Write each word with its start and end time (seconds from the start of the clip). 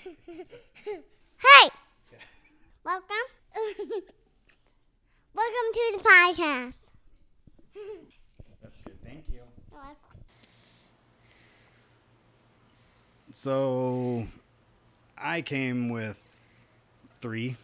Hey! 1.40 1.70
Welcome. 2.84 3.06
Welcome 5.34 5.68
to 5.74 5.92
the 5.92 5.98
podcast. 5.98 6.78
That's 8.62 8.76
good. 8.84 9.02
Thank 9.04 9.24
you. 9.28 9.40
So, 13.32 14.26
I 15.18 15.42
came 15.42 15.88
with 15.90 16.20
three 17.20 17.56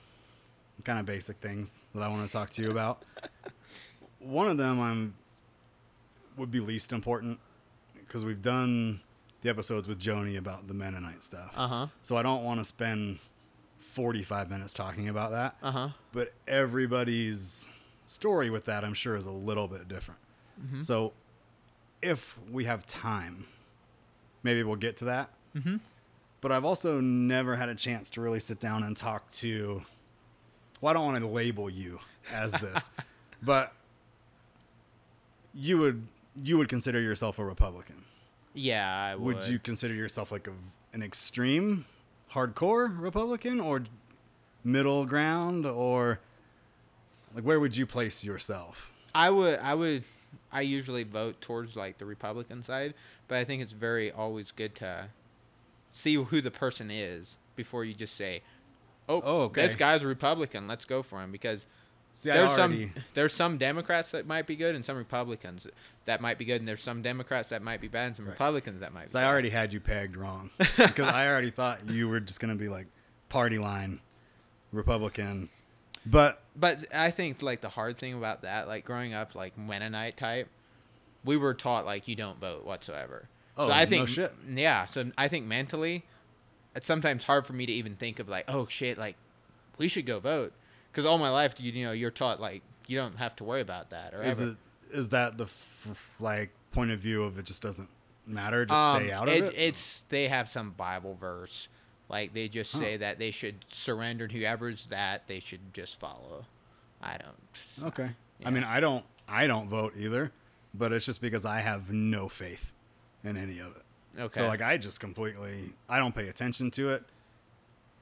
kind 0.85 0.99
of 0.99 1.07
basic 1.07 1.39
things 1.39 1.87
that 1.95 2.03
I 2.03 2.09
want 2.09 2.27
to 2.27 2.33
talk 2.33 2.51
to 2.51 2.63
you 2.63 2.71
about. 2.71 3.03
One 4.21 4.49
of 4.49 4.59
them 4.59 4.81
I'm 4.81 5.15
would 6.37 6.51
be 6.51 6.61
least 6.61 6.93
important 6.93 7.39
because 7.95 8.25
we've 8.25 8.43
done 8.43 9.01
the 9.43 9.49
episodes 9.49 9.87
with 9.87 10.01
Joni 10.01 10.37
about 10.37 10.69
the 10.69 10.75
Mennonite 10.75 11.23
stuff. 11.23 11.53
Uh 11.57 11.69
huh. 11.69 11.87
So 12.03 12.17
I 12.17 12.23
don't 12.23 12.45
want 12.45 12.61
to 12.61 12.65
spend 12.65 13.19
45 13.81 14.51
minutes 14.51 14.73
talking 14.73 15.09
about 15.09 15.31
that. 15.31 15.57
Uh 15.63 15.71
huh. 15.71 15.89
But 16.13 16.33
everybody's 16.47 17.69
story 18.07 18.51
with 18.51 18.65
that, 18.67 18.85
I'm 18.85 18.95
sure, 18.95 19.17
is 19.17 19.27
a 19.27 19.31
little 19.31 19.69
bit 19.69 19.89
different. 19.89 20.21
Mm-hmm. 20.61 20.83
So 20.83 21.13
if 22.03 22.39
we 22.51 22.65
have 22.65 22.87
time, 22.87 23.47
maybe 24.43 24.63
we'll 24.63 24.77
get 24.77 24.97
to 24.99 25.07
that. 25.07 25.31
Mm-hmm. 25.57 25.77
But 26.41 26.53
I've 26.53 26.65
also 26.65 27.01
never 27.01 27.57
had 27.57 27.69
a 27.69 27.75
chance 27.75 28.11
to 28.11 28.21
really 28.21 28.41
sit 28.41 28.61
down 28.61 28.83
and 28.83 28.97
talk 28.97 29.31
to. 29.33 29.83
Well, 30.81 30.91
I 30.91 30.95
don't 30.95 31.05
want 31.05 31.19
to 31.19 31.27
label 31.27 31.71
you 31.71 32.01
as 32.33 32.53
this, 32.53 32.91
but 33.43 33.73
you 35.55 35.79
would 35.79 36.07
you 36.41 36.59
would 36.59 36.69
consider 36.69 37.01
yourself 37.01 37.39
a 37.39 37.45
Republican. 37.45 38.05
Yeah, 38.57 39.11
I 39.13 39.15
would. 39.17 39.37
Would 39.37 39.47
you 39.47 39.59
consider 39.59 39.95
yourself 39.95 40.33
like 40.33 40.49
a, 40.49 40.53
an 40.93 41.03
extreme, 41.03 41.85
hardcore 42.33 42.99
Republican, 42.99 43.61
or 43.61 43.85
middle 44.65 45.05
ground, 45.05 45.67
or 45.67 46.21
like 47.35 47.45
where 47.45 47.61
would 47.61 47.77
you 47.77 47.87
place 47.87 48.25
yourself? 48.25 48.91
I 49.15 49.31
would. 49.31 49.59
I 49.61 49.75
would. 49.75 50.05
I 50.51 50.63
usually 50.63 51.03
vote 51.05 51.41
towards 51.41 51.77
like 51.77 51.99
the 51.99 52.07
Republican 52.07 52.63
side, 52.63 52.95
but 53.29 53.37
I 53.37 53.45
think 53.45 53.63
it's 53.63 53.73
very 53.73 54.11
always 54.11 54.51
good 54.51 54.75
to 54.77 55.09
see 55.93 56.15
who 56.15 56.41
the 56.41 56.51
person 56.51 56.91
is 56.91 57.37
before 57.57 57.85
you 57.85 57.95
just 57.95 58.15
say, 58.15 58.43
"Oh, 59.09 59.21
Oh, 59.25 59.43
okay. 59.45 59.67
this 59.67 59.77
guy's 59.77 60.03
a 60.03 60.07
Republican. 60.07 60.67
Let's 60.67 60.85
go 60.85 61.03
for 61.03 61.23
him." 61.23 61.31
Because 61.31 61.67
See, 62.19 62.31
there's 62.31 62.59
already, 62.59 62.87
some 62.87 63.05
there's 63.13 63.35
some 63.35 63.59
Democrats 63.59 64.13
that 64.13 64.27
might 64.27 64.47
be 64.47 64.57
good 64.57 64.75
and 64.75 64.83
some 64.83 64.97
Republicans 64.97 65.67
that 66.07 66.23
might 66.23 66.39
be 66.39 66.47
good, 66.47 66.63
and 66.63 66.67
there's 66.67 66.83
some 66.83 67.03
Democrats 67.03 67.51
that 67.51 67.61
might 67.61 67.79
be 67.79 67.89
bad 67.89 68.07
and 68.07 68.17
some 68.17 68.25
Right. 68.25 68.33
Republicans 68.33 68.81
that 68.81 68.95
might. 68.95 69.01
Be 69.01 69.05
bad. 69.09 69.11
So 69.11 69.19
I 69.21 69.27
already 69.27 69.51
had 69.51 69.71
you 69.75 69.81
pegged 69.81 70.17
wrong 70.17 70.49
because 70.59 71.09
I 71.09 71.29
already 71.29 71.51
thought 71.51 71.91
you 71.91 72.09
were 72.09 72.21
just 72.21 72.41
gonna 72.41 72.55
be 72.55 72.71
like 72.71 72.87
party 73.29 73.59
line 73.59 74.01
Republican, 74.73 75.51
but 76.07 76.43
But 76.57 76.85
I 76.95 77.11
think 77.11 77.43
like 77.43 77.61
the 77.61 77.69
hard 77.69 77.99
thing 77.99 78.15
about 78.15 78.41
that, 78.43 78.67
like 78.67 78.87
growing 78.87 79.13
up 79.13 79.35
like 79.35 79.59
Mennonite 79.59 80.17
type, 80.17 80.49
we 81.23 81.37
were 81.37 81.53
taught 81.53 81.85
like 81.85 82.09
you 82.09 82.17
don't 82.17 82.41
vote 82.41 82.65
whatsoever. 82.65 83.29
Oh, 83.59 83.69
so 83.69 83.75
I 83.75 83.85
no 83.85 83.91
think 83.91 84.09
shit. 84.09 84.33
yeah. 84.49 84.87
So 84.87 85.11
I 85.19 85.29
think 85.29 85.45
mentally, 85.45 86.05
it's 86.75 86.87
sometimes 86.87 87.25
hard 87.25 87.47
for 87.47 87.53
me 87.53 87.67
to 87.67 87.73
even 87.73 87.95
think 87.97 88.19
of 88.21 88.27
like, 88.27 88.47
oh 88.49 88.67
shit, 88.69 88.97
like 88.97 89.17
we 89.77 89.87
should 89.89 90.07
go 90.07 90.19
vote 90.19 90.55
because 90.97 91.07
all 91.07 91.19
my 91.19 91.29
life 91.29 91.55
you, 91.61 91.71
you 91.73 91.85
know 91.85 91.93
you're 91.93 92.11
taught 92.11 92.41
like 92.41 92.63
you 92.87 92.97
don't 92.97 93.17
have 93.19 93.37
to 93.37 93.45
worry 93.45 93.61
about 93.61 93.91
that 93.91 94.15
or 94.15 94.23
is 94.23 94.41
ever. 94.41 94.53
it 94.53 94.57
is 94.97 95.09
that 95.11 95.37
the 95.37 95.45
f- 95.45 96.15
like 96.19 96.51
point 96.73 96.91
of 96.91 96.99
view 97.01 97.23
of 97.23 97.39
it 97.39 97.45
just 97.45 97.63
doesn't 97.63 97.89
matter, 98.27 98.65
just 98.65 98.93
stay 98.93 99.11
Um, 99.11 99.23
out 99.23 99.29
of 99.29 99.35
it? 99.35 99.53
It's 99.57 100.05
they 100.09 100.29
have 100.29 100.49
some 100.49 100.71
Bible 100.71 101.15
verse. 101.15 101.69
Like 102.09 102.33
they 102.33 102.49
just 102.49 102.73
Huh. 102.73 102.79
say 102.79 102.97
that 102.97 103.19
they 103.19 103.31
should 103.31 103.65
surrender 103.69 104.27
to 104.27 104.35
whoever's 104.39 104.87
that 104.87 105.27
they 105.27 105.41
should 105.41 105.75
just 105.75 105.99
follow. 106.01 106.47
I 107.03 107.19
don't. 107.19 107.89
Okay. 107.89 108.11
Yeah. 108.41 108.49
I 108.49 108.51
mean, 108.53 108.65
I 108.65 108.81
don't 108.81 109.05
I 109.29 109.47
don't 109.47 109.69
vote 109.69 109.93
either, 109.99 110.33
but 110.73 110.93
it's 110.93 111.05
just 111.05 111.21
because 111.21 111.45
I 111.45 111.59
have 111.61 111.91
no 111.93 112.29
faith 112.29 112.73
in 113.23 113.37
any 113.37 113.59
of 113.59 113.77
it. 113.77 113.83
Okay. 114.19 114.39
So 114.41 114.47
like 114.47 114.63
I 114.63 114.79
just 114.79 114.99
completely 115.01 115.75
I 115.91 115.99
don't 115.99 116.15
pay 116.15 116.29
attention 116.29 116.71
to 116.73 116.89
it. 116.91 117.05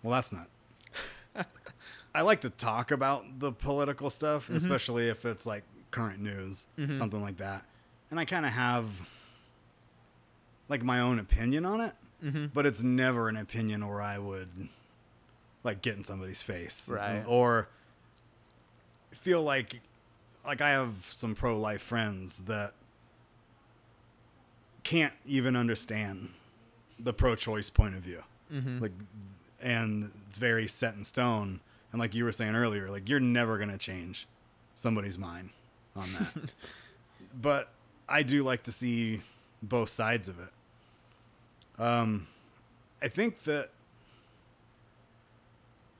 Well, 0.02 0.12
that's 0.14 0.32
not. 0.32 0.48
I 2.14 2.22
like 2.22 2.42
to 2.42 2.50
talk 2.50 2.90
about 2.90 3.40
the 3.40 3.50
political 3.52 4.08
stuff, 4.10 4.44
Mm-hmm. 4.44 4.56
especially 4.56 5.08
if 5.08 5.24
it's 5.24 5.46
like 5.46 5.64
current 5.90 6.20
news, 6.20 6.66
something 6.94 7.20
like 7.20 7.38
that. 7.38 7.64
And 8.10 8.20
I 8.20 8.24
kind 8.24 8.46
of 8.46 8.52
have 8.52 8.86
like 10.68 10.82
my 10.82 11.00
own 11.00 11.18
opinion 11.18 11.64
on 11.66 11.80
it, 11.80 11.94
Mhm. 12.22 12.52
but 12.52 12.66
it's 12.66 12.82
never 12.82 13.28
an 13.28 13.36
opinion 13.36 13.86
where 13.86 14.00
I 14.00 14.18
would 14.18 14.68
like 15.62 15.82
get 15.82 15.96
in 15.96 16.04
somebody's 16.04 16.42
face 16.42 16.88
Right. 16.88 17.24
or 17.26 17.68
feel 19.12 19.42
like 19.42 19.80
like 20.44 20.60
I 20.60 20.70
have 20.70 21.06
some 21.10 21.34
pro-life 21.34 21.80
friends 21.82 22.42
that 22.44 22.74
can't 24.82 25.14
even 25.24 25.56
understand 25.56 26.34
the 26.98 27.14
pro-choice 27.14 27.70
point 27.70 27.94
of 27.94 28.02
view. 28.02 28.22
Mhm. 28.52 28.80
Like 28.80 28.92
and 29.60 30.12
it's 30.28 30.36
very 30.38 30.68
set 30.68 30.94
in 30.94 31.04
stone 31.04 31.60
and 31.94 32.00
like 32.00 32.12
you 32.12 32.24
were 32.24 32.32
saying 32.32 32.56
earlier, 32.56 32.90
like 32.90 33.08
you're 33.08 33.20
never 33.20 33.56
going 33.56 33.70
to 33.70 33.78
change 33.78 34.26
somebody's 34.74 35.16
mind 35.16 35.50
on 35.94 36.08
that. 36.14 36.50
but 37.40 37.68
I 38.08 38.24
do 38.24 38.42
like 38.42 38.64
to 38.64 38.72
see 38.72 39.22
both 39.62 39.90
sides 39.90 40.26
of 40.26 40.40
it. 40.40 41.80
Um 41.80 42.26
I 43.00 43.06
think 43.06 43.44
that 43.44 43.70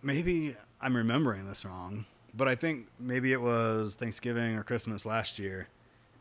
maybe 0.03 0.57
I'm 0.81 0.97
remembering 0.97 1.47
this 1.49 1.65
wrong, 1.65 2.07
but 2.37 2.49
I 2.49 2.57
think 2.57 2.89
maybe 2.99 3.33
it 3.33 3.41
was 3.41 3.95
Thanksgiving 3.95 4.57
or 4.57 4.65
Christmas 4.65 5.07
last 5.07 5.39
year. 5.39 5.69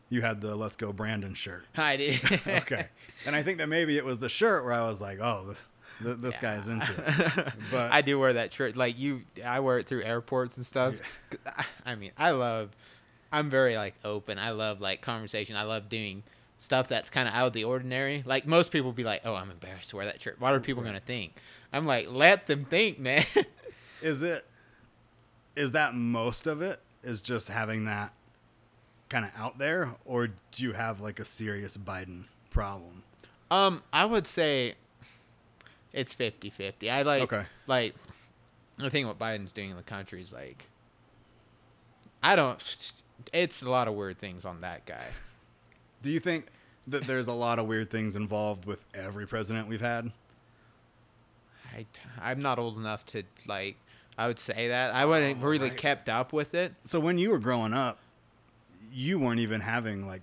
You 0.08 0.22
had 0.22 0.40
the 0.40 0.54
"Let's 0.54 0.76
Go 0.76 0.92
Brandon" 0.92 1.34
shirt. 1.34 1.64
I 1.76 1.96
did. 1.96 2.20
Okay, 2.46 2.86
and 3.26 3.34
I 3.34 3.42
think 3.42 3.58
that 3.58 3.68
maybe 3.68 3.96
it 3.96 4.04
was 4.04 4.18
the 4.18 4.28
shirt 4.28 4.62
where 4.64 4.72
I 4.74 4.86
was 4.86 5.00
like, 5.00 5.18
"Oh, 5.20 5.56
th- 6.02 6.18
this 6.18 6.38
guy's 6.38 6.68
into 6.68 6.92
it." 6.96 7.52
But 7.70 7.92
I 7.92 8.02
do 8.02 8.18
wear 8.18 8.32
that 8.34 8.52
shirt. 8.52 8.76
Like 8.76 8.98
you, 8.98 9.22
I 9.44 9.60
wear 9.60 9.78
it 9.78 9.86
through 9.86 10.02
airports 10.02 10.56
and 10.56 10.64
stuff. 10.66 10.94
I- 11.46 11.64
I 11.86 11.94
mean, 11.94 12.12
I 12.18 12.30
love. 12.32 12.70
I'm 13.32 13.50
very 13.50 13.76
like 13.76 13.94
open. 14.04 14.38
I 14.38 14.50
love 14.50 14.80
like 14.80 15.00
conversation. 15.00 15.56
I 15.56 15.62
love 15.64 15.88
doing 15.88 16.22
stuff 16.58 16.86
that's 16.88 17.10
kind 17.10 17.26
of 17.28 17.34
out 17.34 17.48
of 17.48 17.52
the 17.52 17.64
ordinary. 17.64 18.22
Like 18.24 18.46
most 18.46 18.70
people 18.70 18.92
be 18.92 19.04
like, 19.04 19.22
"Oh, 19.24 19.34
I'm 19.34 19.50
embarrassed 19.50 19.90
to 19.90 19.96
wear 19.96 20.04
that 20.06 20.20
shirt. 20.22 20.40
What 20.40 20.54
are 20.54 20.60
people 20.60 20.82
gonna 20.82 21.00
think?" 21.00 21.32
I'm 21.72 21.84
like, 21.84 22.06
let 22.08 22.46
them 22.46 22.64
think, 22.64 22.98
man. 23.00 23.24
is 24.02 24.22
it 24.22 24.46
is 25.56 25.72
that 25.72 25.94
most 25.94 26.46
of 26.46 26.62
it 26.62 26.80
is 27.02 27.20
just 27.20 27.48
having 27.48 27.84
that 27.86 28.12
kind 29.08 29.24
of 29.24 29.32
out 29.36 29.58
there, 29.58 29.90
or 30.04 30.28
do 30.28 30.34
you 30.56 30.72
have 30.72 31.00
like 31.00 31.18
a 31.20 31.24
serious 31.24 31.76
Biden 31.76 32.24
problem? 32.50 33.02
um, 33.50 33.82
I 33.92 34.04
would 34.04 34.26
say 34.26 34.74
it's 35.94 36.14
50-50. 36.14 36.90
I 36.90 37.02
like 37.02 37.22
Okay. 37.22 37.46
like 37.66 37.94
the 38.76 38.90
thing 38.90 39.06
what 39.06 39.18
Biden's 39.18 39.52
doing 39.52 39.70
in 39.70 39.76
the 39.76 39.82
country 39.82 40.20
is 40.20 40.32
like 40.32 40.68
I 42.22 42.36
don't. 42.36 42.60
It's 43.32 43.62
a 43.62 43.70
lot 43.70 43.86
of 43.88 43.94
weird 43.94 44.18
things 44.18 44.44
on 44.44 44.60
that 44.62 44.84
guy. 44.86 45.06
Do 46.02 46.10
you 46.10 46.20
think 46.20 46.46
that 46.88 47.06
there's 47.06 47.28
a 47.28 47.32
lot 47.32 47.58
of 47.58 47.66
weird 47.66 47.90
things 47.90 48.16
involved 48.16 48.66
with 48.66 48.84
every 48.94 49.26
president 49.26 49.68
we've 49.68 49.80
had? 49.80 50.10
I, 51.74 51.86
I'm 52.20 52.40
not 52.42 52.58
old 52.58 52.76
enough 52.76 53.04
to 53.06 53.22
like. 53.46 53.76
I 54.16 54.26
would 54.28 54.38
say 54.38 54.68
that 54.68 54.94
I 54.94 55.06
wasn't 55.06 55.42
Oh, 55.42 55.46
really 55.48 55.68
right. 55.70 55.76
kept 55.76 56.08
up 56.08 56.32
with 56.32 56.54
it. 56.54 56.72
So 56.82 57.00
when 57.00 57.18
you 57.18 57.30
were 57.30 57.38
growing 57.40 57.72
up, 57.74 57.98
you 58.92 59.18
weren't 59.18 59.40
even 59.40 59.60
having 59.60 60.06
like 60.06 60.22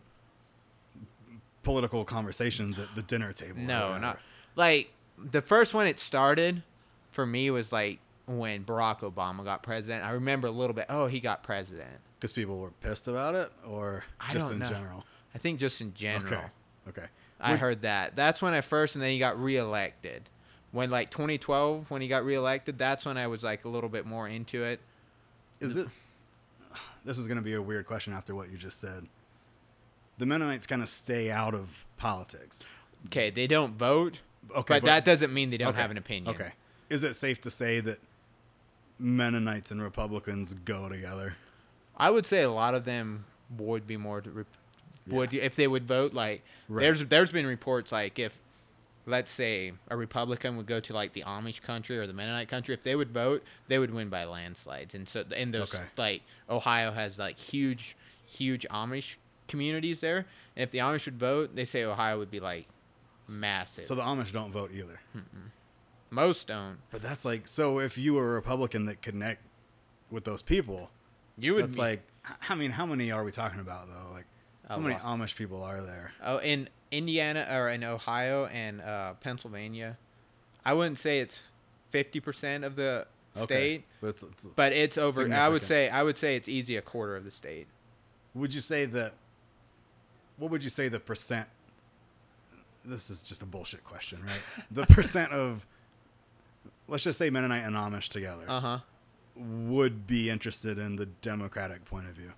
political 1.64 2.03
conversations 2.06 2.80
at 2.80 2.94
the 2.96 3.02
dinner 3.03 3.34
table. 3.34 3.59
No, 3.59 3.98
not 3.98 4.20
like 4.56 4.92
the 5.30 5.42
first 5.42 5.73
one. 5.73 5.88
It 5.88 6.00
started 6.00 6.64
for 7.12 7.26
me 7.26 7.50
was 7.52 7.72
like 7.72 8.00
when 8.26 8.64
Barack 8.64 9.00
Obama 9.00 9.44
got 9.44 9.64
president. 9.64 10.03
I 10.06 10.12
remember 10.12 10.47
a 10.47 10.52
little 10.52 10.73
bit. 10.73 10.85
Oh, 10.90 11.08
he 11.08 11.20
got 11.20 11.44
president. 11.44 12.00
because 12.22 12.32
people 12.32 12.59
were 12.59 12.70
pissed 12.82 13.08
about 13.08 13.34
it, 13.34 13.52
or 13.68 14.03
just 14.32 14.52
in 14.52 14.59
know. 14.59 14.66
general. 14.68 15.06
I 15.34 15.40
think 15.40 15.59
just 15.59 15.82
in 15.82 15.94
general. 15.94 16.34
Okay, 16.88 17.02
okay. 17.02 17.08
I 17.40 17.56
heard 17.56 17.82
that. 17.82 18.16
That's 18.16 18.41
when 18.41 18.53
I 18.53 18.62
first, 18.62 18.96
and 18.96 19.03
then 19.03 19.09
he 19.09 19.18
got 19.18 19.41
reelected. 19.41 20.29
When 20.72 20.91
like 20.91 21.09
2012, 21.09 21.90
when 21.90 22.02
he 22.02 22.08
got 22.08 22.23
reelected, 22.23 22.78
that's 22.78 23.06
when 23.06 23.18
I 23.18 23.28
was 23.28 23.44
like 23.44 23.66
a 23.66 23.70
little 23.70 23.90
bit 23.90 24.06
more 24.06 24.28
into 24.28 24.64
it. 24.64 24.79
Is 25.59 25.76
it? 25.76 25.88
This 27.03 27.18
is 27.18 27.28
going 27.28 27.38
to 27.38 27.44
be 27.44 27.56
a 27.56 27.62
weird 27.62 27.88
question 27.88 28.14
after 28.14 28.35
what 28.35 28.52
you 28.52 28.58
just 28.58 28.79
said. 28.79 29.08
The 30.20 30.26
Mennonites 30.28 30.68
kind 30.68 30.84
of 30.84 30.90
stay 30.90 31.32
out 31.32 31.56
of 31.56 31.85
politics. 31.97 32.64
Okay, 33.08 33.32
they 33.32 33.47
don't 33.47 33.73
vote, 33.73 34.20
Okay, 34.49 34.76
but, 34.76 34.85
that 34.85 35.05
doesn't 35.05 35.34
mean 35.34 35.49
they 35.49 35.58
don't 35.58 35.70
okay, 35.70 35.82
have 35.82 35.91
an 35.91 35.97
opinion. 35.97 36.34
Okay. 36.35 36.52
Is 36.90 37.03
it 37.03 37.14
safe 37.16 37.40
to 37.41 37.52
say 37.52 37.79
that 37.79 37.99
Mennonites 38.99 39.72
and 39.72 39.82
Republicans 39.82 40.53
go 40.53 40.90
together? 40.90 41.35
I 41.96 42.09
would 42.09 42.26
say 42.26 42.41
a 42.41 42.52
lot 42.52 42.73
of 42.73 42.85
them 42.85 43.26
would 43.58 43.85
be 43.88 43.97
more 43.97 44.22
to 44.22 44.46
would 45.08 45.34
if 45.34 45.55
they 45.55 45.67
would 45.67 45.88
vote 45.88 46.14
like 46.14 46.41
Right. 46.70 46.84
there's 46.84 47.03
there's 47.05 47.32
been 47.32 47.47
reports 47.47 47.91
like 47.91 48.20
if 48.20 48.38
let's 49.08 49.32
say 49.32 49.73
a 49.90 49.97
Republican 49.97 50.58
would 50.58 50.67
go 50.67 50.79
to 50.79 50.94
like 50.94 51.14
the 51.14 51.23
Amish 51.23 51.61
country 51.61 51.97
or 51.97 52.05
the 52.05 52.14
Mennonite 52.14 52.47
country, 52.47 52.73
if 52.73 52.84
they 52.84 52.96
would 52.96 53.11
vote, 53.11 53.44
they 53.67 53.79
would 53.79 53.91
win 53.91 54.09
by 54.09 54.26
landslides. 54.26 54.94
And 54.94 55.09
so 55.09 55.23
in 55.35 55.52
those 55.52 55.73
Okay. 55.73 55.84
like 55.97 56.22
Ohio 56.49 56.91
has 56.91 57.17
like 57.17 57.37
huge, 57.37 57.96
huge 58.26 58.66
Amish 58.70 59.16
communities 59.47 60.02
there. 60.02 60.26
And 60.55 60.64
if 60.64 60.72
the 60.72 60.78
Amish 60.78 61.05
would 61.05 61.17
vote, 61.17 61.55
they 61.55 61.66
say 61.66 61.84
Ohio 61.84 62.20
would 62.20 62.29
be 62.32 62.40
like 62.40 62.67
massive. 63.40 63.86
So 63.86 63.96
the 63.96 64.02
Amish 64.04 64.32
don't 64.32 64.52
vote 64.52 64.72
either. 64.74 65.00
Most 66.10 66.48
don't. 66.48 66.78
But 66.90 67.02
that's 67.02 67.24
like 67.24 67.48
so 67.48 67.80
if 67.80 67.98
you 67.98 68.14
were 68.16 68.32
a 68.32 68.36
Republican 68.36 68.86
that 68.86 69.02
connect 69.02 69.42
with 70.10 70.24
those 70.26 70.42
people, 70.42 70.90
You 71.38 71.56
would 71.56 71.64
that's 71.66 71.76
be- 71.78 71.82
like 71.82 72.02
I 72.50 72.56
mean, 72.56 72.72
how 72.72 72.86
many 72.86 73.12
are 73.12 73.24
we 73.24 73.32
talking 73.32 73.60
about 73.60 73.88
though? 73.88 74.12
Like 74.14 74.26
how 74.68 74.78
many 74.78 74.96
lot. 74.96 75.20
Amish 75.20 75.36
people 75.36 75.64
are 75.64 75.82
there? 75.82 76.12
Oh, 76.24 76.38
in 76.40 76.70
Indiana 76.92 77.48
or 77.50 77.70
in 77.70 77.84
Ohio 77.84 78.46
and 78.48 78.82
uh, 78.82 79.14
Pennsylvania, 79.22 79.98
I 80.66 80.74
wouldn't 80.74 80.98
say 80.98 81.20
it's 81.20 81.44
fifty 81.90 82.20
percent 82.20 82.64
of 82.66 82.76
the 82.76 83.08
state, 83.34 83.44
Okay. 83.46 83.84
But 84.02 84.08
it's, 84.10 84.24
it's, 84.24 84.44
but 84.46 84.74
it's 84.74 84.98
over. 84.98 85.34
I 85.34 85.48
would 85.48 85.64
say 85.64 85.88
I 85.90 86.04
would 86.04 86.18
say 86.18 86.36
it's 86.36 86.50
easy 86.50 86.76
a 86.76 86.82
quarter 86.82 87.16
of 87.16 87.24
the 87.24 87.32
state. 87.32 87.68
would 88.34 88.54
you 88.54 88.60
say 88.62 88.84
that 88.86 89.14
what 90.38 90.52
would 90.52 90.64
you 90.64 90.70
say 90.70 90.90
the 90.90 91.00
percent 91.00 91.48
this 92.86 93.10
is 93.10 93.22
just 93.22 93.42
a 93.42 93.46
bullshit 93.46 93.84
question, 93.84 94.20
right? 94.24 94.66
the 94.72 94.86
percent 94.88 95.32
of 95.32 95.66
let's 96.88 97.04
just 97.04 97.18
say 97.18 97.30
Mennonite 97.30 97.64
and 97.64 97.76
Amish 97.76 98.08
together 98.10 98.46
Uh 98.48 98.60
huh. 98.60 98.80
would 99.36 100.08
be 100.08 100.30
interested 100.30 100.78
in 100.78 100.96
the 100.96 101.06
democratic 101.06 101.86
point 101.86 102.08
of 102.08 102.14
view. 102.16 102.32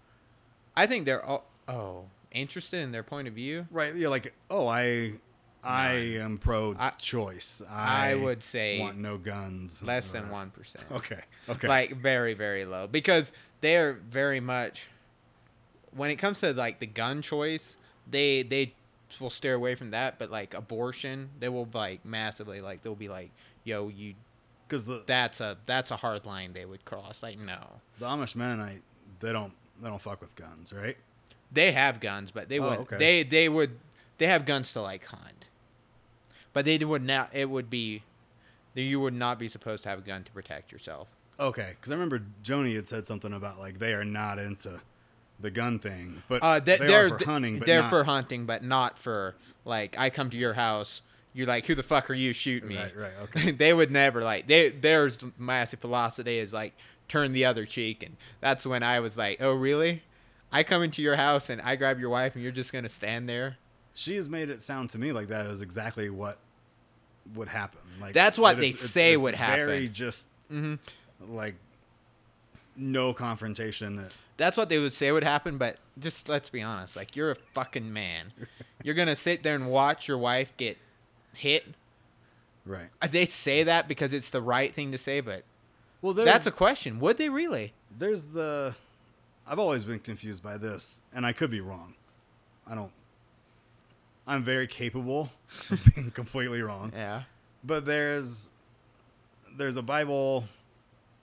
I 0.75 0.87
think 0.87 1.05
they're 1.05 1.23
all 1.25 1.45
oh 1.67 2.05
interested 2.31 2.81
in 2.81 2.91
their 2.91 3.03
point 3.03 3.27
of 3.27 3.33
view. 3.33 3.67
Right. 3.71 3.95
Yeah, 3.95 4.07
like 4.09 4.33
oh 4.49 4.67
I 4.67 5.13
I 5.63 5.93
am 6.19 6.37
pro 6.39 6.75
I- 6.77 6.89
choice. 6.97 7.61
I 7.69 8.11
I, 8.11 8.15
would 8.15 8.43
say 8.43 8.79
want 8.79 8.97
no 8.97 9.17
guns. 9.17 9.81
Less 9.81 10.11
than 10.11 10.29
one 10.29 10.49
percent. 10.49 10.83
Okay. 10.91 11.19
Okay. 11.47 11.67
Like 11.67 11.95
very 11.97 12.33
very 12.33 12.65
low 12.65 12.87
because 12.87 13.31
they 13.61 13.77
are 13.77 13.93
very 13.93 14.39
much 14.39 14.87
when 15.95 16.09
it 16.09 16.15
comes 16.17 16.39
to 16.41 16.53
like 16.53 16.79
the 16.79 16.87
gun 16.87 17.21
choice, 17.21 17.77
they 18.09 18.41
they 18.43 18.73
will 19.19 19.29
steer 19.29 19.53
away 19.55 19.75
from 19.75 19.91
that. 19.91 20.19
But 20.19 20.29
like 20.31 20.53
abortion, 20.53 21.29
they 21.39 21.49
will 21.49 21.67
like 21.73 22.03
massively 22.05 22.59
like 22.59 22.81
they'll 22.81 22.95
be 22.95 23.09
like, 23.09 23.31
yo, 23.63 23.87
you 23.89 24.15
because 24.67 24.85
the 24.85 25.03
that's 25.05 25.39
a 25.41 25.57
that's 25.65 25.91
a 25.91 25.95
hard 25.97 26.25
line 26.25 26.53
they 26.53 26.65
would 26.65 26.85
cross. 26.85 27.21
Like 27.23 27.37
no, 27.39 27.59
the 27.99 28.05
Amish 28.05 28.35
Mennonite 28.35 28.81
they 29.19 29.31
don't 29.31 29.53
they 29.81 29.89
don't 29.89 30.01
fuck 30.01 30.21
with 30.21 30.35
guns, 30.35 30.71
right? 30.73 30.97
they 31.51 31.71
have 31.71 31.99
guns, 31.99 32.31
but 32.31 32.49
they 32.49 32.59
Oh, 32.59 32.69
would 32.69 32.79
okay. 32.79 32.97
they 32.97 33.23
they 33.23 33.47
would 33.49 33.77
they 34.17 34.25
have 34.27 34.45
guns 34.45 34.73
to 34.73 34.81
like 34.81 35.05
hunt, 35.05 35.45
but 36.53 36.65
they 36.65 36.77
would 36.79 37.03
not. 37.03 37.29
It 37.33 37.49
would 37.49 37.69
be 37.69 38.03
you 38.75 38.99
would 38.99 39.13
not 39.13 39.37
be 39.37 39.47
supposed 39.47 39.83
to 39.83 39.89
have 39.89 39.99
a 39.99 40.01
gun 40.01 40.23
to 40.23 40.31
protect 40.31 40.71
yourself. 40.71 41.07
Okay, 41.39 41.73
because 41.75 41.91
I 41.91 41.95
remember 41.95 42.23
Joni 42.43 42.75
had 42.75 42.87
said 42.87 43.05
something 43.05 43.33
about 43.33 43.59
like 43.59 43.77
they 43.79 43.93
are 43.93 44.03
not 44.05 44.39
into 44.39 44.81
the 45.43 45.51
gun 45.51 45.77
thing, 45.77 46.23
but 46.27 46.41
Uh, 46.41 46.59
they, 46.59 46.77
they 46.79 46.87
they're 46.87 47.05
are 47.13 47.19
for 47.19 47.25
hunting. 47.25 47.59
But 47.59 47.67
they're 47.67 47.81
not, 47.83 47.89
for 47.91 48.03
hunting, 48.05 48.45
but 48.47 48.63
not 48.63 48.97
for 48.97 49.35
like 49.65 49.95
I 49.99 50.09
come 50.09 50.31
to 50.31 50.37
your 50.37 50.53
house. 50.53 51.01
You're 51.35 51.47
like, 51.47 51.65
who 51.67 51.75
the 51.75 51.83
fuck 51.83 52.09
are 52.09 52.13
you? 52.15 52.31
Shoot 52.33 52.63
me. 52.63 52.77
Right, 52.77 52.95
right, 52.97 53.11
okay. 53.23 53.51
they 53.51 53.73
would 53.73 53.91
never 53.91 54.23
like 54.23 54.47
they. 54.47 54.69
There's 54.69 55.19
massive 55.37 55.79
philosophy 55.79 56.37
is 56.39 56.51
like 56.53 56.73
turn 57.07 57.33
the 57.33 57.45
other 57.45 57.65
cheek, 57.65 58.01
and 58.03 58.17
that's 58.41 58.65
when 58.65 58.81
I 58.81 58.99
was 58.99 59.17
like, 59.17 59.41
oh 59.41 59.51
really? 59.53 60.01
I 60.51 60.63
come 60.63 60.83
into 60.83 61.01
your 61.01 61.15
house 61.15 61.49
and 61.49 61.59
I 61.61 61.75
grab 61.75 61.99
your 61.99 62.09
wife, 62.09 62.35
and 62.35 62.43
you're 62.43 62.51
just 62.51 62.71
gonna 62.73 62.89
stand 62.89 63.27
there. 63.29 63.57
She 63.95 64.15
has 64.15 64.27
made 64.29 64.49
it 64.49 64.63
sound 64.63 64.89
to 64.91 64.97
me 64.97 65.11
like 65.11 65.27
that 65.27 65.45
is 65.47 65.61
exactly 65.61 66.09
what 66.09 66.37
would 67.35 67.47
happen. 67.49 67.79
Like 67.99 68.13
That's 68.13 68.37
what 68.39 68.59
they 68.59 68.69
it's- 68.69 68.89
say 68.91 69.13
it's 69.13 69.23
would 69.23 69.35
happen. 69.35 69.65
Very 69.67 69.87
just 69.89 70.27
hmm 70.49 70.75
like 71.27 71.55
no 72.75 73.13
confrontation. 73.13 73.95
That 73.97 74.11
That's 74.37 74.57
what 74.57 74.69
they 74.69 74.79
would 74.79 74.93
say 74.93 75.11
would 75.11 75.23
happen, 75.23 75.57
but 75.57 75.77
just 75.99 76.27
let's 76.27 76.49
be 76.49 76.61
honest. 76.61 76.95
Like 76.95 77.15
you're 77.15 77.31
a 77.31 77.35
fucking 77.35 77.91
man. 77.93 78.33
You're 78.83 78.95
gonna 78.95 79.15
sit 79.15 79.43
there 79.43 79.55
and 79.55 79.69
watch 79.69 80.09
your 80.09 80.17
wife 80.17 80.51
get 80.57 80.77
hit. 81.33 81.63
right. 82.65 82.89
Uh, 83.01 83.07
They 83.07 83.25
say 83.25 83.63
that 83.63 83.87
because 83.87 84.11
it's 84.11 84.29
the 84.29 84.41
right 84.41 84.73
thing 84.73 84.91
to 84.91 84.97
say, 84.97 85.21
but 85.21 85.43
Well, 86.01 86.13
that's 86.13 86.45
a 86.45 86.51
question. 86.51 86.99
Would 86.99 87.17
they 87.17 87.29
really? 87.29 87.73
there's 87.97 88.25
the 88.25 88.75
I've 89.47 89.59
always 89.59 89.85
been 89.85 89.99
confused 89.99 90.41
by 90.43 90.57
this, 90.57 91.01
and 91.13 91.25
I 91.25 91.31
could 91.33 91.49
be 91.51 91.61
wrong. 91.61 91.93
I 92.67 92.75
don't. 92.75 92.91
I'm 94.27 94.43
very 94.43 94.67
capable 94.67 95.31
of 95.69 95.81
being 95.95 96.11
completely 96.11 96.61
wrong. 96.61 96.91
Yeah. 96.93 97.23
but 97.63 97.85
there's 97.85 98.51
there's 99.55 99.77
a 99.77 99.81
Bible 99.83 100.43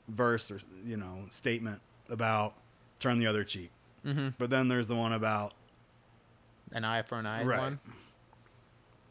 verse 0.09 0.51
or 0.51 0.61
you 0.87 0.97
know 0.97 1.27
statement 1.29 1.81
about 2.09 2.55
turn 3.01 3.19
the 3.19 3.27
other 3.27 3.43
cheek. 3.45 3.71
Mm-hmm. 4.07 4.29
But 4.39 4.51
then 4.51 4.69
there's 4.69 4.87
the 4.89 4.95
one 4.97 5.13
about 5.13 5.53
An 6.73 6.85
eye 6.85 7.03
for 7.03 7.19
an 7.19 7.27
eye 7.27 7.43
Right. 7.43 7.59
one. 7.59 7.81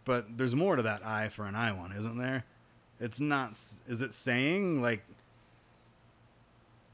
but 0.06 0.38
there's 0.38 0.56
more 0.56 0.76
to 0.78 0.82
that 0.84 1.06
eye 1.06 1.30
for 1.30 1.46
an 1.46 1.56
eye 1.56 1.72
one, 1.74 1.92
isn't 1.92 2.18
there? 2.18 2.46
It's 3.00 3.20
not 3.20 3.52
is 3.88 4.02
it 4.02 4.14
saying 4.14 4.82
like 4.82 5.04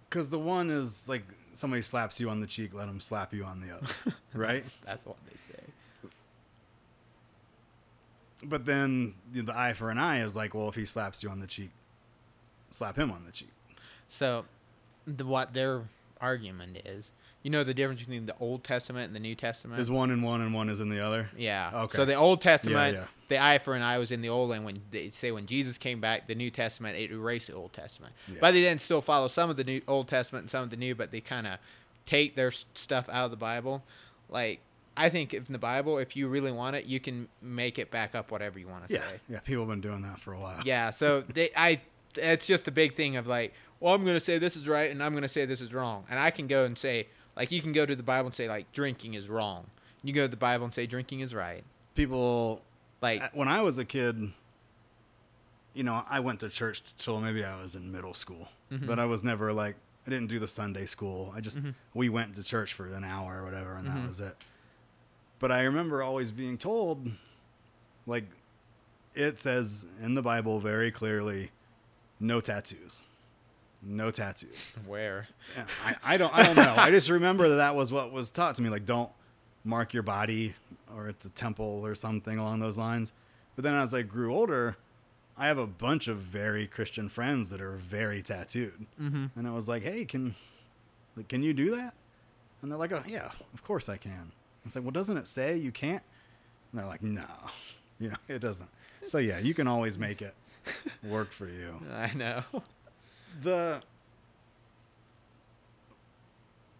cuz 0.09 0.30
the 0.30 0.39
one 0.39 0.69
is 0.69 1.07
like 1.07 1.24
somebody 1.53 1.81
slaps 1.81 2.19
you 2.19 2.30
on 2.30 2.39
the 2.42 2.47
cheek, 2.47 2.74
let 2.74 2.88
them 2.88 3.00
slap 3.00 3.33
you 3.33 3.44
on 3.45 3.62
the 3.62 3.74
other, 3.75 3.88
right? 4.33 4.62
That's, 4.63 4.75
that's 4.86 5.06
what 5.06 5.18
they 5.25 5.36
say. 5.38 5.62
But 8.44 8.65
then 8.65 9.15
the 9.31 9.57
eye 9.57 9.74
for 9.74 9.89
an 9.89 9.97
eye 9.97 10.21
is 10.21 10.36
like, 10.36 10.53
well, 10.53 10.68
if 10.69 10.75
he 10.75 10.86
slaps 10.86 11.24
you 11.24 11.30
on 11.30 11.39
the 11.39 11.47
cheek, 11.47 11.71
slap 12.69 12.97
him 12.97 13.09
on 13.12 13.24
the 13.25 13.31
cheek. 13.31 13.50
So, 14.09 14.45
the, 15.07 15.25
what 15.25 15.53
their 15.53 15.83
argument 16.22 16.78
is, 16.86 17.12
you 17.44 17.50
know, 17.52 17.64
the 17.64 17.74
difference 17.74 18.00
between 18.00 18.26
the 18.26 18.36
Old 18.40 18.64
Testament 18.64 19.08
and 19.08 19.16
the 19.16 19.20
New 19.20 19.36
Testament. 19.36 19.80
Is 19.80 19.92
one 19.92 20.12
in 20.12 20.22
one 20.22 20.42
and 20.42 20.54
one 20.54 20.70
is 20.70 20.80
in 20.80 20.90
the 20.90 21.00
other? 21.00 21.30
Yeah. 21.38 21.72
Okay. 21.84 21.98
So 21.98 22.06
the 22.06 22.16
Old 22.16 22.42
Testament, 22.42 22.96
yeah. 22.96 23.06
the 23.28 23.42
eye 23.44 23.60
for 23.60 23.76
an 23.76 23.82
eye 23.82 23.98
was 23.98 24.12
in 24.12 24.22
the 24.22 24.30
Old, 24.30 24.52
and 24.52 24.66
when 24.66 24.82
they 24.92 25.10
say 25.10 25.32
when 25.32 25.46
Jesus 25.46 25.78
came 25.78 26.00
back, 26.02 26.28
the 26.28 26.36
New 26.36 26.50
Testament 26.50 26.98
it 26.98 27.12
erased 27.12 27.48
the 27.48 27.54
Old 27.54 27.74
Testament. 27.74 28.14
Yeah. 28.28 28.38
But 28.42 28.52
they 28.52 28.62
then 28.64 28.80
still 28.80 29.02
follow 29.02 29.28
some 29.28 29.50
of 29.50 29.58
the 29.58 29.64
New 29.64 29.82
Old 29.88 30.08
Testament 30.08 30.44
and 30.44 30.50
some 30.50 30.64
of 30.64 30.70
the 30.70 30.78
New, 30.78 30.96
but 30.96 31.12
they 31.12 31.22
kind 31.22 31.46
of 31.48 31.60
take 32.06 32.36
their 32.36 32.52
stuff 32.52 33.08
out 33.10 33.26
of 33.26 33.32
the 33.32 33.38
Bible. 33.38 33.84
Like 34.30 34.60
I 34.98 35.10
think 35.10 35.34
in 35.34 35.46
the 35.50 35.60
Bible, 35.60 35.98
if 35.98 36.16
you 36.16 36.28
really 36.28 36.52
want 36.52 36.76
it, 36.76 36.86
you 36.86 37.00
can 37.00 37.28
make 37.42 37.78
it 37.78 37.92
back 37.92 38.16
up 38.16 38.32
whatever 38.32 38.58
you 38.58 38.68
want 38.68 38.88
to 38.88 38.94
Yeah, 38.94 39.02
say. 39.02 39.20
yeah. 39.30 39.40
People 39.40 39.64
have 39.64 39.70
been 39.70 39.82
doing 39.82 40.02
that 40.04 40.20
for 40.20 40.34
a 40.34 40.40
while. 40.40 40.62
Yeah. 40.64 40.90
So 40.92 41.22
they, 41.34 41.50
I, 41.56 41.82
it's 42.18 42.45
just 42.45 42.68
a 42.68 42.72
big 42.72 42.95
thing 42.95 43.16
of 43.16 43.28
like, 43.28 43.54
well, 43.80 43.94
I'm 43.94 44.06
gonna 44.06 44.19
say 44.19 44.38
this 44.38 44.56
is 44.56 44.68
right, 44.68 44.90
and 44.92 45.02
I'm 45.04 45.14
gonna 45.14 45.28
say 45.30 45.45
this 45.45 45.62
is 45.62 45.74
wrong, 45.74 46.06
and 46.10 46.19
I 46.19 46.31
can 46.31 46.48
go 46.48 46.66
and 46.66 46.78
say 46.78 47.07
like 47.36 47.52
you 47.52 47.62
can 47.62 47.74
go 47.74 47.86
to 47.86 47.95
the 47.95 48.04
Bible 48.04 48.28
and 48.28 48.36
say 48.36 48.48
like 48.48 48.72
drinking 48.72 49.14
is 49.16 49.28
wrong. 49.28 49.66
You 50.04 50.14
go 50.14 50.22
to 50.24 50.28
the 50.28 50.38
Bible 50.38 50.66
and 50.66 50.74
say 50.74 50.86
drinking 50.86 51.22
is 51.22 51.34
right. 51.34 51.64
People, 51.95 52.62
Like 53.02 53.22
uh, 53.24 53.30
when 53.34 53.48
I 53.48 53.62
was 53.62 53.78
a 53.78 53.86
kid, 53.86 54.31
you 55.74 55.84
know, 55.84 56.04
I 56.10 56.19
went 56.19 56.40
to 56.42 56.50
church 56.50 56.84
till 56.98 57.19
maybe 57.19 57.44
I 57.44 57.62
was 57.62 57.76
in 57.76 57.92
middle 57.92 58.14
school, 58.14 58.48
Mm-hmm. 58.72 58.88
but 58.88 58.98
I 59.00 59.06
was 59.06 59.24
never 59.24 59.54
like 59.54 59.76
I 60.07 60.10
didn't 60.10 60.28
do 60.28 60.40
the 60.40 60.48
Sunday 60.48 60.86
school. 60.86 61.31
I 61.36 61.42
just 61.42 61.57
we 61.94 62.10
went 62.10 62.36
to 62.36 62.44
church 62.44 62.74
for 62.74 62.88
an 62.88 63.04
hour 63.04 63.42
or 63.42 63.44
whatever, 63.44 63.76
and 63.76 63.88
Mm-hmm. 63.88 64.02
that 64.02 64.07
was 64.07 64.19
it. 64.19 64.36
But 65.40 65.52
I 65.52 65.64
remember 65.64 66.02
always 66.02 66.31
being 66.31 66.57
told, 66.57 67.12
like, 68.07 68.24
it 69.14 69.38
says 69.40 69.86
in 70.02 70.14
the 70.16 70.22
Bible 70.22 70.60
very 70.60 70.92
clearly, 70.92 71.52
no 72.19 72.40
tattoos, 72.42 73.04
no 73.81 74.12
tattoos. 74.12 74.72
where? 74.86 75.28
I, 75.86 75.95
I 76.04 76.18
don't 76.18 76.34
I 76.34 76.44
don't 76.44 76.56
know. 76.56 76.74
I 76.78 76.90
just 76.92 77.10
remember 77.10 77.50
that 77.50 77.56
that 77.56 77.76
was 77.76 77.92
what 77.92 78.12
was 78.12 78.31
taught 78.31 78.56
to 78.56 78.62
me. 78.62 78.69
Like, 78.69 78.86
don't 78.86 79.10
mark 79.64 79.94
your 79.94 80.04
body, 80.04 80.54
or 80.95 81.07
it's 81.07 81.26
a 81.26 81.30
temple 81.30 81.81
or 81.86 81.95
something 81.95 82.38
along 82.38 82.60
those 82.60 82.78
lines. 82.78 83.14
But 83.56 83.64
then 83.64 83.74
as 83.74 83.94
I 83.94 84.02
grew 84.02 84.34
older, 84.34 84.78
I 85.38 85.48
have 85.48 85.57
a 85.57 85.68
bunch 85.68 86.07
of 86.07 86.18
very 86.18 86.68
Christian 86.68 87.10
friends 87.10 87.50
that 87.50 87.62
are 87.62 87.76
very 87.78 88.22
tattooed, 88.22 88.86
Mm-hmm. 89.02 89.26
and 89.38 89.48
I 89.48 89.52
was 89.52 89.68
like, 89.68 89.84
hey, 89.84 90.06
can 90.06 90.36
like, 91.16 91.28
can 91.28 91.44
you 91.44 91.54
do 91.54 91.72
that? 91.76 91.94
And 92.62 92.72
they're 92.72 92.80
like, 92.80 92.92
oh 92.94 93.04
yeah, 93.07 93.31
of 93.54 93.64
course 93.64 93.90
I 93.90 93.98
can. 93.98 94.31
It's 94.66 94.76
like, 94.76 94.84
well, 94.84 94.92
doesn't 94.92 95.18
it 95.18 95.28
say 95.28 95.56
you 95.57 95.72
can't? 95.72 96.02
And 96.72 96.80
they're 96.80 96.88
like, 96.88 97.04
no, 97.04 97.24
you 98.00 98.10
know, 98.10 98.16
it 98.28 98.40
doesn't. 98.40 98.69
So 99.06 99.19
yeah, 99.19 99.38
you 99.40 99.54
can 99.54 99.68
always 99.68 100.00
make 100.00 100.22
it 100.22 100.34
work 101.04 101.31
for 101.31 101.48
you 101.48 101.80
I 101.94 102.14
know. 102.14 102.44
the 103.42 103.81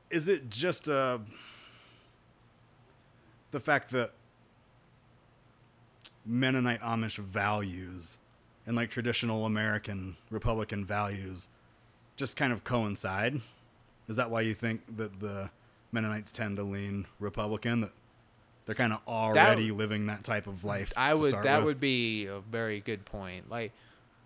is 0.10 0.28
it 0.28 0.50
just 0.50 0.88
uh 0.88 1.20
the 3.52 3.60
fact 3.60 3.92
that 3.92 4.12
Mennonite 6.26 6.82
Amish 6.82 7.18
values 7.18 8.18
and 8.66 8.76
like 8.76 8.90
traditional 8.90 9.46
American 9.46 10.18
Republican 10.30 10.86
values 10.86 11.48
just 12.18 12.36
kind 12.36 12.52
of 12.52 12.64
coincide? 12.64 13.42
Is 14.08 14.16
that 14.16 14.30
why 14.30 14.42
you 14.42 14.54
think 14.54 14.82
that 14.98 15.20
the 15.20 15.52
Mennonites 15.92 16.32
tend 16.32 16.58
to 16.58 16.64
lean 16.64 17.08
Republican? 17.20 17.82
That 17.82 17.92
they're 18.66 18.76
kind 18.76 18.94
of 18.94 19.00
already 19.08 19.72
living 19.72 20.08
that 20.08 20.24
type 20.24 20.48
of 20.48 20.64
life. 20.64 20.92
I 20.98 21.14
would 21.14 21.34
that 21.44 21.58
with. 21.60 21.66
would 21.66 21.80
be 21.80 22.26
a 22.26 22.40
very 22.40 22.80
good 22.80 23.06
point. 23.06 23.50
Like 23.50 23.72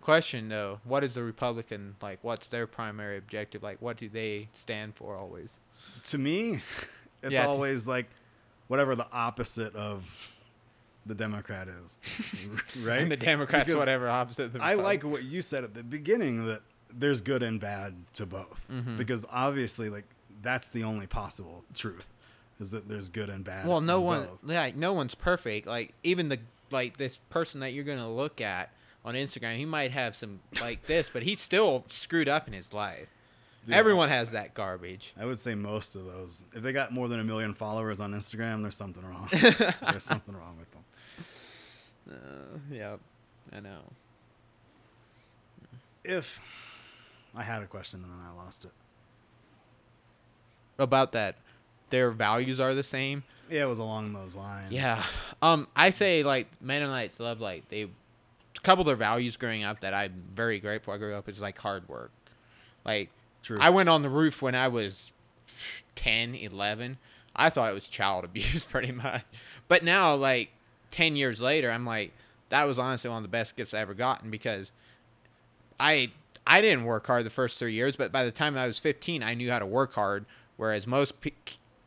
question 0.00 0.48
though, 0.48 0.80
what 0.84 1.04
is 1.04 1.14
the 1.14 1.22
Republican 1.22 1.96
like 2.00 2.18
what's 2.22 2.48
their 2.48 2.66
primary 2.66 3.18
objective? 3.18 3.62
Like 3.62 3.80
what 3.82 3.96
do 3.96 4.08
they 4.08 4.48
stand 4.52 4.94
for 4.96 5.16
always? 5.16 5.58
to 6.06 6.18
me, 6.18 6.60
it's 7.22 7.32
Yeah, 7.32 7.46
always 7.46 7.86
like 7.86 8.06
whatever 8.68 8.94
the 8.94 9.06
opposite 9.12 9.74
of 9.76 10.08
the 11.06 11.14
Democrat 11.14 11.66
is, 11.68 11.98
right? 12.82 13.00
And 13.00 13.10
the 13.10 13.16
Democrats 13.16 13.66
Because 13.66 13.78
whatever 13.78 14.08
opposite 14.08 14.44
of 14.44 14.52
the 14.54 14.62
I 14.62 14.74
like 14.74 15.02
what 15.04 15.24
you 15.24 15.40
said 15.42 15.64
at 15.64 15.74
the 15.74 15.82
beginning 15.82 16.46
that 16.46 16.60
there's 16.92 17.20
good 17.20 17.42
and 17.42 17.60
bad 17.60 17.94
to 18.14 18.26
both 18.26 18.66
Mm-hmm. 18.70 18.96
because 18.96 19.24
obviously 19.30 19.88
like 19.90 20.04
that's 20.42 20.68
the 20.70 20.84
only 20.84 21.06
possible 21.06 21.64
truth 21.74 22.08
is 22.60 22.70
that 22.72 22.88
there's 22.88 23.08
good 23.08 23.30
and 23.30 23.42
bad. 23.42 23.66
Well, 23.66 23.80
no 23.80 24.00
one 24.00 24.26
both. 24.26 24.38
like 24.42 24.76
no 24.76 24.92
one's 24.92 25.14
perfect. 25.14 25.66
Like 25.66 25.94
even 26.02 26.28
the 26.28 26.38
like 26.70 26.98
this 26.98 27.16
person 27.30 27.60
that 27.60 27.72
you're 27.72 27.84
going 27.84 27.98
to 27.98 28.06
look 28.06 28.40
at 28.40 28.70
on 29.04 29.14
Instagram, 29.14 29.56
he 29.56 29.64
might 29.64 29.90
have 29.90 30.14
some 30.14 30.40
like 30.60 30.86
this, 30.86 31.10
but 31.12 31.22
he's 31.22 31.40
still 31.40 31.84
screwed 31.88 32.28
up 32.28 32.46
in 32.46 32.52
his 32.52 32.72
life. 32.72 33.08
Yeah. 33.66 33.76
Everyone 33.76 34.08
has 34.08 34.30
that 34.30 34.54
garbage. 34.54 35.12
I 35.18 35.26
would 35.26 35.40
say 35.40 35.54
most 35.54 35.94
of 35.94 36.06
those. 36.06 36.44
If 36.54 36.62
they 36.62 36.72
got 36.72 36.92
more 36.92 37.08
than 37.08 37.20
a 37.20 37.24
million 37.24 37.54
followers 37.54 38.00
on 38.00 38.12
Instagram, 38.12 38.62
there's 38.62 38.76
something 38.76 39.04
wrong. 39.04 39.28
there's 39.32 40.04
something 40.04 40.34
wrong 40.34 40.56
with 40.58 40.70
them. 40.70 40.84
Uh, 42.10 42.74
yep. 42.74 43.00
I 43.52 43.60
know. 43.60 43.80
If 46.04 46.40
I 47.34 47.42
had 47.42 47.62
a 47.62 47.66
question 47.66 48.02
and 48.02 48.10
then 48.10 48.18
I 48.26 48.32
lost 48.32 48.64
it. 48.64 48.72
About 50.78 51.12
that 51.12 51.36
their 51.90 52.10
values 52.10 52.60
are 52.60 52.74
the 52.74 52.82
same. 52.82 53.22
Yeah, 53.50 53.64
it 53.64 53.68
was 53.68 53.78
along 53.78 54.12
those 54.12 54.36
lines. 54.36 54.72
Yeah. 54.72 55.04
Um, 55.42 55.66
I 55.74 55.90
say 55.90 56.22
like 56.22 56.46
Mennonites 56.60 57.18
love 57.20 57.40
like 57.40 57.68
they 57.68 57.82
a 57.82 57.88
couple 58.62 58.82
of 58.82 58.86
their 58.86 58.96
values 58.96 59.36
growing 59.36 59.64
up 59.64 59.80
that 59.80 59.92
I'm 59.94 60.22
very 60.32 60.58
grateful 60.60 60.94
I 60.94 60.98
grew 60.98 61.14
up 61.14 61.28
is 61.28 61.40
like 61.40 61.58
hard 61.58 61.88
work. 61.88 62.12
Like 62.84 63.10
True. 63.42 63.58
I 63.60 63.70
went 63.70 63.88
on 63.88 64.02
the 64.02 64.08
roof 64.08 64.42
when 64.42 64.54
I 64.54 64.68
was 64.68 65.12
10, 65.96 66.34
11. 66.34 66.98
I 67.34 67.50
thought 67.50 67.70
it 67.70 67.74
was 67.74 67.88
child 67.88 68.24
abuse 68.24 68.64
pretty 68.64 68.92
much. 68.92 69.24
But 69.68 69.82
now 69.82 70.14
like 70.14 70.50
10 70.92 71.16
years 71.16 71.40
later, 71.40 71.70
I'm 71.70 71.84
like 71.84 72.12
that 72.50 72.64
was 72.64 72.78
honestly 72.78 73.10
one 73.10 73.18
of 73.18 73.22
the 73.22 73.28
best 73.28 73.56
gifts 73.56 73.74
I 73.74 73.80
ever 73.80 73.94
gotten 73.94 74.30
because 74.30 74.70
I 75.78 76.12
I 76.46 76.60
didn't 76.60 76.84
work 76.84 77.06
hard 77.06 77.26
the 77.26 77.30
first 77.30 77.58
3 77.58 77.72
years, 77.72 77.96
but 77.96 78.12
by 78.12 78.24
the 78.24 78.30
time 78.30 78.56
I 78.56 78.66
was 78.66 78.78
15, 78.78 79.22
I 79.22 79.34
knew 79.34 79.50
how 79.50 79.58
to 79.58 79.66
work 79.66 79.94
hard 79.94 80.24
whereas 80.56 80.86
most 80.86 81.20
pe- 81.22 81.30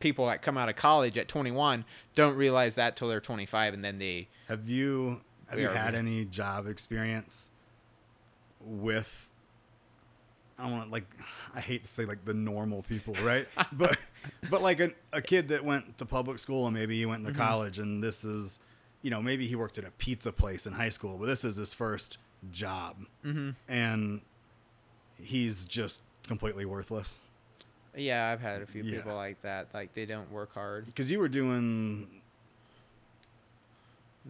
people 0.03 0.27
that 0.27 0.41
come 0.41 0.57
out 0.57 0.67
of 0.67 0.75
college 0.75 1.17
at 1.17 1.29
21 1.29 1.85
don't 2.13 2.35
realize 2.35 2.75
that 2.75 2.97
till 2.97 3.07
they're 3.07 3.21
25 3.21 3.73
and 3.73 3.85
then 3.85 3.95
they 3.97 4.27
Have 4.49 4.67
you 4.67 5.21
have 5.47 5.57
you 5.57 5.69
had 5.69 5.95
any 5.95 6.25
job 6.25 6.67
experience 6.67 7.49
with 8.59 9.29
I 10.59 10.63
don't 10.63 10.73
want 10.73 10.91
like 10.91 11.05
I 11.55 11.61
hate 11.61 11.83
to 11.83 11.87
say 11.87 12.03
like 12.03 12.25
the 12.25 12.33
normal 12.33 12.83
people, 12.83 13.13
right? 13.23 13.47
but 13.71 13.97
but 14.49 14.61
like 14.61 14.81
a, 14.81 14.91
a 15.13 15.21
kid 15.21 15.47
that 15.47 15.63
went 15.63 15.97
to 15.99 16.05
public 16.05 16.37
school 16.37 16.67
and 16.67 16.75
maybe 16.75 16.97
he 16.97 17.05
went 17.05 17.23
to 17.25 17.31
Mm-hmm. 17.31 17.41
college 17.41 17.79
and 17.79 18.03
this 18.03 18.25
is 18.25 18.59
you 19.03 19.09
know 19.09 19.21
maybe 19.21 19.47
he 19.47 19.55
worked 19.55 19.77
at 19.77 19.85
a 19.85 19.91
pizza 19.91 20.33
place 20.33 20.67
in 20.67 20.73
high 20.73 20.89
school, 20.89 21.17
but 21.17 21.27
this 21.27 21.45
is 21.45 21.55
his 21.55 21.73
first 21.73 22.17
job, 22.51 22.97
mm-hmm. 23.25 23.51
and 23.69 24.19
he's 25.15 25.63
just 25.63 26.01
completely 26.27 26.65
worthless. 26.65 27.21
Yeah, 27.95 28.29
I've 28.29 28.41
had 28.41 28.61
a 28.61 28.65
few 28.65 28.83
Yeah. 28.83 28.97
people 28.97 29.15
like 29.15 29.41
that. 29.43 29.67
Like 29.73 29.93
they 29.93 30.05
don't 30.05 30.31
work 30.31 30.53
hard. 30.53 30.85
Because 30.87 31.11
you 31.11 31.19
were 31.19 31.27
doing 31.29 32.07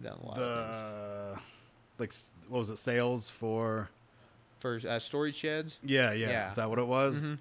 Done 0.02 0.18
a 0.22 0.26
lot 0.26 0.38
of 0.38 1.34
things. 1.34 1.42
the 1.96 2.02
like 2.02 2.12
what 2.50 2.58
was 2.58 2.70
it 2.70 2.78
sales 2.78 3.30
for? 3.30 3.88
For 4.60 4.80
uh, 4.88 4.98
storage 4.98 5.34
sheds, 5.36 5.76
Yeah, 5.82 6.12
yeah. 6.12 6.28
Yeah. 6.30 6.48
Is 6.48 6.56
that 6.56 6.68
what 6.70 6.78
it 6.78 6.86
was? 6.86 7.22
Mhm. 7.22 7.38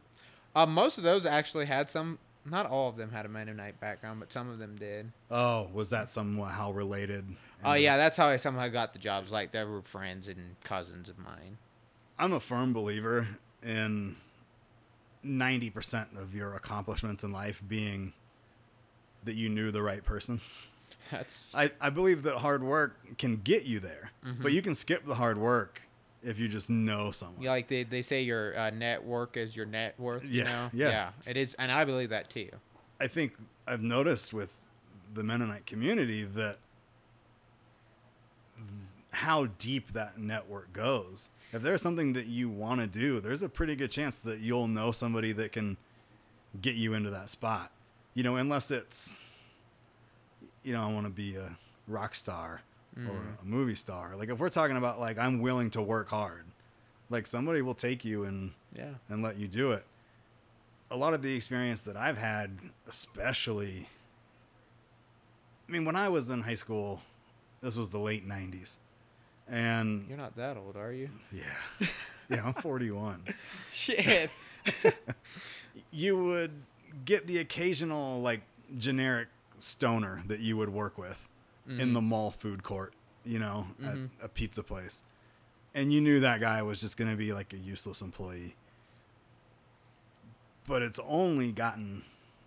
uh, 0.55 0.65
most 0.65 0.97
of 0.97 1.03
those 1.03 1.25
actually 1.25 1.65
had 1.65 1.89
some. 1.89 2.19
Not 2.45 2.65
all 2.65 2.89
of 2.89 2.97
them 2.97 3.11
had 3.11 3.25
a 3.25 3.29
Mennonite 3.29 3.79
background, 3.79 4.19
but 4.19 4.31
some 4.33 4.49
of 4.49 4.59
them 4.59 4.75
did. 4.75 5.11
Oh, 5.31 5.69
was 5.73 5.89
that 5.91 6.11
somehow 6.11 6.71
related? 6.71 7.25
Oh 7.63 7.71
And 7.71 7.81
yeah, 7.81 7.95
that's 7.95 8.17
how 8.17 8.27
I 8.27 8.35
somehow 8.35 8.67
got 8.67 8.91
the 8.91 8.99
jobs. 8.99 9.31
Like 9.31 9.51
they 9.51 9.63
were 9.63 9.81
friends 9.81 10.27
and 10.27 10.55
cousins 10.65 11.07
of 11.07 11.17
mine. 11.17 11.57
I'm 12.19 12.33
a 12.33 12.41
firm 12.41 12.73
believer 12.73 13.29
in 13.63 14.17
90% 15.25 16.17
of 16.21 16.35
your 16.35 16.55
accomplishments 16.55 17.23
in 17.23 17.31
life 17.31 17.61
being 17.67 18.13
that 19.23 19.35
you 19.35 19.49
knew 19.49 19.71
the 19.71 19.81
right 19.81 20.03
person. 20.03 20.41
That's 21.11 21.53
I, 21.55 21.71
I 21.79 21.89
believe 21.89 22.23
that 22.23 22.37
hard 22.37 22.63
work 22.63 23.17
can 23.17 23.37
get 23.37 23.63
you 23.63 23.79
there, 23.79 24.11
but 24.41 24.51
you 24.51 24.61
can 24.61 24.73
skip 24.75 25.05
the 25.05 25.15
hard 25.15 25.37
work 25.37 25.81
if 26.23 26.39
you 26.39 26.47
just 26.47 26.69
know 26.69 27.11
someone. 27.11 27.41
yeah, 27.43 27.51
like 27.51 27.67
they, 27.67 27.83
they 27.83 28.01
say 28.01 28.21
your 28.21 28.57
uh, 28.57 28.69
network 28.69 29.35
is 29.37 29.55
your 29.55 29.65
net 29.65 29.99
worth. 29.99 30.23
You 30.23 30.43
Yeah, 30.43 30.45
know? 30.45 30.69
yeah. 30.73 31.09
it 31.27 31.35
is, 31.37 31.53
and 31.55 31.71
I 31.71 31.83
believe 31.85 32.09
that 32.09 32.29
too. 32.29 32.49
I 32.99 33.07
think 33.07 33.33
I've 33.67 33.81
noticed 33.81 34.33
with 34.33 34.53
the 35.13 35.23
Mennonite 35.23 35.65
community 35.65 36.23
that 36.23 36.57
how 39.11 39.45
deep 39.59 39.93
that 39.93 40.17
network 40.17 40.73
goes. 40.73 41.29
If 41.53 41.61
there's 41.61 41.81
something 41.81 42.13
that 42.13 42.25
you 42.25 42.49
want 42.49 42.81
to 42.81 42.87
do, 42.87 43.19
there's 43.19 43.43
a 43.43 43.49
pretty 43.49 43.75
good 43.75 43.91
chance 43.91 44.17
that 44.19 44.39
you'll 44.39 44.67
know 44.67 44.91
somebody 44.91 45.31
that 45.33 45.51
can 45.51 45.77
get 46.61 46.75
you 46.75 46.93
into 46.95 47.11
that 47.11 47.29
spot. 47.29 47.71
You 48.15 48.23
know, 48.23 48.37
unless 48.37 48.71
it's, 48.71 49.13
you 50.63 50.73
know, 50.73 50.81
I 50.81 50.91
want 50.91 51.05
to 51.05 51.11
be 51.11 51.35
a 51.35 51.55
rock 51.87 52.15
star 52.15 52.61
or 52.97 53.01
mm. 53.01 53.41
a 53.41 53.45
movie 53.45 53.75
star. 53.75 54.15
Like 54.15 54.29
if 54.29 54.39
we're 54.39 54.49
talking 54.49 54.77
about 54.77 54.99
like 54.99 55.17
I'm 55.17 55.41
willing 55.41 55.69
to 55.71 55.81
work 55.81 56.09
hard, 56.09 56.43
like 57.09 57.27
somebody 57.27 57.61
will 57.61 57.75
take 57.75 58.03
you 58.03 58.23
and 58.23 58.51
Yeah. 58.75 58.93
and 59.09 59.21
let 59.21 59.37
you 59.37 59.47
do 59.47 59.71
it. 59.71 59.85
A 60.89 60.97
lot 60.97 61.13
of 61.13 61.21
the 61.21 61.35
experience 61.35 61.81
that 61.83 61.95
I've 61.97 62.17
had, 62.17 62.57
especially, 62.87 63.87
I 65.67 65.71
mean, 65.71 65.85
when 65.85 65.95
I 65.95 66.09
was 66.09 66.29
in 66.29 66.41
high 66.41 66.55
school, 66.55 67.01
this 67.61 67.77
was 67.77 67.89
the 67.89 67.99
late 67.99 68.27
90s. 68.27 68.77
And 69.49 70.05
You're 70.07 70.17
not 70.17 70.35
that 70.37 70.57
old, 70.57 70.75
are 70.77 70.91
you? 70.93 71.09
yeah, 71.31 71.87
yeah, 72.29 72.43
I'm 72.45 72.53
41. 72.53 73.23
Shit. 73.73 74.29
You 75.91 76.23
would 76.23 76.51
get 77.05 77.25
the 77.27 77.37
occasional, 77.39 78.19
like, 78.21 78.41
generic 78.77 79.27
stoner 79.59 80.23
that 80.27 80.39
you 80.39 80.57
would 80.57 80.69
work 80.69 80.97
with 80.97 81.27
in 81.67 81.93
the 81.93 82.01
mall 82.01 82.29
food 82.31 82.61
court, 82.63 82.93
you 83.25 83.39
know, 83.39 83.67
at 83.85 83.97
a 84.21 84.27
pizza 84.27 84.61
place. 84.63 85.03
And 85.73 85.91
you 85.93 86.01
knew 86.01 86.19
that 86.19 86.41
guy 86.41 86.61
was 86.61 86.79
just 86.81 86.97
going 86.97 87.09
to 87.11 87.15
be 87.17 87.31
like 87.33 87.53
a 87.53 87.57
useless 87.57 88.01
employee. 88.01 88.55
But 90.67 90.81
it's 90.81 90.99
only 91.07 91.51
gotten, 91.51 92.03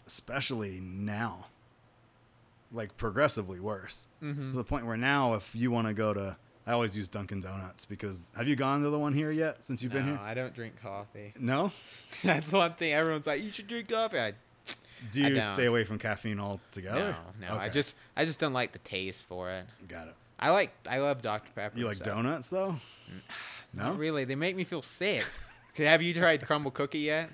especially 0.06 0.80
now, 0.80 1.46
like 2.72 2.96
progressively 2.96 3.58
worse 3.60 4.06
Mhm. 4.22 4.50
to 4.50 4.56
the 4.56 4.64
point 4.64 4.86
where 4.86 4.96
now, 4.96 5.34
if 5.34 5.54
you 5.54 5.70
want 5.70 5.86
to 5.88 5.94
go 5.94 6.12
to, 6.14 6.36
I 6.66 6.72
always 6.72 6.96
use 6.96 7.06
Dunkin' 7.08 7.40
Donuts 7.40 7.84
because 7.84 8.28
have 8.36 8.48
you 8.48 8.56
gone 8.56 8.82
to 8.82 8.90
the 8.90 8.98
one 8.98 9.12
here 9.12 9.30
yet 9.30 9.64
since 9.64 9.82
you've 9.82 9.92
been 9.92 10.04
here? 10.04 10.14
No. 10.16 10.20
I 10.22 10.34
don't 10.34 10.52
drink 10.54 10.74
coffee. 10.82 11.32
No? 11.38 11.70
That's 12.24 12.52
one 12.52 12.74
thing 12.74 12.92
everyone's 12.92 13.26
like, 13.26 13.42
you 13.42 13.50
should 13.52 13.68
drink 13.68 13.88
coffee. 13.88 14.18
I, 14.18 14.32
Do 15.12 15.20
you 15.20 15.40
stay 15.40 15.66
away 15.66 15.84
from 15.84 15.98
caffeine 15.98 16.40
altogether? 16.40 17.14
no, 17.40 17.48
no, 17.48 17.56
I 17.60 17.68
just, 17.68 17.94
I 18.16 18.24
just 18.24 18.40
don't 18.40 18.52
like 18.52 18.72
the 18.72 18.80
taste 18.80 19.26
for 19.26 19.50
it. 19.50 19.64
got 19.86 20.08
it. 20.08 20.14
I 20.40 20.50
like, 20.50 20.70
I 20.88 20.98
love 20.98 21.22
Dr 21.22 21.50
Pepper. 21.54 21.78
You 21.78 21.86
like 21.86 21.96
stuff. 21.96 22.08
donuts 22.08 22.48
though? 22.48 22.76
No, 23.74 23.88
Not 23.90 23.98
really. 23.98 24.24
They 24.24 24.36
make 24.36 24.56
me 24.56 24.64
feel 24.64 24.80
sick. 24.80 25.22
Have 25.76 26.00
you 26.00 26.14
tried 26.14 26.40
Crumbl 26.40 26.72
cookie 26.72 27.00
yet? 27.00 27.28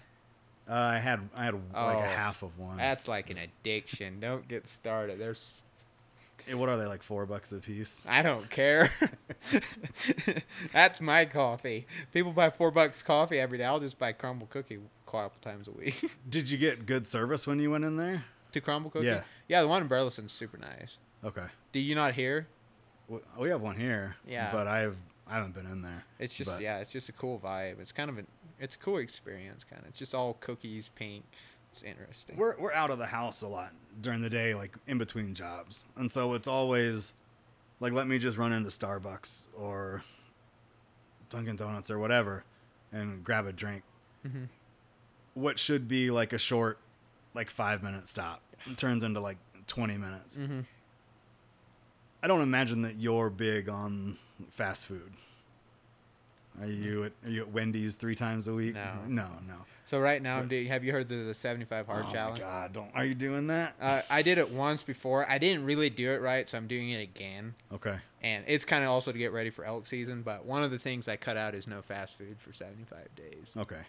Uh, 0.69 0.73
I 0.75 0.99
had 0.99 1.21
I 1.37 1.45
had 1.45 1.55
like 1.55 1.63
Oh, 1.75 1.99
a 1.99 2.03
half 2.03 2.43
of 2.43 2.59
one. 2.59 2.79
That's 2.79 3.07
like 3.07 3.31
an 3.31 3.39
addiction. 3.39 4.19
Don't 4.19 4.49
get 4.49 4.67
started. 4.67 5.21
There's, 5.21 5.63
Eh, 6.49 6.55
what 6.55 6.69
are 6.69 6.77
they 6.77 6.87
like 6.87 7.03
four 7.03 7.27
bucks 7.27 7.53
a 7.53 7.57
piece? 7.57 8.05
I 8.09 8.23
don't 8.23 8.49
care. 8.51 8.91
That's 10.73 11.01
my 11.01 11.25
coffee. 11.25 11.87
People 12.13 12.33
buy 12.33 12.51
four 12.51 12.71
bucks 12.71 13.03
coffee 13.03 13.39
every 13.39 13.59
day. 13.59 13.65
I'll 13.65 13.81
just 13.81 13.99
buy 13.99 14.13
Crumbl 14.13 14.49
cookie 14.49 14.77
a 14.77 15.11
couple 15.11 15.41
times 15.43 15.69
a 15.69 15.73
week. 15.73 16.03
Did 16.29 16.51
you 16.51 16.59
get 16.59 16.87
good 16.87 17.07
service 17.07 17.47
when 17.47 17.59
you 17.59 17.71
went 17.71 17.85
in 17.85 17.97
there? 17.97 18.25
to 18.53 18.61
Crumbl 18.61 18.93
cookie. 18.93 19.07
Yeah. 19.07 19.23
Yeah, 19.49 19.63
the 19.63 19.69
one 19.69 19.81
in 19.83 19.89
Burleson's 19.89 20.31
super 20.33 20.59
nice. 20.59 20.99
Okay, 21.25 21.47
Do 21.73 21.81
you 21.81 21.95
not 21.95 22.15
hear? 22.15 22.49
We 23.39 23.49
have 23.49 23.61
one 23.63 23.77
here. 23.77 24.17
Yeah. 24.27 24.51
but 24.53 24.67
I've 24.67 24.97
I 25.27 25.37
haven't 25.37 25.55
been 25.55 25.67
in 25.67 25.81
there. 25.83 26.05
It's 26.19 26.35
just 26.35 26.51
But- 26.51 26.61
yeah, 26.61 26.79
it's 26.79 26.91
just 26.91 27.09
a 27.09 27.13
cool 27.13 27.39
vibe. 27.43 27.81
It's 27.81 27.93
kind 27.93 28.11
of 28.11 28.19
an 28.19 28.27
it's 28.59 28.75
a 28.75 28.79
cool 28.79 28.99
experience 28.99 29.65
kind 29.65 29.81
of. 29.83 29.89
It's 29.89 29.99
just 29.99 30.15
all 30.15 30.35
cookies, 30.35 30.91
pink. 30.91 31.25
It's 31.73 31.83
interesting. 31.83 32.37
We're 32.37 32.55
we're 32.59 32.73
out 32.73 32.91
of 32.91 32.99
the 32.99 33.07
house 33.07 33.43
a 33.43 33.49
lot 33.49 33.73
during 34.03 34.21
the 34.21 34.29
day, 34.31 34.55
like 34.55 34.77
in 34.87 34.99
between 34.99 35.35
jobs, 35.35 35.87
and 35.97 36.13
so 36.13 36.35
it's 36.35 36.47
always 36.47 37.15
like 37.81 37.93
let 37.95 38.07
me 38.07 38.19
just 38.19 38.37
run 38.39 38.53
into 38.53 38.69
Starbucks 38.69 39.49
or 39.57 40.05
Dunkin' 41.31 41.57
Donuts 41.57 41.91
or 41.91 41.99
whatever, 41.99 42.45
and 42.93 43.25
grab 43.25 43.47
a 43.47 43.53
drink. 43.53 43.83
Mhm. 44.27 44.49
What 45.35 45.59
should 45.59 45.89
be 45.89 46.11
like 46.11 46.35
a 46.35 46.39
short, 46.39 46.79
like 47.33 47.49
five 47.49 47.83
minute 47.83 48.07
stop, 48.07 48.43
it 48.71 48.77
turns 48.77 49.03
into 49.03 49.21
like 49.21 49.39
twenty 49.67 49.97
minutes. 49.97 50.37
Mhm. 50.37 50.67
I 52.23 52.29
don't 52.29 52.43
imagine 52.43 52.83
that 52.83 52.97
you're 52.97 53.31
big 53.31 53.69
on 53.71 54.19
fast 54.51 54.87
food. 54.87 55.13
Are 56.61 56.67
you 56.67 57.05
at, 57.05 57.13
are 57.25 57.31
you 57.31 57.41
at 57.41 57.49
Wendy's 57.51 57.97
three 57.97 58.15
times 58.15 58.47
a 58.47 58.53
week? 58.53 58.75
No. 58.75 58.93
no, 59.09 59.29
no. 59.49 59.65
So 59.93 60.01
right 60.01 60.23
now 60.23 60.39
I'm 60.39 60.49
doing. 60.49 60.69
Have 60.69 60.85
you 60.85 60.93
heard 60.93 61.11
the, 61.11 61.17
the 61.17 61.35
75 61.35 61.87
hard 61.87 62.07
oh 62.09 62.11
challenge? 62.11 62.41
my 62.41 62.47
god! 62.47 62.73
Don't. 62.73 62.91
Are 62.95 63.05
you 63.05 63.15
doing 63.15 63.49
that? 63.49 63.75
Uh, 63.79 64.01
I 64.09 64.23
did 64.23 64.39
it 64.39 64.51
once 64.51 64.83
before. 64.83 65.31
I 65.31 65.37
didn't 65.37 65.67
really 65.67 65.91
do 65.91 66.11
it 66.13 66.23
right, 66.23 66.49
so 66.49 66.57
I'm 66.57 66.67
doing 66.67 66.89
it 66.89 67.03
again. 67.03 67.55
okay. 67.71 67.97
And 68.23 68.43
it's 68.47 68.65
kind 68.65 68.85
of 68.85 68.89
also 68.89 69.13
to 69.13 69.19
get 69.19 69.33
ready 69.33 69.51
for 69.51 69.67
elk 69.67 69.87
season. 69.87 70.23
But 70.23 70.47
one 70.47 70.63
of 70.63 70.71
the 70.71 70.79
things 70.79 71.09
I 71.09 71.17
cut 71.17 71.37
out 71.37 71.55
is 71.55 71.67
no 71.67 71.83
fast 71.83 72.17
food 72.17 72.37
for 72.39 72.55
75 72.55 73.15
days. 73.17 73.53
Okay. 73.55 73.83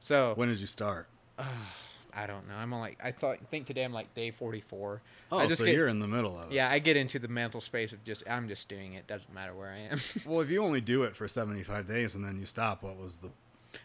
So 0.00 0.32
When 0.34 0.48
did 0.48 0.60
you 0.60 0.66
start? 0.66 1.08
I 1.38 2.26
don't 2.26 2.48
know. 2.48 2.54
I'm 2.54 2.72
on 2.72 2.80
like 2.80 2.98
I 3.04 3.10
thought 3.10 3.36
think 3.50 3.66
today 3.66 3.84
I'm 3.84 3.92
like 3.92 4.14
day 4.14 4.30
44. 4.30 5.02
Oh, 5.30 5.36
I 5.36 5.46
just 5.46 5.58
so 5.58 5.66
get, 5.66 5.74
you're 5.74 5.88
in 5.88 5.98
the 5.98 6.08
middle 6.08 6.38
of 6.38 6.52
it. 6.52 6.54
Yeah, 6.54 6.70
I 6.70 6.78
get 6.78 6.96
into 6.96 7.18
the 7.18 7.28
mental 7.28 7.60
space 7.60 7.92
of 7.92 8.02
just 8.02 8.22
I'm 8.26 8.48
just 8.48 8.66
doing 8.70 8.94
it. 8.94 9.06
Doesn't 9.06 9.34
matter 9.34 9.52
where 9.52 9.68
I 9.68 9.92
am. 9.92 9.98
Well, 10.24 10.40
if 10.40 10.48
you 10.48 10.64
only 10.64 10.80
do 10.80 11.02
it 11.02 11.14
for 11.14 11.28
75 11.28 11.86
days 11.86 12.14
and 12.14 12.24
then 12.24 12.38
you 12.38 12.46
stop, 12.46 12.82
what 12.82 12.96
was 12.96 13.18
the? 13.18 13.28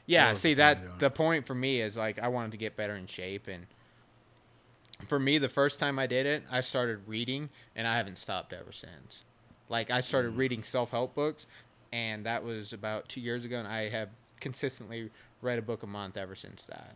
Yeah, 0.05 0.33
see 0.33 0.53
the 0.53 0.63
point 0.63 0.77
of 0.77 0.83
that 0.83 0.99
the 0.99 1.09
point 1.09 1.45
for 1.47 1.55
me 1.55 1.81
is 1.81 1.95
like 1.97 2.19
I 2.19 2.27
wanted 2.27 2.51
to 2.51 2.57
get 2.57 2.75
better 2.75 2.95
in 2.95 3.05
shape 3.07 3.47
and 3.47 3.65
for 5.07 5.19
me 5.19 5.37
the 5.37 5.49
first 5.49 5.79
time 5.79 5.99
I 5.99 6.07
did 6.07 6.25
it, 6.25 6.43
I 6.49 6.61
started 6.61 7.07
reading 7.07 7.49
and 7.75 7.87
I 7.87 7.97
haven't 7.97 8.17
stopped 8.17 8.53
ever 8.53 8.71
since. 8.71 9.23
Like 9.69 9.91
I 9.91 9.99
started 10.01 10.33
Mm. 10.33 10.37
reading 10.37 10.63
self-help 10.63 11.13
books 11.15 11.45
and 11.91 12.25
that 12.25 12.43
was 12.43 12.73
about 12.73 13.09
2 13.09 13.19
years 13.19 13.45
ago 13.45 13.57
and 13.59 13.67
I 13.67 13.89
have 13.89 14.09
consistently 14.39 15.11
read 15.41 15.59
a 15.59 15.61
book 15.61 15.83
a 15.83 15.87
month 15.87 16.17
ever 16.17 16.35
since 16.35 16.63
that. 16.63 16.95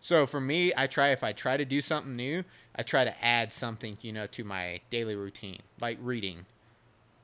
So 0.00 0.26
for 0.26 0.40
me, 0.40 0.72
I 0.76 0.86
try 0.86 1.08
if 1.08 1.24
I 1.24 1.32
try 1.32 1.56
to 1.56 1.64
do 1.64 1.80
something 1.80 2.14
new, 2.16 2.44
I 2.74 2.82
try 2.82 3.04
to 3.04 3.24
add 3.24 3.52
something, 3.52 3.96
you 4.02 4.12
know, 4.12 4.26
to 4.28 4.44
my 4.44 4.80
daily 4.90 5.16
routine, 5.16 5.60
like 5.80 5.98
reading. 6.00 6.46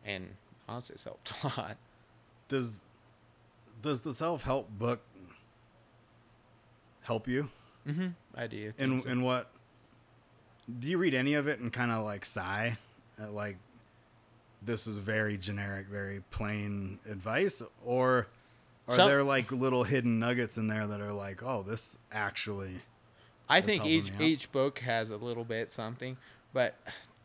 And 0.05 0.31
honestly, 0.69 0.95
it's 0.95 1.05
helped 1.05 1.33
a 1.45 1.47
lot. 1.61 1.77
Does 2.49 2.83
does 3.83 4.01
the 4.01 4.15
self 4.15 4.43
help 4.43 4.71
book 4.71 5.01
help 7.03 7.29
you? 7.29 7.51
Mm-hmm. 7.87 8.09
I 8.35 8.47
do. 8.47 8.73
And 8.79 9.03
think 9.03 9.21
so. 9.21 9.25
what? 9.25 9.51
Do 10.79 10.89
you 10.89 10.99
read 10.99 11.15
any 11.15 11.35
of 11.35 11.49
it 11.49 11.59
and 11.59 11.73
kind 11.73 11.91
of 11.91 12.05
like 12.05 12.25
sigh 12.25 12.79
at 13.21 13.33
like 13.33 13.57
this 14.65 14.87
is 14.87 14.97
very 14.99 15.37
generic, 15.37 15.87
very 15.89 16.23
plain 16.31 16.99
advice, 17.11 17.63
or 17.85 18.29
are 18.89 18.97
Some- 18.97 19.09
there 19.09 19.23
like 19.23 19.51
little 19.51 19.85
hidden 19.85 20.19
nuggets 20.19 20.57
in 20.57 20.69
there 20.69 20.87
that 20.87 21.01
are 21.01 21.13
like, 21.13 21.43
oh, 21.43 21.63
this 21.63 21.99
actually? 22.13 22.77
I 23.49 23.61
think 23.61 23.85
each 23.85 24.13
each 24.19 24.51
book 24.53 24.79
has 24.79 25.11
a 25.11 25.17
little 25.17 25.45
bit 25.45 25.71
something, 25.71 26.17
but 26.55 26.75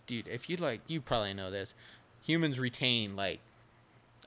dude, 0.08 0.28
if 0.28 0.50
you 0.50 0.58
like, 0.58 0.82
you 0.88 1.00
probably 1.00 1.34
know 1.34 1.52
this. 1.52 1.74
Humans 2.22 2.60
retain 2.60 3.16
like 3.16 3.40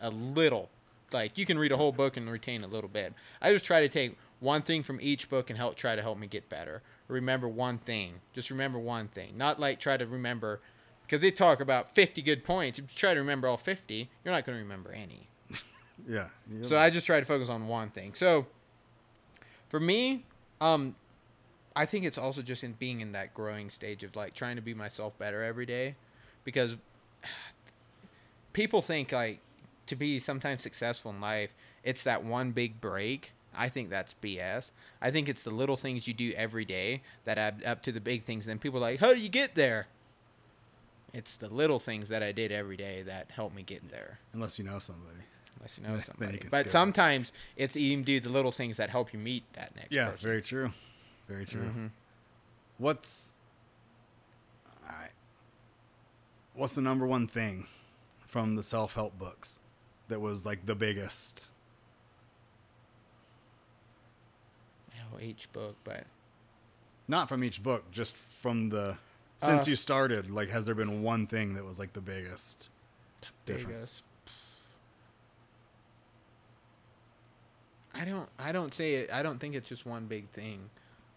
a 0.00 0.08
little, 0.08 0.70
like 1.12 1.38
you 1.38 1.46
can 1.46 1.58
read 1.58 1.72
a 1.72 1.76
whole 1.76 1.92
book 1.92 2.16
and 2.16 2.30
retain 2.30 2.64
a 2.64 2.66
little 2.66 2.88
bit. 2.88 3.12
I 3.40 3.52
just 3.52 3.64
try 3.64 3.80
to 3.80 3.88
take 3.88 4.16
one 4.40 4.62
thing 4.62 4.82
from 4.82 4.98
each 5.00 5.28
book 5.28 5.50
and 5.50 5.56
help 5.56 5.76
try 5.76 5.94
to 5.94 6.02
help 6.02 6.18
me 6.18 6.26
get 6.26 6.48
better. 6.48 6.82
Remember 7.08 7.48
one 7.48 7.78
thing. 7.78 8.14
Just 8.32 8.50
remember 8.50 8.78
one 8.78 9.08
thing. 9.08 9.36
Not 9.36 9.60
like 9.60 9.78
try 9.78 9.96
to 9.96 10.06
remember 10.06 10.60
because 11.06 11.20
they 11.22 11.30
talk 11.30 11.60
about 11.60 11.94
50 11.94 12.22
good 12.22 12.44
points. 12.44 12.78
If 12.78 12.84
you 12.84 12.96
try 12.96 13.14
to 13.14 13.20
remember 13.20 13.48
all 13.48 13.56
50, 13.56 14.08
you're 14.24 14.32
not 14.32 14.46
going 14.46 14.56
to 14.56 14.62
remember 14.62 14.92
any. 14.92 15.28
Yeah. 16.08 16.28
So 16.62 16.78
I 16.78 16.88
just 16.88 17.06
try 17.06 17.20
to 17.20 17.26
focus 17.26 17.50
on 17.50 17.68
one 17.68 17.90
thing. 17.90 18.14
So 18.14 18.46
for 19.68 19.78
me, 19.78 20.24
um, 20.58 20.94
I 21.76 21.84
think 21.84 22.06
it's 22.06 22.16
also 22.16 22.40
just 22.40 22.64
in 22.64 22.72
being 22.72 23.00
in 23.02 23.12
that 23.12 23.34
growing 23.34 23.68
stage 23.68 24.02
of 24.02 24.16
like 24.16 24.32
trying 24.32 24.56
to 24.56 24.62
be 24.62 24.72
myself 24.72 25.18
better 25.18 25.42
every 25.42 25.66
day, 25.66 25.96
because 26.42 26.76
people 28.54 28.80
think 28.80 29.12
like 29.12 29.40
to 29.90 29.96
be 29.96 30.18
sometimes 30.18 30.62
successful 30.62 31.10
in 31.12 31.20
life, 31.20 31.54
it's 31.84 32.02
that 32.04 32.24
one 32.24 32.50
big 32.52 32.80
break. 32.80 33.32
I 33.54 33.68
think 33.68 33.90
that's 33.90 34.14
BS. 34.22 34.70
I 35.02 35.10
think 35.10 35.28
it's 35.28 35.42
the 35.42 35.50
little 35.50 35.76
things 35.76 36.06
you 36.08 36.14
do 36.14 36.32
every 36.36 36.64
day 36.64 37.02
that 37.24 37.36
add 37.38 37.62
up 37.64 37.82
to 37.82 37.92
the 37.92 38.00
big 38.00 38.24
things. 38.24 38.46
And 38.46 38.50
then 38.52 38.58
people 38.58 38.78
are 38.78 38.82
like, 38.82 39.00
how 39.00 39.12
do 39.12 39.20
you 39.20 39.28
get 39.28 39.54
there? 39.54 39.86
It's 41.12 41.36
the 41.36 41.48
little 41.48 41.80
things 41.80 42.08
that 42.08 42.22
I 42.22 42.30
did 42.32 42.52
every 42.52 42.76
day 42.76 43.02
that 43.02 43.30
helped 43.32 43.54
me 43.56 43.62
get 43.62 43.90
there 43.90 44.20
unless 44.32 44.58
you 44.58 44.64
know 44.64 44.78
somebody. 44.78 45.18
unless 45.56 45.76
you 45.76 45.82
know 45.86 45.98
somebody. 45.98 46.38
can 46.38 46.50
But 46.50 46.66
it. 46.66 46.70
sometimes 46.70 47.32
it's 47.56 47.76
even 47.76 48.04
do 48.04 48.20
the 48.20 48.28
little 48.28 48.52
things 48.52 48.76
that 48.76 48.90
help 48.90 49.12
you 49.12 49.18
meet 49.18 49.42
that 49.54 49.74
next 49.74 49.90
Yeah, 49.92 50.10
person. 50.10 50.28
very 50.28 50.42
true. 50.42 50.70
Very 51.28 51.44
true. 51.46 51.62
Mhm. 51.62 51.90
What's 52.78 53.36
all 54.88 54.96
right. 54.96 55.10
What's 56.54 56.74
the 56.74 56.80
number 56.82 57.06
one 57.06 57.26
thing 57.26 57.66
from 58.26 58.54
the 58.56 58.62
self 58.62 58.94
help 58.94 59.18
books 59.18 59.58
that 60.10 60.20
was 60.20 60.44
like 60.46 60.66
the 60.66 60.74
biggest? 60.74 61.48
Oh, 64.94 65.18
each 65.20 65.50
book, 65.52 65.76
but 65.84 66.04
Not 67.08 67.28
from 67.28 67.42
each 67.42 67.62
book, 67.62 67.90
just 67.90 68.16
from 68.16 68.68
the 68.68 68.98
since 69.38 69.66
Uh, 69.66 69.70
you 69.70 69.76
started. 69.76 70.30
Like, 70.30 70.50
has 70.50 70.66
there 70.66 70.74
been 70.74 71.02
one 71.02 71.26
thing 71.26 71.54
that 71.54 71.64
was 71.64 71.78
like 71.78 71.92
the 71.94 72.00
biggest? 72.00 72.70
difference? 73.46 73.66
biggest. 73.68 74.04
I 77.94 78.04
don't. 78.04 78.28
I 78.38 78.52
don't 78.52 78.72
say 78.72 78.94
it. 78.94 79.12
I 79.12 79.22
don't 79.22 79.38
think 79.38 79.54
it's 79.54 79.68
just 79.68 79.84
one 79.84 80.06
big 80.06 80.28
thing. 80.30 80.70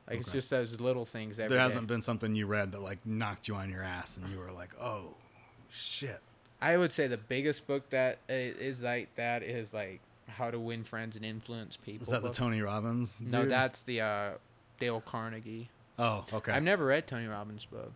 Like 0.08 0.20
it's 0.20 0.32
just 0.32 0.50
those 0.50 0.80
little 0.82 1.06
things. 1.06 1.40
Every 1.40 1.50
there 1.50 1.60
hasn't 1.60 1.88
been 1.88 2.02
something 2.02 2.36
you 2.36 2.46
read 2.46 2.72
that 2.74 2.82
like 2.82 3.06
knocked 3.06 3.48
you 3.48 3.56
on 3.56 3.70
your 3.70 3.84
ass 3.84 4.18
and 4.18 4.28
you 4.30 4.38
were 4.40 4.52
like, 4.52 4.72
oh 4.82 5.16
shit. 5.70 6.20
I 6.64 6.78
would 6.78 6.94
say 6.94 7.08
the 7.08 7.18
biggest 7.18 7.68
book 7.68 7.90
that 7.90 8.20
is 8.30 8.82
like 8.82 9.14
that 9.16 9.44
is 9.44 9.74
like 9.74 10.00
How 10.30 10.50
to 10.50 10.58
Win 10.58 10.86
Friends 10.86 11.18
and 11.18 11.26
Influence 11.26 11.78
People. 11.78 12.04
Is 12.04 12.10
that 12.10 12.24
the. 12.24 12.32
Tony 12.32 12.62
Robbins? 12.62 13.22
No, 13.22 13.46
that's 13.46 13.84
the 13.84 14.00
uh, 14.00 14.32
Dale 14.80 15.02
Carnegie. 15.02 15.70
Oh, 16.00 16.26
okay. 16.32 16.54
I've 16.54 16.64
never 16.64 16.86
read 16.86 17.06
Tony 17.06 17.28
Robbins' 17.28 17.66
book. 17.66 17.92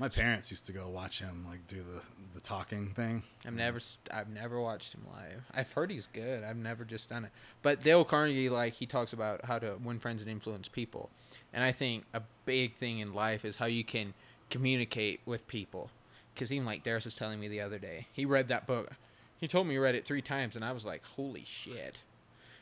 My 0.00 0.08
parents 0.08 0.50
used 0.50 0.66
to 0.66 0.72
go 0.72 0.88
watch 0.88 1.20
him 1.20 1.44
like 1.48 1.66
do 1.68 1.78
the 1.78 2.00
the 2.34 2.40
talking 2.40 2.90
thing. 2.90 3.22
I've 3.46 3.54
never, 3.54 3.80
I've 4.12 4.28
never 4.28 4.60
watched 4.60 4.94
him 4.94 5.02
live. 5.12 5.42
I've 5.52 5.70
heard 5.72 5.90
he's 5.90 6.06
good. 6.06 6.42
I've 6.42 6.56
never 6.56 6.84
just 6.84 7.08
done 7.08 7.24
it. 7.24 7.30
But 7.62 7.82
Dale 7.84 8.04
Carnegie, 8.04 8.48
like 8.48 8.74
he 8.74 8.86
talks 8.86 9.12
about 9.12 9.44
how 9.44 9.60
to 9.60 9.76
win 9.82 10.00
friends 10.00 10.22
and 10.22 10.30
influence 10.30 10.68
people, 10.68 11.10
and 11.52 11.62
I 11.62 11.70
think 11.70 12.04
a 12.14 12.22
big 12.44 12.74
thing 12.74 12.98
in 12.98 13.12
life 13.12 13.44
is 13.44 13.56
how 13.56 13.66
you 13.66 13.84
can 13.84 14.14
communicate 14.50 15.20
with 15.24 15.46
people. 15.46 15.90
Because 16.38 16.52
even 16.52 16.66
like 16.66 16.84
Darius 16.84 17.04
was 17.04 17.16
telling 17.16 17.40
me 17.40 17.48
the 17.48 17.60
other 17.60 17.80
day, 17.80 18.06
he 18.12 18.24
read 18.24 18.46
that 18.46 18.64
book. 18.64 18.92
He 19.38 19.48
told 19.48 19.66
me 19.66 19.74
he 19.74 19.78
read 19.78 19.96
it 19.96 20.06
three 20.06 20.22
times, 20.22 20.54
and 20.54 20.64
I 20.64 20.70
was 20.70 20.84
like, 20.84 21.04
"Holy 21.16 21.42
shit!" 21.44 21.98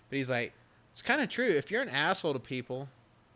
But 0.08 0.16
he's 0.16 0.30
like, 0.30 0.54
"It's 0.94 1.02
kind 1.02 1.20
of 1.20 1.28
true. 1.28 1.50
If 1.50 1.70
you're 1.70 1.82
an 1.82 1.90
asshole 1.90 2.32
to 2.32 2.38
people, 2.38 2.88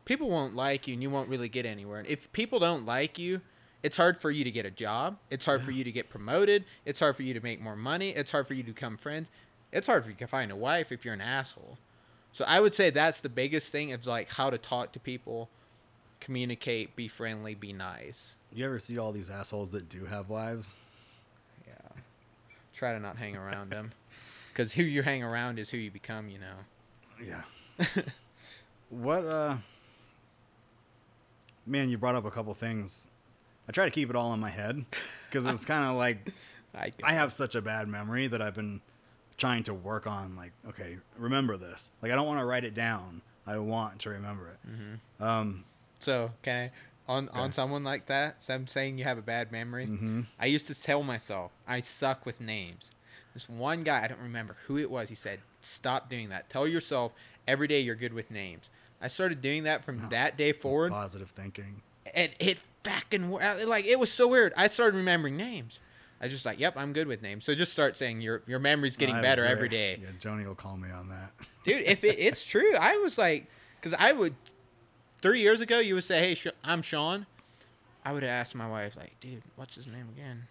people 0.07 0.31
won't 0.31 0.57
like 0.57 0.89
you, 0.89 0.95
and 0.95 1.03
you 1.03 1.11
won't 1.11 1.29
really 1.29 1.51
get 1.51 1.67
anywhere. 1.67 1.99
And 1.99 2.09
if 2.09 2.33
people 2.33 2.59
don't 2.59 2.87
like 2.87 3.19
you, 3.19 3.43
it's 3.83 3.99
hard 3.99 4.19
for 4.19 4.31
you 4.31 4.43
to 4.45 4.51
get 4.51 4.65
a 4.65 4.71
job. 4.71 5.19
It's 5.29 5.45
hard 5.45 5.63
for 5.63 5.73
you 5.73 5.85
to 5.85 5.93
get 5.93 6.09
promoted. 6.09 6.65
It's 6.87 7.01
hard 7.01 7.17
for 7.17 7.23
you 7.23 7.35
to 7.35 7.41
make 7.41 7.61
more 7.61 7.77
money. 7.77 8.11
It's 8.11 8.31
hard 8.31 8.49
for 8.49 8.55
you 8.55 8.63
to 8.63 8.73
become 8.73 8.97
friends. 8.97 9.31
It's 9.73 9.87
hard 9.87 10.05
for 10.05 10.11
you 10.11 10.17
to 10.17 10.27
find 10.27 10.51
a 10.51 10.57
wife 10.57 10.91
if 10.91 11.05
you're 11.05 11.15
an 11.15 11.21
asshole. 11.21 11.77
So 12.33 12.45
I 12.47 12.61
would 12.61 12.73
say 12.73 12.89
that's 12.89 13.21
the 13.21 13.29
biggest 13.29 13.71
thing 13.71 13.93
of 13.93 14.07
like 14.07 14.31
how 14.31 14.49
to 14.49 14.57
talk 14.59 14.93
to 14.93 15.01
people, 15.01 15.51
communicate, 16.21 16.95
be 16.97 17.09
friendly, 17.09 17.55
be 17.55 17.73
nice. 17.73 18.35
You 18.55 18.67
ever 18.67 18.79
see 18.79 18.99
all 18.99 19.13
these 19.13 19.31
assholes 19.31 19.71
that 19.71 19.89
do 19.89 20.05
have 20.05 20.29
wives? 20.29 20.77
Yeah. 21.67 22.01
Try 22.73 22.93
to 22.93 23.01
not 23.01 23.17
hang 23.17 23.37
around 23.37 23.71
them. 23.71 23.93
Because 24.53 24.73
who 24.73 24.83
you 24.83 25.03
hang 25.03 25.23
around 25.23 25.61
is 25.61 25.71
who 25.71 25.77
you 25.77 25.93
become, 25.93 26.29
you 26.29 26.39
know. 26.39 26.57
Yeah. 27.25 27.43
what 28.91 29.25
uh 29.25 29.57
Man, 31.67 31.89
you 31.89 31.97
brought 31.99 32.17
up 32.17 32.25
a 32.25 32.33
couple 32.33 32.53
things. 32.55 33.07
I 33.69 33.73
try 33.73 33.85
to 33.85 33.93
keep 33.93 34.11
it 34.11 34.17
all 34.17 34.35
in 34.35 34.41
my 34.41 34.51
head 34.51 34.85
because 35.29 35.47
it's 35.47 35.65
kind 35.65 35.85
of 35.85 35.97
like 35.97 36.33
I, 36.75 36.91
I 37.05 37.13
have 37.13 37.33
such 37.33 37.55
a 37.55 37.63
bad 37.63 37.87
memory 37.87 38.27
that 38.27 38.43
I've 38.43 38.57
been 38.57 38.81
trying 39.39 39.63
to 39.63 39.73
work 39.73 40.09
on 40.09 40.35
like 40.35 40.53
okay, 40.69 40.99
remember 41.17 41.57
this. 41.57 41.93
Like 42.03 42.11
I 42.11 42.17
don't 42.17 42.27
want 42.27 42.41
to 42.41 42.45
write 42.45 42.65
it 42.65 42.75
down. 42.75 43.23
I 43.47 43.59
want 43.59 44.01
to 44.01 44.11
remember 44.11 44.49
it. 44.49 45.23
Um 45.23 45.65
So 46.01 46.33
can 46.43 46.57
I 46.57 47.13
on 47.13 47.29
on 47.31 47.53
someone 47.53 47.85
like 47.85 48.07
that? 48.07 48.43
So 48.43 48.55
I'm 48.55 48.67
saying 48.67 48.99
you 48.99 49.05
have 49.05 49.19
a 49.19 49.23
bad 49.23 49.53
memory. 49.53 49.87
mhm. 49.87 50.27
I 50.39 50.47
used 50.47 50.67
to 50.67 50.81
tell 50.81 51.03
myself 51.03 51.53
I 51.67 51.81
suck 51.81 52.27
with 52.27 52.41
names. 52.41 52.91
This 53.35 53.49
one 53.49 53.83
guy, 53.83 54.03
I 54.03 54.09
don't 54.09 54.21
remember 54.21 54.57
who 54.67 54.77
it 54.79 54.91
was. 54.91 55.09
He 55.09 55.15
said, 55.15 55.39
"Stop 55.61 56.11
doing 56.11 56.31
that. 56.31 56.51
Tell 56.51 56.67
yourself 56.67 57.13
every 57.47 57.69
day 57.69 57.81
you're 57.81 57.95
good 57.95 58.13
with 58.13 58.31
names." 58.31 58.69
I 59.01 59.09
started 59.09 59.41
doing 59.41 59.63
that 59.65 59.85
from 59.85 60.03
Oh, 60.05 60.09
that 60.11 60.37
day 60.37 60.53
forward, 60.53 60.91
positive 60.93 61.31
thinking. 61.31 61.83
and 62.13 62.33
it 62.41 62.61
fucking 62.85 63.31
like 63.31 63.85
it 63.85 63.99
was 63.99 64.11
so 64.13 64.27
weird. 64.29 64.53
I 64.57 64.67
started 64.69 64.97
remembering 64.97 65.37
names. 65.37 65.79
I 66.21 66.25
was 66.27 66.33
just 66.35 66.45
like, 66.45 66.59
"Yep, 66.59 66.75
I'm 66.77 66.93
good 66.93 67.07
with 67.07 67.23
names." 67.23 67.45
So 67.45 67.55
just 67.55 67.73
start 67.73 67.97
saying 67.97 68.21
your 68.21 68.43
your 68.47 68.59
memory's 68.59 68.97
getting 68.97 69.15
I 69.15 69.23
better 69.23 69.43
agree. 69.45 69.53
every 69.53 69.69
day, 69.69 69.99
Yeah, 70.03 70.09
Joni 70.19 70.45
will 70.47 70.55
call 70.55 70.77
me 70.77 70.91
on 70.91 71.09
that. 71.09 71.33
dude. 71.65 71.83
If 71.87 72.05
it, 72.05 72.19
it's 72.19 72.45
true, 72.55 72.75
I 72.77 72.97
was 72.99 73.17
like, 73.17 73.47
because 73.77 73.95
I 73.99 74.13
would 74.13 74.35
three 75.21 75.41
years 75.41 75.61
ago, 75.61 75.79
you 75.79 75.95
would 75.95 76.05
say, 76.05 76.19
"Hey, 76.21 76.35
Sh- 76.35 76.49
I'm 76.65 76.83
Sean." 76.83 77.27
I 78.05 78.13
would 78.13 78.25
ask 78.25 78.55
my 78.55 78.69
wife, 78.69 78.97
like, 78.97 79.21
"Dude, 79.21 79.43
what's 79.57 79.75
his 79.75 79.87
name 79.87 80.09
again?" 80.17 80.49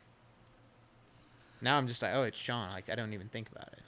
Now 1.62 1.78
I'm 1.78 1.88
just 1.88 2.02
like, 2.02 2.12
oh, 2.14 2.24
it's 2.24 2.38
Sean. 2.38 2.72
Like 2.72 2.90
I 2.90 2.96
don't 2.96 3.14
even 3.14 3.28
think 3.28 3.50
about 3.52 3.70
it. 3.74 3.82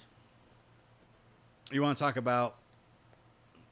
You 1.72 1.82
want 1.82 1.98
to 1.98 2.04
talk 2.04 2.18
about 2.18 2.56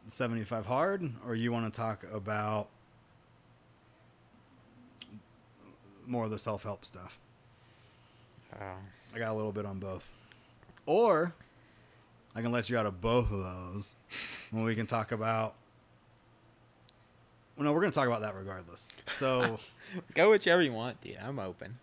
75 0.08 0.66
hard, 0.66 1.12
or 1.26 1.36
you 1.36 1.52
want 1.52 1.72
to 1.72 1.78
talk 1.78 2.06
about 2.12 2.70
more 6.06 6.26
of 6.26 6.32
the 6.32 6.40
self 6.40 6.64
help 6.64 6.86
stuff? 6.86 7.20
Oh. 8.60 8.76
I 9.14 9.20
got 9.20 9.32
a 9.32 9.34
little 9.34 9.52
bit 9.52 9.66
on 9.66 9.80
both. 9.80 10.08
Or 10.86 11.34
I 12.36 12.42
can 12.42 12.52
let 12.52 12.70
you 12.70 12.78
out 12.78 12.86
of 12.86 13.02
both 13.02 13.32
of 13.32 13.40
those 13.40 13.96
when 14.52 14.64
we 14.64 14.76
can 14.76 14.88
talk 14.88 15.12
about. 15.12 15.56
Well, 17.60 17.66
no, 17.66 17.74
we're 17.74 17.82
going 17.82 17.92
to 17.92 17.96
talk 17.96 18.08
about 18.08 18.22
that 18.22 18.36
regardless. 18.38 18.88
So 19.18 19.60
Go 20.16 20.30
whichever 20.32 20.62
you 20.62 20.72
want, 20.72 21.02
dude. 21.02 21.18
I'm 21.22 21.40
open. 21.40 21.78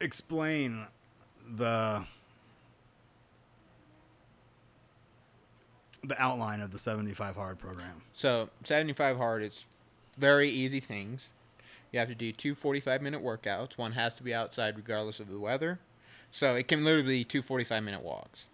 explain 0.00 0.88
the 1.56 2.04
the 6.02 6.20
outline 6.20 6.60
of 6.60 6.72
the 6.72 6.78
75 6.80 7.36
hard 7.36 7.58
program. 7.60 8.02
So 8.12 8.50
75 8.64 9.16
hard 9.18 9.42
is 9.44 9.64
very 10.18 10.50
easy 10.50 10.80
things. 10.80 11.28
You 11.92 12.00
have 12.00 12.08
to 12.08 12.14
do 12.16 12.32
two 12.32 12.56
45 12.56 13.02
minute 13.02 13.22
workouts. 13.22 13.78
One 13.78 13.92
has 13.92 14.14
to 14.16 14.24
be 14.24 14.34
outside 14.34 14.76
regardless 14.76 15.20
of 15.20 15.28
the 15.30 15.38
weather. 15.38 15.78
So 16.32 16.56
it 16.56 16.66
can 16.66 16.84
literally 16.84 17.18
be 17.20 17.24
two 17.24 17.40
45 17.40 17.84
minute 17.84 18.02
walks. 18.02 18.46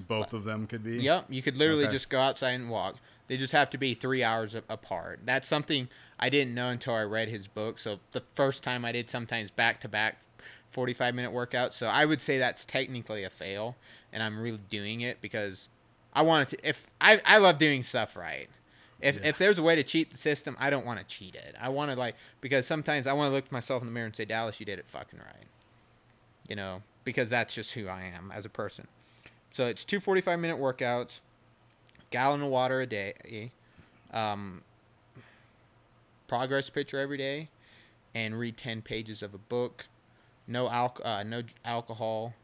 Both 0.00 0.32
of 0.32 0.42
them 0.42 0.66
could 0.66 0.82
be. 0.82 0.96
Yep, 0.98 1.26
you 1.28 1.40
could 1.40 1.56
literally 1.56 1.84
Okay. 1.84 1.92
just 1.92 2.08
go 2.08 2.20
outside 2.20 2.50
and 2.54 2.68
walk. 2.68 2.96
They 3.28 3.36
just 3.36 3.52
have 3.52 3.70
to 3.70 3.78
be 3.78 3.94
three 3.94 4.24
hours 4.24 4.54
apart. 4.54 5.20
That's 5.24 5.46
something 5.46 5.88
I 6.18 6.30
didn't 6.30 6.54
know 6.54 6.68
until 6.70 6.94
I 6.94 7.02
read 7.02 7.28
his 7.28 7.46
book. 7.46 7.78
So 7.78 8.00
the 8.12 8.22
first 8.34 8.62
time 8.62 8.84
I 8.84 8.92
did 8.92 9.08
sometimes 9.10 9.50
back 9.50 9.80
to 9.82 9.88
back 9.88 10.16
45 10.72 11.14
minute 11.14 11.32
workouts. 11.32 11.74
So 11.74 11.86
I 11.88 12.04
would 12.06 12.20
say 12.20 12.38
that's 12.38 12.64
technically 12.64 13.24
a 13.24 13.30
fail. 13.30 13.76
And 14.12 14.22
I'm 14.22 14.40
really 14.40 14.60
doing 14.70 15.02
it 15.02 15.20
because 15.20 15.68
I 16.14 16.22
wanted 16.22 16.48
to. 16.48 16.68
If 16.68 16.86
I, 17.00 17.20
I 17.26 17.36
love 17.38 17.58
doing 17.58 17.82
stuff 17.82 18.16
right. 18.16 18.48
If, 19.00 19.16
Yeah. 19.16 19.28
if 19.28 19.38
there's 19.38 19.58
a 19.58 19.62
way 19.62 19.76
to 19.76 19.82
cheat 19.84 20.10
the 20.10 20.16
system, 20.16 20.56
I 20.58 20.70
don't 20.70 20.86
want 20.86 20.98
to 20.98 21.04
cheat 21.04 21.34
it. 21.34 21.54
I 21.60 21.68
want 21.68 21.90
to 21.92 21.96
like 21.96 22.16
because 22.40 22.66
sometimes 22.66 23.06
I 23.06 23.12
want 23.12 23.30
to 23.30 23.34
look 23.34 23.52
myself 23.52 23.82
in 23.82 23.88
the 23.88 23.92
mirror 23.92 24.06
and 24.06 24.16
say, 24.16 24.24
Dallas, 24.24 24.58
you 24.58 24.66
did 24.66 24.78
it 24.78 24.86
fucking 24.88 25.18
right. 25.18 25.46
You 26.48 26.56
know, 26.56 26.82
because 27.04 27.28
that's 27.28 27.54
just 27.54 27.74
who 27.74 27.88
I 27.88 28.04
am 28.04 28.32
as 28.34 28.46
a 28.46 28.48
person. 28.48 28.88
So 29.52 29.66
it's 29.66 29.84
two 29.84 30.00
45 30.00 30.38
minute 30.40 30.58
workouts, 30.58 31.20
gallon 32.10 32.42
of 32.42 32.48
water 32.48 32.80
a 32.80 32.86
day, 32.86 33.52
um, 34.12 34.62
progress 36.26 36.70
picture 36.70 36.98
every 36.98 37.18
day, 37.18 37.48
and 38.14 38.38
read 38.38 38.56
10 38.56 38.82
pages 38.82 39.22
of 39.22 39.34
a 39.34 39.38
book. 39.38 39.86
No 40.46 40.68
alc- 40.68 41.00
uh, 41.04 41.22
no 41.24 41.42
alcohol, 41.64 42.34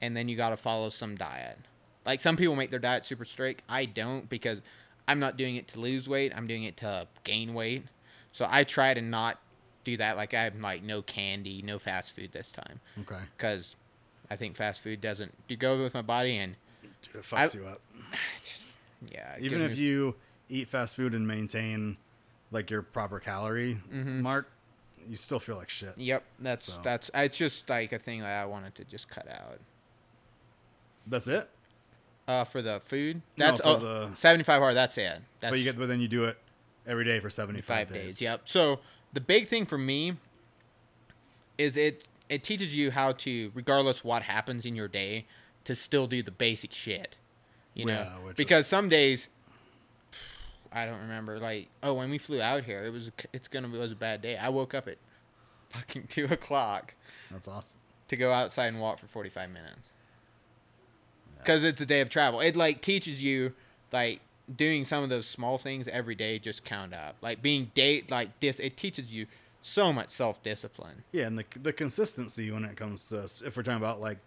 and 0.00 0.16
then 0.16 0.28
you 0.28 0.36
got 0.36 0.50
to 0.50 0.56
follow 0.56 0.90
some 0.90 1.16
diet. 1.16 1.58
Like 2.06 2.20
some 2.20 2.36
people 2.36 2.56
make 2.56 2.70
their 2.70 2.78
diet 2.80 3.04
super 3.06 3.24
strict. 3.24 3.62
I 3.68 3.84
don't 3.84 4.28
because 4.28 4.62
I'm 5.08 5.18
not 5.18 5.36
doing 5.36 5.56
it 5.56 5.68
to 5.68 5.80
lose 5.80 6.08
weight. 6.08 6.32
I'm 6.34 6.46
doing 6.46 6.64
it 6.64 6.76
to 6.78 7.06
gain 7.24 7.54
weight. 7.54 7.84
So 8.32 8.46
I 8.48 8.64
try 8.64 8.94
to 8.94 9.00
not 9.00 9.38
do 9.84 9.96
that. 9.96 10.16
Like 10.16 10.34
I'm 10.34 10.60
like 10.60 10.82
no 10.82 11.02
candy, 11.02 11.62
no 11.62 11.78
fast 11.78 12.14
food 12.14 12.30
this 12.32 12.50
time 12.52 12.80
Okay. 13.00 13.20
because 13.36 13.76
I 14.30 14.36
think 14.36 14.56
fast 14.56 14.80
food 14.80 15.00
doesn't 15.00 15.34
do 15.48 15.56
go 15.56 15.80
with 15.82 15.94
my 15.94 16.02
body 16.02 16.36
and 16.38 16.54
Dude, 17.02 17.16
it 17.16 17.22
fucks 17.22 17.56
I- 17.56 17.58
you 17.60 17.66
up. 17.66 17.80
yeah. 19.10 19.36
Even 19.40 19.60
if 19.62 19.72
me- 19.72 19.78
you 19.84 20.14
eat 20.48 20.68
fast 20.68 20.96
food 20.96 21.14
and 21.14 21.26
maintain 21.26 21.96
like 22.50 22.70
your 22.70 22.82
proper 22.82 23.18
calorie 23.18 23.80
Mhm. 23.90 24.20
mark, 24.20 24.50
you 25.08 25.16
still 25.16 25.40
feel 25.40 25.56
like 25.56 25.70
shit. 25.70 25.96
Yep, 25.96 26.24
that's 26.38 26.64
So- 26.64 26.80
that's 26.82 27.10
it's 27.14 27.36
just 27.36 27.68
like 27.68 27.92
a 27.92 27.98
thing 27.98 28.20
that 28.20 28.42
I 28.42 28.44
wanted 28.46 28.74
to 28.76 28.84
just 28.84 29.08
cut 29.08 29.28
out. 29.28 29.58
That's 31.06 31.26
it. 31.28 31.48
Uh, 32.28 32.44
for 32.44 32.62
the 32.62 32.80
food, 32.84 33.22
No, 33.36 33.46
that's 33.46 33.60
for 33.60 33.66
oh, 33.68 33.76
the- 34.10 34.14
75 34.14 34.60
hard. 34.62 34.76
That's 34.76 34.96
it. 34.96 35.20
That's 35.40 35.50
but 35.50 35.58
you 35.58 35.64
get, 35.64 35.76
but 35.76 35.88
then 35.88 36.00
you 36.00 36.06
do 36.08 36.24
it 36.24 36.38
every 36.86 37.04
day 37.04 37.18
for 37.18 37.28
75 37.30 37.88
days. 37.92 38.14
days. 38.14 38.20
Yep. 38.20 38.42
So 38.48 38.80
the 39.12 39.20
big 39.20 39.48
thing 39.48 39.66
for 39.66 39.76
me 39.78 40.16
is 41.58 41.76
it 41.76 42.08
it 42.28 42.42
teaches 42.44 42.74
you 42.74 42.90
how 42.92 43.12
to, 43.12 43.50
regardless 43.54 44.02
what 44.04 44.22
happens 44.22 44.64
in 44.64 44.74
your 44.76 44.88
day, 44.88 45.26
to 45.64 45.74
still 45.74 46.06
do 46.06 46.22
the 46.22 46.30
basic 46.30 46.72
shit. 46.72 47.16
You 47.74 47.86
know, 47.86 47.92
Yeah, 47.92 48.32
because 48.36 48.66
some 48.66 48.88
days. 48.88 49.28
I 50.74 50.86
don't 50.86 51.00
remember. 51.00 51.38
Like, 51.38 51.68
oh, 51.82 51.92
when 51.94 52.08
we 52.08 52.16
flew 52.18 52.40
out 52.40 52.64
here, 52.64 52.82
it 52.84 52.90
was 52.90 53.10
it's 53.32 53.48
gonna 53.48 53.68
be 53.68 53.76
it 53.76 53.80
was 53.80 53.92
a 53.92 53.96
bad 53.96 54.22
day. 54.22 54.36
I 54.36 54.48
woke 54.48 54.72
up 54.74 54.88
at 54.88 54.96
fucking 55.70 56.04
two 56.08 56.24
o'clock. 56.26 56.94
That's 57.30 57.46
awesome. 57.48 57.78
to 58.08 58.16
go 58.16 58.32
outside 58.32 58.66
and 58.66 58.80
walk 58.80 58.98
for 58.98 59.06
45 59.06 59.50
minutes 59.50 59.90
because 61.38 61.64
it's 61.64 61.80
a 61.80 61.86
day 61.86 62.00
of 62.00 62.08
travel 62.08 62.40
it 62.40 62.54
like 62.56 62.82
teaches 62.82 63.22
you 63.22 63.52
like 63.90 64.20
doing 64.54 64.84
some 64.84 65.02
of 65.02 65.08
those 65.08 65.26
small 65.26 65.56
things 65.58 65.88
every 65.88 66.14
day 66.14 66.38
just 66.38 66.62
count 66.62 66.92
up 66.94 67.16
like 67.22 67.40
being 67.42 67.70
date 67.74 68.10
like 68.10 68.38
this 68.40 68.60
it 68.60 68.76
teaches 68.76 69.12
you 69.12 69.26
so 69.62 69.92
much 69.92 70.10
self-discipline 70.10 71.02
Yeah, 71.12 71.26
and 71.26 71.38
the 71.38 71.44
the 71.62 71.72
consistency 71.72 72.50
when 72.50 72.64
it 72.64 72.76
comes 72.76 73.06
to 73.06 73.22
if 73.46 73.56
we're 73.56 73.62
talking 73.62 73.78
about 73.78 74.00
like 74.00 74.18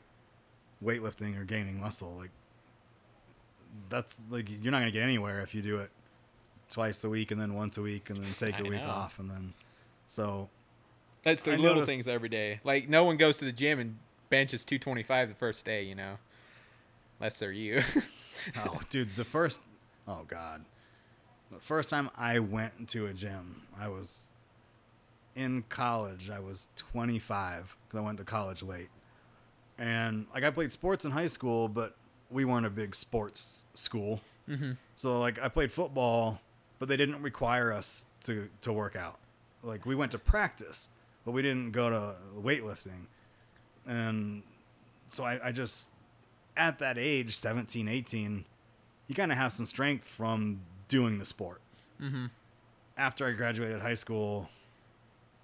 weightlifting 0.83 1.39
or 1.39 1.43
gaining 1.43 1.79
muscle, 1.79 2.13
like 2.17 2.31
that's 3.89 4.21
like 4.29 4.49
you're 4.49 4.71
not 4.71 4.79
gonna 4.79 4.91
get 4.91 5.03
anywhere 5.03 5.41
if 5.41 5.53
you 5.55 5.61
do 5.61 5.77
it 5.77 5.89
twice 6.69 7.03
a 7.03 7.09
week 7.09 7.31
and 7.31 7.39
then 7.39 7.53
once 7.53 7.77
a 7.77 7.81
week 7.81 8.09
and 8.09 8.23
then 8.23 8.33
take 8.37 8.55
I 8.55 8.59
a 8.59 8.63
week 8.63 8.81
know. 8.81 8.87
off 8.89 9.19
and 9.19 9.29
then 9.29 9.53
so. 10.07 10.49
That's 11.23 11.41
the 11.43 11.53
I 11.53 11.55
little 11.55 11.75
noticed- 11.77 11.89
things 11.89 12.07
every 12.07 12.29
day. 12.29 12.59
Like 12.63 12.87
no 12.89 13.03
one 13.03 13.17
goes 13.17 13.37
to 13.37 13.45
the 13.45 13.51
gym 13.51 13.79
and 13.79 13.97
benches 14.29 14.63
225 14.65 15.29
the 15.29 15.35
first 15.35 15.65
day 15.65 15.83
you 15.83 15.95
know? 15.95 16.17
Unless 17.19 17.39
they're 17.39 17.51
you. 17.51 17.81
Oh 18.57 18.79
dude 18.89 19.09
the 19.15 19.23
first 19.23 19.61
oh 20.07 20.23
god. 20.27 20.65
The 21.51 21.59
first 21.59 21.89
time 21.89 22.09
I 22.17 22.39
went 22.39 22.89
to 22.89 23.05
a 23.07 23.13
gym 23.13 23.61
I 23.79 23.87
was 23.87 24.31
in 25.35 25.63
college. 25.69 26.29
I 26.29 26.39
was 26.39 26.67
25 26.91 27.75
because 27.87 27.97
I 27.99 28.01
went 28.03 28.17
to 28.17 28.23
college 28.25 28.61
late. 28.63 28.89
And 29.77 30.27
like 30.33 30.43
I 30.43 30.49
played 30.49 30.71
sports 30.71 31.05
in 31.05 31.11
high 31.11 31.27
school 31.27 31.67
but 31.69 31.95
we 32.35 32.43
weren't 32.43 32.65
a 32.65 32.69
big 32.69 32.93
sports 32.93 33.63
school 33.73 34.19
mm-hmm. 34.47 34.73
So 34.97 35.19
like 35.19 35.41
I 35.41 35.47
played 35.47 35.71
football, 35.71 36.41
but 36.79 36.87
they 36.87 36.97
didn't 36.97 37.21
require 37.21 37.71
us 37.71 38.05
to 38.25 38.49
to 38.61 38.73
work 38.73 38.95
out. 38.95 39.19
Like 39.63 39.85
we 39.85 39.95
went 39.95 40.11
to 40.11 40.19
practice, 40.19 40.89
but 41.25 41.31
we 41.31 41.41
didn't 41.41 41.71
go 41.71 41.89
to 41.89 42.15
weightlifting. 42.39 43.07
And 43.87 44.43
so 45.09 45.23
I, 45.23 45.47
I 45.47 45.51
just 45.51 45.91
at 46.57 46.79
that 46.79 46.97
age, 46.97 47.35
17, 47.35 47.87
18, 47.87 48.45
you 49.07 49.15
kind 49.15 49.31
of 49.31 49.37
have 49.37 49.51
some 49.51 49.65
strength 49.65 50.07
from 50.07 50.61
doing 50.87 51.17
the 51.17 51.25
sport. 51.25 51.61
Mm-hmm. 52.01 52.27
After 52.97 53.27
I 53.27 53.31
graduated 53.31 53.81
high 53.81 53.95
school, 53.95 54.49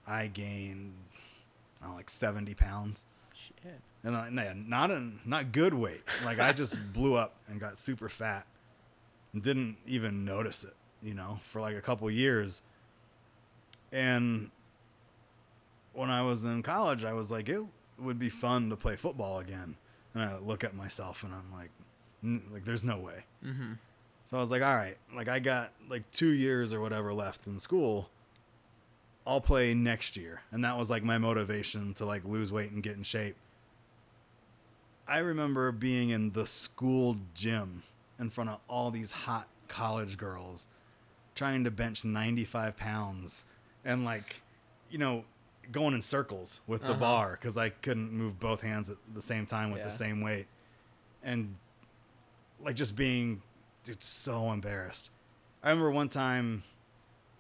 I 0.08 0.28
gained 0.28 0.94
I 1.82 1.86
don't 1.86 1.92
know, 1.92 1.98
like 1.98 2.10
70 2.10 2.54
pounds. 2.54 3.06
shit 3.34 3.82
And 4.04 4.36
no, 4.36 4.54
not 4.54 4.92
in 4.92 5.20
not 5.26 5.52
good 5.52 5.74
weight. 5.74 6.02
Like 6.26 6.40
I 6.40 6.54
just 6.54 6.78
blew 6.94 7.16
up 7.16 7.36
and 7.48 7.60
got 7.60 7.78
super 7.78 8.10
fat 8.10 8.46
and 9.34 9.42
didn't 9.42 9.78
even 9.86 10.26
notice 10.26 10.64
it, 10.64 10.76
you 11.04 11.14
know, 11.14 11.40
for 11.44 11.62
like 11.62 11.76
a 11.76 11.82
couple 11.82 12.10
years. 12.10 12.64
And 13.92 14.50
when 15.94 16.10
I 16.10 16.22
was 16.24 16.44
in 16.44 16.64
college, 16.64 17.04
I 17.04 17.14
was 17.14 17.30
like, 17.30 17.50
it 17.50 17.62
would 18.00 18.18
be 18.18 18.30
fun 18.30 18.70
to 18.70 18.76
play 18.76 18.96
football 18.96 19.40
again. 19.40 19.76
And 20.14 20.24
I 20.24 20.38
look 20.38 20.64
at 20.64 20.76
myself 20.76 21.24
and 21.24 21.34
I'm 21.34 21.52
like, 21.54 21.70
like 22.52 22.66
there's 22.66 22.84
no 22.84 22.98
way. 22.98 23.26
mm-hmm. 23.46 23.74
So 24.26 24.38
I 24.38 24.40
was 24.40 24.52
like, 24.52 24.62
all 24.62 24.76
right, 24.76 24.98
like 25.14 25.28
I 25.28 25.40
got 25.40 25.74
like 25.90 26.10
two 26.12 26.30
years 26.30 26.74
or 26.74 26.80
whatever 26.80 27.14
left 27.14 27.48
in 27.48 27.60
school. 27.60 28.10
I'll 29.28 29.42
play 29.42 29.74
next 29.74 30.16
year. 30.16 30.42
And 30.52 30.64
that 30.64 30.78
was 30.78 30.90
like 30.90 31.04
my 31.04 31.18
motivation 31.18 31.94
to 31.96 32.06
like 32.06 32.24
lose 32.24 32.52
weight 32.52 32.72
and 32.72 32.82
get 32.82 32.96
in 32.96 33.04
shape. 33.04 33.36
I 35.12 35.18
remember 35.18 35.72
being 35.74 36.10
in 36.10 36.32
the 36.32 36.48
school 36.48 37.18
gym 37.34 37.84
in 38.18 38.30
front 38.30 38.50
of 38.50 38.60
all 38.70 38.92
these 38.92 39.12
hot 39.12 39.48
college 39.68 40.18
girls 40.18 40.68
trying 41.36 41.66
to 41.66 41.72
bench 41.72 42.06
95 42.06 42.78
pounds 42.78 43.44
and 43.84 44.06
like, 44.06 44.42
you 44.90 44.98
know, 44.98 45.26
going 45.72 45.94
in 45.94 46.02
circles 46.02 46.62
with 46.66 46.82
the 46.82 46.92
Uh-huh. 46.92 47.00
bar 47.00 47.32
because 47.32 47.58
I 47.58 47.70
couldn't 47.70 48.12
move 48.14 48.40
both 48.40 48.62
hands 48.62 48.90
at 48.90 48.98
the 49.14 49.22
same 49.22 49.46
time 49.46 49.70
with 49.72 49.80
Yeah. 49.80 49.86
the 49.88 49.92
same 49.92 50.22
weight. 50.22 50.48
And 51.22 51.58
like 52.64 52.76
just 52.76 52.96
being 52.96 53.42
dude 53.84 54.02
so 54.04 54.52
embarrassed 54.52 55.10
i 55.64 55.70
remember 55.70 55.90
one 55.90 56.08
time 56.10 56.62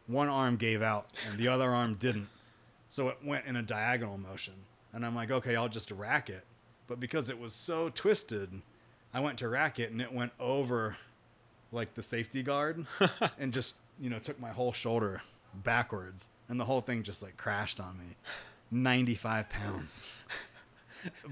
one 0.08 0.28
arm 0.28 0.58
gave 0.58 0.82
out 0.82 1.06
and 1.28 1.38
the 1.38 1.48
other 1.48 1.70
arm 1.70 1.94
didn't 1.94 2.28
so 2.90 3.08
it 3.10 3.18
went 3.24 3.46
in 3.46 3.56
a 3.56 3.62
diagonal 3.62 4.18
motion 4.18 4.56
and 4.92 5.06
i'm 5.06 5.14
like 5.16 5.30
okay 5.30 5.56
i'll 5.56 5.70
just 5.70 5.92
rack 5.92 6.28
it 6.30 6.44
but 6.92 7.00
because 7.00 7.30
it 7.30 7.40
was 7.40 7.54
so 7.54 7.88
twisted 7.88 8.62
i 9.14 9.20
went 9.20 9.40
to 9.40 9.48
rack 9.48 9.80
it 9.80 9.92
and 9.92 10.02
it 10.02 10.12
went 10.14 10.34
over 10.42 10.98
like 11.72 11.94
the 11.94 12.02
safety 12.02 12.44
guard 12.44 12.86
and 13.40 13.54
just 13.54 13.76
you 13.98 14.10
know 14.10 14.20
took 14.20 14.38
my 14.42 14.52
whole 14.52 14.74
shoulder 14.74 15.22
backwards 15.64 16.28
and 16.50 16.60
the 16.60 16.66
whole 16.66 16.82
thing 16.82 17.02
just 17.02 17.24
like 17.24 17.38
crashed 17.38 17.80
on 17.80 17.98
me 17.98 18.16
95 18.72 19.50
pounds. 19.50 20.08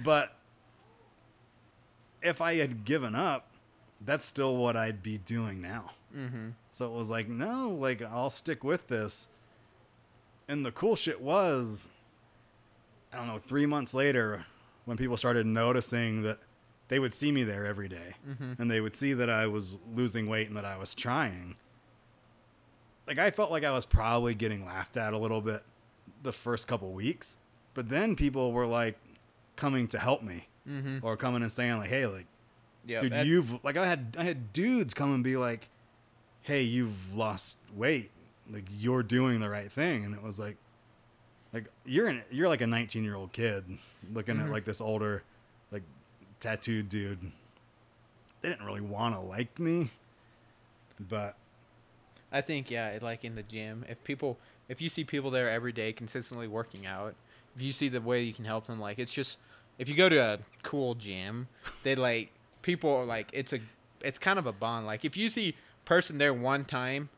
but 0.04 0.36
if 2.22 2.42
I 2.42 2.56
had 2.56 2.84
given 2.84 3.16
up, 3.16 3.48
that's 4.06 4.26
still 4.26 4.58
what 4.58 4.76
I'd 4.76 5.02
be 5.02 5.18
doing 5.18 5.62
now. 5.62 5.92
Mm-hmm. 6.16 6.50
So 6.72 6.86
it 6.88 6.92
was 6.92 7.10
like, 7.10 7.30
no, 7.30 7.70
like 7.70 8.02
I'll 8.02 8.30
stick 8.30 8.64
with 8.64 8.88
this. 8.88 9.28
And 10.48 10.66
the 10.66 10.72
cool 10.72 10.96
shit 10.96 11.22
was, 11.22 11.88
I 13.14 13.18
don't 13.18 13.28
know, 13.28 13.40
three 13.40 13.66
months 13.66 13.94
later, 13.94 14.46
when 14.90 14.98
people 14.98 15.16
started 15.18 15.46
noticing 15.46 16.24
that 16.24 16.40
they 16.88 16.98
would 16.98 17.14
see 17.14 17.32
me 17.32 17.44
there 17.44 17.64
every 17.64 17.88
day, 17.88 18.16
Mhm. 18.28 18.60
and 18.60 18.72
they 18.72 18.82
would 18.82 18.96
see 18.96 19.14
that 19.14 19.30
I 19.30 19.46
was 19.46 19.78
losing 19.94 20.26
weight 20.28 20.48
and 20.48 20.58
that 20.58 20.66
I 20.66 20.78
was 20.78 20.96
trying. 20.96 21.56
Like 23.08 23.20
I 23.20 23.30
felt 23.30 23.52
like 23.52 23.64
I 23.64 23.72
was 23.72 23.86
probably 23.86 24.34
getting 24.34 24.66
laughed 24.66 24.98
at 24.98 25.14
a 25.14 25.18
little 25.18 25.42
bit 25.42 25.64
the 26.24 26.34
first 26.34 26.68
couple 26.68 26.92
weeks, 26.92 27.38
but 27.76 27.90
then 27.90 28.16
people 28.16 28.52
were 28.52 28.66
like 28.66 28.98
coming 29.56 29.88
to 29.90 30.00
help 30.00 30.24
me 30.24 30.48
Mm-hmm. 30.68 31.00
or 31.06 31.16
coming 31.18 31.42
and 31.44 31.52
saying 31.52 31.78
like, 31.78 31.90
"Hey, 31.90 32.06
like 32.08 32.26
Yeah. 32.86 33.00
dude, 33.00 33.12
that- 33.14 33.26
you've 33.28 33.64
like 33.64 33.78
I 33.78 33.88
had 33.88 34.16
I 34.20 34.24
had 34.24 34.54
dudes 34.54 34.94
come 34.96 35.14
and 35.14 35.24
be 35.24 35.38
like, 35.38 35.70
"Hey, 36.42 36.64
you've 36.64 37.14
lost 37.14 37.58
weight. 37.76 38.12
Like 38.50 38.66
you're 38.72 39.04
doing 39.04 39.40
the 39.40 39.50
right 39.50 39.72
thing." 39.72 40.04
And 40.06 40.14
it 40.16 40.22
was 40.24 40.40
like 40.40 40.58
like 41.54 41.66
you're 41.86 42.08
an, 42.08 42.24
you're 42.32 42.48
like 42.48 42.62
a 42.62 42.66
19-year-old 42.66 43.32
kid 43.32 43.64
looking 44.14 44.36
Mhm. 44.38 44.46
at 44.46 44.52
like 44.52 44.66
this 44.66 44.82
older 44.82 45.24
like 45.72 45.84
tattooed 46.40 46.90
dude. 46.90 47.32
They 48.42 48.50
didn't 48.50 48.66
really 48.66 48.82
want 48.82 49.16
to 49.16 49.20
like 49.22 49.60
me, 49.60 49.92
but 51.00 51.36
I 52.32 52.42
think 52.42 52.70
yeah, 52.70 52.98
like 53.02 53.26
in 53.26 53.36
the 53.36 53.44
gym, 53.44 53.84
if 53.90 54.04
people, 54.04 54.38
if 54.68 54.82
you 54.82 54.90
see 54.90 55.04
people 55.04 55.32
there 55.32 55.50
every 55.50 55.72
day 55.72 55.92
consistently 55.94 56.48
working 56.48 56.86
out, 56.86 57.16
if 57.56 57.62
you 57.62 57.72
see 57.72 57.90
the 57.90 58.00
way 58.02 58.22
you 58.22 58.34
can 58.34 58.46
help 58.46 58.68
them, 58.68 58.80
like 58.80 59.00
it's 59.00 59.12
just, 59.12 59.38
if 59.78 59.90
you 59.90 59.96
go 59.96 60.08
to 60.10 60.18
a 60.18 60.40
cool 60.64 60.94
gym, 60.96 61.48
they 61.84 61.96
like 61.96 62.32
people 62.62 62.90
are 62.92 63.06
like 63.06 63.30
it's 63.34 63.52
a, 63.54 63.60
it's 64.02 64.20
kind 64.20 64.38
of 64.40 64.46
a 64.46 64.54
bond. 64.54 64.86
Like 64.86 65.04
if 65.04 65.18
you 65.18 65.28
see 65.30 65.56
person 65.86 66.18
there 66.20 66.34
one 66.34 66.64
time, 66.66 67.10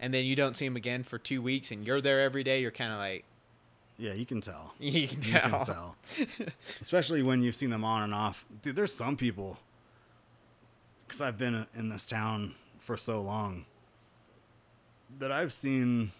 and 0.00 0.12
then 0.12 0.24
you 0.24 0.34
don't 0.36 0.56
see 0.56 0.66
him 0.66 0.76
again 0.76 1.04
for 1.04 1.18
two 1.18 1.40
weeks, 1.42 1.70
and 1.70 1.86
you're 1.86 2.00
there 2.00 2.20
every 2.22 2.42
day, 2.42 2.60
you're 2.60 2.70
kind 2.70 2.92
of 2.92 2.98
like 2.98 3.24
yeah, 3.98 4.12
you 4.12 4.26
can 4.26 4.40
tell. 4.40 4.74
you 4.80 5.08
can 5.08 5.22
You 5.22 5.32
tell. 5.32 5.50
can 5.50 5.66
tell. 5.66 5.96
Especially 6.80 7.22
when 7.22 7.42
you've 7.42 7.54
seen 7.54 7.70
them 7.70 7.84
on 7.84 8.02
and 8.02 8.14
off. 8.14 8.44
Dude, 8.62 8.76
there's 8.76 8.94
some 8.94 9.16
people 9.16 9.58
cuz 11.08 11.20
I've 11.20 11.38
been 11.38 11.66
in 11.74 11.88
this 11.88 12.04
town 12.06 12.54
for 12.80 12.96
so 12.96 13.20
long 13.20 13.64
that 15.18 15.30
I've 15.32 15.52
seen 15.52 16.12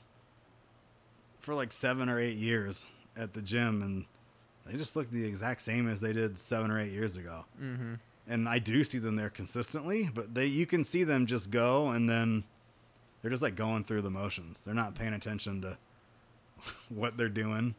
for 1.40 1.54
like 1.54 1.72
7 1.72 2.08
or 2.08 2.18
8 2.18 2.36
years 2.36 2.86
at 3.16 3.32
the 3.34 3.42
gym 3.42 3.82
and 3.82 4.04
they 4.64 4.76
just 4.76 4.96
look 4.96 5.10
the 5.10 5.24
exact 5.24 5.60
same 5.60 5.88
as 5.88 6.00
they 6.00 6.12
did 6.12 6.38
7 6.38 6.70
or 6.70 6.80
8 6.80 6.90
years 6.92 7.16
ago. 7.16 7.44
mm-hmm. 7.60 7.94
And 8.28 8.48
I 8.48 8.58
do 8.58 8.82
see 8.82 8.98
them 8.98 9.14
there 9.14 9.30
consistently, 9.30 10.10
but 10.12 10.34
they 10.34 10.46
you 10.46 10.66
can 10.66 10.82
see 10.82 11.04
them 11.04 11.26
just 11.26 11.50
go 11.52 11.90
and 11.90 12.08
then 12.08 12.42
they're 13.22 13.30
just 13.30 13.42
like 13.42 13.54
going 13.54 13.84
through 13.84 14.02
the 14.02 14.10
motions. 14.10 14.62
They're 14.62 14.74
not 14.74 14.94
paying 14.96 15.12
attention 15.12 15.60
to 15.62 15.78
what 16.88 17.16
they're 17.16 17.28
doing. 17.28 17.74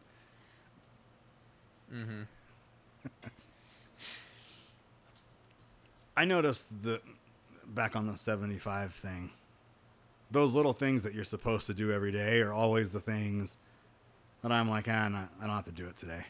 Mm-hmm. 1.93 2.23
I 6.15 6.25
noticed 6.25 6.83
that 6.83 7.01
back 7.67 7.95
on 7.95 8.07
the 8.07 8.17
75 8.17 8.93
thing, 8.93 9.29
those 10.31 10.53
little 10.53 10.73
things 10.73 11.03
that 11.03 11.13
you're 11.13 11.23
supposed 11.23 11.67
to 11.67 11.73
do 11.73 11.91
every 11.91 12.11
day 12.11 12.41
are 12.41 12.51
always 12.51 12.91
the 12.91 12.99
things 12.99 13.57
that 14.41 14.51
I'm 14.51 14.69
like, 14.69 14.87
ah, 14.89 15.07
nah, 15.07 15.25
I 15.41 15.47
don't 15.47 15.55
have 15.55 15.65
to 15.65 15.71
do 15.71 15.87
it 15.87 15.95
today. 15.95 16.25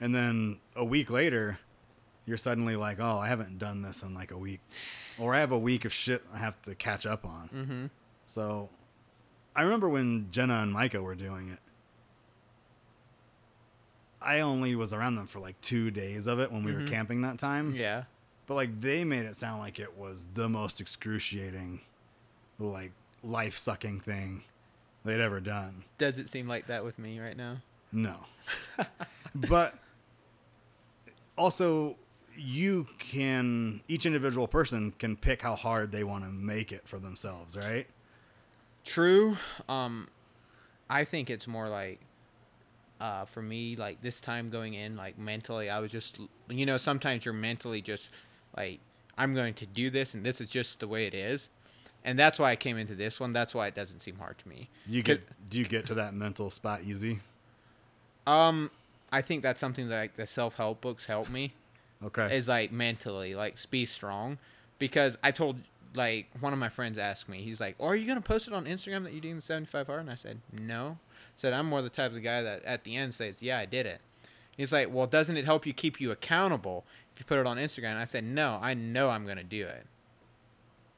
And 0.00 0.14
then 0.14 0.58
a 0.74 0.84
week 0.84 1.10
later, 1.10 1.58
you're 2.26 2.36
suddenly 2.36 2.76
like, 2.76 2.98
oh, 3.00 3.18
I 3.18 3.28
haven't 3.28 3.58
done 3.58 3.82
this 3.82 4.02
in 4.02 4.14
like 4.14 4.30
a 4.30 4.38
week. 4.38 4.60
Or 5.18 5.34
I 5.34 5.40
have 5.40 5.52
a 5.52 5.58
week 5.58 5.84
of 5.84 5.92
shit 5.92 6.22
I 6.34 6.38
have 6.38 6.60
to 6.62 6.74
catch 6.74 7.06
up 7.06 7.24
on. 7.24 7.50
Mm-hmm. 7.54 7.86
So 8.24 8.68
I 9.54 9.62
remember 9.62 9.88
when 9.88 10.28
Jenna 10.30 10.54
and 10.54 10.72
Micah 10.72 11.00
were 11.00 11.14
doing 11.14 11.48
it. 11.50 11.58
I 14.26 14.40
only 14.40 14.74
was 14.74 14.92
around 14.92 15.14
them 15.16 15.26
for 15.26 15.38
like 15.40 15.60
two 15.60 15.90
days 15.90 16.26
of 16.26 16.40
it 16.40 16.50
when 16.50 16.64
we 16.64 16.72
were 16.72 16.80
Mhm. 16.80 16.88
camping 16.88 17.20
that 17.22 17.38
time. 17.38 17.74
Yeah. 17.74 18.04
But 18.46 18.54
like 18.54 18.80
they 18.80 19.04
made 19.04 19.24
it 19.26 19.36
sound 19.36 19.60
like 19.60 19.78
it 19.78 19.96
was 19.96 20.26
the 20.34 20.48
most 20.48 20.80
excruciating, 20.80 21.80
like 22.58 22.92
life 23.22 23.56
sucking 23.58 24.00
thing 24.00 24.42
they'd 25.04 25.20
ever 25.20 25.40
done. 25.40 25.84
Does 25.98 26.18
it 26.18 26.28
seem 26.28 26.46
like 26.48 26.66
that 26.66 26.84
with 26.84 26.98
me 26.98 27.18
right 27.20 27.36
now? 27.36 27.58
No. 27.92 28.16
but 29.34 29.74
also 31.36 31.96
you 32.36 32.86
can 32.98 33.80
each 33.88 34.04
individual 34.06 34.46
person 34.46 34.92
can 34.98 35.16
pick 35.16 35.42
how 35.42 35.54
hard 35.56 35.90
they 35.92 36.04
want 36.04 36.24
to 36.24 36.30
make 36.30 36.70
it 36.72 36.86
for 36.86 36.98
themselves, 36.98 37.56
right? 37.56 37.86
True. 38.84 39.36
Um, 39.68 40.08
I 40.90 41.04
think 41.04 41.30
it's 41.30 41.46
more 41.46 41.68
like, 41.68 41.98
uh, 43.00 43.24
for 43.26 43.42
me, 43.42 43.76
like 43.76 44.00
this 44.02 44.20
time 44.20 44.50
going 44.50 44.74
in, 44.74 44.96
like 44.96 45.18
mentally, 45.18 45.70
I 45.70 45.80
was 45.80 45.90
just, 45.90 46.18
you 46.48 46.66
know, 46.66 46.76
sometimes 46.76 47.24
you're 47.24 47.34
mentally 47.34 47.82
just 47.82 48.10
like, 48.56 48.80
I'm 49.18 49.34
going 49.34 49.54
to 49.54 49.66
do 49.66 49.90
this, 49.90 50.14
and 50.14 50.24
this 50.24 50.40
is 50.40 50.50
just 50.50 50.80
the 50.80 50.88
way 50.88 51.06
it 51.06 51.14
is, 51.14 51.48
and 52.04 52.18
that's 52.18 52.38
why 52.38 52.50
I 52.50 52.56
came 52.56 52.76
into 52.76 52.94
this 52.94 53.18
one. 53.18 53.32
That's 53.32 53.54
why 53.54 53.66
it 53.66 53.74
doesn't 53.74 54.00
seem 54.00 54.18
hard 54.18 54.38
to 54.38 54.48
me. 54.48 54.68
Do 54.86 54.94
you 54.94 55.02
get 55.02 55.22
do 55.50 55.58
you 55.58 55.64
get 55.64 55.86
to 55.86 55.94
that 55.94 56.14
mental 56.14 56.50
spot 56.50 56.82
easy? 56.84 57.20
Um, 58.26 58.70
I 59.12 59.22
think 59.22 59.42
that's 59.42 59.60
something 59.60 59.88
that 59.88 59.98
like 59.98 60.14
the 60.16 60.26
self 60.26 60.56
help 60.56 60.80
books 60.80 61.06
help 61.06 61.30
me. 61.30 61.54
Okay. 62.04 62.36
is 62.36 62.46
like 62.46 62.72
mentally 62.72 63.34
like 63.34 63.56
be 63.70 63.86
strong 63.86 64.36
because 64.78 65.16
i 65.22 65.30
told 65.30 65.56
like 65.94 66.26
one 66.40 66.52
of 66.52 66.58
my 66.58 66.68
friends 66.68 66.98
asked 66.98 67.26
me 67.26 67.38
he's 67.38 67.58
like 67.58 67.74
oh, 67.80 67.86
are 67.86 67.96
you 67.96 68.06
gonna 68.06 68.20
post 68.20 68.46
it 68.46 68.52
on 68.52 68.66
instagram 68.66 69.02
that 69.04 69.12
you're 69.12 69.22
doing 69.22 69.36
the 69.36 69.40
75 69.40 69.86
hard 69.86 70.00
and 70.00 70.10
i 70.10 70.14
said 70.14 70.38
no 70.52 70.98
said 71.36 71.52
i'm 71.52 71.66
more 71.66 71.82
the 71.82 71.90
type 71.90 72.12
of 72.12 72.22
guy 72.22 72.42
that 72.42 72.62
at 72.64 72.84
the 72.84 72.96
end 72.96 73.14
says 73.14 73.42
yeah 73.42 73.58
i 73.58 73.64
did 73.64 73.86
it 73.86 74.00
he's 74.56 74.72
like 74.72 74.92
well 74.92 75.06
doesn't 75.06 75.36
it 75.36 75.44
help 75.44 75.66
you 75.66 75.72
keep 75.72 76.00
you 76.00 76.10
accountable 76.10 76.84
if 77.12 77.20
you 77.20 77.26
put 77.26 77.38
it 77.38 77.46
on 77.46 77.56
instagram 77.56 77.90
and 77.90 77.98
i 77.98 78.04
said 78.04 78.24
no 78.24 78.58
i 78.62 78.74
know 78.74 79.10
i'm 79.10 79.26
gonna 79.26 79.44
do 79.44 79.66
it 79.66 79.86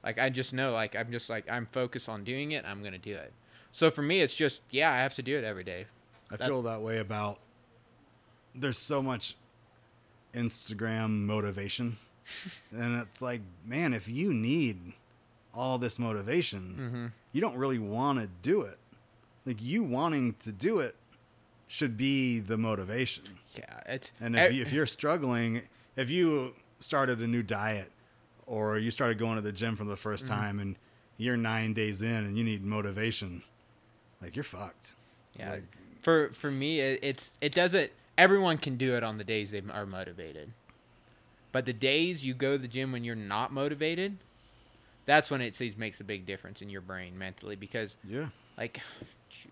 like 0.03 0.19
i 0.19 0.29
just 0.29 0.53
know 0.53 0.73
like 0.73 0.95
i'm 0.97 1.11
just 1.11 1.29
like 1.29 1.45
i'm 1.51 1.67
focused 1.67 2.09
on 2.09 2.25
doing 2.25 2.53
it 2.53 2.65
i'm 2.65 2.83
gonna 2.83 2.99
do 2.99 3.15
it 3.15 3.33
so 3.73 3.91
for 3.91 4.03
me 4.03 4.21
it's 4.21 4.37
just 4.37 4.61
yeah 4.71 4.93
i 4.93 4.99
have 4.99 5.15
to 5.15 5.23
do 5.23 5.37
it 5.37 5.45
every 5.45 5.65
day 5.65 5.87
I 6.31 6.37
that- 6.37 6.49
feel 6.49 6.63
that 6.63 6.83
way 6.83 6.99
about 6.99 7.39
there's 8.55 8.79
so 8.79 9.03
much 9.03 9.37
Instagram 10.35 11.25
motivation. 11.27 11.99
and 12.77 12.97
it's 13.01 13.23
like, 13.23 13.41
man, 13.65 13.95
if 13.95 14.09
you 14.09 14.33
need 14.33 14.93
all 15.55 15.79
this 15.79 15.99
motivation, 15.99 16.77
mm-hmm. 16.79 17.07
you 17.33 17.41
don't 17.41 17.57
really 17.57 17.79
want 17.79 18.19
to 18.19 18.29
do 18.43 18.63
it. 18.63 18.79
Like 19.49 19.63
you 19.63 19.83
wanting 19.83 20.35
to 20.41 20.53
do 20.53 20.79
it 20.79 20.95
should 21.67 21.97
be 21.97 22.39
the 22.39 22.57
motivation. 22.59 23.25
yeah 23.57 23.81
it's 23.87 24.11
And 24.21 24.37
if, 24.37 24.53
you, 24.53 24.63
if 24.63 24.73
you're 24.73 24.87
struggling, 24.87 25.63
if 25.97 26.11
you 26.11 26.55
started 26.81 27.21
a 27.21 27.27
new 27.27 27.43
diet 27.43 27.91
or 28.47 28.79
you 28.79 28.91
started 28.91 29.19
going 29.19 29.37
to 29.37 29.43
the 29.43 29.53
gym 29.53 29.75
for 29.77 29.85
the 29.85 29.97
1st 29.97 30.25
Mm-hmm. 30.25 30.27
time 30.35 30.61
and 30.61 30.77
you're 31.17 31.37
nine 31.37 31.75
days 31.75 32.01
in 32.03 32.25
and 32.25 32.39
you 32.39 32.45
need 32.45 32.65
motivation, 32.65 33.43
like 34.23 34.37
you're 34.37 34.45
fucked. 34.45 34.95
Yeah. 35.39 35.53
Like, 35.53 35.65
for 36.03 36.31
for 36.33 36.51
me, 36.51 36.81
it, 36.81 37.01
it's 37.03 37.33
it 37.41 37.53
doesn't. 37.55 37.91
Everyone 38.17 38.57
can 38.59 38.77
do 38.77 38.95
it 38.97 39.03
on 39.03 39.19
the 39.19 39.25
days 39.25 39.51
they 39.51 39.63
are 39.73 39.87
motivated, 39.87 40.53
but 41.53 41.67
the 41.67 41.73
days 41.73 42.25
you 42.25 42.35
go 42.35 42.53
to 42.53 42.59
the 42.59 42.69
gym 42.69 42.93
when 42.93 43.03
you're 43.05 43.15
not 43.17 43.53
motivated, 43.53 44.17
that's 45.07 45.31
when 45.31 45.41
it 45.41 45.55
sees 45.55 45.77
makes 45.77 46.01
a 46.01 46.05
big 46.05 46.25
difference 46.27 46.63
in 46.63 46.71
your 46.71 46.81
brain 46.83 47.19
mentally. 47.19 47.57
Because 47.57 47.97
yeah. 48.09 48.29
like, 48.57 48.81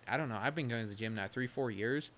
I 0.07 0.17
don't 0.17 0.29
know, 0.29 0.39
I've 0.41 0.55
been 0.55 0.67
going 0.67 0.83
to 0.83 0.89
the 0.89 0.95
gym 0.95 1.15
now 1.15 1.27
three 1.27 1.47
four 1.47 1.71
years, 1.71 2.09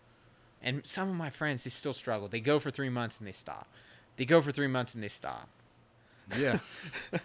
and 0.62 0.86
some 0.86 1.10
of 1.10 1.16
my 1.16 1.30
friends 1.30 1.64
they 1.64 1.70
still 1.70 1.94
struggle. 1.94 2.28
They 2.28 2.40
go 2.42 2.60
for 2.60 2.72
three 2.72 2.90
months 2.90 3.18
and 3.20 3.28
they 3.28 3.32
stop. 3.34 3.68
They 4.18 4.26
go 4.26 4.42
for 4.42 4.52
three 4.52 4.68
months 4.68 4.94
and 4.94 5.04
they 5.04 5.08
stop. 5.10 5.48
Yeah. 6.38 6.60
yeah, 7.14 7.20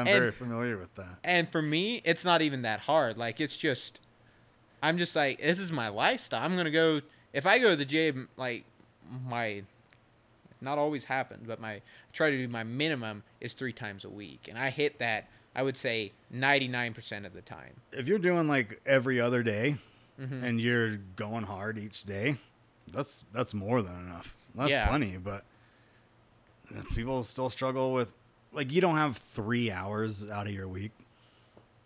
I'm 0.00 0.06
And- 0.06 0.08
very 0.08 0.32
familiar 0.32 0.76
with 0.76 0.94
that. 0.96 1.18
And 1.24 1.50
for 1.50 1.62
me, 1.62 2.02
it's 2.04 2.24
not 2.24 2.42
even 2.42 2.62
that 2.62 2.80
hard. 2.80 3.16
Like 3.16 3.40
it's 3.40 3.56
just 3.56 4.00
I'm 4.82 4.98
just 4.98 5.16
like 5.16 5.40
this 5.40 5.58
is 5.58 5.72
my 5.72 5.88
lifestyle. 5.88 6.42
I'm 6.44 6.52
going 6.54 6.64
to 6.66 6.70
go 6.70 7.00
if 7.32 7.46
I 7.46 7.58
go 7.58 7.70
to 7.70 7.76
the 7.76 7.84
gym 7.84 8.28
like 8.36 8.64
my 9.26 9.62
not 10.60 10.76
always 10.78 11.04
happens, 11.04 11.46
but 11.46 11.60
my 11.60 11.72
I 11.74 11.82
try 12.12 12.30
to 12.30 12.36
do 12.36 12.48
my 12.48 12.64
minimum 12.64 13.22
is 13.40 13.54
3 13.54 13.72
times 13.72 14.04
a 14.04 14.10
week 14.10 14.46
and 14.48 14.58
I 14.58 14.70
hit 14.70 14.98
that 14.98 15.28
I 15.54 15.62
would 15.62 15.76
say 15.76 16.12
99% 16.32 17.26
of 17.26 17.32
the 17.34 17.42
time. 17.42 17.80
If 17.92 18.06
you're 18.08 18.18
doing 18.18 18.46
like 18.48 18.80
every 18.86 19.20
other 19.20 19.42
day 19.42 19.78
Mhm. 20.20 20.42
and 20.42 20.60
you're 20.60 20.96
going 21.16 21.44
hard 21.44 21.76
each 21.78 22.04
day, 22.04 22.38
that's 22.92 23.24
that's 23.32 23.52
more 23.54 23.82
than 23.82 23.98
enough. 24.06 24.36
That's 24.54 24.70
Yeah. 24.70 24.86
plenty, 24.88 25.16
but 25.16 25.44
people 26.94 27.24
still 27.24 27.50
struggle 27.50 27.92
with 27.92 28.12
like 28.52 28.70
you 28.72 28.80
don't 28.80 28.96
have 28.96 29.16
3 29.16 29.70
hours 29.70 30.28
out 30.30 30.46
of 30.46 30.52
your 30.52 30.68
week. 30.68 30.92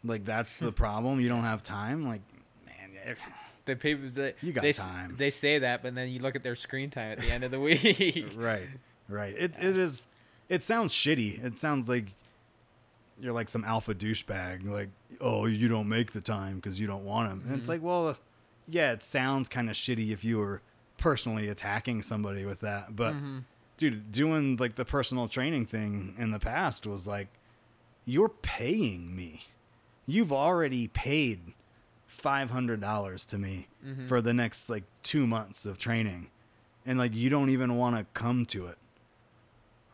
Like 0.03 0.25
that's 0.25 0.55
the 0.55 0.73
problem. 0.73 1.21
You 1.21 1.29
don't 1.29 1.43
have 1.45 1.63
time. 1.63 2.07
Like 2.07 2.23
man, 2.67 3.17
the 3.65 3.77
people 3.77 4.11
that 4.15 4.37
You 4.43 4.53
got 4.53 4.63
they, 4.63 4.73
time. 4.73 5.15
They 5.17 5.31
say 5.31 5.59
that, 5.61 5.83
but 5.83 5.95
then 5.95 6.09
you 6.11 6.19
look 6.21 6.37
at 6.37 6.43
their 6.43 6.57
screen 6.57 6.91
time 6.91 7.13
at 7.13 7.19
the 7.19 7.31
end 7.31 7.45
of 7.45 7.51
the 7.51 7.61
week. 7.61 8.33
right 8.37 8.69
right 9.09 9.35
it, 9.37 9.53
it 9.59 9.77
is 9.77 10.07
it 10.49 10.63
sounds 10.63 10.93
shitty 10.95 11.43
it 11.45 11.59
sounds 11.59 11.89
like 11.91 12.07
you're 13.19 13.33
like 13.33 13.49
some 13.49 13.65
alpha 13.65 13.95
douchebag 13.95 14.69
like 14.69 14.91
oh 15.21 15.47
you 15.47 15.69
don't 15.69 15.89
make 15.89 16.13
the 16.13 16.21
time 16.21 16.57
because 16.57 16.81
you 16.81 16.87
don't 16.87 17.05
want 17.05 17.31
him 17.31 17.43
and 17.47 17.55
it's 17.55 17.63
mm-hmm. 17.63 17.73
like 17.73 17.83
well 17.83 18.17
yeah 18.67 18.93
it 18.93 19.03
sounds 19.03 19.49
kind 19.49 19.71
of 19.71 19.77
shitty 19.77 20.11
if 20.11 20.25
you 20.25 20.39
were 20.39 20.61
personally 20.99 21.49
attacking 21.49 22.03
somebody 22.03 22.45
with 22.45 22.61
that 22.61 22.97
but 22.97 23.15
mm-hmm. 23.15 23.39
dude 23.77 24.11
doing 24.11 24.57
like 24.57 24.75
the 24.75 24.85
personal 24.85 25.29
training 25.29 25.67
thing 25.67 26.15
in 26.19 26.31
the 26.31 26.41
past 26.41 26.87
was 26.87 27.07
like 27.07 27.29
you're 28.05 28.29
paying 28.29 29.15
me. 29.15 29.47
You've 30.07 30.33
already 30.33 30.89
paid 30.89 31.55
$500 32.11 33.27
to 33.27 33.39
me 33.39 33.69
mm-hmm. 33.85 34.07
for 34.07 34.21
the 34.21 34.35
next 34.35 34.69
like 34.69 34.85
two 35.03 35.27
months 35.27 35.65
of 35.67 35.79
training 35.79 36.29
and 36.85 36.99
like 36.99 37.15
you 37.15 37.31
don't 37.31 37.51
even 37.51 37.77
want 37.77 37.97
to 37.97 38.05
come 38.13 38.45
to 38.47 38.67
it. 38.67 38.79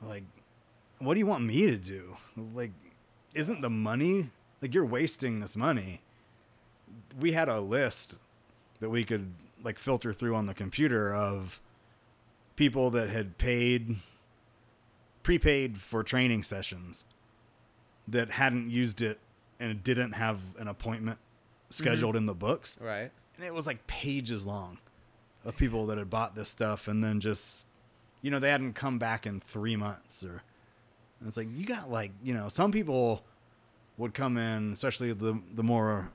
Like 0.03 0.25
what 0.99 1.15
do 1.15 1.21
you 1.21 1.27
want 1.27 1.45
me 1.45 1.67
to 1.67 1.77
do? 1.77 2.17
Like 2.55 2.73
isn't 3.35 3.61
the 3.61 3.71
money 3.71 4.31
like 4.61 4.75
you're 4.75 4.85
wasting 4.85 5.41
this 5.41 5.57
money. 5.57 6.03
We 7.19 7.33
had 7.33 7.49
a 7.49 7.61
list 7.61 8.17
that 8.81 8.91
we 8.91 9.05
could 9.05 9.33
like 9.63 9.79
filter 9.79 10.13
through 10.13 10.35
on 10.35 10.47
the 10.47 10.55
computer 10.55 11.15
of 11.15 11.61
people 12.57 12.91
that 12.91 13.09
had 13.09 13.39
paid 13.39 13.97
prepaid 15.23 15.79
for 15.79 16.03
training 16.03 16.43
sessions 16.43 17.05
that 18.09 18.31
hadn't 18.31 18.71
used 18.71 19.03
it 19.03 19.19
and 19.59 19.85
didn't 19.85 20.13
have 20.13 20.41
an 20.59 20.67
appointment 20.67 21.19
mm-hmm. 21.19 21.73
scheduled 21.73 22.17
in 22.17 22.27
the 22.27 22.35
books. 22.35 22.79
Right. 22.81 23.11
and 23.37 23.45
it 23.45 23.55
was 23.55 23.67
like 23.67 23.87
pages 23.87 24.47
long 24.47 24.79
of 25.45 25.57
people 25.57 25.87
that 25.87 25.99
had 25.99 26.11
bought 26.11 26.35
this 26.35 26.49
stuff 26.49 26.89
and 26.89 27.03
then 27.03 27.21
just 27.21 27.67
you 28.21 28.31
know 28.31 28.39
they 28.39 28.51
hadn't 28.51 28.75
come 28.75 28.99
back 28.99 29.27
in 29.27 29.41
three 29.41 29.77
months 29.77 30.23
or 30.23 30.43
and 31.21 31.29
it's 31.29 31.37
like 31.37 31.49
you 31.55 31.65
got 31.65 31.91
like 31.91 32.13
you 32.23 32.35
know 32.35 32.49
some 32.49 32.73
people 32.73 33.23
would 33.99 34.15
come 34.15 34.37
in 34.37 34.73
especially 34.73 35.13
the 35.13 35.41
the 35.55 35.63
more 35.63 36.11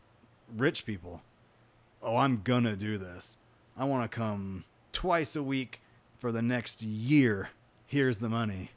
rich 0.55 0.85
people. 0.85 1.21
Oh 2.01 2.17
i'm 2.17 2.41
gonna 2.43 2.75
do 2.75 2.97
this. 2.97 3.37
I 3.77 3.85
want 3.85 4.09
to 4.09 4.15
come 4.15 4.63
twice 4.93 5.35
a 5.35 5.43
week 5.43 5.81
for 6.19 6.31
the 6.31 6.41
next 6.41 6.81
year. 6.81 7.49
Here's 7.85 8.17
the 8.19 8.29
money. 8.29 8.71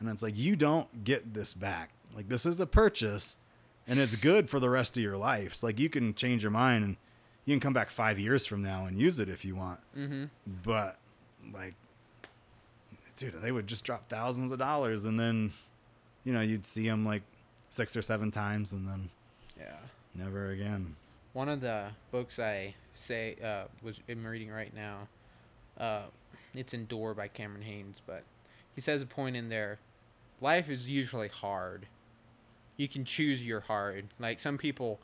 And 0.00 0.08
it's 0.08 0.22
like 0.22 0.36
you 0.36 0.56
don't 0.56 1.04
get 1.04 1.34
this 1.34 1.54
back. 1.54 1.90
Like 2.14 2.28
this 2.28 2.46
is 2.46 2.60
a 2.60 2.66
purchase 2.66 3.36
and 3.86 3.98
it's 3.98 4.16
good 4.16 4.50
for 4.50 4.58
the 4.58 4.70
rest 4.70 4.96
of 4.96 5.02
your 5.02 5.16
life. 5.16 5.54
So 5.54 5.66
like 5.66 5.78
you 5.78 5.88
can 5.88 6.14
change 6.14 6.42
your 6.42 6.50
mind 6.50 6.84
and 6.84 6.96
you 7.44 7.54
can 7.54 7.60
come 7.60 7.72
back 7.72 7.90
five 7.90 8.18
years 8.18 8.44
from 8.44 8.62
now 8.62 8.86
and 8.86 8.98
use 8.98 9.20
it 9.20 9.28
if 9.28 9.44
you 9.44 9.54
want. 9.54 9.80
Mm-hmm. 9.96 10.24
but 10.64 10.98
like 11.52 11.74
dude 13.16 13.34
they 13.42 13.52
would 13.52 13.66
just 13.66 13.84
drop 13.84 14.08
thousands 14.08 14.52
of 14.52 14.58
dollars 14.58 15.04
and 15.04 15.18
then 15.18 15.52
you 16.24 16.32
know 16.32 16.40
you'd 16.40 16.66
see 16.66 16.86
them 16.86 17.04
like 17.04 17.22
six 17.70 17.96
or 17.96 18.02
seven 18.02 18.30
times 18.30 18.72
and 18.72 18.86
then 18.88 19.10
Yeah. 19.58 19.76
never 20.14 20.50
again 20.50 20.96
One 21.32 21.48
of 21.48 21.60
the 21.60 21.88
books 22.10 22.38
I 22.38 22.74
say 22.94 23.36
uh, 23.42 23.64
was 23.82 24.00
I'm 24.08 24.24
reading 24.26 24.50
right 24.50 24.74
now. 24.74 25.08
Uh, 25.78 26.04
it's 26.54 26.72
Endure 26.72 27.12
by 27.12 27.28
Cameron 27.28 27.60
Hanes, 27.62 28.00
but 28.06 28.22
he 28.74 28.80
says 28.80 29.02
a 29.02 29.06
point 29.06 29.36
in 29.36 29.50
there. 29.50 29.78
Life 30.40 30.70
is 30.70 30.88
usually 30.88 31.28
hard. 31.28 31.86
You 32.78 32.88
can 32.88 33.04
choose 33.04 33.46
your 33.46 33.60
hard. 33.60 34.06
Like 34.18 34.40
some 34.40 34.56
people 34.56 34.98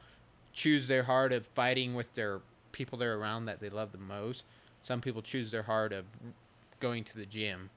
choose 0.54 0.86
their 0.88 1.02
hard 1.02 1.32
of 1.34 1.46
fighting 1.48 1.94
with 1.94 2.14
their 2.14 2.40
people 2.72 2.96
they're 2.98 3.18
around 3.18 3.44
that 3.46 3.60
they 3.60 3.68
love 3.68 3.92
the 3.92 3.98
most. 3.98 4.44
Some 4.82 5.02
people 5.02 5.20
choose 5.20 5.50
their 5.50 5.64
hard 5.64 5.92
of 5.92 6.06
going 6.80 7.04
to 7.04 7.16
the 7.18 7.26
gym. 7.26 7.68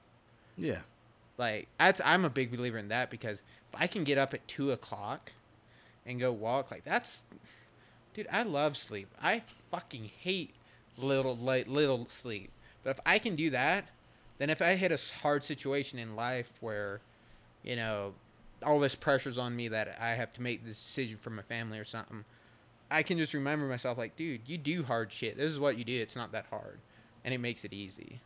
Yeah 0.56 0.78
Like 1.38 1.68
that's 1.78 2.00
I'm 2.04 2.24
a 2.24 2.30
big 2.30 2.50
believer 2.50 2.78
in 2.78 2.88
that 2.88 3.10
because 3.10 3.42
if 3.72 3.80
I 3.80 3.86
can 3.86 4.04
get 4.04 4.18
up 4.18 4.34
at 4.34 4.46
two 4.48 4.70
o'clock 4.70 5.32
and 6.06 6.20
go 6.20 6.32
walk, 6.32 6.70
like 6.70 6.84
that's 6.84 7.24
dude, 8.14 8.28
I 8.32 8.42
love 8.42 8.76
sleep. 8.76 9.08
I 9.22 9.42
fucking 9.70 10.10
hate 10.20 10.54
little 10.96 11.36
like 11.36 11.68
little 11.68 12.08
sleep. 12.08 12.50
But 12.82 12.90
if 12.90 13.00
I 13.04 13.18
can 13.18 13.36
do 13.36 13.50
that, 13.50 13.86
then 14.38 14.50
if 14.50 14.62
I 14.62 14.76
hit 14.76 14.92
a 14.92 14.98
hard 15.22 15.44
situation 15.44 15.98
in 15.98 16.16
life 16.16 16.52
where, 16.60 17.00
you 17.62 17.76
know, 17.76 18.14
all 18.62 18.78
this 18.78 18.94
pressure's 18.94 19.38
on 19.38 19.54
me 19.56 19.68
that 19.68 19.98
I 20.00 20.10
have 20.10 20.32
to 20.34 20.42
make 20.42 20.64
this 20.64 20.82
decision 20.82 21.18
for 21.18 21.30
my 21.30 21.42
family 21.42 21.78
or 21.78 21.84
something, 21.84 22.24
I 22.90 23.02
can 23.02 23.18
just 23.18 23.34
remember 23.34 23.66
myself 23.66 23.98
like, 23.98 24.16
dude, 24.16 24.42
you 24.46 24.56
do 24.56 24.84
hard 24.84 25.12
shit. 25.12 25.36
This 25.36 25.50
is 25.50 25.58
what 25.60 25.76
you 25.76 25.84
do. 25.84 26.00
It's 26.00 26.16
not 26.16 26.32
that 26.32 26.46
hard, 26.48 26.78
and 27.24 27.34
it 27.34 27.38
makes 27.38 27.64
it 27.64 27.72
easy 27.72 28.20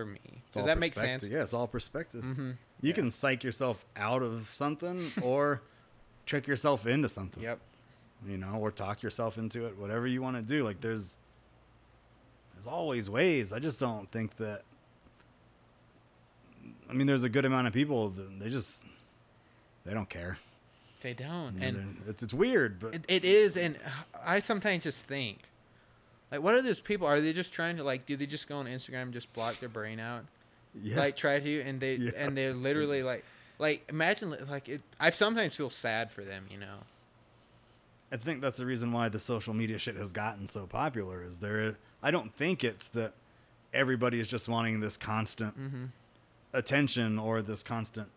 for 0.00 0.06
me. 0.06 0.20
It's 0.46 0.56
Does 0.56 0.64
that 0.66 0.78
make 0.78 0.94
sense? 0.94 1.22
yeah 1.22 1.42
it's 1.42 1.52
all 1.54 1.66
perspective 1.66 2.24
Mm-hmm. 2.24 2.50
you 2.50 2.56
Yeah. 2.88 2.94
can 2.94 3.10
psych 3.10 3.44
yourself 3.44 3.84
out 3.96 4.22
of 4.22 4.48
something 4.50 5.10
or 5.22 5.62
trick 6.26 6.46
yourself 6.46 6.86
into 6.86 7.08
something 7.08 7.42
Yep. 7.42 7.58
you 8.26 8.38
know, 8.38 8.54
or 8.60 8.70
talk 8.70 9.02
yourself 9.02 9.36
into 9.38 9.66
it, 9.66 9.76
whatever 9.78 10.06
you 10.06 10.22
want 10.22 10.36
to 10.36 10.42
do. 10.42 10.62
Like 10.64 10.80
there's 10.80 11.18
there's 12.54 12.66
always 12.66 13.08
ways. 13.10 13.52
I 13.52 13.58
just 13.58 13.80
don't 13.80 14.10
think 14.10 14.36
that 14.36 14.62
I 16.88 16.92
mean 16.92 17.06
there's 17.06 17.24
a 17.24 17.28
good 17.28 17.44
amount 17.44 17.66
of 17.66 17.72
people 17.72 18.10
that 18.10 18.40
they 18.40 18.50
just 18.50 18.84
they 19.84 19.94
don't 19.94 20.08
care. 20.08 20.38
They 21.02 21.14
don't, 21.14 21.54
You 21.54 21.60
know, 21.72 21.78
and 21.78 22.02
it's 22.08 22.22
it's 22.22 22.34
weird, 22.34 22.78
but 22.78 22.94
it, 22.94 23.04
it 23.08 23.24
is. 23.24 23.56
And 23.56 23.78
I 24.22 24.38
sometimes 24.40 24.84
just 24.84 25.00
think, 25.00 25.38
like, 26.30 26.42
what 26.42 26.54
are 26.54 26.62
those 26.62 26.80
people? 26.80 27.06
Are 27.06 27.20
they 27.20 27.32
just 27.32 27.52
trying 27.52 27.76
to 27.78 27.84
like? 27.84 28.06
Do 28.06 28.16
they 28.16 28.26
just 28.26 28.48
go 28.48 28.56
on 28.58 28.66
Instagram 28.66 29.02
and 29.02 29.12
just 29.12 29.32
block 29.32 29.58
their 29.60 29.68
brain 29.68 29.98
out? 30.00 30.24
yeah. 30.80 30.98
Like 30.98 31.16
try 31.16 31.38
to, 31.40 31.60
and 31.62 31.80
they 31.80 31.96
Yeah. 31.96 32.10
and 32.16 32.36
they're 32.36 32.54
literally 32.54 33.02
like, 33.12 33.24
like 33.58 33.84
imagine 33.88 34.36
like 34.48 34.68
it. 34.68 34.82
I 35.00 35.10
sometimes 35.10 35.56
feel 35.56 35.70
sad 35.70 36.12
for 36.12 36.22
them, 36.22 36.46
you 36.50 36.58
know. 36.58 36.78
I 38.12 38.16
think 38.16 38.40
that's 38.40 38.56
the 38.58 38.66
reason 38.66 38.92
why 38.92 39.08
the 39.08 39.20
social 39.20 39.54
media 39.54 39.78
shit 39.78 39.96
has 39.96 40.12
gotten 40.12 40.46
so 40.48 40.66
popular 40.66 41.22
is 41.24 41.38
there 41.38 41.76
I 42.02 42.10
don't 42.10 42.34
think 42.34 42.64
it's 42.64 42.88
that 42.88 43.12
everybody 43.72 44.18
is 44.18 44.26
just 44.28 44.48
wanting 44.48 44.80
this 44.80 44.96
constant 44.96 45.56
Mm-hmm. 45.58 45.84
attention 46.52 47.18
or 47.18 47.42
this 47.42 47.62
constant 47.62 48.08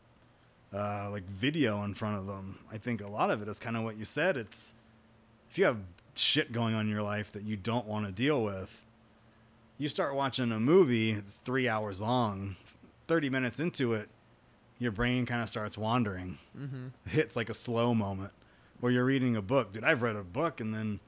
uh, 0.74 1.10
like 1.12 1.24
video 1.30 1.84
in 1.84 1.94
front 1.94 2.18
of 2.18 2.26
them. 2.26 2.58
I 2.72 2.78
think 2.78 3.02
a 3.02 3.08
lot 3.08 3.30
of 3.30 3.42
it 3.42 3.48
is 3.48 3.60
kind 3.60 3.78
of 3.78 3.84
what 3.84 3.98
you 3.98 4.06
said. 4.06 4.38
It's 4.38 4.74
if 5.52 5.58
you 5.60 5.66
have 5.66 5.78
shit 6.16 6.52
going 6.52 6.76
on 6.76 6.82
in 6.86 6.92
your 6.92 7.02
life 7.02 7.32
that 7.32 7.44
you 7.44 7.56
don't 7.56 7.86
want 7.86 8.06
to 8.06 8.12
deal 8.12 8.44
with, 8.44 8.84
you 9.78 9.88
start 9.90 10.16
watching 10.16 10.52
a 10.52 10.60
movie. 10.60 11.12
It's 11.12 11.36
three 11.46 11.68
hours 11.68 12.02
long. 12.02 12.56
Thirty 13.08 13.30
minutes 13.30 13.60
into 13.60 13.94
it, 13.94 14.10
your 14.80 14.92
brain 14.92 15.26
kind 15.26 15.42
of 15.42 15.50
starts 15.50 15.78
wandering. 15.78 16.38
Mm-hmm. 16.58 16.88
Hits 17.10 17.36
like 17.36 17.50
a 17.50 17.54
slow 17.54 17.94
moment. 17.94 18.32
Or 18.82 18.92
you're 18.92 19.06
reading 19.06 19.36
a 19.36 19.42
book, 19.42 19.72
dude. 19.74 19.84
I've 19.84 20.02
read 20.02 20.16
a 20.16 20.24
book 20.24 20.60
and 20.60 20.74
then 20.74 21.00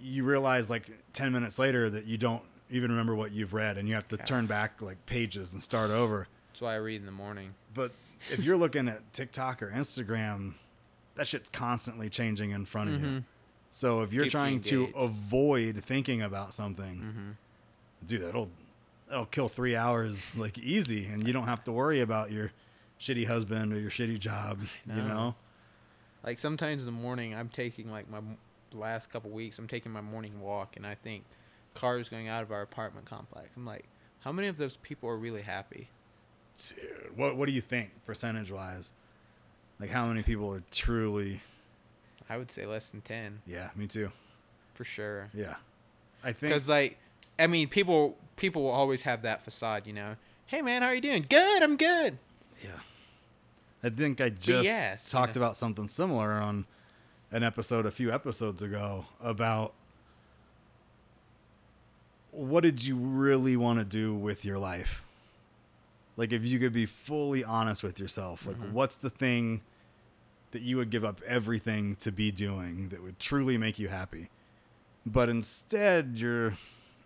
you 0.00 0.24
realize 0.24 0.70
like 0.70 0.88
10 1.14 1.32
minutes 1.32 1.58
later 1.58 1.88
that 1.90 2.04
you 2.06 2.16
don't 2.18 2.42
even 2.70 2.90
remember 2.90 3.14
what 3.14 3.32
you've 3.32 3.54
read 3.54 3.76
and 3.78 3.88
you 3.88 3.94
have 3.94 4.06
to 4.08 4.16
Yeah. 4.16 4.24
turn 4.24 4.46
back 4.46 4.80
like 4.82 5.04
pages 5.06 5.52
and 5.52 5.62
start 5.62 5.90
over. 5.90 6.28
That's 6.52 6.60
why 6.60 6.74
I 6.74 6.76
read 6.76 7.00
in 7.00 7.06
the 7.06 7.12
morning. 7.12 7.54
But 7.74 7.92
if 8.30 8.44
you're 8.44 8.56
looking 8.56 8.88
at 8.88 9.12
TikTok 9.12 9.62
or 9.62 9.70
Instagram, 9.70 10.54
that 11.16 11.26
shit's 11.26 11.48
constantly 11.48 12.08
changing 12.08 12.50
in 12.52 12.64
front 12.64 12.90
of 12.90 13.00
you. 13.00 13.06
Mhm. 13.08 13.24
So 13.70 14.00
if 14.02 14.12
you're 14.12 14.24
you 14.26 14.30
trying 14.30 14.60
to 14.62 14.80
engaged. 14.86 14.96
avoid 14.96 15.84
thinking 15.84 16.22
about 16.22 16.54
something, 16.54 16.96
Mm-hmm. 17.00 17.30
dude, 18.06 18.22
that'll 18.22 18.50
that'll 19.08 19.26
kill 19.26 19.48
three 19.48 19.76
hours 19.76 20.36
like 20.36 20.56
easy, 20.58 21.06
and 21.06 21.26
you 21.26 21.32
don't 21.32 21.46
have 21.46 21.62
to 21.64 21.72
worry 21.72 22.00
about 22.00 22.30
your 22.32 22.52
shitty 23.00 23.26
husband 23.26 23.72
or 23.72 23.78
your 23.78 23.90
shitty 23.90 24.18
job. 24.18 24.60
You 24.86 24.94
know, 25.02 25.34
Like 26.24 26.38
sometimes 26.38 26.82
in 26.82 26.86
the 26.86 27.00
morning, 27.00 27.34
I'm 27.34 27.48
taking 27.48 27.90
like 27.90 28.08
my 28.08 28.20
last 28.72 29.10
couple 29.10 29.30
weeks, 29.30 29.58
I'm 29.58 29.68
taking 29.68 29.92
my 29.92 30.00
morning 30.00 30.40
walk, 30.40 30.76
and 30.76 30.86
I 30.86 30.94
think 30.94 31.24
cars 31.74 32.08
going 32.08 32.26
out 32.28 32.42
of 32.42 32.50
our 32.50 32.62
apartment 32.62 33.06
complex. 33.06 33.50
I'm 33.56 33.64
like, 33.66 33.84
how 34.20 34.32
many 34.32 34.48
of 34.48 34.56
those 34.56 34.76
people 34.78 35.08
are 35.08 35.16
really 35.18 35.42
happy? 35.42 35.88
dude, 36.56 37.14
what 37.16 37.36
what 37.36 37.46
do 37.46 37.52
you 37.52 37.60
think 37.60 37.90
percentage 38.06 38.50
wise? 38.50 38.92
Like 39.80 39.90
how 39.90 40.06
many 40.06 40.22
people 40.22 40.52
are 40.54 40.62
truly? 40.70 41.40
I 42.28 42.36
would 42.38 42.50
say 42.50 42.66
less 42.66 42.88
than 42.88 43.00
ten 43.02 43.40
Yeah, 43.46 43.70
me 43.76 43.86
too. 43.86 44.10
for 44.74 44.84
sure. 44.84 45.28
Yeah, 45.34 45.54
I 46.24 46.32
think 46.32 46.52
Because 46.52 46.68
like, 46.68 46.98
I 47.38 47.46
mean, 47.46 47.68
people 47.68 48.16
people 48.36 48.62
will 48.62 48.70
always 48.70 49.02
have 49.02 49.22
that 49.22 49.42
facade, 49.42 49.86
you 49.86 49.92
know. 49.92 50.16
Hey 50.46 50.62
man, 50.62 50.82
how 50.82 50.88
are 50.88 50.94
you 50.94 51.00
doing? 51.00 51.26
Good, 51.28 51.62
I'm 51.62 51.76
good. 51.76 52.18
Yeah. 52.62 52.70
I 53.82 53.90
think 53.90 54.20
I 54.20 54.30
just 54.30 54.64
yes, 54.64 55.06
you 55.06 55.12
talked 55.18 55.36
know. 55.36 55.42
about 55.42 55.56
something 55.56 55.86
similar 55.88 56.32
on 56.32 56.64
an 57.30 57.42
episode 57.42 57.84
a 57.86 57.90
few 57.90 58.10
episodes 58.12 58.62
ago 58.62 59.04
about 59.22 59.74
what 62.30 62.62
did 62.62 62.84
you 62.84 62.96
really 62.96 63.56
want 63.56 63.78
to 63.78 63.84
do 63.84 64.14
with 64.14 64.44
your 64.44 64.58
life? 64.58 65.02
Like 66.16 66.32
if 66.32 66.44
you 66.44 66.58
could 66.58 66.72
be 66.72 66.86
fully 66.86 67.44
honest 67.44 67.82
with 67.82 67.98
yourself, 68.00 68.46
like 68.46 68.56
Mhm. 68.58 68.72
what's 68.72 68.96
the 68.96 69.10
thing 69.10 69.60
that 70.52 70.62
you 70.62 70.76
would 70.78 70.90
give 70.90 71.04
up 71.04 71.20
everything 71.26 71.96
to 71.96 72.10
be 72.10 72.30
doing 72.30 72.88
that 72.88 73.02
would 73.02 73.18
truly 73.18 73.56
make 73.58 73.78
you 73.78 73.88
happy? 73.88 74.30
but 75.08 75.28
instead 75.28 76.14
you're 76.16 76.54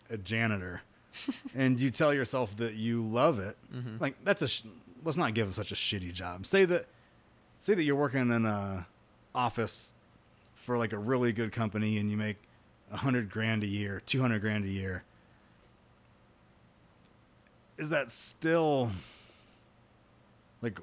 a 0.09 0.17
janitor 0.17 0.81
and 1.55 1.79
you 1.79 1.91
tell 1.91 2.15
yourself 2.15 2.57
that 2.57 2.73
you 2.73 3.03
love 3.03 3.39
it. 3.39 3.59
Like 4.01 4.15
that's 4.25 4.41
a 4.41 4.49
sh- 4.49 4.65
let's 5.05 5.19
not 5.19 5.35
give 5.35 5.55
such 5.55 5.71
a 5.71 5.75
shitty 5.75 6.15
job. 6.15 6.47
Say 6.47 6.65
that 6.65 6.87
say 7.59 7.75
that 7.75 7.83
you're 7.83 7.97
working 7.97 8.31
in 8.31 8.47
a 8.47 8.87
office 9.35 9.93
for 10.55 10.79
like 10.79 10.95
a 10.95 10.99
really 10.99 11.31
good 11.35 11.53
company 11.53 11.99
and 11.99 12.11
you 12.11 12.17
make 12.17 12.37
a 12.91 12.97
hundred 12.97 13.29
grand 13.31 13.63
a 13.65 13.67
year, 13.67 14.01
two 14.07 14.23
hundred 14.23 14.41
grand 14.41 14.65
a 14.65 14.69
year. 14.69 15.05
Is 17.81 17.89
that 17.91 18.11
still 18.11 18.93
like 20.61 20.79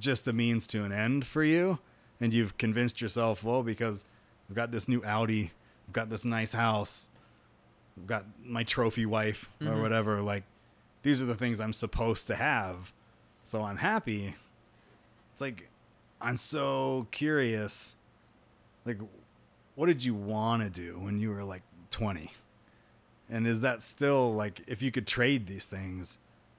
just 0.00 0.26
a 0.26 0.32
means 0.32 0.66
to 0.68 0.82
an 0.82 0.90
end 0.90 1.24
for 1.24 1.44
you? 1.44 1.78
And 2.20 2.34
you've 2.34 2.58
convinced 2.58 3.00
yourself, 3.00 3.44
well, 3.44 3.62
because 3.62 4.04
I've 4.50 4.56
got 4.56 4.72
this 4.72 4.88
new 4.88 5.00
Audi, 5.04 5.52
I've 5.86 5.92
got 5.92 6.10
this 6.10 6.24
nice 6.24 6.52
house, 6.52 7.10
I've 7.96 8.08
got 8.08 8.24
my 8.44 8.64
trophy 8.64 9.06
wife 9.06 9.48
or 9.60 9.68
mm-hmm. 9.68 9.82
whatever. 9.82 10.20
Like, 10.20 10.42
these 11.04 11.22
are 11.22 11.26
the 11.26 11.36
things 11.36 11.60
I'm 11.60 11.72
supposed 11.72 12.26
to 12.26 12.34
have. 12.34 12.92
So 13.44 13.62
I'm 13.62 13.76
happy. 13.76 14.34
It's 15.32 15.40
like, 15.40 15.68
I'm 16.20 16.36
so 16.36 17.06
curious. 17.12 17.94
Like, 18.84 18.98
what 19.76 19.86
did 19.86 20.04
you 20.04 20.14
want 20.14 20.64
to 20.64 20.68
do 20.68 20.98
when 20.98 21.18
you 21.18 21.30
were 21.30 21.44
like 21.44 21.62
20? 21.92 22.32
And 23.30 23.46
is 23.46 23.60
that 23.60 23.82
still 23.82 24.32
like, 24.32 24.62
if 24.66 24.82
you 24.82 24.90
could 24.90 25.06
trade 25.06 25.46
these 25.46 25.66
things, 25.66 26.18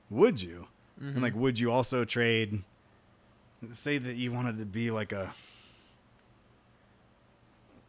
would 0.09 0.41
you? 0.41 0.67
And 0.99 1.13
mm-hmm. 1.13 1.23
like, 1.23 1.35
would 1.35 1.59
you 1.59 1.71
also 1.71 2.05
trade, 2.05 2.63
say 3.71 3.97
that 3.97 4.15
you 4.15 4.31
wanted 4.31 4.59
to 4.59 4.65
be 4.65 4.91
like 4.91 5.11
a, 5.11 5.33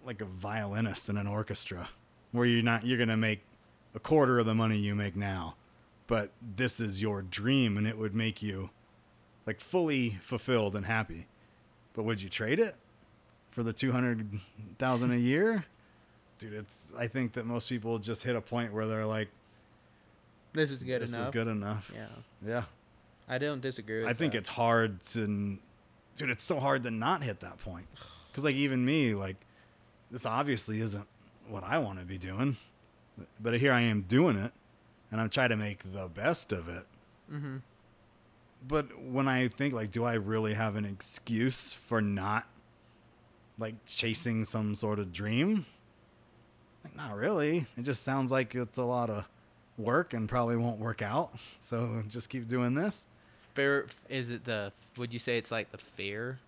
like 0.05 0.21
a 0.21 0.25
violinist 0.25 1.09
in 1.09 1.17
an 1.17 1.27
orchestra 1.27 1.89
where 2.33 2.47
you're 2.47 2.63
not, 2.63 2.87
you're 2.87 2.97
going 2.97 3.09
to 3.09 3.17
make 3.17 3.41
a 3.95 4.01
quarter 4.01 4.39
of 4.39 4.47
the 4.47 4.55
money 4.55 4.79
you 4.79 4.95
make 4.95 5.17
now, 5.17 5.57
but 6.07 6.31
this 6.57 6.81
is 6.81 7.03
your 7.03 7.23
dream 7.23 7.77
and 7.77 7.87
it 7.87 7.99
would 7.99 8.15
make 8.15 8.43
you 8.43 8.71
like 9.47 9.61
fully 9.61 10.19
fulfilled 10.23 10.77
and 10.77 10.87
happy. 10.87 11.27
But 11.93 12.05
would 12.05 12.23
you 12.23 12.29
trade 12.29 12.61
it 12.61 12.77
for 13.51 13.63
the 13.63 13.73
200,000 13.73 15.11
a 15.11 15.17
year? 15.17 15.65
Dude, 16.41 16.55
it's 16.55 16.93
I 16.99 17.07
think 17.07 17.35
that 17.35 17.45
most 17.45 17.69
people 17.69 17.99
just 17.99 18.23
hit 18.23 18.35
a 18.35 18.41
point 18.41 18.73
where 18.73 18.87
they're 18.87 19.07
like 19.07 19.29
This 20.55 20.71
is 20.71 20.83
good 20.83 21.03
this 21.03 21.11
enough. 21.11 21.21
This 21.21 21.29
is 21.29 21.33
good 21.33 21.49
enough. 21.49 21.93
Yeah, 21.95 22.07
Yeah. 22.45 22.63
I 23.29 23.39
don't 23.39 23.61
disagree. 23.61 24.01
With 24.01 24.09
I 24.09 24.15
think 24.15 24.33
that. 24.33 24.39
it's 24.39 24.49
hard 24.49 25.01
to 25.03 25.59
dude, 26.17 26.31
it's 26.31 26.43
so 26.43 26.59
hard 26.59 26.83
to 26.85 26.91
not 26.91 27.23
hit 27.23 27.41
that 27.41 27.59
point. 27.59 27.87
Cuz 28.33 28.43
like 28.43 28.57
even 28.57 28.85
me 28.85 29.15
like 29.15 29.37
this 30.11 30.25
obviously 30.25 30.81
isn't 30.81 31.07
what 31.47 31.63
I 31.63 31.79
want 31.79 31.99
to 31.99 32.05
be 32.05 32.19
doing. 32.19 32.57
But 33.39 33.61
here 33.61 33.73
I 33.73 33.83
am 33.83 34.03
doing 34.03 34.37
it 34.37 34.53
and 35.13 35.21
I'm 35.21 35.29
trying 35.29 35.51
to 35.51 35.57
make 35.57 35.93
the 35.93 36.09
best 36.09 36.53
of 36.53 36.69
it. 36.69 36.87
Mm-hmm. 37.31 37.59
But 38.67 38.99
when 39.01 39.29
I 39.29 39.49
think 39.49 39.75
like, 39.75 39.91
do 39.91 40.05
I 40.05 40.15
really 40.15 40.55
have 40.55 40.77
an 40.77 40.85
excuse 40.85 41.73
for 41.73 42.01
not 42.01 42.47
like 43.59 43.75
chasing 43.87 44.45
some 44.45 44.75
sort 44.75 44.99
of 44.99 45.13
dream? 45.13 45.67
Like, 46.85 46.97
not 46.97 47.15
really. 47.17 47.67
It 47.77 47.83
just 47.83 48.03
sounds 48.03 48.31
like 48.31 48.55
it's 48.55 48.79
a 48.79 48.85
lot 48.85 49.11
of 49.11 49.27
work 49.79 50.13
and 50.15 50.29
probably 50.29 50.57
won't 50.57 50.79
work 50.79 51.03
out. 51.03 51.33
So 51.61 52.03
just 52.09 52.29
keep 52.31 52.49
doing 52.49 52.75
this. 52.75 53.07
fear. 53.55 53.87
Is 54.09 54.31
it 54.31 54.45
the? 54.45 54.73
Would 54.97 55.13
you 55.13 55.19
say 55.19 55.39
it's 55.39 55.51
like 55.51 55.71
the 55.73 55.79
fear 55.79 56.39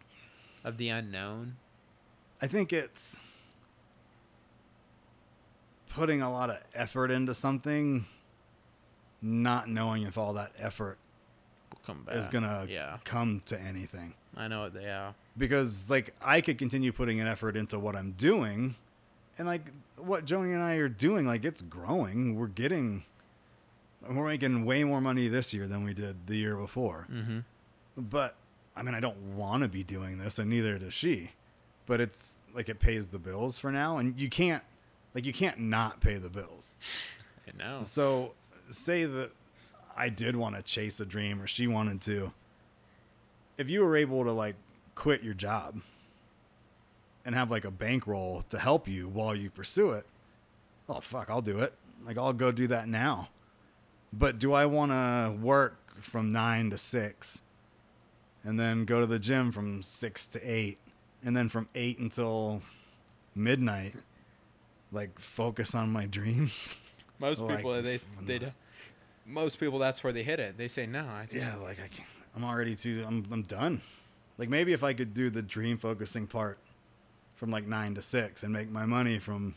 of 0.64 0.76
the 0.78 0.88
unknown? 0.88 1.56
I 2.40 2.46
think 2.48 2.72
it's 2.72 3.18
putting 5.90 6.22
a 6.22 6.30
lot 6.32 6.50
of 6.50 6.58
effort 6.74 7.10
into 7.10 7.34
something, 7.34 8.06
not 9.20 9.68
knowing 9.68 10.02
if 10.04 10.16
all 10.16 10.32
that 10.34 10.52
effort 10.58 10.98
Will 11.70 11.80
come 11.86 12.02
back. 12.04 12.16
is 12.16 12.28
gonna 12.28 12.66
Yeah, 12.68 12.98
come 13.04 13.42
to 13.46 13.60
anything. 13.60 14.14
I 14.36 14.48
know 14.48 14.64
it. 14.64 14.72
Yeah. 14.80 15.12
because 15.36 15.90
like 15.90 16.14
I 16.22 16.40
could 16.40 16.58
continue 16.58 16.92
putting 16.92 17.20
an 17.20 17.26
effort 17.26 17.56
into 17.56 17.78
what 17.78 17.94
I'm 17.94 18.12
doing, 18.12 18.74
and 19.38 19.46
like 19.46 19.70
what 19.96 20.24
Joni 20.24 20.54
and 20.54 20.62
I 20.62 20.74
are 20.74 20.88
doing, 20.88 21.26
like 21.26 21.44
it's 21.44 21.62
growing. 21.62 22.36
We're 22.36 22.46
getting, 22.46 23.04
we're 24.08 24.26
making 24.26 24.64
way 24.64 24.84
more 24.84 25.00
money 25.00 25.28
this 25.28 25.54
year 25.54 25.66
than 25.66 25.84
we 25.84 25.94
did 25.94 26.26
the 26.26 26.36
year 26.36 26.56
before. 26.56 27.06
Mm-hmm. 27.10 27.40
But 27.96 28.36
I 28.76 28.82
mean, 28.82 28.94
I 28.94 29.00
don't 29.00 29.36
want 29.36 29.62
to 29.62 29.68
be 29.68 29.84
doing 29.84 30.18
this, 30.18 30.38
and 30.38 30.50
neither 30.50 30.78
does 30.78 30.94
she. 30.94 31.32
But 31.86 32.00
it's 32.00 32.38
like 32.54 32.68
it 32.68 32.78
pays 32.78 33.08
the 33.08 33.18
bills 33.18 33.58
for 33.58 33.72
now, 33.72 33.98
and 33.98 34.18
you 34.18 34.28
can't, 34.28 34.62
like, 35.14 35.26
you 35.26 35.32
can't 35.32 35.58
not 35.58 36.00
pay 36.00 36.16
the 36.16 36.30
bills. 36.30 36.70
I 37.46 37.56
know. 37.58 37.82
So, 37.82 38.34
say 38.70 39.04
that 39.04 39.32
I 39.96 40.08
did 40.08 40.36
want 40.36 40.56
to 40.56 40.62
chase 40.62 41.00
a 41.00 41.04
dream 41.04 41.42
or 41.42 41.46
she 41.46 41.66
wanted 41.66 42.00
to. 42.02 42.32
If 43.58 43.68
you 43.68 43.84
were 43.84 43.96
able 43.96 44.24
to 44.24 44.32
like 44.32 44.56
quit 44.94 45.22
your 45.22 45.34
job 45.34 45.80
and 47.24 47.34
have 47.34 47.50
like 47.50 47.64
a 47.64 47.70
bankroll 47.70 48.42
to 48.50 48.58
help 48.58 48.88
you 48.88 49.08
while 49.08 49.34
you 49.34 49.50
pursue 49.50 49.90
it, 49.90 50.06
oh 50.88 51.00
fuck, 51.00 51.30
I'll 51.30 51.42
do 51.42 51.58
it. 51.60 51.72
Like 52.04 52.18
I'll 52.18 52.32
go 52.32 52.50
do 52.52 52.66
that 52.68 52.88
now. 52.88 53.28
But 54.12 54.38
do 54.38 54.52
I 54.52 54.66
want 54.66 54.92
to 54.92 55.34
work 55.40 55.76
from 56.00 56.32
9 56.32 56.70
to 56.70 56.78
6 56.78 57.42
and 58.44 58.58
then 58.58 58.84
go 58.84 59.00
to 59.00 59.06
the 59.06 59.18
gym 59.18 59.52
from 59.52 59.82
6 59.82 60.26
to 60.28 60.40
8 60.40 60.78
and 61.24 61.36
then 61.36 61.48
from 61.48 61.68
8 61.74 61.98
until 61.98 62.60
midnight 63.34 63.94
like 64.90 65.18
focus 65.18 65.74
on 65.74 65.90
my 65.90 66.06
dreams? 66.18 66.76
Most 67.18 67.40
Like, 67.40 67.58
people 67.58 67.80
they 67.82 68.00
they 68.24 68.40
most 69.24 69.60
people 69.60 69.78
that's 69.78 70.02
where 70.02 70.12
they 70.12 70.24
hit 70.24 70.40
it. 70.40 70.58
They 70.58 70.66
say 70.68 70.86
no. 70.86 71.06
I 71.06 71.26
just, 71.30 71.34
Yeah, 71.46 71.56
like 71.56 71.78
I 71.78 71.86
can't, 71.86 72.08
I'm 72.34 72.42
already 72.44 72.74
too. 72.74 73.04
I'm 73.06 73.24
I'm 73.30 73.42
done. 73.42 73.80
Like 74.38 74.48
maybe 74.48 74.72
if 74.72 74.82
I 74.82 74.92
could 74.92 75.14
do 75.14 75.30
the 75.30 75.42
dream 75.42 75.78
focusing 75.78 76.26
part 76.26 76.58
from 77.42 77.50
like 77.50 77.66
nine 77.66 77.92
to 77.92 78.00
six 78.00 78.44
and 78.44 78.52
make 78.52 78.70
my 78.70 78.86
money 78.86 79.18
from 79.18 79.56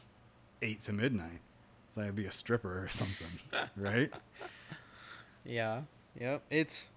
eight 0.64 0.82
to 0.82 0.92
midnight, 0.92 1.40
so 1.92 2.02
I'd 2.02 2.16
be 2.16 2.26
a 2.26 2.32
stripper 2.32 2.84
or 2.84 2.90
something, 2.90 3.28
right? 3.78 4.12
Yeah. 5.46 5.82
Yep. 6.20 6.42
It's. 6.50 6.88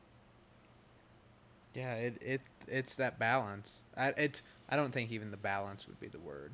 Yeah. 1.74 1.92
It 1.96 2.14
it 2.22 2.40
it's 2.66 2.94
that 2.94 3.18
balance. 3.18 3.80
I 3.98 4.08
it 4.16 4.40
I 4.70 4.76
don't 4.76 4.90
think 4.92 5.12
even 5.12 5.30
the 5.30 5.36
balance 5.36 5.86
would 5.86 6.00
be 6.00 6.08
the 6.08 6.20
word. 6.20 6.52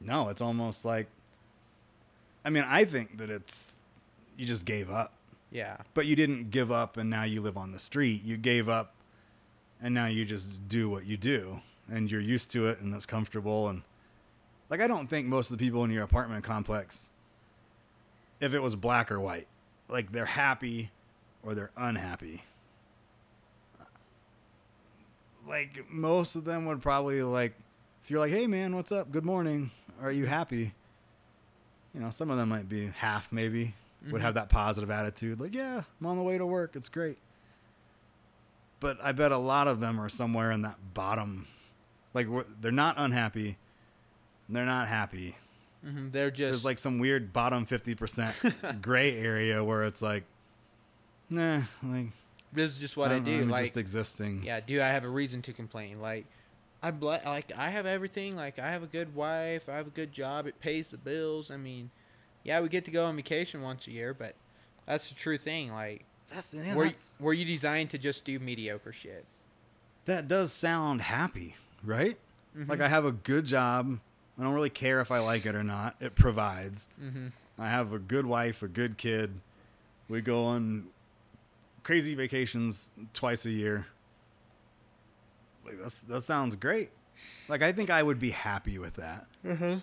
No, 0.00 0.28
it's 0.28 0.40
almost 0.40 0.84
like. 0.84 1.08
I 2.44 2.50
mean, 2.50 2.64
I 2.68 2.84
think 2.84 3.18
that 3.18 3.30
it's 3.30 3.78
you 4.36 4.46
just 4.46 4.64
gave 4.64 4.90
up, 4.92 5.12
Yeah. 5.50 5.78
but 5.92 6.06
you 6.06 6.14
didn't 6.14 6.52
give 6.52 6.70
up 6.70 6.98
and 6.98 7.10
now 7.10 7.24
you 7.24 7.40
live 7.40 7.56
on 7.56 7.72
the 7.72 7.80
street. 7.80 8.22
You 8.22 8.36
gave 8.36 8.68
up, 8.68 8.94
and 9.82 9.92
now 9.92 10.06
you 10.06 10.24
just 10.24 10.68
do 10.68 10.88
what 10.88 11.04
you 11.04 11.16
do, 11.16 11.60
and 11.90 12.10
you're 12.10 12.20
used 12.20 12.50
to 12.52 12.66
it, 12.66 12.80
and 12.80 12.94
it's 12.94 13.06
comfortable 13.06 13.68
and. 13.68 13.82
Like 14.70 14.80
I 14.80 14.86
don't 14.86 15.08
think 15.08 15.26
most 15.26 15.50
of 15.50 15.58
the 15.58 15.64
people 15.64 15.84
in 15.84 15.90
your 15.90 16.02
apartment 16.02 16.42
complex 16.42 17.10
if 18.40 18.54
it 18.54 18.60
was 18.60 18.76
black 18.76 19.10
or 19.10 19.20
white. 19.20 19.48
Like 19.88 20.12
they're 20.12 20.24
happy 20.24 20.90
or 21.42 21.54
they're 21.54 21.70
unhappy. 21.76 22.42
Like 25.46 25.84
most 25.90 26.36
of 26.36 26.44
them 26.44 26.66
would 26.66 26.80
probably 26.80 27.22
like 27.22 27.54
if 28.02 28.10
you're 28.10 28.20
like, 28.20 28.32
"Hey 28.32 28.46
man, 28.46 28.74
what's 28.74 28.92
up? 28.92 29.10
Good 29.10 29.24
morning. 29.24 29.70
Are 30.02 30.10
you 30.10 30.26
happy?" 30.26 30.72
You 31.94 32.00
know, 32.00 32.10
some 32.10 32.30
of 32.30 32.36
them 32.36 32.48
might 32.48 32.68
be 32.68 32.86
half 32.86 33.30
maybe 33.30 33.74
would 34.04 34.16
mm-hmm. 34.16 34.24
have 34.24 34.34
that 34.34 34.48
positive 34.48 34.90
attitude 34.90 35.40
like, 35.40 35.54
"Yeah, 35.54 35.82
I'm 36.00 36.06
on 36.06 36.16
the 36.16 36.22
way 36.22 36.38
to 36.38 36.46
work. 36.46 36.76
It's 36.76 36.88
great." 36.88 37.18
But 38.80 38.98
I 39.02 39.12
bet 39.12 39.32
a 39.32 39.38
lot 39.38 39.68
of 39.68 39.80
them 39.80 40.00
are 40.00 40.08
somewhere 40.08 40.50
in 40.50 40.62
that 40.62 40.76
bottom 40.94 41.46
like 42.14 42.28
they're 42.60 42.72
not 42.72 42.94
unhappy. 42.98 43.58
They're 44.48 44.66
not 44.66 44.88
happy 44.88 45.36
hmm 45.84 46.08
They're 46.10 46.30
just 46.30 46.50
there's 46.50 46.64
like 46.64 46.78
some 46.78 46.98
weird 46.98 47.32
bottom 47.32 47.66
50% 47.66 48.80
gray 48.82 49.18
area 49.18 49.62
where 49.62 49.82
it's 49.82 50.00
like 50.00 50.24
nah 51.28 51.62
like 51.82 52.06
this 52.52 52.72
is 52.72 52.78
just 52.78 52.96
what 52.96 53.10
I, 53.10 53.14
I'm- 53.14 53.24
do. 53.24 53.42
I'm 53.42 53.48
like 53.50 53.64
just 53.64 53.76
existing 53.76 54.42
yeah, 54.44 54.60
do 54.60 54.80
I 54.80 54.86
have 54.88 55.04
a 55.04 55.08
reason 55.08 55.42
to 55.42 55.52
complain? 55.52 56.00
Like 56.00 56.24
I 56.82 56.90
ble- 56.90 57.20
like 57.24 57.52
I 57.56 57.68
have 57.70 57.86
everything. 57.86 58.36
Like 58.36 58.58
I 58.58 58.70
have 58.70 58.82
a 58.82 58.86
good 58.86 59.14
wife. 59.14 59.68
I 59.68 59.76
have 59.76 59.86
a 59.86 59.90
good 59.90 60.12
job. 60.12 60.46
It 60.46 60.60
pays 60.60 60.90
the 60.90 60.98
bills. 60.98 61.50
I 61.50 61.56
mean, 61.56 61.90
yeah, 62.44 62.60
we 62.60 62.68
get 62.68 62.84
to 62.84 62.90
go 62.90 63.06
on 63.06 63.16
vacation 63.16 63.62
once 63.62 63.86
a 63.86 63.90
year, 63.90 64.12
but 64.14 64.34
that's 64.86 65.08
the 65.08 65.14
true 65.14 65.38
thing. 65.38 65.72
Like, 65.72 66.04
that's, 66.30 66.52
yeah, 66.52 66.74
were 66.74 66.84
that's- 66.84 67.14
were 67.18 67.32
you 67.32 67.44
designed 67.46 67.88
to 67.90 67.98
just 67.98 68.24
do 68.24 68.38
mediocre 68.38 68.92
shit? 68.92 69.24
that 70.04 70.28
does 70.28 70.52
sound 70.52 71.00
happy 71.02 71.56
right 71.84 72.16
Mm-hmm. 72.56 72.70
like 72.70 72.80
i 72.80 72.86
have 72.88 73.04
a 73.04 73.10
good 73.10 73.46
job 73.46 73.98
i 74.38 74.42
don't 74.44 74.54
really 74.54 74.70
care 74.70 75.00
if 75.00 75.10
i 75.10 75.18
like 75.18 75.44
it 75.44 75.56
or 75.56 75.64
not 75.64 75.96
it 76.00 76.14
provides 76.14 76.88
Mm-hmm. 77.02 77.26
i 77.58 77.68
have 77.68 77.92
a 77.92 77.98
good 77.98 78.26
wife 78.26 78.62
a 78.62 78.68
good 78.68 78.96
kid 78.96 79.40
we 80.08 80.20
go 80.20 80.44
on 80.44 80.86
crazy 81.82 82.14
vacations 82.14 82.90
twice 83.12 83.44
a 83.44 83.50
year 83.50 83.86
like 85.66 85.80
that's 85.82 86.02
that 86.02 86.20
sounds 86.22 86.54
great 86.54 86.90
Like 87.48 87.62
I 87.62 87.72
think 87.72 87.90
I 87.90 88.02
would 88.02 88.18
be 88.18 88.30
happy 88.30 88.78
with 88.78 88.94
that. 88.94 89.26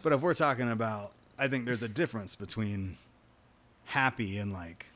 But 0.04 0.12
if 0.14 0.22
we're 0.22 0.34
talking 0.34 0.70
about, 0.70 1.14
I 1.40 1.48
think 1.48 1.66
there's 1.66 1.82
a 1.84 1.88
difference 1.88 2.36
between 2.36 2.98
happy 3.86 4.38
and 4.38 4.52
like 4.54 4.88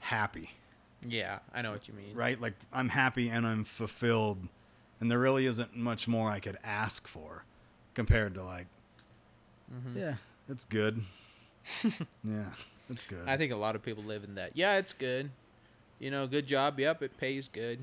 happy, 0.00 0.50
Yeah, 1.06 1.38
I 1.54 1.62
know 1.62 1.70
what 1.72 1.86
you 1.88 1.94
mean. 1.94 2.14
right? 2.14 2.40
Like 2.40 2.54
I'm 2.72 2.88
happy 2.88 3.28
and 3.28 3.46
I'm 3.46 3.64
fulfilled, 3.64 4.38
and 5.02 5.10
there 5.10 5.18
really 5.18 5.46
isn't 5.46 5.74
much 5.76 6.06
more 6.06 6.30
I 6.30 6.38
could 6.38 6.56
ask 6.62 7.08
for 7.08 7.42
compared 7.92 8.34
to 8.34 8.44
like, 8.44 8.68
Mhm. 9.74 9.96
yeah, 9.96 10.14
it's 10.48 10.64
good. 10.64 11.02
yeah, 12.22 12.52
it's 12.88 13.02
good. 13.04 13.26
I 13.26 13.36
think 13.36 13.52
a 13.52 13.56
lot 13.56 13.74
of 13.74 13.82
people 13.82 14.04
live 14.04 14.22
in 14.22 14.36
that. 14.36 14.52
Yeah, 14.56 14.76
it's 14.76 14.92
good. 14.92 15.30
You 15.98 16.12
know, 16.12 16.26
good 16.28 16.46
job. 16.46 16.78
Yep, 16.78 17.02
it 17.02 17.16
pays 17.18 17.48
good. 17.52 17.80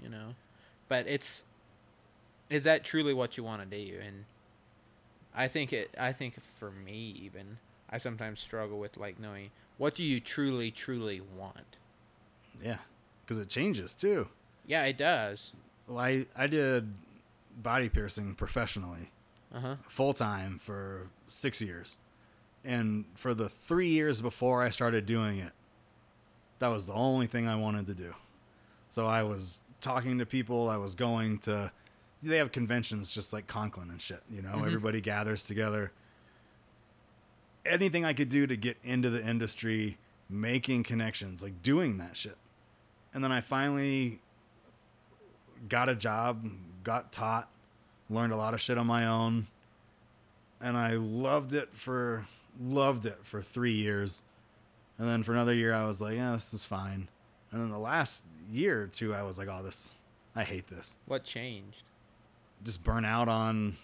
You 0.00 0.08
know, 0.08 0.34
but 0.88 1.08
it's 1.08 1.42
is 2.48 2.62
that 2.64 2.84
truly 2.84 3.12
what 3.12 3.36
you 3.36 3.42
want 3.42 3.68
to 3.68 3.76
do? 3.84 3.98
And 4.00 4.24
I 5.34 5.48
think 5.48 5.72
it. 5.72 5.90
I 5.98 6.12
think 6.12 6.34
for 6.58 6.70
me, 6.70 7.16
even 7.20 7.58
I 7.90 7.98
sometimes 7.98 8.38
struggle 8.38 8.78
with 8.78 8.96
like 8.96 9.18
knowing 9.18 9.50
what 9.76 9.96
do 9.96 10.04
you 10.04 10.20
truly, 10.20 10.70
truly 10.70 11.20
want. 11.20 11.76
yeah, 12.62 12.78
because 13.24 13.38
it 13.38 13.48
changes 13.48 13.94
too. 13.96 14.28
Yeah, 14.66 14.84
it 14.84 14.96
does. 14.98 15.52
Well, 15.88 15.98
I 15.98 16.26
I 16.36 16.46
did 16.46 16.92
body 17.62 17.88
piercing 17.88 18.34
professionally. 18.34 19.10
Uh 19.52 19.60
huh. 19.60 19.76
full 19.88 20.12
time 20.12 20.58
for 20.58 21.06
six 21.26 21.62
years. 21.62 21.96
And 22.66 23.06
for 23.14 23.32
the 23.32 23.48
three 23.48 23.88
years 23.88 24.20
before 24.20 24.62
I 24.62 24.68
started 24.68 25.06
doing 25.06 25.38
it, 25.38 25.52
that 26.58 26.68
was 26.68 26.86
the 26.86 26.92
only 26.92 27.26
thing 27.26 27.48
I 27.48 27.56
wanted 27.56 27.86
to 27.86 27.94
do. 27.94 28.12
So 28.90 29.06
I 29.06 29.22
was 29.22 29.60
talking 29.80 30.18
to 30.18 30.26
people, 30.26 30.68
I 30.68 30.76
was 30.76 30.94
going 30.94 31.38
to, 31.38 31.72
they 32.22 32.36
have 32.36 32.52
conventions 32.52 33.10
just 33.10 33.32
like 33.32 33.46
Conklin 33.46 33.88
and 33.88 33.98
shit, 34.02 34.22
you 34.30 34.42
know, 34.42 34.50
Mhm. 34.56 34.66
everybody 34.66 35.00
gathers 35.00 35.46
together. 35.46 35.92
Anything 37.64 38.04
I 38.04 38.12
could 38.12 38.28
do 38.28 38.46
to 38.46 38.56
get 38.56 38.76
into 38.82 39.08
the 39.08 39.26
industry, 39.26 39.96
making 40.28 40.82
connections, 40.82 41.42
like 41.42 41.62
doing 41.62 41.96
that 41.98 42.18
shit. 42.18 42.36
And 43.14 43.24
then 43.24 43.32
I 43.32 43.40
finally 43.40 44.20
got 45.68 45.88
a 45.88 45.94
job, 45.94 46.48
got 46.84 47.12
taught, 47.12 47.48
learned 48.10 48.32
a 48.32 48.36
lot 48.36 48.54
of 48.54 48.60
shit 48.60 48.78
on 48.78 48.86
my 48.86 49.06
own 49.06 49.46
and 50.60 50.76
I 50.76 50.94
loved 50.94 51.52
it 51.52 51.68
for 51.72 52.26
loved 52.60 53.06
it 53.06 53.18
for 53.22 53.40
3 53.40 53.72
years. 53.72 54.22
And 54.98 55.08
then 55.08 55.22
for 55.22 55.32
another 55.32 55.54
year 55.54 55.72
I 55.72 55.86
was 55.86 56.00
like, 56.00 56.16
yeah, 56.16 56.32
this 56.32 56.52
is 56.52 56.64
fine. 56.64 57.08
And 57.52 57.60
then 57.60 57.70
the 57.70 57.78
last 57.78 58.24
year 58.50 58.82
or 58.82 58.86
two 58.86 59.14
I 59.14 59.22
was 59.22 59.38
like, 59.38 59.48
oh, 59.50 59.62
this 59.62 59.94
I 60.34 60.44
hate 60.44 60.66
this. 60.66 60.98
What 61.06 61.24
changed? 61.24 61.82
Just 62.64 62.82
burn 62.84 63.04
out 63.04 63.28
on 63.28 63.76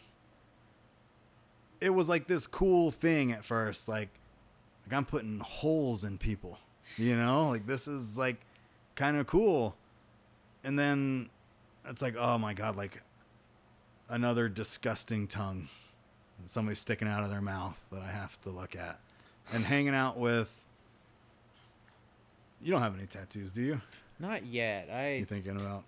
It 1.80 1.90
was 1.90 2.08
like 2.08 2.26
this 2.26 2.46
cool 2.46 2.90
thing 2.90 3.32
at 3.32 3.44
first 3.44 3.88
like 3.88 4.08
like 4.86 4.96
I'm 4.96 5.04
putting 5.04 5.40
holes 5.40 6.04
in 6.04 6.18
people. 6.18 6.58
You 6.96 7.16
know? 7.16 7.48
Like 7.48 7.66
this 7.66 7.88
is 7.88 8.18
like 8.18 8.36
kind 8.96 9.16
of 9.16 9.26
cool. 9.26 9.76
And 10.62 10.78
then 10.78 11.30
it's 11.86 12.02
like, 12.02 12.16
oh 12.18 12.38
my 12.38 12.54
god, 12.54 12.76
like 12.76 13.02
another 14.08 14.48
disgusting 14.48 15.26
tongue. 15.26 15.68
Somebody 16.46 16.74
sticking 16.74 17.08
out 17.08 17.22
of 17.22 17.30
their 17.30 17.40
mouth 17.40 17.80
that 17.92 18.02
I 18.02 18.10
have 18.10 18.40
to 18.42 18.50
look 18.50 18.76
at. 18.76 18.98
And 19.52 19.64
hanging 19.64 19.94
out 19.94 20.18
with 20.18 20.50
You 22.60 22.72
don't 22.72 22.82
have 22.82 22.96
any 22.96 23.06
tattoos, 23.06 23.52
do 23.52 23.62
you? 23.62 23.80
Not 24.18 24.44
yet. 24.46 24.88
I 24.92 25.14
You 25.14 25.24
thinking 25.24 25.56
about 25.56 25.84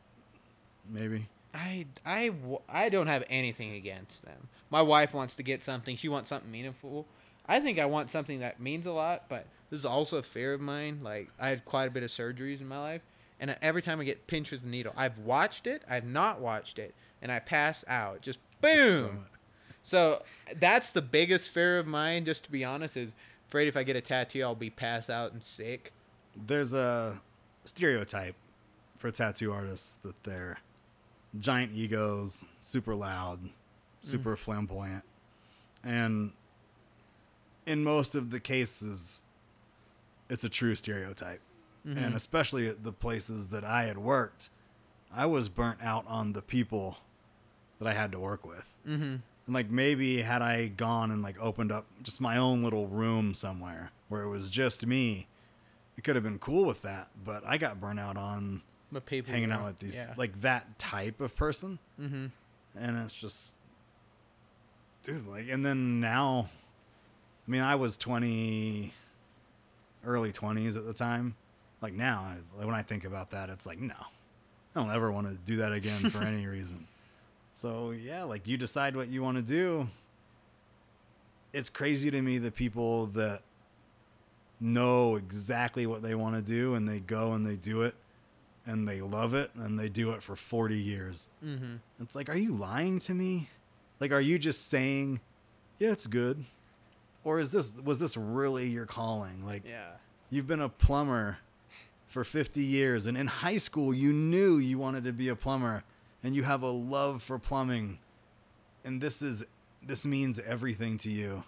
maybe? 0.88 1.26
I, 1.55 1.86
I, 2.05 2.32
I 2.68 2.88
don't 2.90 3.07
have 3.07 3.24
anything 3.30 3.74
against 3.74 4.22
them. 4.24 4.49
My 4.68 4.82
wife 4.82 5.14
wants 5.14 5.36
to 5.36 5.42
get 5.42 5.62
something. 5.62 5.97
She 5.97 6.09
wants 6.09 6.28
something 6.28 6.51
meaningful. 6.51 7.07
I 7.49 7.61
think 7.61 7.78
I 7.78 7.86
want 7.86 8.11
something 8.11 8.40
that 8.40 8.61
means 8.61 8.84
a 8.86 8.92
lot, 8.92 9.24
but 9.28 9.47
this 9.70 9.80
is 9.80 9.86
also 9.86 10.18
a 10.18 10.22
fear 10.22 10.53
of 10.53 10.61
mine. 10.61 11.01
Like, 11.03 11.30
I 11.40 11.49
had 11.49 11.64
quite 11.64 11.86
a 11.86 11.90
bit 11.90 12.03
of 12.03 12.11
surgeries 12.11 12.61
in 12.61 12.68
my 12.68 12.78
life, 12.78 13.03
and 13.41 13.57
every 13.61 13.82
time 13.82 14.01
I 14.01 14.05
get 14.05 14.26
pinched 14.26 14.53
with 14.53 14.64
a 14.64 14.68
needle, 14.68 14.93
I've 14.97 15.18
watched 15.18 15.66
it, 15.66 15.82
I've 15.89 16.07
not 16.07 16.41
watched 16.41 16.78
it, 16.78 16.95
and 17.20 17.30
I 17.30 17.39
pass 17.39 17.84
out. 17.89 18.22
Just 18.22 18.39
boom. 18.61 19.26
so 19.82 20.22
that's 20.59 20.91
the 20.91 21.03
biggest 21.03 21.51
fear 21.51 21.78
of 21.78 21.87
mine, 21.87 22.24
just 22.24 22.45
to 22.45 22.51
be 22.51 22.64
honest, 22.64 22.97
is 22.97 23.14
afraid 23.49 23.68
if 23.68 23.76
I 23.76 23.82
get 23.82 23.97
a 23.97 24.01
tattoo, 24.01 24.43
I'll 24.43 24.55
be 24.55 24.70
passed 24.70 25.11
out 25.11 25.32
and 25.32 25.43
sick. 25.43 25.93
There's 26.47 26.74
a 26.74 27.20
stereotype 27.64 28.37
for 28.99 29.11
tattoo 29.11 29.53
artists 29.53 29.95
that 30.03 30.22
they're 30.24 30.59
giant 31.39 31.72
egos, 31.72 32.45
super 32.61 32.95
loud, 32.95 33.41
super 34.01 34.34
mm-hmm. 34.34 34.45
flamboyant. 34.45 35.05
And 35.84 36.32
in 37.66 37.84
most 37.84 38.14
of 38.14 38.30
the 38.30 38.41
cases, 38.41 39.22
it's 40.28 40.45
a 40.45 40.49
true 40.49 40.74
stereotype. 40.74 41.41
And 41.95 42.14
especially 42.14 42.66
at 42.66 42.82
the 42.82 42.93
places 42.93 43.49
that 43.49 43.62
I 43.62 43.84
had 43.84 43.97
worked, 43.97 44.51
I 45.14 45.26
was 45.26 45.49
burnt 45.49 45.78
out 45.82 46.05
on 46.09 46.32
the 46.32 46.43
people 46.43 46.99
that 47.78 47.87
I 47.87 47.93
had 47.93 48.11
to 48.11 48.18
work 48.18 48.45
with. 48.45 48.74
Mm-hmm. 48.87 49.03
And 49.03 49.55
like 49.55 49.70
maybe 49.70 50.22
had 50.22 50.43
I 50.43 50.66
gone 50.66 51.12
and 51.12 51.22
like 51.22 51.41
opened 51.41 51.70
up 51.70 51.87
just 52.03 52.20
my 52.20 52.37
own 52.37 52.64
little 52.64 52.89
room 52.89 53.34
somewhere 53.34 53.93
where 54.09 54.22
it 54.22 54.28
was 54.28 54.51
just 54.51 54.84
me, 54.84 55.28
it 55.97 56.03
could 56.03 56.16
have 56.16 56.24
been 56.24 56.41
cool 56.41 56.64
with 56.64 56.82
that. 56.82 57.09
But 57.24 57.45
I 57.47 57.57
got 57.57 57.80
burnt 57.80 58.01
out 58.01 58.16
on 58.16 58.62
But 58.91 59.07
people 59.07 59.32
hanging 59.32 59.53
out 59.53 59.64
with 59.64 59.78
these 59.78 59.95
yeah. 59.95 60.14
like 60.16 60.41
that 60.41 60.78
type 60.78 61.20
of 61.20 61.37
person, 61.37 61.78
mm-hmm. 62.01 62.26
and 62.76 62.99
it's 62.99 63.14
just, 63.14 63.53
dude. 65.03 65.26
Like, 65.26 65.49
and 65.49 65.64
then 65.64 66.01
now, 66.01 66.49
I 67.47 67.51
mean, 67.51 67.62
I 67.62 67.76
was 67.76 67.97
twenty, 67.97 68.93
early 70.05 70.32
twenties 70.32 70.76
at 70.76 70.84
the 70.84 70.95
time. 70.95 71.37
Like 71.81 71.93
now, 71.95 72.20
I, 72.59 72.64
when 72.64 72.74
I 72.74 72.83
think 72.83 73.05
about 73.05 73.31
that, 73.31 73.51
it's 73.51 73.66
like 73.66 73.79
no, 73.79 73.95
I 74.74 74.81
don't 74.81 74.91
ever 74.91 75.11
want 75.12 75.29
to 75.29 75.35
do 75.35 75.57
that 75.57 75.72
again 75.72 76.11
for 76.11 76.22
any 76.22 76.47
reason. 76.47 76.87
So 77.53 77.91
yeah, 77.93 78.22
like 78.24 78.47
you 78.47 78.57
decide 78.57 78.97
what 78.97 79.09
you 79.09 79.22
want 79.22 79.37
to 79.37 79.43
do. 79.43 79.89
It's 81.53 81.70
crazy 81.70 82.11
to 82.11 82.20
me 82.20 82.39
the 82.39 82.51
people 82.51 83.07
that 83.09 83.41
know 84.61 85.16
exactly 85.16 85.87
what 85.87 86.03
they 86.03 86.14
want 86.14 86.35
to 86.35 86.43
do 86.43 86.74
and 86.74 86.89
they 86.89 87.01
go 87.01 87.33
and 87.33 87.47
they 87.47 87.57
do 87.57 87.83
it 87.83 87.95
and 88.66 88.87
they 88.89 89.01
love 89.01 89.35
it 89.35 89.51
and 89.55 89.79
they 89.79 89.89
do 89.89 90.12
it 90.12 90.22
for 90.22 90.35
40 90.37 90.77
years. 90.77 91.29
Mm-hmm. 91.45 91.77
It's 92.01 92.16
like, 92.16 92.29
are 92.29 92.37
you 92.37 92.55
lying 92.55 92.99
to 93.01 93.14
me? 93.14 93.49
Like, 94.01 94.12
are 94.12 94.20
you 94.20 94.39
just 94.39 94.68
saying, 94.68 95.20
yeah, 95.79 95.93
it's 95.93 96.07
good? 96.07 96.45
Or 97.24 97.39
is 97.39 97.53
this, 97.53 97.72
was 97.85 98.01
this 98.01 98.16
really 98.16 98.66
your 98.68 98.87
calling? 98.87 99.45
Like, 99.45 99.62
Yeah. 99.66 99.91
you've 100.31 100.47
been 100.47 100.61
a 100.61 100.68
plumber 100.68 101.39
for 102.09 102.24
50 102.24 102.62
years. 102.62 103.07
And 103.07 103.16
in 103.16 103.26
high 103.26 103.57
school 103.57 103.92
you 103.94 104.12
knew 104.12 104.59
you 104.59 104.78
wanted 104.78 105.04
to 105.04 105.12
be 105.12 105.28
a 105.28 105.36
plumber 105.36 105.84
and 106.22 106.34
you 106.34 106.42
have 106.42 106.62
a 106.62 106.70
love 106.70 107.22
for 107.22 107.38
plumbing. 107.38 107.98
And 108.84 109.00
this 109.00 109.22
is 109.22 109.44
this 109.82 110.04
means 110.04 110.40
everything 110.40 110.98
to 110.98 111.11
you. 111.11 111.44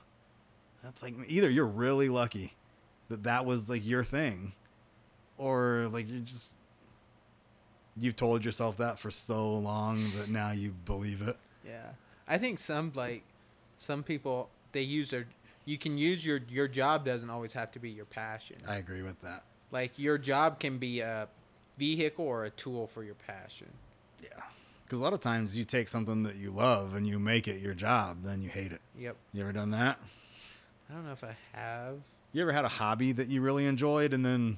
That's 0.82 1.02
like 1.02 1.14
either 1.26 1.50
you're 1.50 1.66
really 1.66 2.08
lucky 2.08 2.54
that 3.08 3.24
that 3.24 3.44
was 3.44 3.68
like 3.68 3.84
your 3.84 4.04
thing 4.04 4.52
or 5.36 5.88
like 5.92 6.08
you 6.08 6.20
just 6.20 6.54
you've 7.96 8.16
told 8.16 8.44
yourself 8.44 8.76
that 8.76 8.98
for 8.98 9.10
so 9.10 9.54
long 9.54 10.10
that 10.16 10.28
now 10.28 10.52
you 10.52 10.70
believe 10.84 11.22
it. 11.22 11.36
Yeah. 11.66 11.90
I 12.28 12.38
think 12.38 12.58
some 12.58 12.92
like 12.94 13.22
some 13.76 14.02
people 14.02 14.50
they 14.72 14.82
use 14.82 15.10
their 15.10 15.26
you 15.64 15.78
can 15.78 15.98
use 15.98 16.24
your 16.24 16.40
your 16.48 16.68
job 16.68 17.04
doesn't 17.04 17.30
always 17.30 17.52
have 17.52 17.70
to 17.72 17.78
be 17.78 17.90
your 17.90 18.04
passion. 18.04 18.56
i 18.66 18.76
agree 18.76 19.02
with 19.02 19.20
that 19.20 19.44
Like 19.70 19.98
your 19.98 20.18
job 20.18 20.58
can 20.60 20.78
be 20.78 21.00
a 21.00 21.28
vehicle 21.78 22.24
or 22.24 22.44
a 22.44 22.50
tool 22.50 22.86
for 22.88 23.02
your 23.04 23.14
passion. 23.14 23.68
yeah 24.22 24.28
because 24.84 24.98
a 24.98 25.02
lot 25.02 25.12
of 25.12 25.20
times 25.20 25.56
you 25.56 25.64
take 25.64 25.86
something 25.86 26.22
that 26.22 26.36
you 26.36 26.50
love 26.50 26.94
and 26.94 27.06
you 27.06 27.18
make 27.18 27.46
it 27.46 27.60
your 27.60 27.74
job 27.74 28.16
then 28.24 28.40
you 28.40 28.48
hate 28.48 28.72
it 28.72 28.80
Yep. 28.98 29.16
you 29.34 29.42
ever 29.42 29.52
done 29.52 29.70
that 29.70 29.98
I 30.90 30.94
don't 30.94 31.04
know 31.04 31.12
if 31.12 31.22
I 31.22 31.36
have. 31.52 31.96
You 32.32 32.40
ever 32.42 32.50
had 32.52 32.64
a 32.64 32.68
hobby 32.68 33.12
that 33.12 33.28
you 33.28 33.42
really 33.42 33.66
enjoyed 33.66 34.14
and 34.14 34.24
then 34.24 34.56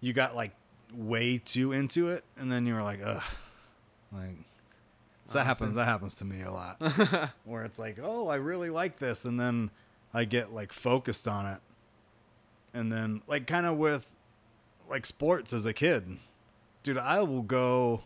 you 0.00 0.12
got 0.12 0.36
like 0.36 0.52
way 0.94 1.38
too 1.38 1.72
into 1.72 2.08
it 2.10 2.22
and 2.38 2.50
then 2.52 2.66
you 2.66 2.74
were 2.74 2.82
like, 2.84 3.00
ugh. 3.04 3.22
Like 4.12 4.36
so 5.26 5.38
that 5.38 5.44
happens 5.46 5.74
that 5.74 5.84
happens 5.86 6.14
to 6.16 6.24
me 6.24 6.42
a 6.42 6.52
lot. 6.52 6.80
Where 7.44 7.64
it's 7.64 7.80
like, 7.80 7.98
oh, 8.00 8.28
I 8.28 8.36
really 8.36 8.70
like 8.70 8.98
this 9.00 9.24
and 9.24 9.40
then 9.40 9.70
I 10.14 10.24
get 10.24 10.52
like 10.52 10.72
focused 10.72 11.26
on 11.26 11.46
it. 11.46 11.58
And 12.72 12.92
then 12.92 13.20
like 13.26 13.48
kind 13.48 13.66
of 13.66 13.76
with 13.76 14.12
like 14.90 15.06
sports 15.06 15.52
as 15.52 15.64
a 15.64 15.72
kid. 15.72 16.18
Dude, 16.82 16.98
I 16.98 17.22
will 17.22 17.42
go 17.42 18.02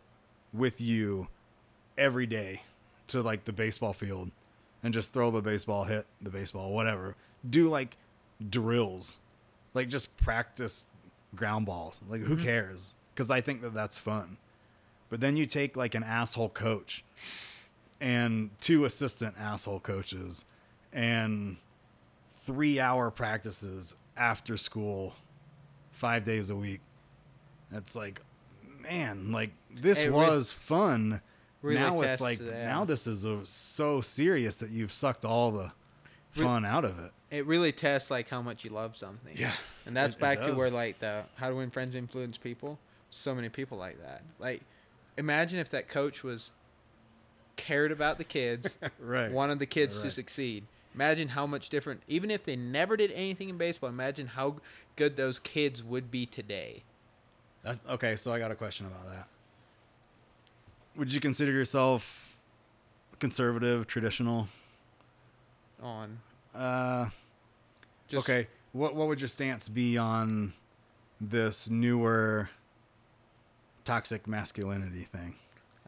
with 0.53 0.81
you 0.81 1.29
every 1.97 2.27
day 2.27 2.63
to 3.09 3.23
like 3.23 3.45
the 3.45 3.53
baseball 3.53 3.93
field 3.93 4.31
and 4.83 4.93
just 4.93 5.13
throw 5.13 5.31
the 5.31 5.43
baseball, 5.43 5.85
hit 5.85 6.07
the 6.21 6.31
baseball, 6.31 6.73
whatever. 6.73 7.17
Do 7.49 7.69
like 7.69 7.97
drills, 8.51 9.19
like 9.73 9.89
just 9.89 10.17
practice 10.19 10.85
ground 11.35 11.67
balls. 11.67 12.01
Like 12.09 12.21
who 12.21 12.37
mm-hmm. 12.37 12.45
cares? 12.45 12.95
Because 13.15 13.31
I 13.31 13.41
think 13.41 13.63
that 13.63 13.75
that's 13.75 13.99
fun. 13.99 14.37
But 15.09 15.21
then 15.21 15.37
you 15.37 15.47
take 15.47 15.77
like 15.77 15.95
an 15.95 16.03
asshole 16.03 16.51
coach 16.51 17.05
and 18.01 18.51
two 18.61 18.85
assistant 18.85 19.37
asshole 19.39 19.81
coaches 19.81 20.45
and 20.93 21.57
three 22.37 22.79
hour 22.79 23.11
practices 23.11 23.97
after 24.17 24.57
school 24.57 25.15
five 25.95 26.25
days 26.25 26.51
a 26.51 26.57
week 26.57 26.81
that's 27.71 27.97
like 27.97 28.21
man 28.83 29.33
like 29.33 29.51
this 29.75 30.01
It 30.03 30.07
re- 30.09 30.13
was 30.13 30.53
fun 30.53 31.21
really 31.63 31.81
now 31.81 32.01
it's 32.03 32.21
like 32.21 32.39
yeah. 32.41 32.65
now 32.65 32.85
this 32.85 33.07
is 33.07 33.25
a, 33.25 33.45
so 33.47 34.01
serious 34.01 34.59
that 34.59 34.71
you've 34.71 34.93
sucked 34.93 35.25
all 35.25 35.51
the 35.51 35.73
Re- 36.37 36.45
fun 36.45 36.65
out 36.65 36.85
of 36.85 36.99
it 36.99 37.13
It 37.31 37.47
really 37.47 37.73
tests 37.73 38.11
like 38.11 38.29
how 38.29 38.43
much 38.43 38.65
you 38.65 38.71
love 38.71 38.97
something. 38.97 39.35
Yeah, 39.37 39.53
And 39.87 39.97
that's 39.97 40.15
it- 40.15 40.19
it 40.19 40.21
back 40.21 40.41
to 40.43 40.53
where 40.55 40.71
like 40.71 40.99
the 40.99 41.23
how 41.37 41.49
to 41.49 41.55
win 41.55 41.71
friends 41.71 41.95
influence 41.95 42.37
people. 42.39 42.79
So 43.11 43.35
many 43.35 43.49
people 43.49 43.79
like 43.79 44.01
that. 44.03 44.23
Like 44.41 44.63
imagine 45.17 45.59
if 45.61 45.71
that 45.71 45.89
coach 45.89 46.23
was 46.25 46.51
cared 47.57 47.93
about 47.93 48.19
the 48.19 48.25
kids, 48.25 48.75
right 48.99 49.31
wanted 49.31 49.59
the 49.61 49.67
kids 49.67 50.03
to 50.03 50.11
succeed. 50.11 50.65
Imagine 50.95 51.29
how 51.29 51.47
much 51.47 51.69
different 51.69 52.03
even 52.07 52.31
if 52.31 52.45
they 52.45 52.57
never 52.57 52.97
did 52.97 53.11
anything 53.13 53.49
in 53.49 53.59
baseball, 53.59 53.89
imagine 53.89 54.29
how 54.29 54.57
good 54.97 55.17
those 55.17 55.39
kids 55.39 55.83
would 55.83 56.11
be 56.11 56.25
today. 56.27 56.83
That's 57.63 57.81
okay. 57.89 58.17
So 58.17 58.33
I 58.33 58.39
got 58.39 58.51
a 58.51 58.55
question 58.55 58.87
about 58.87 59.09
that. 59.09 59.27
Would 60.97 61.13
you 61.13 61.21
consider 61.21 61.51
yourself 61.51 62.39
conservative, 63.19 63.87
traditional? 63.87 64.49
On 65.83 66.19
Uh, 66.55 67.09
just 68.07 68.25
okay. 68.25 68.49
What 68.73 68.95
what 68.95 69.09
would 69.09 69.21
your 69.21 69.29
stance 69.29 69.69
be 69.69 69.99
on 69.99 70.53
this 71.21 71.69
newer 71.69 72.51
toxic 73.85 74.27
masculinity 74.27 75.03
thing? 75.03 75.37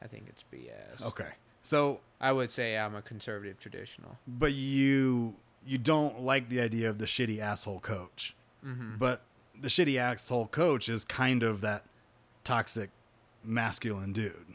I 0.03 0.07
think 0.07 0.27
it's 0.29 0.45
BS. 0.53 1.03
Okay. 1.03 1.31
So, 1.63 2.01
I 2.21 2.33
would 2.33 2.51
say 2.51 2.79
I'm 2.79 2.95
a 2.95 3.03
conservative 3.03 3.59
traditional. 3.59 4.19
but 4.27 4.53
you 4.55 5.35
you 5.67 5.79
don't 5.79 6.21
like 6.21 6.49
the 6.49 6.61
idea 6.61 6.89
of 6.89 6.99
the 6.99 7.07
shitty 7.07 7.41
asshole 7.41 7.81
coach. 7.81 8.35
Mm-hmm. 8.65 8.97
But 8.99 9.23
the 9.61 9.69
shitty 9.69 9.99
asshole 9.99 10.47
coach 10.47 10.89
is 10.89 11.05
kind 11.05 11.43
of 11.43 11.61
that 11.63 11.85
toxic 12.45 12.91
masculine 13.43 14.13
dude. 14.13 14.55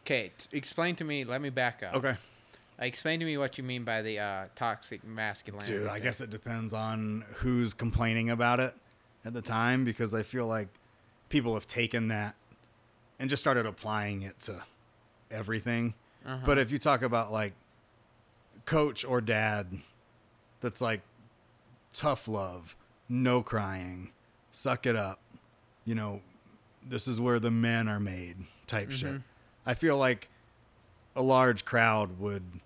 Okay, 0.00 0.32
t- 0.38 0.56
explain 0.56 0.96
to 0.96 1.04
me. 1.04 1.24
Let 1.24 1.42
me 1.42 1.50
back 1.50 1.82
up. 1.82 1.94
Okay. 1.96 2.16
Uh, 2.80 2.84
explain 2.84 3.20
to 3.20 3.26
me 3.26 3.36
what 3.36 3.58
you 3.58 3.64
mean 3.64 3.84
by 3.84 4.00
the 4.02 4.18
uh, 4.18 4.44
toxic 4.54 5.04
masculinity. 5.04 5.72
Dude, 5.72 5.86
I 5.86 5.94
thing. 5.94 6.02
guess 6.04 6.20
it 6.20 6.30
depends 6.30 6.72
on 6.72 7.24
who's 7.34 7.74
complaining 7.74 8.30
about 8.30 8.58
it 8.60 8.74
at 9.24 9.34
the 9.34 9.42
time 9.42 9.84
because 9.84 10.14
I 10.14 10.22
feel 10.22 10.46
like 10.46 10.68
people 11.28 11.54
have 11.54 11.66
taken 11.66 12.08
that 12.08 12.36
and 13.18 13.28
just 13.28 13.40
started 13.40 13.66
applying 13.66 14.22
it 14.22 14.40
to 14.40 14.62
everything. 15.30 15.94
Uh-huh. 16.28 16.42
But 16.44 16.58
if 16.58 16.70
you 16.70 16.78
talk 16.78 17.02
about 17.02 17.32
like 17.32 17.54
coach 18.66 19.04
or 19.04 19.20
dad 19.20 19.80
that's 20.60 20.80
like 20.80 21.00
tough 21.94 22.28
love, 22.28 22.76
no 23.08 23.42
crying, 23.42 24.10
suck 24.50 24.84
it 24.86 24.94
up, 24.94 25.20
you 25.86 25.94
know, 25.94 26.20
this 26.86 27.08
is 27.08 27.20
where 27.20 27.40
the 27.40 27.50
men 27.50 27.88
are 27.88 28.00
made 28.00 28.36
type 28.66 28.90
shit. 28.90 29.14
Mhm. 29.14 29.22
I 29.64 29.72
feel 29.74 29.96
like 29.96 30.28
a 31.16 31.22
large 31.22 31.64
crowd 31.64 32.18
would 32.18 32.60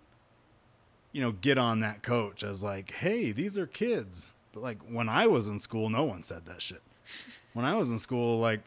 you 1.13 1.21
know, 1.21 1.33
get 1.33 1.59
on 1.59 1.81
that 1.81 2.03
coach 2.03 2.43
as 2.43 2.63
like, 2.63 2.91
hey, 2.91 3.33
these 3.33 3.59
are 3.59 3.67
kids. 3.67 4.33
But 4.55 4.63
like 4.63 4.79
when 4.89 5.11
I 5.11 5.27
was 5.27 5.47
in 5.47 5.59
school, 5.59 5.91
no 5.91 6.05
one 6.05 6.23
said 6.23 6.47
that 6.47 6.63
shit. 6.63 6.83
When 7.53 7.67
I 7.67 7.75
was 7.75 7.91
in 7.91 7.99
school, 7.99 8.39
like 8.39 8.61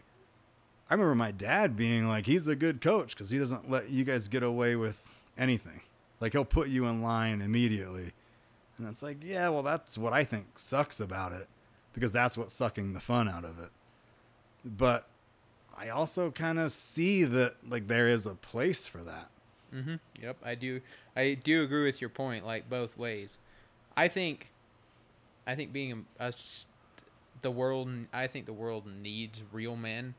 I 0.90 0.94
remember 0.94 1.16
my 1.16 1.32
dad 1.32 1.76
being 1.76 2.08
like, 2.08 2.26
he's 2.26 2.48
a 2.48 2.56
good 2.56 2.82
coach 2.82 3.16
because 3.16 3.30
he 3.30 3.40
doesn't 3.40 3.70
let 3.70 3.90
you 3.90 4.04
guys 4.04 4.28
get 4.28 4.44
away 4.44 4.76
with 4.76 5.02
anything. 5.38 5.82
Like 6.20 6.34
he'll 6.34 6.46
put 6.46 6.70
you 6.70 6.86
in 6.86 7.02
line 7.02 7.42
immediately. 7.42 8.12
And 8.78 8.88
it's 8.88 9.02
like, 9.02 9.24
yeah, 9.24 9.50
well, 9.50 9.64
that's 9.64 9.98
what 9.98 10.14
I 10.14 10.24
think 10.24 10.60
sucks 10.60 11.00
about 11.00 11.32
it 11.32 11.48
because 11.94 12.12
that's 12.12 12.38
what's 12.38 12.54
sucking 12.54 12.94
the 12.94 13.00
fun 13.00 13.28
out 13.28 13.46
of 13.46 13.60
it. 13.60 13.70
But 14.64 15.08
I 15.78 15.90
also 15.90 16.32
kind 16.32 16.60
of 16.60 16.72
see 16.72 17.24
that 17.24 17.56
like 17.68 17.88
there 17.88 18.08
is 18.08 18.26
a 18.26 18.36
place 18.36 18.86
for 18.86 19.00
that. 19.00 19.30
Mm-hmm. 19.74 19.96
Yep, 20.22 20.38
I 20.44 20.56
do. 20.56 20.82
I 21.16 21.34
do 21.34 21.64
agree 21.64 21.84
with 21.84 22.00
your 22.00 22.10
point, 22.10 22.46
like 22.46 22.70
both 22.70 22.98
ways. 22.98 23.38
I 23.98 24.08
think, 24.08 24.52
I 25.48 25.56
think 25.56 25.74
being 25.74 26.06
a, 26.20 26.28
a 26.28 26.34
the 27.42 27.52
world, 27.52 27.90
I 28.14 28.28
think 28.28 28.46
the 28.46 28.54
world 28.54 28.86
needs 28.88 29.42
real 29.52 29.76
men, 29.76 30.16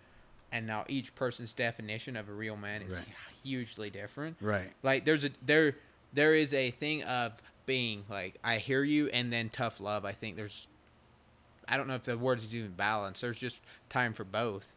and 0.52 0.66
now 0.66 0.84
each 0.88 1.14
person's 1.14 1.52
definition 1.52 2.16
of 2.16 2.28
a 2.28 2.32
real 2.32 2.56
man 2.56 2.82
is 2.82 2.94
Right. 2.94 3.04
hugely 3.42 3.90
different. 3.90 4.36
Right. 4.40 4.70
Like 4.82 5.04
there's 5.04 5.24
a 5.24 5.30
there, 5.44 5.76
there 6.12 6.34
is 6.34 6.52
a 6.54 6.70
thing 6.70 7.02
of 7.04 7.32
being 7.66 8.04
like 8.08 8.36
I 8.44 8.58
hear 8.58 8.82
you, 8.84 9.08
and 9.08 9.32
then 9.32 9.48
tough 9.50 9.80
love. 9.80 10.04
I 10.04 10.12
think 10.12 10.36
there's, 10.36 10.68
I 11.68 11.76
don't 11.76 11.88
know 11.88 11.94
if 11.96 12.04
the 12.04 12.16
words 12.16 12.44
is 12.44 12.54
even 12.54 12.70
balanced. 12.72 13.20
There's 13.22 13.38
just 13.38 13.60
time 13.88 14.12
for 14.12 14.24
both. 14.24 14.72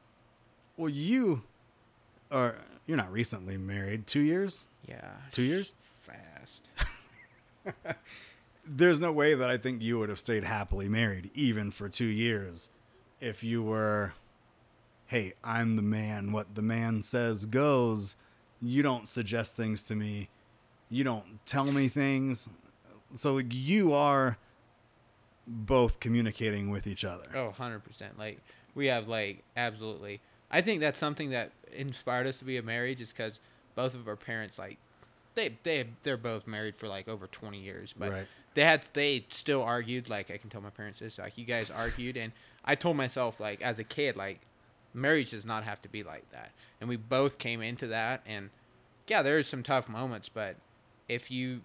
Well, 0.77 0.89
you 0.89 1.43
are 2.31 2.55
you're 2.87 2.97
not 2.97 3.11
recently 3.11 3.57
married. 3.57 4.07
Two 4.07 4.21
years? 4.21 4.65
Yeah. 4.87 5.11
Two 5.31 5.43
years? 5.43 5.73
Fast. 6.01 6.63
There's 8.65 8.99
no 8.99 9.11
way 9.11 9.33
that 9.33 9.49
I 9.49 9.57
think 9.57 9.81
you 9.81 9.97
would 9.99 10.09
have 10.09 10.19
stayed 10.19 10.43
happily 10.43 10.87
married, 10.89 11.31
even 11.33 11.71
for 11.71 11.89
two 11.89 12.05
years, 12.05 12.69
if 13.19 13.43
you 13.43 13.63
were, 13.63 14.13
hey, 15.09 15.33
I'm 15.43 15.75
the 15.75 15.81
man. 15.81 16.31
What 16.31 16.53
the 16.55 16.61
man 16.61 17.01
says 17.03 17.45
goes. 17.45 18.15
You 18.61 18.83
don't 18.83 19.07
suggest 19.07 19.55
things 19.55 19.81
to 19.83 19.95
me. 19.95 20.29
You 20.89 21.03
don't 21.03 21.43
tell 21.47 21.65
me 21.65 21.87
things. 21.87 22.47
So 23.15 23.33
like, 23.33 23.47
you 23.49 23.91
are 23.93 24.37
both 25.47 25.99
communicating 25.99 26.69
with 26.69 26.85
each 26.85 27.03
other. 27.03 27.25
Oh, 27.33 27.53
100%. 27.57 27.81
Like, 28.19 28.39
we 28.75 28.85
have, 28.85 29.07
like, 29.07 29.43
absolutely. 29.57 30.21
I 30.51 30.61
think 30.61 30.79
that's 30.79 30.99
something 30.99 31.31
that 31.31 31.51
inspired 31.73 32.27
us 32.27 32.37
to 32.39 32.45
be 32.45 32.57
a 32.57 32.61
marriage 32.61 33.01
is 33.01 33.11
because 33.11 33.39
both 33.73 33.95
of 33.95 34.07
our 34.07 34.15
parents, 34.15 34.59
like, 34.59 34.77
they, 35.33 35.57
they, 35.63 35.87
they're 36.03 36.17
both 36.17 36.45
married 36.45 36.75
for, 36.75 36.87
like, 36.87 37.07
over 37.07 37.25
20 37.25 37.57
years. 37.59 37.95
But 37.97 38.11
Right. 38.11 38.27
they 38.53 38.63
had, 38.63 38.85
they 38.93 39.25
still 39.29 39.63
argued. 39.63 40.07
Like, 40.07 40.29
I 40.29 40.37
can 40.37 40.51
tell 40.51 40.61
my 40.61 40.69
parents 40.69 40.99
this. 40.99 41.17
Like, 41.17 41.35
you 41.37 41.45
guys 41.45 41.71
argued. 41.71 42.15
And 42.15 42.31
I 42.63 42.75
told 42.75 42.95
myself, 42.97 43.39
like, 43.39 43.59
as 43.63 43.79
a 43.79 43.83
kid, 43.83 44.15
like, 44.17 44.41
marriage 44.93 45.31
does 45.31 45.45
not 45.45 45.63
have 45.63 45.81
to 45.83 45.89
be 45.89 46.03
like 46.03 46.29
that. 46.31 46.51
And 46.79 46.89
we 46.89 46.95
both 46.95 47.37
came 47.37 47.61
into 47.61 47.87
that. 47.87 48.21
And, 48.25 48.49
yeah, 49.07 49.21
there 49.21 49.37
are 49.37 49.43
some 49.43 49.63
tough 49.63 49.87
moments. 49.89 50.29
But 50.29 50.55
if 51.07 51.29
you 51.31 51.61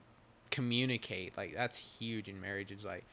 communicate, 0.50 1.36
like, 1.36 1.54
that's 1.54 1.76
huge 1.76 2.28
in 2.28 2.40
marriage. 2.40 2.70
It's 2.70 2.84
like, 2.84 3.04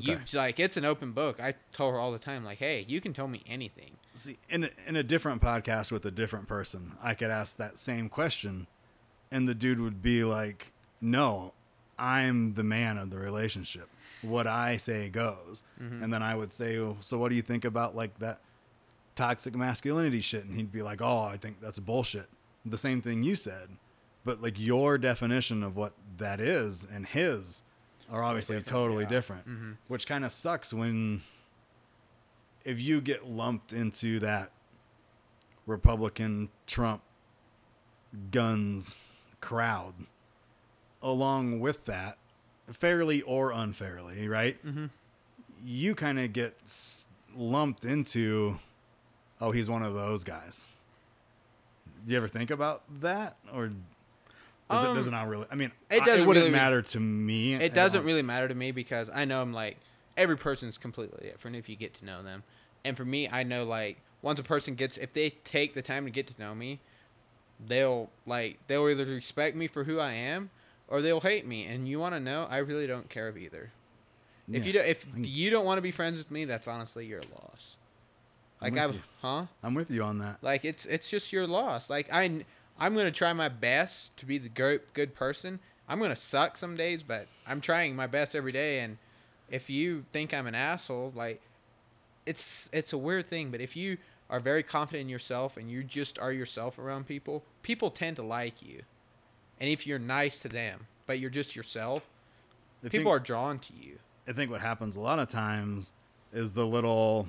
you 0.00 0.12
Okay. 0.12 0.22
it's 0.22 0.34
like 0.34 0.60
it's 0.60 0.76
an 0.76 0.84
open 0.84 1.10
book. 1.12 1.40
I 1.40 1.54
tell 1.72 1.90
her 1.90 1.98
all 1.98 2.12
the 2.12 2.20
time, 2.20 2.44
like, 2.44 2.58
hey, 2.58 2.84
you 2.86 3.00
can 3.00 3.12
tell 3.12 3.26
me 3.26 3.42
anything. 3.48 3.92
See, 4.14 4.38
in 4.48 4.64
a, 4.64 4.70
in 4.86 4.94
a 4.94 5.02
different 5.02 5.42
podcast 5.42 5.90
with 5.90 6.04
a 6.06 6.10
different 6.12 6.46
person, 6.46 6.92
I 7.02 7.14
could 7.14 7.30
ask 7.30 7.56
that 7.56 7.78
same 7.78 8.08
question, 8.08 8.68
and 9.32 9.48
the 9.48 9.54
dude 9.56 9.80
would 9.80 10.00
be 10.00 10.22
like, 10.22 10.72
"No, 11.00 11.52
I'm 11.98 12.54
the 12.54 12.62
man 12.62 12.96
of 12.96 13.10
the 13.10 13.18
relationship. 13.18 13.88
What 14.22 14.46
I 14.46 14.76
say 14.76 15.08
goes." 15.08 15.64
Mm-hmm. 15.82 16.04
And 16.04 16.12
then 16.12 16.22
I 16.22 16.36
would 16.36 16.52
say, 16.52 16.78
oh, 16.78 16.96
"So 17.00 17.18
what 17.18 17.30
do 17.30 17.34
you 17.34 17.42
think 17.42 17.64
about 17.64 17.96
like 17.96 18.18
that 18.20 18.38
toxic 19.18 19.54
masculinity 19.54 20.20
shit?" 20.20 20.44
And 20.44 20.54
he'd 20.54 20.72
be 20.72 20.82
like, 20.82 21.02
"Oh, 21.02 21.22
I 21.22 21.36
think 21.36 21.60
that's 21.60 21.78
bullshit." 21.78 22.28
The 22.64 22.78
same 22.78 23.02
thing 23.02 23.22
you 23.24 23.34
said, 23.34 23.68
but 24.24 24.40
like 24.42 24.58
your 24.58 24.96
definition 24.98 25.62
of 25.62 25.76
what 25.76 25.92
that 26.18 26.40
is 26.40 26.84
and 26.84 27.06
his 27.06 27.62
are 28.10 28.22
obviously 28.22 28.56
different, 28.56 28.66
totally 28.68 29.02
yeah. 29.04 29.08
different, 29.10 29.48
Mhm. 29.48 29.76
which 29.88 30.06
kind 30.06 30.24
of 30.24 30.32
sucks 30.32 30.72
when 30.72 31.22
if 32.64 32.80
you 32.80 33.00
get 33.00 33.26
lumped 33.26 33.72
into 33.72 34.18
that 34.20 34.50
Republican 35.66 36.48
Trump 36.66 37.02
guns 38.30 38.96
crowd 39.40 39.94
along 41.02 41.60
with 41.60 41.84
that 41.86 42.18
fairly 42.72 43.22
or 43.22 43.52
unfairly, 43.52 44.28
right? 44.28 44.62
Mm-hmm. 44.64 44.86
You 45.64 45.94
kind 45.94 46.18
of 46.18 46.32
get 46.32 46.56
lumped 47.34 47.84
into 47.84 48.58
oh, 49.40 49.50
he's 49.50 49.68
one 49.70 49.82
of 49.82 49.94
those 49.94 50.24
guys. 50.24 50.66
Do 52.06 52.12
you 52.12 52.16
ever 52.18 52.28
think 52.28 52.50
about 52.50 52.82
that 53.00 53.36
or 53.52 53.68
does 53.68 54.84
it, 54.90 54.94
does 54.94 55.06
it 55.06 55.08
Um, 55.08 55.12
not 55.14 55.28
really? 55.28 55.46
I 55.50 55.54
mean, 55.54 55.72
it 55.90 56.04
doesn't 56.04 56.26
wouldn't 56.26 56.44
really- 56.44 56.56
matter 56.56 56.82
to 56.82 57.00
me. 57.00 57.54
It 57.54 57.74
doesn't 57.74 58.04
really 58.04 58.22
matter 58.22 58.48
to 58.48 58.54
me 58.54 58.70
because 58.70 59.10
I 59.12 59.24
know 59.24 59.40
I'm 59.42 59.52
like 59.52 59.76
every 60.16 60.36
person's 60.36 60.78
completely 60.78 61.28
different 61.30 61.56
if 61.56 61.68
you 61.68 61.76
get 61.76 61.94
to 61.94 62.04
know 62.04 62.22
them. 62.22 62.42
And 62.84 62.96
for 62.96 63.04
me, 63.04 63.28
I 63.28 63.42
know 63.42 63.64
like 63.64 63.98
once 64.22 64.38
a 64.38 64.42
person 64.42 64.74
gets 64.74 64.96
if 64.96 65.12
they 65.12 65.30
take 65.30 65.74
the 65.74 65.82
time 65.82 66.04
to 66.04 66.10
get 66.10 66.26
to 66.28 66.34
know 66.38 66.54
me, 66.54 66.80
they'll 67.66 68.10
like 68.26 68.58
they'll 68.68 68.88
either 68.88 69.04
respect 69.06 69.56
me 69.56 69.66
for 69.66 69.84
who 69.84 69.98
I 69.98 70.12
am 70.12 70.50
or 70.88 71.02
they'll 71.02 71.20
hate 71.20 71.46
me. 71.46 71.64
And 71.66 71.88
you 71.88 71.98
want 71.98 72.14
to 72.14 72.20
know, 72.20 72.46
I 72.48 72.58
really 72.58 72.86
don't 72.86 73.08
care 73.08 73.28
of 73.28 73.36
either. 73.36 73.72
If 74.50 74.64
you 74.64 74.72
don't, 74.72 74.86
if 74.86 75.04
you 75.14 75.50
don't 75.50 75.66
want 75.66 75.76
to 75.76 75.82
be 75.82 75.90
friends 75.90 76.16
with 76.16 76.30
me, 76.30 76.46
that's 76.46 76.66
honestly 76.66 77.04
your 77.04 77.20
loss. 77.34 77.76
I'm 78.60 78.74
Like 78.74 78.86
with 78.86 78.92
I, 78.92 78.94
you. 78.96 79.02
huh? 79.22 79.46
I'm 79.62 79.74
with 79.74 79.90
you 79.90 80.02
on 80.02 80.18
that. 80.18 80.38
Like 80.42 80.64
it's 80.64 80.86
it's 80.86 81.08
just 81.08 81.32
your 81.32 81.46
loss. 81.46 81.88
Like 81.90 82.08
I 82.12 82.44
I'm 82.78 82.94
gonna 82.94 83.10
try 83.10 83.32
my 83.32 83.48
best 83.48 84.16
to 84.18 84.26
be 84.26 84.38
the 84.38 84.48
good 84.48 84.80
good 84.94 85.14
person. 85.14 85.60
I'm 85.88 86.00
gonna 86.00 86.16
suck 86.16 86.58
some 86.58 86.76
days, 86.76 87.02
but 87.02 87.26
I'm 87.46 87.60
trying 87.60 87.96
my 87.96 88.06
best 88.06 88.34
every 88.34 88.52
day. 88.52 88.80
And 88.80 88.98
if 89.48 89.70
you 89.70 90.04
think 90.12 90.34
I'm 90.34 90.46
an 90.46 90.54
asshole, 90.54 91.12
like 91.14 91.40
it's 92.26 92.68
it's 92.72 92.92
a 92.92 92.98
weird 92.98 93.26
thing, 93.28 93.50
but 93.50 93.60
if 93.60 93.76
you 93.76 93.98
are 94.30 94.40
very 94.40 94.62
confident 94.62 95.02
in 95.02 95.08
yourself 95.08 95.56
and 95.56 95.70
you 95.70 95.82
just 95.82 96.18
are 96.18 96.32
yourself 96.32 96.78
around 96.78 97.06
people, 97.06 97.42
people 97.62 97.90
tend 97.90 98.16
to 98.16 98.22
like 98.22 98.60
you. 98.60 98.82
And 99.60 99.70
if 99.70 99.86
you're 99.86 99.98
nice 99.98 100.38
to 100.40 100.48
them, 100.48 100.86
but 101.06 101.18
you're 101.18 101.30
just 101.30 101.56
yourself, 101.56 102.02
I 102.84 102.88
people 102.88 103.10
think, 103.12 103.22
are 103.22 103.24
drawn 103.24 103.58
to 103.60 103.72
you. 103.72 103.98
I 104.28 104.32
think 104.32 104.50
what 104.50 104.60
happens 104.60 104.96
a 104.96 105.00
lot 105.00 105.18
of 105.18 105.28
times 105.28 105.92
is 106.32 106.52
the 106.52 106.66
little, 106.66 107.26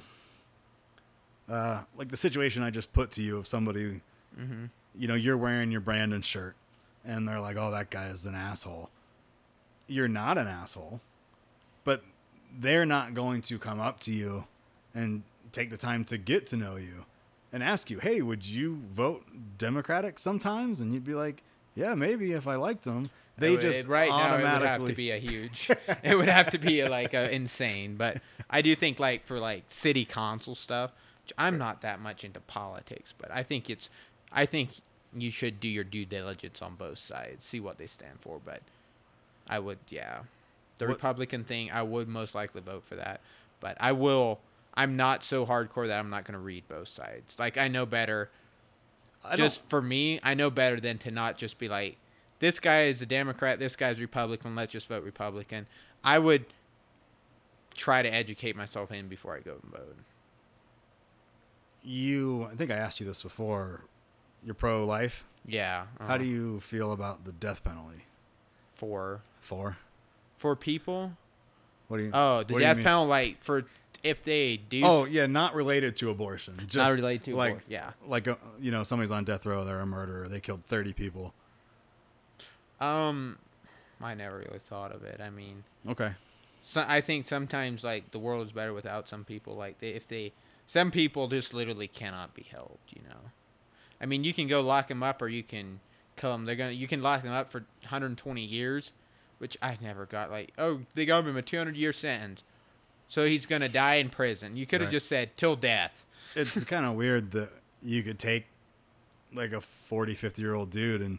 uh, 1.50 1.84
like 1.95 2.10
the 2.10 2.18
situation 2.18 2.64
I 2.64 2.70
just 2.70 2.93
put 2.93 3.12
to 3.12 3.22
you 3.22 3.38
of 3.38 3.47
somebody, 3.47 4.02
Mm-hmm. 4.39 4.66
you 4.95 5.08
know, 5.08 5.16
you're 5.16 5.36
wearing 5.38 5.72
your 5.72 5.82
Brandon 5.82 6.22
shirt, 6.22 6.56
and 7.04 7.28
they're 7.28 7.39
like, 7.39 7.58
"Oh, 7.58 7.72
that 7.72 7.89
guy 7.89 8.08
is 8.10 8.26
an 8.26 8.36
asshole." 8.36 8.89
You're 9.88 10.08
not 10.08 10.38
an 10.38 10.47
asshole, 10.47 11.02
but 11.84 12.04
they're 12.60 12.86
not 12.86 13.14
going 13.16 13.41
to 13.43 13.58
come 13.58 13.80
up 13.80 14.00
to 14.02 14.12
you 14.12 14.45
and 14.93 15.24
take 15.52 15.72
the 15.72 15.78
time 15.78 16.06
to 16.06 16.18
get 16.18 16.45
to 16.47 16.58
know 16.58 16.76
you 16.76 17.06
and 17.52 17.64
ask 17.64 17.89
you, 17.89 17.97
"Hey, 18.00 18.22
would 18.22 18.45
you 18.45 18.82
vote 18.91 19.26
Democratic 19.58 20.20
sometimes?" 20.20 20.80
And 20.80 20.93
you'd 20.93 21.04
be 21.06 21.16
like, 21.16 21.41
"Yeah, 21.76 21.95
maybe 21.95 22.32
if 22.34 22.47
I 22.47 22.56
liked 22.56 22.84
them." 22.84 23.10
They 23.38 23.52
would- 23.52 23.62
just 23.62 23.88
right 23.88 24.10
now 24.10 24.36
it 24.36 24.38
would 24.41 24.45
have 24.68 24.86
to 24.86 24.93
be 24.93 25.12
a 25.12 25.18
huge. 25.18 25.72
it 26.04 26.16
would 26.16 26.28
have 26.30 26.52
to 26.52 26.58
be 26.60 26.82
a, 26.82 26.89
like 26.89 27.14
a 27.14 27.34
insane. 27.34 27.95
But 27.95 28.22
I 28.50 28.62
do 28.62 28.76
think 28.76 29.00
like 29.00 29.26
for 29.26 29.39
like 29.39 29.64
city 29.70 30.06
council 30.06 30.56
stuff, 30.56 30.91
I'm 31.38 31.58
not 31.58 31.82
that 31.82 32.00
much 32.00 32.24
into 32.24 32.40
politics, 32.40 33.14
but 33.18 33.32
I 33.32 33.44
think 33.44 33.70
it's, 33.70 33.90
I 34.32 34.46
think 34.46 34.82
you 35.14 35.32
should 35.32 35.60
do 35.60 35.68
your 35.68 35.84
due 35.84 36.06
diligence 36.06 36.62
on 36.62 36.76
both 36.76 36.98
sides, 37.00 37.46
see 37.46 37.60
what 37.60 37.78
they 37.78 37.88
stand 37.88 38.20
for. 38.22 38.40
But 38.44 38.62
I 39.48 39.60
would, 39.60 39.80
yeah, 39.90 40.20
the 40.78 40.86
What- 40.86 40.96
Republican 40.96 41.44
thing, 41.44 41.72
I 41.72 41.82
would 41.84 42.08
most 42.08 42.36
likely 42.36 42.62
vote 42.62 42.84
for 42.86 42.96
that. 42.96 43.22
But 43.60 43.78
I 43.80 43.92
will. 43.92 44.40
I'm 44.76 44.96
not 44.96 45.24
so 45.24 45.46
hardcore 45.46 45.88
that 45.88 46.00
I'm 46.00 46.10
not 46.10 46.24
going 46.24 46.34
to 46.34 46.40
read 46.40 46.64
both 46.70 46.88
sides. 46.88 47.38
Like 47.38 47.58
I 47.58 47.68
know 47.68 47.86
better 47.86 48.30
I 49.26 49.36
just 49.36 49.68
for 49.70 49.82
me, 49.82 50.20
I 50.24 50.34
know 50.34 50.50
better 50.50 50.80
than 50.80 50.98
to 51.00 51.12
not 51.12 51.38
just 51.38 51.58
be 51.58 51.68
like, 51.68 51.98
this 52.40 52.60
guy 52.60 52.84
is 52.84 53.02
a 53.02 53.06
Democrat, 53.06 53.60
this 53.60 53.76
guy's 53.76 54.00
Republican, 54.00 54.56
let's 54.56 54.72
just 54.72 54.88
vote 54.88 55.04
Republican. 55.04 55.68
I 56.04 56.20
would 56.20 56.46
try 57.76 58.02
to 58.02 58.10
educate 58.10 58.56
myself 58.56 58.92
in 58.92 59.08
before 59.08 59.36
I 59.36 59.40
go 59.40 59.58
and 59.62 59.72
vote. 59.72 59.96
You 61.84 62.48
i 62.52 62.56
think 62.56 62.72
i 62.72 62.76
asked 62.76 63.00
you 63.00 63.06
this 63.06 63.22
before 63.24 63.82
you're 64.46 64.54
pro-life 64.56 65.26
Yeah. 65.46 65.86
how 66.00 66.18
do 66.18 66.24
uh, 66.24 66.28
you 66.28 66.60
feel 66.60 66.92
about 66.92 67.26
the 67.26 67.32
death 67.32 67.64
penalty 67.64 68.04
for 68.76 69.22
for 69.42 69.78
for 70.38 70.56
people? 70.56 71.14
what 71.88 71.98
do 71.98 72.04
you 72.04 72.12
Oh, 72.14 72.44
the 72.44 72.54
what 72.54 72.60
do 72.60 72.68
you 72.68 72.74
death 72.74 72.84
penalty, 72.84 73.10
like 73.10 73.44
for 73.44 73.66
if 74.04 74.24
they 74.24 74.58
do. 74.58 74.82
oh 74.84 75.06
yeah 75.06 75.26
not 75.26 75.54
related 75.56 75.96
to 75.98 76.10
abortion 76.10 76.56
just 76.68 76.76
not 76.76 76.94
related 76.94 77.24
to 77.26 77.36
like 77.36 77.58
abor- 77.58 77.62
yeah. 77.68 77.92
like 78.08 78.28
uh 78.28 78.36
you 78.60 78.72
know 78.72 78.84
somebody's 78.84 79.12
on 79.12 79.24
death 79.26 79.46
row 79.46 79.64
they're 79.66 79.80
a 79.80 79.86
murderer 79.86 80.28
they 80.30 80.40
killed 80.40 80.64
30 80.68 80.94
people 80.94 81.34
Um, 82.80 83.38
I 84.02 84.14
never 84.14 84.38
really 84.38 84.60
thought 84.70 84.94
of 84.94 85.04
it. 85.04 85.20
I 85.20 85.30
mean, 85.30 85.64
okay 85.88 86.14
so 86.64 86.86
I 86.88 87.02
think 87.02 87.26
sometimes 87.26 87.84
like 87.84 88.12
the 88.12 88.20
world 88.20 88.46
is 88.46 88.54
better 88.54 88.74
without 88.74 89.08
some 89.08 89.26
people. 89.26 89.56
Like 89.56 89.80
they, 89.80 89.90
if 89.90 90.08
they, 90.08 90.34
some 90.70 90.92
people 90.92 91.28
just 91.28 91.52
literally 91.52 91.88
cannot 91.88 92.36
be 92.36 92.44
helped. 92.44 92.94
You 92.94 93.02
know, 93.10 93.32
I 94.00 94.06
mean, 94.06 94.24
you 94.24 94.34
can 94.36 94.48
go 94.48 94.62
lock 94.62 94.88
them 94.88 95.02
up, 95.02 95.20
or 95.22 95.28
you 95.28 95.42
can 95.42 95.80
kill 96.16 96.32
them. 96.32 96.46
They're 96.46 96.56
gonna, 96.56 96.72
you 96.72 96.88
can 96.88 97.02
lock 97.02 97.24
them 97.24 97.34
up 97.34 97.52
for 97.52 97.62
120 97.82 98.40
years, 98.42 98.92
which 99.40 99.58
I 99.64 99.78
never 99.82 100.06
got. 100.06 100.30
Like, 100.30 100.52
oh, 100.60 100.82
they 100.94 101.06
gave 101.06 101.26
him 101.26 101.36
a 101.38 101.42
200 101.42 101.76
year 101.76 101.92
sentence, 101.92 102.44
so 103.08 103.26
he's 103.26 103.48
gonna 103.48 103.68
die 103.70 103.96
in 103.96 104.10
prison. 104.10 104.56
You 104.56 104.68
could 104.68 104.82
have 104.82 104.90
Right. 104.90 104.94
just 104.94 105.08
said 105.08 105.36
till 105.38 105.56
death. 105.56 106.06
it's 106.36 106.64
kind 106.66 106.86
of 106.86 106.94
weird 106.94 107.32
that 107.32 107.50
you 107.82 108.04
could 108.04 108.20
take 108.20 108.46
like 109.34 109.52
a 109.54 109.62
40 109.62 110.14
50 110.14 110.42
year 110.42 110.54
old 110.54 110.70
dude 110.70 111.02
and 111.02 111.18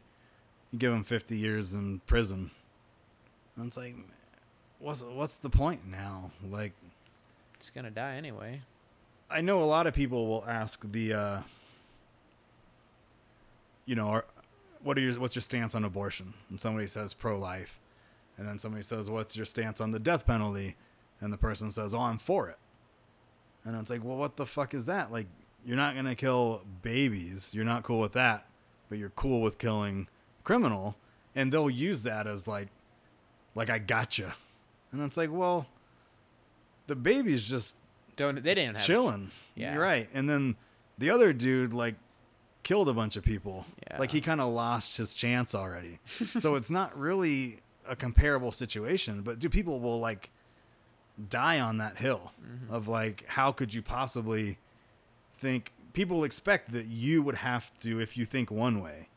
you 0.71 0.79
give 0.79 0.93
him 0.93 1.03
50 1.05 1.37
years 1.37 1.75
in 1.75 2.01
prison 2.07 2.51
and 3.57 3.67
it's 3.69 3.77
like 3.77 3.95
what's 4.81 5.03
what's 5.03 5.37
the 5.37 5.49
point 5.51 5.87
now 5.87 6.31
like 6.49 6.73
He's 7.59 7.71
gonna 7.71 7.91
die 7.91 8.17
anyway. 8.17 8.63
I 9.31 9.41
know 9.41 9.63
a 9.63 9.65
lot 9.65 9.87
of 9.87 9.95
people 9.95 10.27
will 10.27 10.45
ask 10.47 10.85
the, 10.91 11.13
uh, 11.13 11.43
you 13.87 13.95
know, 13.95 14.09
are, 14.09 14.25
what 14.83 14.99
are 14.99 15.01
your 15.01 15.15
what's 15.15 15.35
your 15.35 15.43
stance 15.43 15.75
on 15.75 15.85
abortion? 15.85 16.35
And 16.49 16.61
somebody 16.61 16.87
says 16.87 17.15
pro-life, 17.15 17.79
and 18.37 18.47
then 18.47 18.59
somebody 18.59 18.83
says, 18.83 19.11
"What's 19.11 19.37
your 19.37 19.47
stance 19.47 19.81
on 19.81 19.93
the 19.93 19.99
death 19.99 20.27
penalty?" 20.27 20.77
And 21.21 21.33
the 21.33 21.39
person 21.39 21.71
says, 21.71 21.95
"Oh, 21.95 22.01
I'm 22.01 22.19
for 22.19 22.49
it." 22.49 22.59
And 23.65 23.77
it's 23.77 23.91
like, 23.91 24.03
well, 24.03 24.17
what 24.17 24.37
the 24.37 24.47
fuck 24.47 24.75
is 24.75 24.87
that? 24.87 25.13
Like, 25.13 25.27
you're 25.65 25.77
not 25.77 25.95
gonna 25.95 26.15
kill 26.15 26.65
babies. 26.83 27.53
You're 27.53 27.65
not 27.65 27.83
cool 27.83 28.01
with 28.01 28.13
that, 28.13 28.47
but 28.89 28.99
you're 28.99 29.11
cool 29.11 29.43
with 29.43 29.59
killing 29.59 30.09
criminal, 30.45 30.97
and 31.35 31.53
they'll 31.53 31.71
use 31.71 32.03
that 32.05 32.27
as 32.27 32.49
like, 32.49 32.69
like 33.55 33.69
I 33.69 33.79
gotcha. 33.79 34.35
And 34.93 35.03
it's 35.03 35.17
like, 35.17 35.31
well, 35.31 35.67
the 36.87 36.97
baby's 36.97 37.47
just 37.47 37.77
Don't 38.17 38.35
they 38.43 38.55
didn't 38.55 38.77
have 38.77 38.87
chilling. 38.87 39.31
Yeah. 39.55 39.75
You're 39.75 39.83
right. 39.83 40.09
And 40.15 40.29
then 40.29 40.57
the 40.99 41.11
other 41.11 41.33
dude 41.33 41.73
like 41.73 41.95
killed 42.63 42.89
a 42.89 42.93
bunch 42.93 43.17
of 43.17 43.23
people. 43.25 43.67
Yeah. 43.91 43.99
Like 43.99 44.11
he 44.11 44.21
kind 44.21 44.41
of 44.41 44.53
lost 44.53 44.97
his 44.97 45.15
chance 45.15 45.55
already. 45.55 45.99
so 46.39 46.55
it's 46.57 46.71
not 46.71 46.97
really 46.99 47.59
a 47.89 47.97
comparable 47.97 48.53
situation, 48.53 49.23
but 49.23 49.39
do 49.39 49.49
people 49.49 49.81
will 49.81 49.99
like 49.99 50.31
die 51.29 51.59
on 51.61 51.79
that 51.79 51.99
hill 51.99 52.33
Mm-hmm. 52.47 52.75
of 52.75 52.89
like 52.89 53.25
how 53.27 53.53
could 53.53 53.75
you 53.75 53.83
possibly 53.83 54.59
think 55.35 55.73
people 55.93 56.25
expect 56.25 56.73
that 56.73 56.87
you 56.87 57.23
would 57.23 57.35
have 57.37 57.71
to 57.81 58.01
if 58.01 58.17
you 58.17 58.25
think 58.25 58.51
one 58.51 58.81
way 58.83 59.09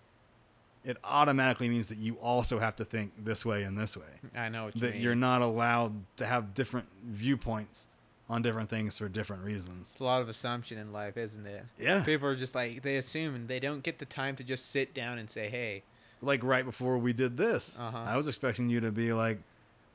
it 0.84 0.98
automatically 1.04 1.70
means 1.70 1.88
that 1.88 1.98
you 1.98 2.16
also 2.16 2.60
have 2.60 2.76
to 2.76 2.84
think 2.84 3.14
this 3.24 3.46
way 3.46 3.64
and 3.64 3.78
this 3.78 3.96
way 3.96 4.04
I 4.36 4.50
know 4.50 4.66
what 4.66 4.76
you 4.76 4.82
that 4.82 4.94
mean. 4.96 5.02
you're 5.02 5.16
not 5.16 5.42
allowed 5.42 5.94
to 6.18 6.26
have 6.26 6.54
different 6.54 6.88
viewpoints 7.06 7.88
on 8.34 8.42
different 8.42 8.70
things 8.70 8.98
for 8.98 9.08
different 9.08 9.44
reasons. 9.44 9.92
It's 9.94 10.00
a 10.02 10.04
lot 10.04 10.22
of 10.22 10.30
assumption 10.30 10.78
in 10.78 10.92
life, 10.92 11.16
isn't 11.18 11.46
it? 11.46 11.66
Yeah. 11.80 12.04
People 12.04 12.28
are 12.28 12.36
just 12.36 12.56
like 12.56 12.82
they 12.82 12.96
assume 12.96 13.36
and 13.36 13.48
they 13.48 13.60
don't 13.60 13.84
get 13.84 14.00
the 14.00 14.06
time 14.06 14.36
to 14.38 14.44
just 14.44 14.70
sit 14.72 14.94
down 14.94 15.18
and 15.20 15.30
say, 15.30 15.50
"Hey, 15.50 15.84
Like 16.22 16.44
right 16.44 16.66
before 16.66 16.98
we 16.98 17.14
did 17.14 17.38
this, 17.38 17.78
Uh-huh. 17.80 17.98
I 18.06 18.18
was 18.18 18.28
expecting 18.28 18.70
you 18.70 18.80
to 18.82 18.92
be 18.92 19.14
like, 19.14 19.40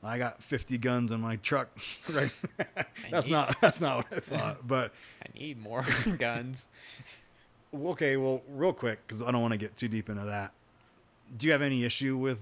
"I 0.03 0.17
got 0.17 0.41
50 0.43 0.77
guns 0.77 1.11
in 1.11 1.19
my 1.21 1.35
truck." 1.37 1.69
right? 2.13 2.31
that's 3.11 3.27
need- 3.27 3.31
not 3.33 3.55
that's 3.61 3.81
not 3.81 3.97
what 3.97 4.13
I 4.13 4.19
thought. 4.19 4.67
But 4.67 4.93
I 5.25 5.37
need 5.37 5.59
more 5.61 5.85
guns." 6.17 6.67
okay, 7.73 8.17
well, 8.17 8.41
real 8.49 8.73
quick 8.73 8.99
because 9.05 9.21
I 9.21 9.31
don't 9.31 9.41
want 9.41 9.51
to 9.53 9.57
get 9.59 9.77
too 9.77 9.87
deep 9.87 10.09
into 10.09 10.25
that. 10.25 10.53
Do 11.37 11.45
you 11.45 11.51
have 11.51 11.61
any 11.61 11.83
issue 11.83 12.17
with 12.17 12.41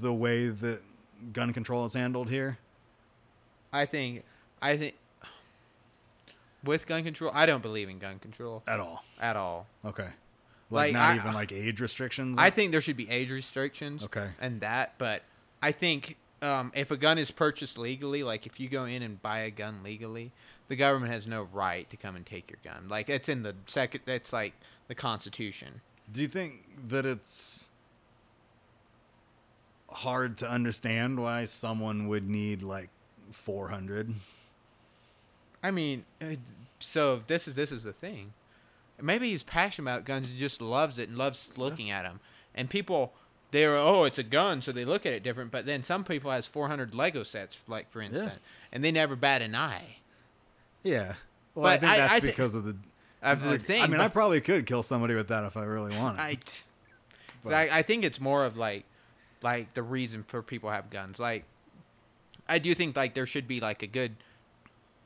the 0.00 0.12
way 0.12 0.48
that 0.48 0.82
gun 1.32 1.52
control 1.52 1.84
is 1.86 1.94
handled 1.94 2.28
here? 2.28 2.58
I 3.72 3.86
think, 3.86 4.24
I 4.62 4.76
think, 4.76 4.94
with 6.64 6.86
gun 6.86 7.04
control, 7.04 7.30
I 7.34 7.46
don't 7.46 7.62
believe 7.62 7.88
in 7.88 7.98
gun 7.98 8.18
control 8.18 8.62
At 8.66 8.80
all? 8.80 9.02
at 9.20 9.36
all. 9.36 9.66
Okay. 9.84 10.04
Like, 10.04 10.12
Like, 10.70 10.92
not 10.92 11.10
I- 11.12 11.16
even 11.16 11.32
like 11.34 11.52
age 11.52 11.80
restrictions. 11.80 12.38
I 12.38 12.50
think 12.50 12.70
there 12.72 12.80
should 12.80 12.96
be 12.96 13.08
age 13.10 13.30
restrictions. 13.30 14.04
Okay. 14.04 14.28
And 14.40 14.60
that, 14.60 14.94
but 14.98 15.22
I 15.62 15.72
think 15.72 16.16
um, 16.42 16.70
if 16.74 16.90
a 16.90 16.96
gun 16.96 17.18
is 17.18 17.30
purchased 17.30 17.76
legally, 17.78 18.22
like 18.22 18.46
if 18.46 18.60
you 18.60 18.68
go 18.68 18.84
in 18.84 19.02
and 19.02 19.20
buy 19.22 19.40
a 19.40 19.50
gun 19.50 19.82
legally, 19.82 20.32
the 20.68 20.76
government 20.76 21.12
has 21.12 21.26
no 21.26 21.48
right 21.52 21.88
to 21.90 21.96
come 21.96 22.14
and 22.14 22.24
take 22.24 22.50
your 22.50 22.58
gun. 22.62 22.88
Like 22.88 23.08
it's 23.08 23.28
in 23.28 23.42
the 23.42 23.56
second. 23.66 24.02
It's 24.06 24.32
like 24.32 24.52
the 24.88 24.94
Constitution. 24.94 25.80
Do 26.12 26.22
you 26.22 26.28
think 26.28 26.88
that 26.88 27.04
it's 27.06 27.68
hard 29.88 30.36
to 30.38 30.50
understand 30.50 31.18
why 31.20 31.44
someone 31.46 32.06
would 32.08 32.28
need 32.28 32.62
like 32.62 32.90
400? 33.32 34.14
I 35.62 35.70
mean, 35.70 36.04
uh, 36.20 36.36
so 36.78 37.22
this 37.26 37.46
is 37.48 37.54
this 37.54 37.72
is 37.72 37.82
the 37.82 37.92
thing. 37.92 38.32
Maybe 39.00 39.30
he's 39.30 39.42
passionate 39.42 39.90
about 39.90 40.04
guns. 40.04 40.30
He 40.30 40.38
just 40.38 40.60
loves 40.60 40.98
it 40.98 41.08
and 41.08 41.16
loves 41.16 41.50
looking 41.56 41.90
at 41.90 42.02
them. 42.02 42.20
And 42.54 42.68
people, 42.68 43.12
they're 43.50 43.76
oh, 43.76 44.04
it's 44.04 44.18
a 44.18 44.22
gun, 44.22 44.60
so 44.62 44.72
they 44.72 44.84
look 44.84 45.06
at 45.06 45.12
it 45.12 45.22
different. 45.22 45.50
But 45.50 45.64
then 45.66 45.82
some 45.82 46.04
people 46.04 46.30
has 46.30 46.46
400 46.46 46.94
Lego 46.94 47.22
sets, 47.22 47.58
like 47.66 47.90
for 47.90 48.00
instance, 48.02 48.34
and 48.72 48.84
they 48.84 48.92
never 48.92 49.16
bat 49.16 49.42
an 49.42 49.54
eye. 49.54 49.96
Yeah. 50.82 51.14
Well, 51.54 51.66
I 51.66 51.76
think 51.78 51.92
I- 51.92 51.96
that's 51.98 52.14
I 52.14 52.20
thi- 52.20 52.26
because 52.28 52.54
of 52.54 52.64
the. 52.64 52.76
Of 53.22 53.42
the 53.42 53.50
like, 53.50 53.60
thing, 53.60 53.82
I 53.82 53.86
mean, 53.86 54.00
I 54.00 54.08
probably 54.08 54.40
could 54.40 54.64
kill 54.64 54.82
somebody 54.82 55.14
with 55.14 55.28
that 55.28 55.44
if 55.44 55.54
I 55.54 55.64
really 55.64 55.94
wanted. 55.94 56.20
I, 56.22 56.38
But- 57.44 57.50
so 57.50 57.54
I, 57.54 57.78
I 57.78 57.82
think 57.82 58.02
it's 58.02 58.18
more 58.18 58.46
of 58.46 58.56
like, 58.56 58.84
like 59.42 59.74
the 59.74 59.82
reason 59.82 60.24
for 60.26 60.42
people 60.42 60.70
have 60.70 60.88
guns. 60.88 61.18
Like, 61.18 61.44
I 62.48 62.58
do 62.58 62.74
think 62.74 62.96
like 62.96 63.12
there 63.12 63.26
should 63.26 63.46
be 63.46 63.60
like 63.60 63.82
a 63.82 63.86
good 63.86 64.16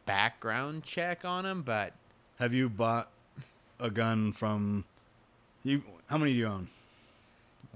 background 0.06 0.82
check 0.84 1.24
on 1.24 1.44
them, 1.44 1.62
but 1.62 1.92
Have 2.38 2.52
you 2.54 2.68
bought 2.68 3.10
a 3.80 3.90
gun 3.90 4.32
from 4.32 4.84
You 5.62 5.82
how 6.06 6.18
many 6.18 6.32
do 6.32 6.38
you 6.38 6.46
own? 6.46 6.68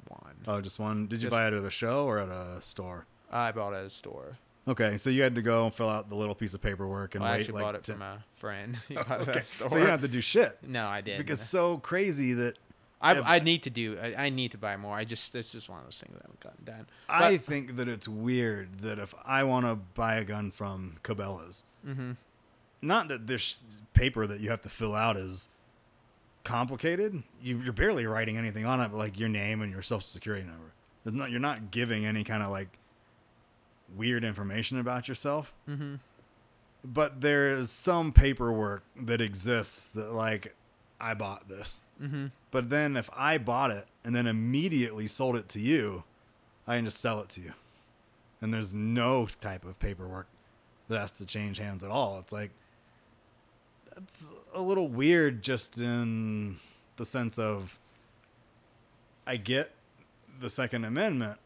One. 0.08 0.36
Oh, 0.46 0.60
just 0.60 0.78
one. 0.78 1.06
Did 1.06 1.16
you 1.22 1.28
Just- 1.28 1.30
buy 1.30 1.46
it 1.48 1.52
at 1.54 1.64
a 1.64 1.70
show 1.70 2.06
or 2.06 2.18
at 2.18 2.28
a 2.28 2.60
store? 2.62 3.06
I 3.30 3.52
bought 3.52 3.72
it 3.74 3.76
at 3.78 3.84
a 3.86 3.90
store. 3.90 4.38
Okay, 4.66 4.96
so 4.98 5.08
you 5.10 5.22
had 5.22 5.34
to 5.34 5.42
go 5.42 5.64
and 5.64 5.72
fill 5.74 5.88
out 5.88 6.08
the 6.10 6.14
little 6.14 6.34
piece 6.34 6.52
of 6.54 6.60
paperwork 6.60 7.14
and 7.14 7.22
Well, 7.22 7.30
I 7.32 7.36
wait 7.36 7.40
actually 7.40 7.54
like 7.54 7.64
bought 7.64 7.74
it 7.74 7.84
ten- 7.84 7.94
from 7.96 8.02
a 8.02 8.24
friend. 8.36 8.76
He 8.88 8.94
it 8.96 9.10
at 9.10 9.20
Okay, 9.22 9.38
a 9.40 9.42
store. 9.42 9.70
so 9.70 9.76
you 9.76 9.82
don't 9.82 9.90
have 9.90 10.00
to 10.02 10.08
do 10.08 10.20
shit 10.20 10.58
no, 10.62 10.86
I 10.86 11.00
did. 11.00 11.18
because 11.18 11.40
it's 11.40 11.48
so 11.48 11.78
crazy 11.78 12.34
that 12.34 12.58
I, 13.00 13.18
if- 13.18 13.24
I 13.26 13.38
need 13.38 13.62
to 13.64 13.70
do. 13.70 13.96
I, 14.02 14.26
I 14.26 14.28
need 14.30 14.50
to 14.52 14.58
buy 14.58 14.76
more. 14.76 14.96
I 14.96 15.04
just 15.04 15.34
it's 15.34 15.52
just 15.52 15.68
one 15.68 15.78
of 15.78 15.84
those 15.84 15.98
things 15.98 16.14
that 16.14 16.22
haven't 16.22 16.40
gotten 16.40 16.64
done. 16.64 16.86
I 17.08 17.36
think 17.36 17.76
that 17.76 17.88
it's 17.88 18.08
weird 18.08 18.80
that 18.80 18.98
if 18.98 19.14
I 19.24 19.44
want 19.44 19.66
to 19.66 19.76
buy 19.76 20.16
a 20.16 20.24
gun 20.24 20.50
from 20.50 20.96
Cabela's, 21.04 21.64
Mhm. 21.86 22.16
not 22.82 23.08
that 23.08 23.26
this 23.28 23.62
paper 23.94 24.26
that 24.26 24.40
you 24.40 24.50
have 24.50 24.62
to 24.62 24.68
fill 24.68 24.94
out 24.96 25.16
is 25.16 25.48
complicated. 26.44 27.22
You, 27.42 27.58
you're 27.60 27.72
barely 27.72 28.06
writing 28.06 28.36
anything 28.36 28.64
on 28.64 28.80
it, 28.80 28.88
but 28.88 28.96
like 28.98 29.18
your 29.18 29.28
name 29.28 29.60
and 29.62 29.72
your 29.72 29.82
social 29.82 30.00
security 30.00 30.44
number. 30.46 30.72
There's 31.04 31.14
not, 31.14 31.30
you're 31.30 31.40
not 31.40 31.70
giving 31.70 32.04
any 32.04 32.24
kind 32.24 32.42
of 32.42 32.50
like 32.50 32.78
weird 33.96 34.24
information 34.24 34.78
about 34.78 35.08
yourself. 35.08 35.52
Mm-hmm. 35.68 35.96
But 36.84 37.20
there 37.20 37.48
is 37.50 37.70
some 37.70 38.12
paperwork 38.12 38.82
that 39.00 39.20
exists 39.20 39.88
that 39.88 40.12
like 40.12 40.54
I 41.00 41.14
bought 41.14 41.48
this. 41.48 41.82
Mm-hmm. 42.02 42.26
But 42.50 42.70
then 42.70 42.96
if 42.96 43.10
I 43.14 43.38
bought 43.38 43.70
it 43.70 43.86
and 44.04 44.14
then 44.14 44.26
immediately 44.26 45.06
sold 45.06 45.36
it 45.36 45.48
to 45.50 45.60
you, 45.60 46.04
I 46.66 46.76
can 46.76 46.84
just 46.84 47.00
sell 47.00 47.20
it 47.20 47.28
to 47.30 47.40
you. 47.40 47.52
And 48.40 48.52
there's 48.52 48.74
no 48.74 49.28
type 49.40 49.64
of 49.64 49.78
paperwork 49.78 50.26
that 50.88 50.98
has 50.98 51.10
to 51.12 51.26
change 51.26 51.58
hands 51.58 51.84
at 51.84 51.90
all. 51.90 52.18
It's 52.20 52.32
like 52.32 52.50
that's 53.94 54.32
a 54.54 54.62
little 54.62 54.88
weird 54.88 55.42
just 55.42 55.78
in 55.78 56.58
the 56.96 57.04
sense 57.04 57.38
of 57.38 57.78
I 59.26 59.36
get 59.36 59.72
the 60.40 60.48
second 60.48 60.84
amendment, 60.84 61.38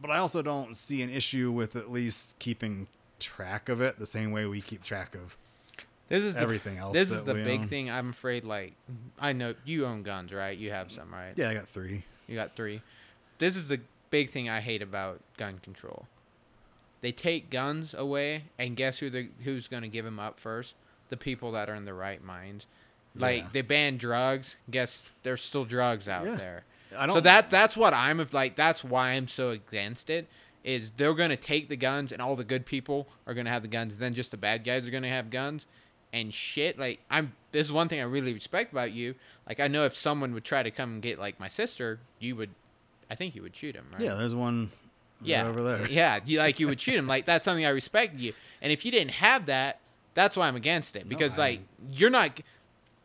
but 0.00 0.10
I 0.10 0.18
also 0.18 0.42
don't 0.42 0.76
see 0.76 1.02
an 1.02 1.10
issue 1.10 1.50
with 1.50 1.74
at 1.74 1.90
least 1.90 2.36
keeping 2.38 2.86
track 3.18 3.68
of 3.68 3.80
it 3.80 3.98
the 3.98 4.06
same 4.06 4.30
way 4.30 4.46
we 4.46 4.60
keep 4.60 4.82
track 4.82 5.14
of 5.14 5.36
This 6.10 6.24
is 6.24 6.34
the, 6.34 6.40
everything 6.40 6.76
else. 6.76 6.92
This 6.92 7.10
is 7.10 7.22
the 7.24 7.32
big 7.34 7.60
own. 7.60 7.68
thing. 7.68 7.90
I'm 7.90 8.10
afraid. 8.10 8.44
Like, 8.44 8.74
I 9.18 9.32
know 9.32 9.54
you 9.64 9.86
own 9.86 10.02
guns, 10.02 10.32
right? 10.32 10.56
You 10.58 10.70
have 10.72 10.92
some, 10.92 11.10
right? 11.12 11.32
Yeah, 11.36 11.48
I 11.48 11.54
got 11.54 11.68
three. 11.68 12.02
You 12.26 12.34
got 12.36 12.54
three. 12.56 12.82
This 13.38 13.56
is 13.56 13.68
the 13.68 13.80
big 14.10 14.30
thing 14.30 14.50
I 14.50 14.60
hate 14.60 14.82
about 14.82 15.20
gun 15.38 15.58
control. 15.62 16.06
They 17.00 17.12
take 17.12 17.48
guns 17.48 17.94
away, 17.94 18.44
and 18.58 18.76
guess 18.76 18.98
who 18.98 19.08
the 19.08 19.28
who's 19.44 19.68
going 19.68 19.82
to 19.84 19.88
give 19.88 20.04
them 20.04 20.18
up 20.20 20.38
first? 20.38 20.74
The 21.08 21.16
people 21.16 21.52
that 21.52 21.70
are 21.70 21.74
in 21.74 21.86
the 21.86 21.94
right 21.94 22.22
minds. 22.22 22.66
Like 23.16 23.42
Yeah. 23.42 23.48
they 23.52 23.62
ban 23.62 23.96
drugs. 23.96 24.56
Guess 24.70 25.04
there's 25.22 25.42
still 25.42 25.64
drugs 25.64 26.08
out 26.08 26.26
Yeah. 26.26 26.34
there. 26.34 26.64
I 26.96 27.06
don't 27.06 27.14
So 27.14 27.20
that 27.20 27.50
that's 27.50 27.76
what 27.76 27.94
I'm 27.94 28.20
of 28.20 28.34
like. 28.34 28.54
That's 28.56 28.84
why 28.84 29.10
I'm 29.12 29.28
so 29.28 29.50
against 29.50 30.10
it. 30.10 30.28
Is 30.62 30.90
they're 30.96 31.14
gonna 31.14 31.36
take 31.38 31.68
the 31.68 31.76
guns, 31.76 32.12
and 32.12 32.20
all 32.20 32.36
the 32.36 32.44
good 32.44 32.66
people 32.66 33.08
are 33.26 33.32
gonna 33.32 33.48
have 33.50 33.62
the 33.62 33.68
guns. 33.68 33.96
Then 33.96 34.12
just 34.12 34.30
the 34.32 34.36
bad 34.36 34.62
guys 34.64 34.86
are 34.86 34.90
gonna 34.90 35.08
have 35.08 35.30
guns, 35.30 35.66
and 36.12 36.32
shit. 36.32 36.78
Like 36.78 37.00
I'm. 37.10 37.34
This 37.52 37.66
is 37.66 37.72
one 37.72 37.88
thing 37.88 38.00
I 38.00 38.04
really 38.04 38.32
respect 38.32 38.72
about 38.72 38.92
you. 38.92 39.14
Like 39.48 39.60
I 39.60 39.68
know 39.68 39.84
if 39.84 39.94
someone 39.94 40.32
would 40.34 40.44
try 40.44 40.62
to 40.62 40.70
come 40.70 40.92
and 40.94 41.02
get 41.02 41.18
like 41.18 41.40
my 41.40 41.48
sister, 41.48 42.00
you 42.18 42.36
would. 42.36 42.50
I 43.10 43.16
think 43.16 43.34
you 43.34 43.42
would 43.42 43.56
shoot 43.56 43.74
him, 43.74 43.86
right? 43.92 44.00
Yeah, 44.00 44.14
there's 44.14 44.34
one 44.34 44.70
yeah, 45.22 45.46
over 45.46 45.62
there. 45.62 45.88
Yeah, 45.88 46.20
you, 46.24 46.38
like 46.38 46.60
you 46.60 46.66
would 46.68 46.80
shoot 46.80 46.94
him. 46.94 47.06
Like 47.06 47.24
that's 47.24 47.44
something 47.44 47.64
I 47.64 47.70
respect 47.70 48.18
you. 48.18 48.32
And 48.62 48.72
if 48.72 48.84
you 48.84 48.90
didn't 48.90 49.12
have 49.12 49.46
that, 49.46 49.80
that's 50.14 50.36
why 50.36 50.48
I'm 50.48 50.56
against 50.56 50.96
it. 50.96 51.08
Because 51.08 51.38
I- 51.38 51.42
like 51.42 51.60
you're 51.90 52.10
not, 52.10 52.40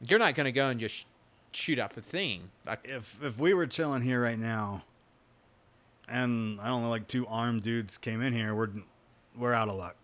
you're 0.07 0.19
not 0.19 0.35
gonna 0.35 0.51
go 0.51 0.69
and 0.69 0.79
just 0.79 1.07
shoot 1.51 1.79
up 1.79 1.97
a 1.97 2.01
thing. 2.01 2.51
Like 2.65 2.81
If 2.83 3.21
if 3.23 3.37
we 3.37 3.53
were 3.53 3.67
chilling 3.67 4.01
here 4.01 4.21
right 4.21 4.39
now, 4.39 4.83
and 6.07 6.59
I 6.61 6.67
don't 6.67 6.83
know, 6.83 6.89
like 6.89 7.07
two 7.07 7.27
armed 7.27 7.63
dudes 7.63 7.97
came 7.97 8.21
in 8.21 8.33
here, 8.33 8.53
we're 8.55 8.69
we're 9.37 9.53
out 9.53 9.69
of 9.69 9.75
luck. 9.75 9.95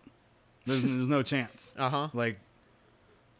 There's 0.66 0.82
there's 0.82 1.08
no 1.08 1.22
chance. 1.22 1.72
uh 1.78 1.88
huh. 1.88 2.08
Like 2.12 2.38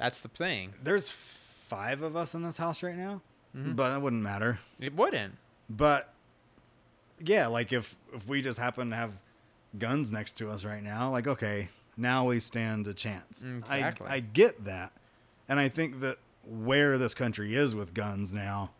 That's 0.03 0.21
the 0.21 0.29
thing. 0.29 0.75
there's 0.83 1.11
five 1.11 2.03
of 2.03 2.17
us 2.17 2.35
in 2.35 2.43
this 2.43 2.57
house 2.59 2.83
right 2.83 2.97
now, 2.97 3.23
Mhm. 3.57 3.77
but 3.77 3.91
that 3.91 4.03
wouldn't 4.03 4.23
matter. 4.23 4.59
It 4.81 4.95
wouldn't. 4.95 5.37
But 5.71 6.13
yeah, 7.19 7.47
like 7.47 7.73
if 7.73 7.97
if 8.13 8.27
we 8.27 8.43
just 8.43 8.59
happen 8.59 8.91
to 8.91 8.97
have 8.97 9.13
guns 9.79 10.13
next 10.13 10.33
to 10.39 10.51
us 10.51 10.65
right 10.65 10.83
now, 10.83 11.11
like 11.11 11.27
okay, 11.27 11.69
now 11.97 12.27
we 12.29 12.41
stand 12.41 12.87
a 12.89 12.95
chance. 12.95 13.43
Exactly. 13.43 14.07
I 14.09 14.15
I 14.17 14.21
get 14.21 14.65
that, 14.65 14.93
and 15.49 15.59
I 15.61 15.69
think 15.69 16.01
that 16.01 16.19
where 16.45 16.99
this 16.99 17.15
country 17.15 17.55
is 17.55 17.75
with 17.75 17.95
guns 17.95 18.33
now, 18.33 18.73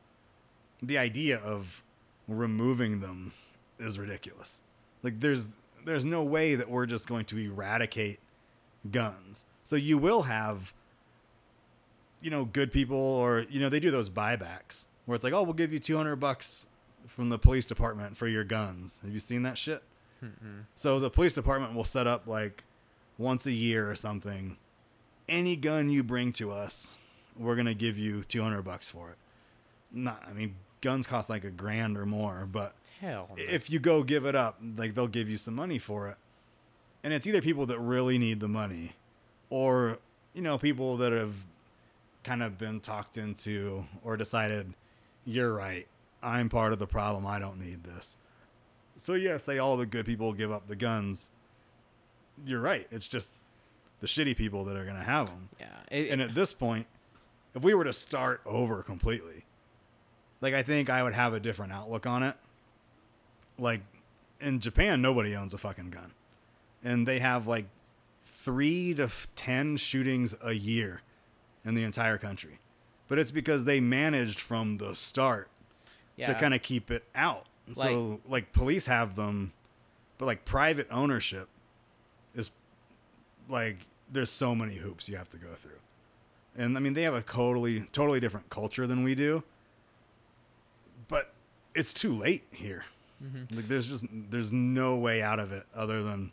the 0.83 0.99
idea 0.99 1.39
of 1.39 1.83
removing 2.29 3.01
them 3.01 3.33
is 3.79 3.99
ridiculous. 3.99 4.61
Like 5.03 5.21
there's 5.21 5.57
there's 5.85 6.05
no 6.05 6.23
way 6.23 6.55
that 6.55 6.69
we're 6.71 6.87
just 6.87 7.07
going 7.09 7.25
to 7.27 7.39
eradicate 7.39 8.21
guns. 8.91 9.45
So 9.65 9.77
you 9.77 9.97
will 9.99 10.23
have 10.23 10.73
you 12.23 12.31
know 12.31 12.45
good 12.45 12.73
people 12.73 12.97
or 12.97 13.47
you 13.51 13.61
know 13.61 13.69
they 13.69 13.81
do 13.81 13.91
those 13.91 14.09
buybacks 14.09 14.87
where 15.07 15.15
it's 15.17 15.25
like 15.25 15.33
oh 15.33 15.43
we'll 15.43 15.53
give 15.55 15.73
you 15.73 15.79
200 15.79 16.17
bucks 16.17 16.67
from 17.09 17.29
the 17.29 17.39
police 17.39 17.67
department 17.67 18.17
for 18.17 18.29
your 18.29 18.45
guns. 18.45 19.01
Have 19.03 19.13
you 19.13 19.19
seen 19.19 19.43
that 19.43 19.59
shit? 19.59 19.83
Mm-mm. 20.25 20.65
So 20.75 21.01
the 21.01 21.11
police 21.11 21.35
department 21.35 21.75
will 21.75 21.85
set 21.85 22.07
up 22.07 22.27
like 22.27 22.65
once 23.19 23.47
a 23.47 23.53
year 23.53 23.91
or 23.91 23.97
something. 23.97 24.57
Any 25.29 25.57
gun 25.57 25.91
you 25.91 26.03
bring 26.03 26.33
to 26.35 26.53
us, 26.53 26.99
we're 27.37 27.57
gonna 27.57 27.75
give 27.75 27.99
you 27.99 28.23
200 28.25 28.63
bucks 28.63 28.89
for 28.89 29.11
it. 29.11 29.17
Not, 29.91 30.23
I 30.29 30.33
mean, 30.33 30.55
guns 30.81 31.07
cost 31.07 31.29
like 31.29 31.45
a 31.45 31.51
grand 31.51 31.99
or 31.99 32.07
more, 32.07 32.47
but 32.51 32.75
Hell. 33.01 33.29
no. 33.37 33.43
if 33.43 33.69
you 33.69 33.79
go 33.79 34.03
give 34.03 34.25
it 34.25 34.35
up, 34.35 34.59
like 34.77 34.95
they'll 34.95 35.07
give 35.09 35.29
you 35.29 35.37
some 35.37 35.55
money 35.55 35.79
for 35.79 36.09
it. 36.09 36.17
And 37.05 37.13
it's 37.13 37.27
either 37.27 37.43
people 37.43 37.67
that 37.67 37.79
really 37.81 38.17
need 38.17 38.41
the 38.41 38.49
money 38.49 38.93
or, 39.51 39.99
you 40.35 40.43
know, 40.43 40.57
people 40.57 40.97
that 40.99 41.13
have 41.13 41.35
kind 42.25 42.43
of 42.43 42.59
been 42.59 42.81
talked 42.81 43.17
into 43.17 43.85
or 44.03 44.17
decided, 44.17 44.75
you're 45.25 45.53
right. 45.53 45.87
I'm 46.23 46.49
part 46.49 46.73
of 46.73 46.79
the 46.79 46.87
problem. 46.87 47.27
I 47.27 47.39
don't 47.39 47.61
need 47.61 47.85
this. 47.85 48.17
So, 48.97 49.15
yeah, 49.15 49.39
say 49.39 49.59
all 49.59 49.77
the 49.77 49.87
good 49.87 50.07
people 50.07 50.33
give 50.33 50.53
up 50.53 50.69
the 50.69 50.77
guns. 50.77 51.31
You're 52.47 52.61
right. 52.61 52.87
It's 52.91 53.07
just 53.07 53.35
the 54.01 54.07
shitty 54.07 54.37
people 54.37 54.65
that 54.65 54.77
are 54.77 54.85
going 54.85 54.97
to 54.97 55.03
have 55.03 55.27
them. 55.27 55.49
yeah. 55.59 55.67
It, 55.91 56.11
And 56.11 56.21
at 56.21 56.35
this 56.35 56.53
point, 56.53 56.87
if 57.55 57.63
we 57.63 57.75
were 57.75 57.85
to 57.85 57.93
start 57.93 58.41
over 58.47 58.83
completely, 58.83 59.45
like 60.41 60.55
I 60.55 60.63
think 60.63 60.91
I 60.91 61.03
would 61.03 61.15
have 61.15 61.35
a 61.35 61.41
different 61.41 61.73
outlook 61.73 62.07
on 62.07 62.23
it. 62.23 62.37
Like 63.59 63.83
in 64.41 64.61
Japan, 64.61 65.01
nobody 65.01 65.37
owns 65.37 65.55
a 65.55 65.59
fucking 65.59 65.91
gun, 65.91 66.13
and 66.83 67.07
they 67.07 67.21
have 67.21 67.47
like 67.47 67.67
three 68.25 68.95
to 68.95 69.09
ten 69.37 69.77
shootings 69.77 70.35
a 70.43 70.53
year 70.53 71.03
in 71.65 71.75
the 71.75 71.85
entire 71.85 72.19
country. 72.19 72.59
But 73.09 73.19
it's 73.19 73.31
because 73.31 73.65
they 73.65 73.81
managed 73.81 74.41
from 74.41 74.79
the 74.79 74.95
start 74.95 75.49
yeah. 76.17 76.33
to 76.33 76.35
kind 76.39 76.55
of 76.55 76.63
keep 76.63 76.91
it 76.91 77.05
out. 77.15 77.47
so 77.73 78.21
like 78.29 78.53
police 78.53 78.87
have 78.87 79.17
them, 79.17 79.53
but 80.19 80.27
like 80.27 80.45
private 80.45 80.89
ownership 80.91 81.49
is 82.35 82.51
like 83.49 83.77
there's 84.11 84.31
so 84.31 84.55
many 84.55 84.77
hoops 84.77 85.09
you 85.09 85.17
have 85.17 85.29
to 85.31 85.37
go 85.37 85.49
through. 85.61 85.73
And 86.57 86.77
I 86.77 86.81
mean 86.81 86.95
they 86.95 87.03
have 87.03 87.15
a 87.15 87.23
totally 87.23 87.87
totally 87.93 88.21
different 88.21 88.51
culture 88.51 88.87
than 88.87 89.05
we 89.05 89.15
do. 89.15 89.43
But 91.09 91.33
it's 91.75 91.93
too 91.95 92.13
late 92.13 92.45
here. 92.51 92.85
Mhm. 93.23 93.55
Like 93.55 93.69
there's 93.69 93.87
just 93.87 94.05
there's 94.11 94.53
no 94.53 94.97
way 94.97 95.23
out 95.23 95.39
of 95.39 95.53
it 95.53 95.65
other 95.75 96.03
than 96.03 96.33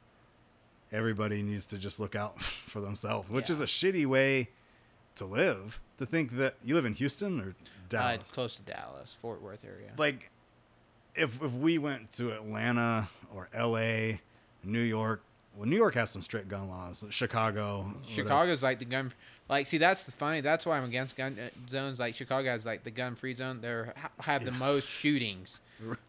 everybody 0.91 1.41
needs 1.43 1.65
to 1.67 1.77
just 1.77 1.99
look 1.99 2.15
out 2.15 2.41
for 2.41 2.81
themselves, 2.81 3.29
which 3.29 3.49
is 3.49 3.61
a 3.61 3.65
shitty 3.65 4.05
way 4.05 4.49
to 5.19 5.25
live. 5.25 5.79
To 5.97 6.05
think 6.05 6.37
that 6.37 6.55
you 6.63 6.75
live 6.75 6.85
in 6.85 6.93
Houston 6.95 7.39
or 7.39 7.49
uh, 7.49 7.53
Dallas 7.89 8.21
it's 8.21 8.31
close 8.31 8.55
to 8.55 8.61
Dallas, 8.63 9.15
Fort 9.21 9.41
Worth 9.41 9.63
area. 9.65 9.91
like 9.97 10.29
if 11.15 11.41
if 11.41 11.51
we 11.53 11.77
went 11.77 12.11
to 12.13 12.31
Atlanta 12.31 13.09
or 13.33 13.49
L.A., 13.53 14.21
New 14.63 14.79
York, 14.81 15.21
well, 15.55 15.67
New 15.67 15.75
York 15.75 15.95
has 15.95 16.09
some 16.09 16.21
strict 16.21 16.47
gun 16.49 16.69
laws. 16.69 17.03
Chicago, 17.09 17.79
whatever. 17.83 18.07
Chicago's 18.07 18.63
like 18.63 18.79
the 18.79 18.85
gun. 18.85 19.13
Like, 19.49 19.65
see, 19.65 19.79
that's 19.79 20.05
the 20.05 20.11
funny. 20.11 20.41
That's 20.41 20.65
why 20.65 20.77
I'm 20.77 20.83
against 20.83 21.15
gun 21.17 21.37
uh, 21.43 21.49
zones. 21.69 21.97
Like 21.99 22.13
Chicago 22.15 22.49
has 22.49 22.65
like 22.67 22.83
the 22.83 22.91
gun-free 22.91 23.33
zone. 23.33 23.59
They 23.61 23.83
have 24.19 24.45
the 24.45 24.51
most 24.51 24.87
shootings. 24.87 25.59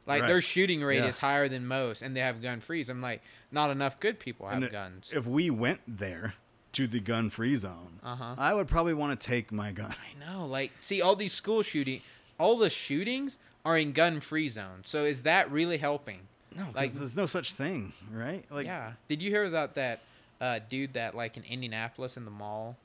Like 0.07 0.23
Right. 0.23 0.29
their 0.29 0.41
shooting 0.43 0.83
rate 0.83 0.99
Yeah. 0.99 1.07
is 1.07 1.17
higher 1.17 1.49
than 1.49 1.67
most, 1.67 2.03
and 2.03 2.15
they 2.15 2.21
have 2.21 2.43
gun 2.43 2.61
frees. 2.61 2.89
I'm 2.91 3.01
like, 3.01 3.23
not 3.51 3.71
enough 3.71 3.99
good 3.99 4.19
people 4.19 4.47
have 4.47 4.63
And 4.63 4.71
guns. 4.71 5.11
If 5.13 5.27
we 5.27 5.49
went 5.49 5.81
there 5.89 6.35
to 6.73 6.87
the 6.87 7.01
gun-free 7.01 7.57
zone, 7.57 7.99
Uh-huh. 8.03 8.35
I 8.39 8.55
would 8.55 8.69
probably 8.69 8.95
want 8.95 9.19
to 9.21 9.27
take 9.27 9.51
my 9.53 9.73
gun. 9.73 9.93
I 9.95 10.33
know. 10.33 10.47
Like, 10.47 10.71
see, 10.81 11.03
all 11.03 11.17
these 11.17 11.33
school 11.33 11.63
shooting, 11.63 12.01
all 12.39 12.57
the 12.57 12.71
shootings 12.71 13.37
are 13.65 13.77
in 13.77 13.93
gun-free 13.93 14.49
zones. 14.51 14.89
So 14.89 15.05
is 15.05 15.25
that 15.25 15.51
really 15.51 15.79
helping? 15.79 16.21
No, 16.57 16.69
Like- 16.75 16.93
there's 16.93 17.17
no 17.17 17.27
such 17.27 17.53
thing, 17.53 17.93
right? 18.13 18.45
Like, 18.51 18.67
yeah. 18.67 18.93
Did 19.09 19.23
you 19.23 19.31
hear 19.31 19.45
about 19.45 19.75
that 19.75 20.01
uh, 20.41 20.61
dude 20.69 20.95
that 20.95 21.15
like 21.15 21.37
in 21.37 21.45
Indianapolis 21.45 22.17
in 22.17 22.25
the 22.25 22.31
mall? 22.31 22.77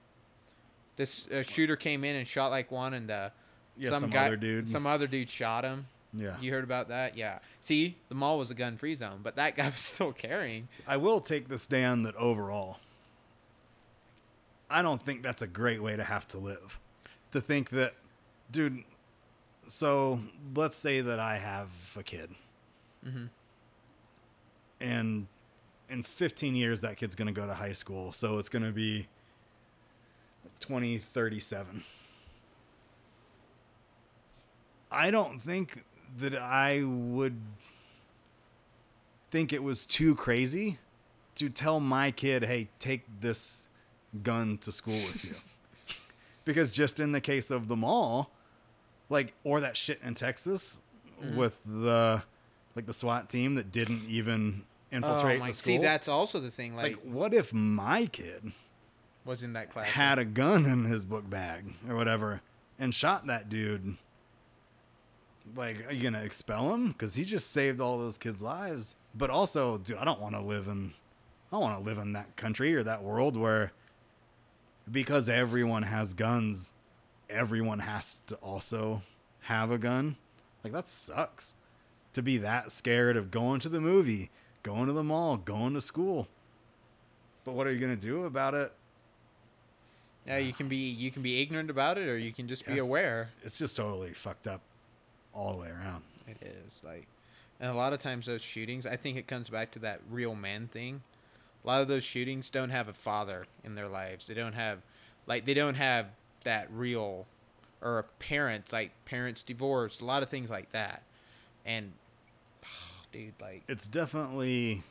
This 0.98 1.28
uh, 1.28 1.44
shooter 1.44 1.76
came 1.76 2.04
in 2.04 2.16
and 2.16 2.28
shot 2.28 2.50
like 2.52 2.72
one, 2.72 2.94
and 2.94 3.10
the 3.10 3.32
Yeah, 3.78 3.98
some 3.98 4.14
other 4.14 4.36
dude. 4.38 4.70
Some 4.70 4.88
other 4.88 5.08
dude 5.08 5.30
shot 5.30 5.64
him. 5.64 5.88
Yeah. 6.14 6.36
You 6.40 6.52
heard 6.52 6.64
about 6.64 6.88
that? 6.90 7.18
Yeah. 7.18 7.40
See, 7.62 7.98
the 8.08 8.16
mall 8.16 8.38
was 8.38 8.50
a 8.50 8.54
gun-free 8.56 8.96
zone, 8.96 9.20
but 9.22 9.36
that 9.36 9.56
guy 9.56 9.66
was 9.70 9.80
still 9.80 10.14
carrying. 10.14 10.70
I 10.88 10.98
will 10.98 11.20
take 11.20 11.50
the 11.50 11.58
stand 11.58 12.06
that 12.06 12.16
overall, 12.16 12.80
I 14.70 14.82
don't 14.82 15.01
think 15.01 15.24
that's 15.24 15.41
a 15.41 15.47
great 15.47 15.82
way 15.82 15.95
to 15.95 16.03
have 16.03 16.28
to 16.30 16.38
live. 16.38 16.80
To 17.32 17.41
think 17.41 17.70
that, 17.72 17.93
dude, 18.51 18.84
so 19.68 20.22
let's 20.55 20.78
say 20.78 21.01
that 21.01 21.20
I 21.20 21.38
have 21.38 21.70
a 21.95 22.03
kid. 22.03 22.36
Mhm. 23.05 23.30
And 24.80 25.28
in 25.89 26.03
15 26.03 26.55
years, 26.55 26.82
that 26.82 26.97
kid's 26.97 27.16
going 27.16 27.28
to 27.28 27.32
go 27.34 27.45
to 27.47 27.53
high 27.53 27.74
school. 27.74 28.11
So 28.11 28.38
it's 28.39 28.49
going 28.49 28.66
to 28.66 28.72
be 28.72 29.07
2037. 30.59 31.84
I 34.91 35.11
don't 35.11 35.39
think 35.39 35.84
that 36.18 36.36
I 36.36 36.84
would 36.84 37.39
think 39.32 39.51
it 39.51 39.63
was 39.63 39.86
too 39.86 40.16
crazy 40.16 40.80
to 41.36 41.49
tell 41.49 41.80
my 41.80 42.11
kid, 42.11 42.45
hey, 42.45 42.70
take 42.80 43.03
this 43.20 43.68
gun 44.24 44.57
to 44.59 44.72
school 44.72 44.93
with 44.93 45.24
you. 45.26 45.36
because 46.45 46.72
just 46.72 46.99
in 46.99 47.11
the 47.11 47.22
case 47.22 47.51
of 47.51 47.68
the 47.68 47.76
mall, 47.76 48.32
like, 49.09 49.34
or 49.43 49.59
that 49.61 49.78
shit 49.78 49.99
in 50.03 50.13
Texas 50.16 50.80
Mm-hmm. 51.24 51.38
with 51.38 51.57
the, 51.66 52.24
like, 52.76 52.86
the 52.88 52.93
SWAT 52.93 53.30
team 53.30 53.55
that 53.55 53.72
didn't 53.72 54.03
even 54.09 54.63
infiltrate 54.91 55.38
oh 55.38 55.43
my! 55.43 55.47
the 55.47 55.53
school. 55.53 55.76
See, 55.76 55.78
that's 55.78 56.09
also 56.09 56.41
the 56.41 56.51
thing. 56.51 56.76
Like, 56.76 56.97
like, 56.97 57.01
what 57.03 57.34
if 57.34 57.53
my 57.53 58.07
kid 58.07 58.51
was 59.24 59.43
in 59.43 59.53
that 59.53 59.70
class. 59.70 59.88
had 59.88 60.20
a 60.20 60.26
gun 60.26 60.66
in 60.66 60.84
his 60.86 61.05
book 61.05 61.30
bag 61.30 61.74
or 61.89 61.95
whatever 61.95 62.41
and 62.78 62.93
shot 62.93 63.28
that 63.28 63.49
dude? 63.49 63.95
Like, 65.55 65.88
are 65.88 65.93
you 65.93 66.03
gonna 66.03 66.24
expel 66.24 66.74
him? 66.74 66.89
Because 66.89 67.16
he 67.16 67.24
just 67.24 67.51
saved 67.51 67.80
all 67.80 67.97
those 67.97 68.18
kids' 68.18 68.41
lives. 68.41 68.95
But 69.13 69.30
also, 69.30 69.78
dude, 69.78 69.97
I 69.97 70.05
don't 70.05 70.20
want 70.20 70.36
to 70.36 70.41
live 70.41 70.68
in, 70.68 70.93
I 71.51 71.55
don't 71.55 71.61
want 71.61 71.80
to 71.80 71.86
live 71.89 71.97
in 71.97 72.13
that 72.13 72.36
country 72.36 72.76
or 72.76 72.84
that 72.84 73.03
world 73.03 73.38
where, 73.38 73.72
because 74.92 75.30
everyone 75.30 75.84
has 75.84 76.14
guns, 76.14 76.74
everyone 77.30 77.80
has 77.80 78.20
to 78.28 78.36
also 78.36 79.02
have 79.42 79.72
a 79.72 79.78
gun. 79.78 80.16
Like 80.64 80.74
that 80.74 80.90
sucks. 80.90 81.56
To 82.14 82.22
be 82.22 82.38
that 82.38 82.72
scared 82.72 83.18
of 83.18 83.30
going 83.30 83.60
to 83.60 83.70
the 83.70 83.82
movie, 83.82 84.30
going 84.64 84.88
to 84.88 84.94
the 84.94 85.04
mall, 85.04 85.36
going 85.38 85.74
to 85.74 85.82
school. 85.82 86.28
But 87.44 87.54
what 87.54 87.68
are 87.68 87.72
you 87.72 87.80
gonna 87.80 87.96
do 87.96 88.24
about 88.24 88.54
it? 88.54 88.72
yeah, 90.26 90.38
you 90.38 90.54
can 90.54 90.68
be 90.68 90.78
you 90.78 91.12
can 91.12 91.22
be 91.22 91.42
ignorant 91.42 91.70
about 91.70 91.98
it, 91.98 92.08
or 92.08 92.18
you 92.18 92.34
can 92.34 92.48
just 92.48 92.66
be 92.66 92.80
aware. 92.80 93.30
It's 93.44 93.60
just 93.60 93.78
totally 93.78 94.14
fucked 94.14 94.48
up 94.48 94.62
all 95.34 95.54
the 95.54 95.60
way 95.60 95.70
around. 95.70 96.04
It 96.28 96.38
is 96.42 96.82
like, 96.84 97.06
and 97.60 97.70
a 97.70 97.74
lot 97.74 97.94
of 97.94 98.00
times 98.00 98.26
those 98.26 98.42
shootings, 98.42 98.86
I 98.86 98.96
think 98.96 99.18
it 99.18 99.28
comes 99.28 99.50
back 99.50 99.72
to 99.72 99.80
that 99.80 100.02
real 100.10 100.34
man 100.34 100.68
thing. 100.68 101.04
A 101.66 101.68
lot 101.68 101.82
of 101.82 101.88
those 101.88 102.03
shootings 102.03 102.49
don't 102.49 102.70
have 102.70 102.88
a 102.88 102.93
father 102.93 103.47
in 103.63 103.76
their 103.76 103.88
lives. 103.88 104.28
They 104.28 104.36
don't 104.36 104.53
have, 104.53 104.80
like, 105.26 105.45
they 105.45 105.55
don't 105.55 105.76
have 105.76 106.07
that 106.43 106.68
real, 106.72 107.26
or 107.82 107.99
a 107.99 108.03
parent, 108.20 108.72
like 108.72 108.91
parents 109.05 109.41
divorced, 109.41 110.01
a 110.01 110.05
lot 110.05 110.22
of 110.22 110.30
things 110.30 110.49
like 110.49 110.72
that, 110.74 111.01
and, 111.66 111.93
dude, 113.11 113.34
like, 113.41 113.63
It's 113.68 113.88
definitely 113.88 114.84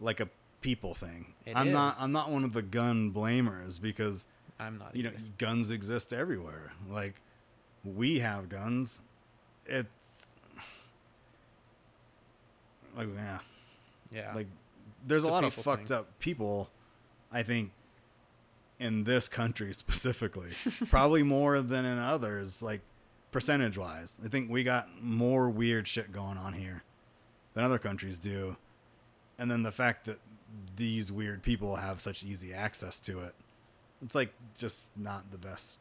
like 0.00 0.20
a 0.20 0.28
people 0.60 0.94
thing. 0.94 1.26
It 1.44 1.56
I'm 1.56 1.72
not. 1.72 1.96
I'm 1.98 2.12
not 2.12 2.30
one 2.30 2.44
of 2.44 2.52
the 2.52 2.62
gun 2.62 3.12
blamers 3.12 3.80
because 3.80 4.26
I'm 4.58 4.78
not. 4.78 4.94
you 4.96 5.04
know 5.04 5.12
guns 5.38 5.70
exist 5.70 6.12
everywhere. 6.12 6.72
Like 6.90 7.20
we 7.84 8.18
have 8.18 8.48
guns. 8.48 9.00
It's 9.66 10.34
like 12.96 13.08
yeah, 13.14 13.38
yeah, 14.12 14.34
like 14.34 14.48
there's 15.06 15.24
a 15.24 15.28
a 15.28 15.30
lot 15.30 15.44
of 15.44 15.54
fucked 15.54 15.88
thing. 15.88 15.96
up 15.96 16.18
people 16.18 16.68
i 17.32 17.42
think 17.42 17.72
in 18.78 19.04
this 19.04 19.28
country 19.28 19.72
specifically 19.84 20.50
probably 20.88 21.22
more 21.22 21.60
than 21.62 21.84
in 21.84 21.98
others 21.98 22.62
like 22.62 22.80
percentage 23.32 23.78
wise 23.78 24.20
i 24.24 24.28
think 24.28 24.50
we 24.50 24.62
got 24.64 24.88
more 25.02 25.48
weird 25.48 25.86
shit 25.88 26.12
going 26.12 26.36
on 26.38 26.52
here 26.52 26.82
than 27.54 27.64
other 27.64 27.78
countries 27.78 28.18
do 28.18 28.56
and 29.38 29.50
then 29.50 29.62
the 29.62 29.72
fact 29.72 30.04
that 30.06 30.18
these 30.76 31.10
weird 31.12 31.42
people 31.42 31.76
have 31.76 32.00
such 32.00 32.22
easy 32.22 32.52
access 32.52 32.98
to 33.00 33.20
it 33.20 33.34
it's 34.02 34.14
like 34.14 34.32
just 34.56 34.90
not 34.96 35.30
the 35.30 35.38
best 35.38 35.78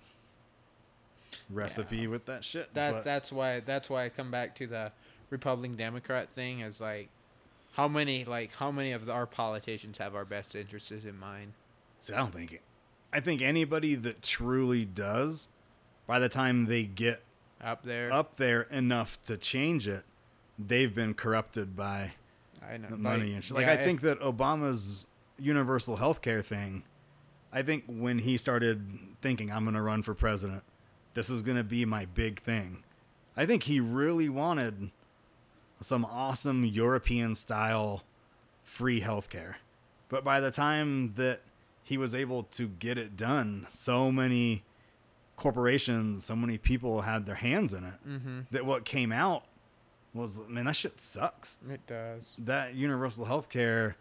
recipe 1.50 1.98
Yeah. 1.98 2.08
with 2.08 2.26
that 2.26 2.44
shit 2.44 2.74
that 2.74 2.92
but- 2.94 3.04
that's 3.04 3.32
why 3.32 3.60
that's 3.60 3.90
why 3.90 4.06
I 4.06 4.10
come 4.10 4.32
back 4.32 4.56
to 4.56 4.68
the 4.68 4.92
Republican 5.30 5.76
Democrat 5.76 6.30
thing 6.30 6.62
as 6.62 6.80
like 6.80 7.10
how 7.76 7.88
many 7.90 8.24
like 8.24 8.52
how 8.56 8.72
many 8.72 8.92
of 8.94 9.10
our 9.10 9.26
politicians 9.26 9.98
have 9.98 10.16
our 10.16 10.26
best 10.26 10.56
interests 10.56 10.92
in 10.92 11.18
mind? 11.20 11.54
See, 12.00 12.14
I 12.14 12.18
don't 12.18 12.34
think 12.34 12.54
it. 12.54 12.62
I 13.12 13.20
think 13.20 13.42
anybody 13.42 13.96
that 13.96 14.22
truly 14.22 14.86
does, 14.86 15.50
by 16.08 16.20
the 16.20 16.30
time 16.30 16.66
they 16.66 16.86
get 16.86 17.24
Up 17.62 17.84
there, 17.84 18.12
up 18.12 18.38
there 18.38 18.64
enough 18.64 19.22
to 19.24 19.38
change 19.38 19.88
it, 19.88 20.04
they've 20.58 20.94
been 20.94 21.14
corrupted 21.14 21.76
by 21.76 22.14
I 22.68 22.78
know 22.78 22.96
money 22.98 23.34
and 23.34 23.44
shit. 23.44 23.56
Like 23.56 23.66
yeah, 23.66 23.74
I 23.74 23.78
think 23.78 24.02
that 24.02 24.20
Obama's 24.22 25.06
universal 25.38 25.98
health 25.98 26.22
care 26.22 26.42
thing, 26.42 26.84
I 27.52 27.62
think 27.62 27.84
when 27.88 28.20
he 28.20 28.38
started 28.38 29.00
thinking 29.22 29.52
I'm 29.52 29.64
going 29.64 29.76
to 29.76 29.82
run 29.82 30.02
for 30.02 30.14
president, 30.14 30.64
this 31.14 31.30
is 31.30 31.42
going 31.42 31.58
to 31.58 31.64
be 31.64 31.86
my 31.86 32.06
big 32.06 32.42
thing. 32.42 32.84
I 33.36 33.46
think 33.46 33.64
he 33.64 33.80
really 33.82 34.30
wanted 34.30 34.92
some 35.86 36.04
awesome 36.04 36.66
European 36.66 37.36
style 37.36 38.04
free 38.64 39.02
healthcare. 39.02 39.56
But 40.10 40.24
by 40.24 40.40
the 40.40 40.50
time 40.50 41.14
that 41.14 41.42
he 41.84 41.96
was 41.96 42.16
able 42.16 42.44
to 42.44 42.68
get 42.68 42.98
it 42.98 43.16
done, 43.16 43.68
so 43.72 44.12
many 44.12 44.64
corporations, 45.36 46.26
so 46.26 46.36
many 46.36 46.58
people 46.58 47.02
had 47.02 47.28
their 47.28 47.36
hands 47.36 47.72
in 47.72 47.84
it 47.84 47.94
mm-hmm, 48.08 48.40
that 48.50 48.66
what 48.66 48.84
came 48.84 49.12
out 49.12 49.44
was 50.14 50.40
man, 50.48 50.66
that 50.66 50.76
shit 50.76 51.00
sucks 51.00 51.60
it 51.70 51.86
does. 51.86 52.24
that 52.40 52.74
universal 52.74 53.26
health 53.26 53.50
care, 53.50 53.96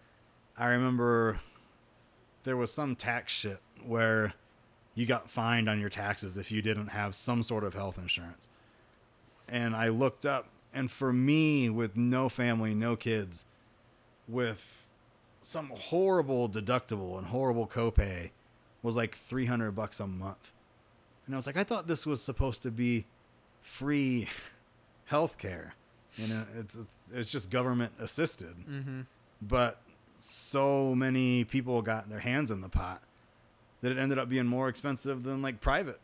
I 0.56 0.68
remember 0.68 1.40
there 2.44 2.56
was 2.56 2.72
some 2.72 2.96
tax 2.96 3.30
shit 3.30 3.58
where 3.84 4.32
you 4.94 5.04
got 5.04 5.28
fined 5.28 5.68
on 5.68 5.80
your 5.80 5.90
taxes 5.90 6.38
if 6.38 6.50
you 6.50 6.62
didn't 6.62 6.88
have 6.88 7.14
some 7.14 7.42
sort 7.42 7.64
of 7.64 7.74
health 7.74 7.98
insurance. 7.98 8.48
And 9.48 9.76
I 9.76 9.88
looked 9.88 10.24
up, 10.24 10.46
and 10.74 10.90
for 10.90 11.12
me, 11.12 11.70
with 11.70 11.96
no 11.96 12.28
family, 12.28 12.74
no 12.74 12.96
kids, 12.96 13.44
with 14.28 14.84
some 15.40 15.68
horrible 15.70 16.48
deductible 16.48 17.16
and 17.18 17.26
horrible 17.28 17.66
copay, 17.66 18.30
was 18.82 18.96
like 18.96 19.14
300 19.14 19.72
bucks 19.72 20.00
a 20.00 20.06
month. 20.06 20.52
And 21.26 21.34
I 21.34 21.36
was 21.36 21.46
like, 21.46 21.56
I 21.56 21.64
thought 21.64 21.86
this 21.86 22.04
was 22.04 22.20
supposed 22.22 22.62
to 22.62 22.70
be 22.70 23.06
free 23.62 24.28
health 25.06 25.38
care. 25.38 25.74
You 26.16 26.28
know, 26.28 26.44
it's, 26.58 26.76
it's, 26.76 26.94
it's 27.14 27.30
just 27.30 27.50
government 27.50 27.92
assisted 27.98 28.54
Mm-hmm. 28.70 29.00
but 29.42 29.80
so 30.20 30.94
many 30.94 31.44
people 31.44 31.82
got 31.82 32.08
their 32.08 32.20
hands 32.20 32.50
in 32.50 32.60
the 32.60 32.68
pot 32.68 33.02
that 33.82 33.90
it 33.92 33.98
ended 33.98 34.18
up 34.18 34.28
being 34.28 34.46
more 34.46 34.68
expensive 34.68 35.22
than 35.24 35.42
like 35.42 35.60
private 35.60 36.00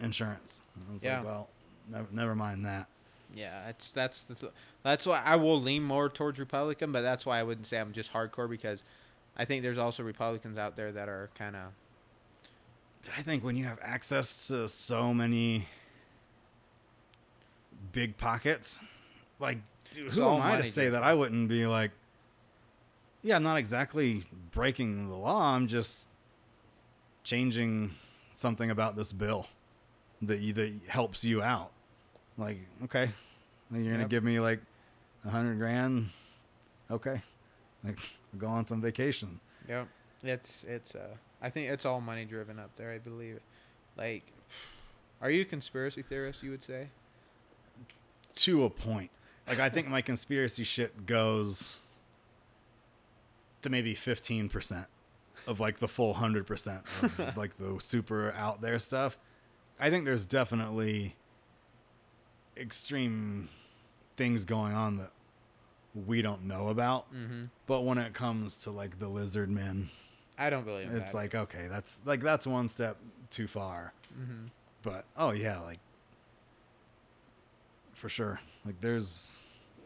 insurance. 0.00 0.62
I 0.88 0.92
was 0.92 1.04
Yeah. 1.04 1.18
like, 1.18 1.26
well, 1.26 1.48
never, 1.90 2.06
never 2.12 2.34
mind 2.34 2.66
that. 2.66 2.88
Yeah, 3.34 3.64
that's 3.66 3.90
that's 3.90 4.22
the 4.24 4.34
th- 4.34 4.52
that's 4.82 5.06
why 5.06 5.20
I 5.24 5.36
will 5.36 5.60
lean 5.60 5.82
more 5.82 6.08
towards 6.08 6.38
Republican, 6.38 6.92
but 6.92 7.02
that's 7.02 7.26
why 7.26 7.38
I 7.38 7.42
wouldn't 7.42 7.66
say 7.66 7.78
I'm 7.78 7.92
just 7.92 8.12
hardcore 8.12 8.48
because 8.48 8.82
I 9.36 9.44
think 9.44 9.62
there's 9.62 9.78
also 9.78 10.02
Republicans 10.02 10.58
out 10.58 10.76
there 10.76 10.92
that 10.92 11.08
are 11.08 11.30
kind 11.36 11.56
of 11.56 11.72
I 13.16 13.22
think 13.22 13.44
when 13.44 13.56
you 13.56 13.64
have 13.64 13.78
access 13.82 14.48
to 14.48 14.68
so 14.68 15.12
many 15.14 15.66
big 17.92 18.16
pockets, 18.16 18.80
like, 19.38 19.58
dude, 19.90 20.12
who 20.12 20.24
am 20.24 20.42
I 20.42 20.56
to 20.56 20.64
say 20.64 20.88
that. 20.88 21.02
I 21.02 21.14
wouldn't 21.14 21.48
be 21.48 21.66
like, 21.66 21.92
yeah, 23.22 23.36
I'm 23.36 23.42
not 23.42 23.56
exactly 23.56 24.24
breaking 24.50 25.08
the 25.08 25.14
law. 25.14 25.54
I'm 25.54 25.66
just 25.66 26.08
changing 27.24 27.94
something 28.32 28.70
about 28.70 28.96
this 28.96 29.12
bill 29.12 29.46
that 30.22 30.40
you, 30.40 30.52
that 30.54 30.80
helps 30.88 31.24
you 31.24 31.42
out. 31.42 31.70
Like, 32.38 32.58
okay, 32.84 33.10
you're 33.72 33.92
gonna 33.92 34.08
give 34.08 34.24
me 34.24 34.40
like 34.40 34.60
a 35.24 35.30
hundred 35.30 35.58
grand. 35.58 36.08
Okay, 36.90 37.22
like 37.84 37.98
I'll 38.32 38.38
go 38.38 38.46
on 38.46 38.66
some 38.66 38.80
vacation. 38.80 39.40
Yep. 39.68 39.88
It's 40.22 40.64
it's 40.64 40.94
uh 40.94 41.16
I 41.42 41.50
think 41.50 41.70
it's 41.70 41.84
all 41.84 42.00
money 42.00 42.24
driven 42.24 42.58
up 42.58 42.70
there, 42.76 42.90
I 42.92 42.98
believe. 42.98 43.40
Like 43.96 44.24
are 45.20 45.30
you 45.30 45.42
a 45.42 45.44
conspiracy 45.44 46.02
theorist, 46.02 46.42
you 46.42 46.50
would 46.50 46.62
say? 46.62 46.88
to 48.36 48.64
a 48.64 48.70
point. 48.70 49.10
Like 49.48 49.58
I 49.60 49.68
think 49.68 49.88
my 49.88 50.02
conspiracy 50.02 50.64
shit 50.64 51.06
goes 51.06 51.76
to 53.62 53.70
maybe 53.70 53.94
fifteen 53.94 54.48
percent 54.48 54.86
of 55.46 55.58
like 55.60 55.78
the 55.78 55.88
full 55.88 56.14
hundred 56.14 56.46
percent 56.46 56.82
of 57.02 57.18
like 57.36 57.56
the 57.58 57.78
super 57.80 58.32
out 58.36 58.60
there 58.60 58.78
stuff. 58.78 59.16
I 59.80 59.90
think 59.90 60.04
there's 60.04 60.26
definitely 60.26 61.16
extreme 62.56 63.48
things 64.16 64.44
going 64.44 64.72
on 64.72 64.98
that 64.98 65.10
we 66.06 66.22
don't 66.22 66.44
know 66.44 66.68
about. 66.68 67.12
Mm-hmm. 67.12 67.44
But 67.66 67.84
when 67.84 67.98
it 67.98 68.12
comes 68.14 68.56
to 68.58 68.70
like 68.70 68.98
the 68.98 69.08
lizard 69.08 69.50
men, 69.50 69.90
I 70.38 70.50
don't 70.50 70.64
believe 70.64 70.92
it's 70.92 71.12
that. 71.12 71.18
like 71.18 71.34
okay, 71.34 71.66
that's 71.70 72.00
like 72.04 72.20
that's 72.20 72.46
one 72.46 72.68
step 72.68 72.96
too 73.30 73.46
far. 73.46 73.92
mm-hmm. 74.18 74.46
But 74.82 75.04
oh 75.16 75.30
yeah, 75.30 75.60
like 75.60 75.80
for 77.94 78.08
sure. 78.08 78.40
Like 78.64 78.80
there's 78.80 79.40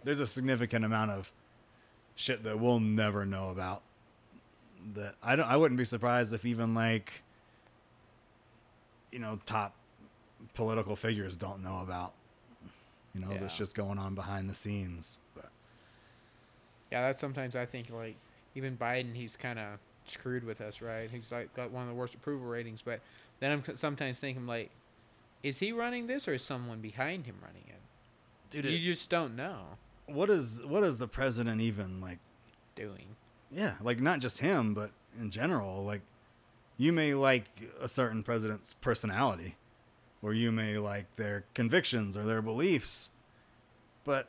there's 0.04 0.20
a 0.20 0.26
significant 0.26 0.84
amount 0.84 1.10
of 1.10 1.32
shit 2.16 2.42
that 2.44 2.58
we'll 2.58 2.80
never 2.80 3.24
know 3.24 3.50
about. 3.50 3.82
That 4.94 5.14
I 5.22 5.36
don't 5.36 5.46
I 5.46 5.56
wouldn't 5.56 5.78
be 5.78 5.84
surprised 5.84 6.34
if 6.34 6.44
even 6.44 6.74
like 6.74 7.22
you 9.12 9.18
know, 9.18 9.38
top 9.46 9.74
political 10.54 10.96
figures 10.96 11.36
don't 11.36 11.62
know 11.62 11.80
about. 11.80 12.14
You 13.14 13.20
know, 13.20 13.36
that's 13.38 13.56
just 13.56 13.74
going 13.74 13.98
on 13.98 14.14
behind 14.14 14.48
the 14.48 14.54
scenes. 14.54 15.18
But 15.34 15.50
Yeah, 16.92 17.02
that's 17.02 17.20
sometimes 17.20 17.56
I 17.56 17.66
think 17.66 17.90
like 17.90 18.16
even 18.54 18.76
Biden, 18.76 19.14
he's 19.14 19.36
kind 19.36 19.58
of 19.58 19.78
screwed 20.04 20.44
with 20.44 20.61
us, 20.61 20.80
right? 20.80 21.11
He's 21.11 21.32
like 21.32 21.54
got 21.54 21.70
one 21.70 21.82
of 21.82 21.88
the 21.88 21.94
worst 21.94 22.14
approval 22.14 22.46
ratings, 22.46 22.82
but 22.82 23.00
then 23.40 23.52
I'm 23.52 23.76
sometimes 23.76 24.20
thinking 24.20 24.46
like, 24.46 24.70
is 25.42 25.58
he 25.58 25.72
running 25.72 26.06
this 26.06 26.28
or 26.28 26.34
is 26.34 26.42
someone 26.42 26.80
behind 26.80 27.26
him 27.26 27.36
running 27.42 27.64
it? 27.68 27.80
dude, 28.50 28.64
you 28.64 28.72
it- 28.72 28.80
just 28.94 29.08
don't 29.11 29.36
know. 29.36 29.78
what 30.06 30.28
is 30.30 30.61
what 30.66 30.82
is 30.82 30.98
the 30.98 31.08
president 31.08 31.61
even 31.61 32.00
like 32.00 32.18
Doing. 32.76 33.16
Yeah, 33.50 33.74
like 33.82 34.00
not 34.00 34.20
just 34.20 34.38
him, 34.38 34.74
but 34.74 34.90
in 35.20 35.30
general, 35.30 35.82
like 35.84 36.00
you 36.78 36.92
may 36.92 37.14
like 37.14 37.44
a 37.80 37.88
certain 37.88 38.22
president's 38.22 38.74
personality 38.80 39.56
or 40.22 40.32
you 40.34 40.52
may 40.52 40.76
like 40.78 41.14
their 41.16 41.44
convictions 41.54 42.16
or 42.16 42.24
their 42.24 42.42
beliefs. 42.42 43.10
But 44.04 44.28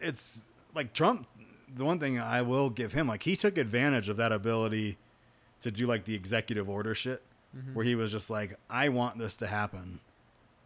it's 0.00 0.42
like 0.74 0.92
Trump 0.92 1.26
the 1.74 1.84
one 1.84 1.98
thing 1.98 2.18
I 2.18 2.42
will 2.42 2.70
give 2.70 2.92
him 2.92 3.08
like 3.08 3.24
he 3.24 3.36
took 3.36 3.58
advantage 3.58 4.08
of 4.08 4.16
that 4.18 4.30
ability 4.32 4.98
to 5.62 5.70
do 5.70 5.86
like 5.86 6.04
the 6.04 6.14
executive 6.14 6.68
order 6.68 6.94
shit 6.94 7.22
Mhm. 7.56 7.74
where 7.74 7.84
he 7.84 7.94
was 7.94 8.12
just 8.12 8.30
like 8.30 8.58
I 8.70 8.88
want 8.88 9.18
this 9.18 9.36
to 9.38 9.46
happen. 9.46 10.00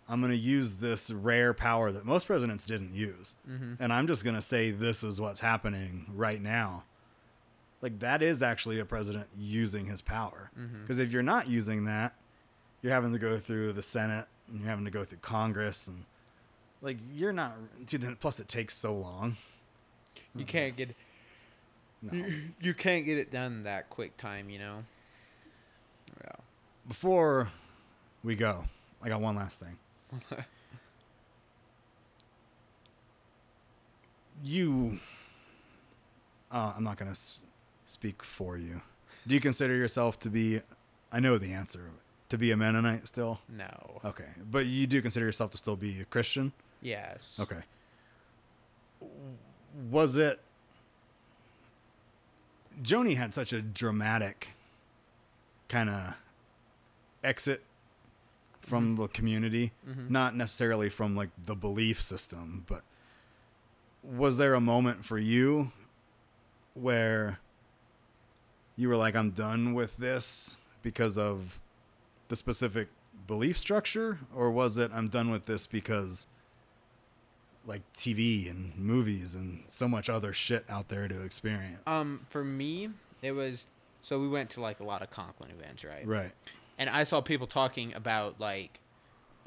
I'm 0.08 0.20
going 0.20 0.32
to 0.32 0.36
use 0.38 0.74
this 0.74 1.10
rare 1.12 1.54
power 1.54 1.92
that 1.92 2.04
most 2.04 2.26
presidents 2.26 2.66
didn't 2.66 2.94
use 2.94 3.36
Mm-hmm. 3.48 3.74
and 3.78 3.92
I'm 3.92 4.06
just 4.08 4.24
going 4.24 4.34
to 4.36 4.42
say 4.42 4.70
this 4.72 5.02
is 5.04 5.20
what's 5.20 5.40
happening 5.40 6.06
right 6.14 6.42
now. 6.42 6.84
Like 7.80 8.00
that 8.00 8.20
is 8.22 8.42
actually 8.42 8.78
a 8.80 8.84
president 8.84 9.28
using 9.36 9.86
his 9.86 10.02
power. 10.02 10.50
Because 10.82 10.98
if 10.98 11.12
you're 11.12 11.22
not 11.22 11.48
using 11.48 11.84
that, 11.84 12.14
you're 12.82 12.92
having 12.92 13.12
to 13.12 13.18
go 13.18 13.38
through 13.38 13.72
the 13.74 13.82
Senate 13.82 14.26
and 14.48 14.60
you're 14.60 14.68
having 14.70 14.84
to 14.84 14.90
go 14.90 15.04
through 15.04 15.18
Congress 15.18 15.86
and 15.88 16.04
like 16.82 16.96
you're 17.14 17.32
not 17.32 17.52
dude 17.86 18.18
plus 18.20 18.40
it 18.40 18.48
takes 18.48 18.76
so 18.76 18.94
long. 18.94 19.36
You 20.34 20.44
can't 20.44 20.76
get 20.76 20.94
No. 22.02 22.12
you, 22.12 22.34
you 22.60 22.74
can't 22.74 23.04
get 23.04 23.18
it 23.18 23.30
done 23.32 23.64
that 23.64 23.90
quick 23.90 24.16
time, 24.16 24.48
you 24.50 24.58
know. 24.58 24.84
Yeah. 26.22 26.32
Before 26.88 27.50
we 28.24 28.34
go, 28.34 28.64
I 29.02 29.08
got 29.08 29.20
one 29.20 29.36
last 29.36 29.60
thing. 29.60 29.76
You 34.42 34.98
uh, 36.50 36.72
I'm 36.76 36.82
not 36.84 36.96
going 36.96 37.08
to 37.08 37.12
s- 37.12 37.38
speak 37.86 38.22
for 38.22 38.56
you. 38.56 38.80
Do 39.26 39.34
you 39.34 39.40
consider 39.40 39.74
yourself 39.76 40.18
to 40.20 40.30
be 40.30 40.60
I 41.12 41.20
know 41.20 41.36
the 41.38 41.52
answer, 41.52 41.90
to 42.30 42.38
be 42.38 42.50
a 42.50 42.56
Mennonite 42.56 43.06
still? 43.06 43.40
no. 43.48 44.00
Okay. 44.04 44.24
But 44.50 44.66
you 44.66 44.86
do 44.86 45.02
consider 45.02 45.26
yourself 45.26 45.50
to 45.52 45.58
still 45.58 45.76
be 45.76 46.00
a 46.00 46.04
Christian? 46.04 46.52
Yes. 46.80 47.38
Okay. 47.38 47.60
Was 49.90 50.16
it 50.16 50.40
Joni 52.82 53.16
had 53.16 53.34
such 53.34 53.52
a 53.52 53.60
dramatic 53.60 54.48
kind 55.68 55.90
of 55.90 56.14
exit 57.22 57.62
from 58.62 58.96
the 58.96 59.08
community, 59.08 59.72
Mhm. 59.86 60.10
not 60.10 60.34
necessarily 60.36 60.88
from 60.88 61.14
like 61.16 61.30
the 61.44 61.54
belief 61.54 62.00
system, 62.00 62.64
but 62.66 62.82
was 64.02 64.36
there 64.38 64.54
a 64.54 64.60
moment 64.60 65.04
for 65.04 65.18
you 65.18 65.72
where 66.74 67.38
you 68.76 68.88
were 68.88 68.96
like 68.96 69.14
I'm 69.14 69.30
done 69.32 69.74
with 69.74 69.96
this 69.96 70.56
because 70.82 71.18
of 71.18 71.58
the 72.30 72.36
specific 72.36 72.88
belief 73.26 73.58
structure 73.58 74.18
or 74.34 74.50
was 74.50 74.78
it 74.78 74.90
I'm 74.94 75.08
done 75.08 75.30
with 75.30 75.46
this 75.46 75.66
because 75.66 76.26
like 77.66 77.82
TV 77.92 78.48
and 78.50 78.76
movies 78.78 79.34
and 79.34 79.62
so 79.66 79.86
much 79.86 80.08
other 80.08 80.32
shit 80.32 80.64
out 80.68 80.88
there 80.88 81.06
to 81.06 81.22
experience. 81.22 81.82
Um, 81.86 82.26
for 82.30 82.42
me, 82.42 82.88
it 83.20 83.32
was 83.32 83.64
so 84.02 84.18
we 84.18 84.28
went 84.28 84.48
to 84.50 84.60
like 84.60 84.80
a 84.80 84.84
lot 84.84 85.02
of 85.02 85.10
Conklin 85.10 85.50
events, 85.50 85.84
right? 85.84 86.06
right. 86.06 86.32
and 86.78 86.88
I 86.88 87.02
saw 87.02 87.20
people 87.20 87.46
talking 87.46 87.92
about 87.94 88.40
like 88.40 88.80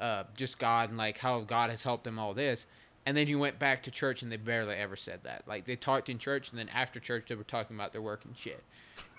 uh, 0.00 0.24
just 0.36 0.58
God 0.58 0.90
and 0.90 0.98
like 0.98 1.18
how 1.18 1.40
God 1.40 1.70
has 1.70 1.82
helped 1.82 2.04
them 2.04 2.18
all 2.18 2.34
this. 2.34 2.66
And 3.06 3.16
then 3.16 3.26
you 3.26 3.38
went 3.38 3.58
back 3.58 3.82
to 3.82 3.90
church 3.90 4.22
and 4.22 4.30
they 4.30 4.36
barely 4.36 4.74
ever 4.74 4.96
said 4.96 5.20
that. 5.24 5.42
Like 5.46 5.64
they 5.64 5.76
talked 5.76 6.08
in 6.08 6.18
church 6.18 6.50
and 6.50 6.58
then 6.58 6.68
after 6.68 7.00
church 7.00 7.24
they 7.28 7.34
were 7.34 7.44
talking 7.44 7.76
about 7.76 7.92
their 7.92 8.02
work 8.02 8.24
and 8.24 8.36
shit. 8.36 8.62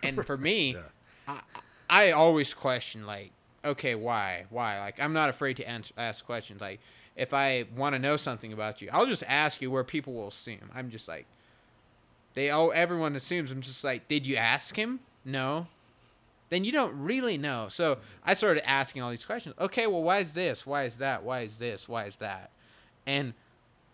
And 0.01 0.25
for 0.25 0.37
me, 0.37 0.73
Yeah. 0.73 0.81
I, 1.27 1.41
I 1.89 2.11
always 2.11 2.53
question 2.53 3.05
like, 3.05 3.31
okay, 3.65 3.95
why, 3.95 4.45
why? 4.49 4.79
Like 4.79 4.99
I'm 4.99 5.13
not 5.13 5.29
afraid 5.29 5.57
to 5.57 5.67
answer, 5.67 5.93
ask 5.97 6.25
questions. 6.25 6.61
Like 6.61 6.79
if 7.15 7.33
I 7.33 7.65
want 7.75 7.93
to 7.93 7.99
know 7.99 8.17
something 8.17 8.53
about 8.53 8.81
you, 8.81 8.89
I'll 8.91 9.05
just 9.05 9.23
ask 9.27 9.61
you 9.61 9.71
where 9.71 9.83
people 9.83 10.13
will 10.13 10.27
assume. 10.27 10.69
I'm 10.73 10.89
just 10.89 11.07
like, 11.07 11.25
they 12.33 12.49
all 12.49 12.71
everyone 12.73 13.15
assumes. 13.15 13.51
I'm 13.51 13.61
just 13.61 13.83
like, 13.83 14.07
did 14.07 14.25
you 14.25 14.35
ask 14.35 14.75
him? 14.75 14.99
No. 15.23 15.67
Then 16.49 16.63
you 16.63 16.71
don't 16.71 16.93
really 16.99 17.37
know. 17.37 17.67
So 17.69 17.97
I 18.23 18.33
started 18.33 18.67
asking 18.69 19.01
all 19.01 19.09
these 19.09 19.25
questions. 19.25 19.55
Okay, 19.59 19.87
well, 19.87 20.03
why 20.03 20.19
is 20.19 20.33
this? 20.33 20.65
Why 20.65 20.83
is 20.83 20.97
that? 20.99 21.23
Why 21.23 21.41
is 21.41 21.57
this? 21.57 21.89
Why 21.89 22.05
is 22.05 22.17
that? 22.17 22.51
And 23.07 23.33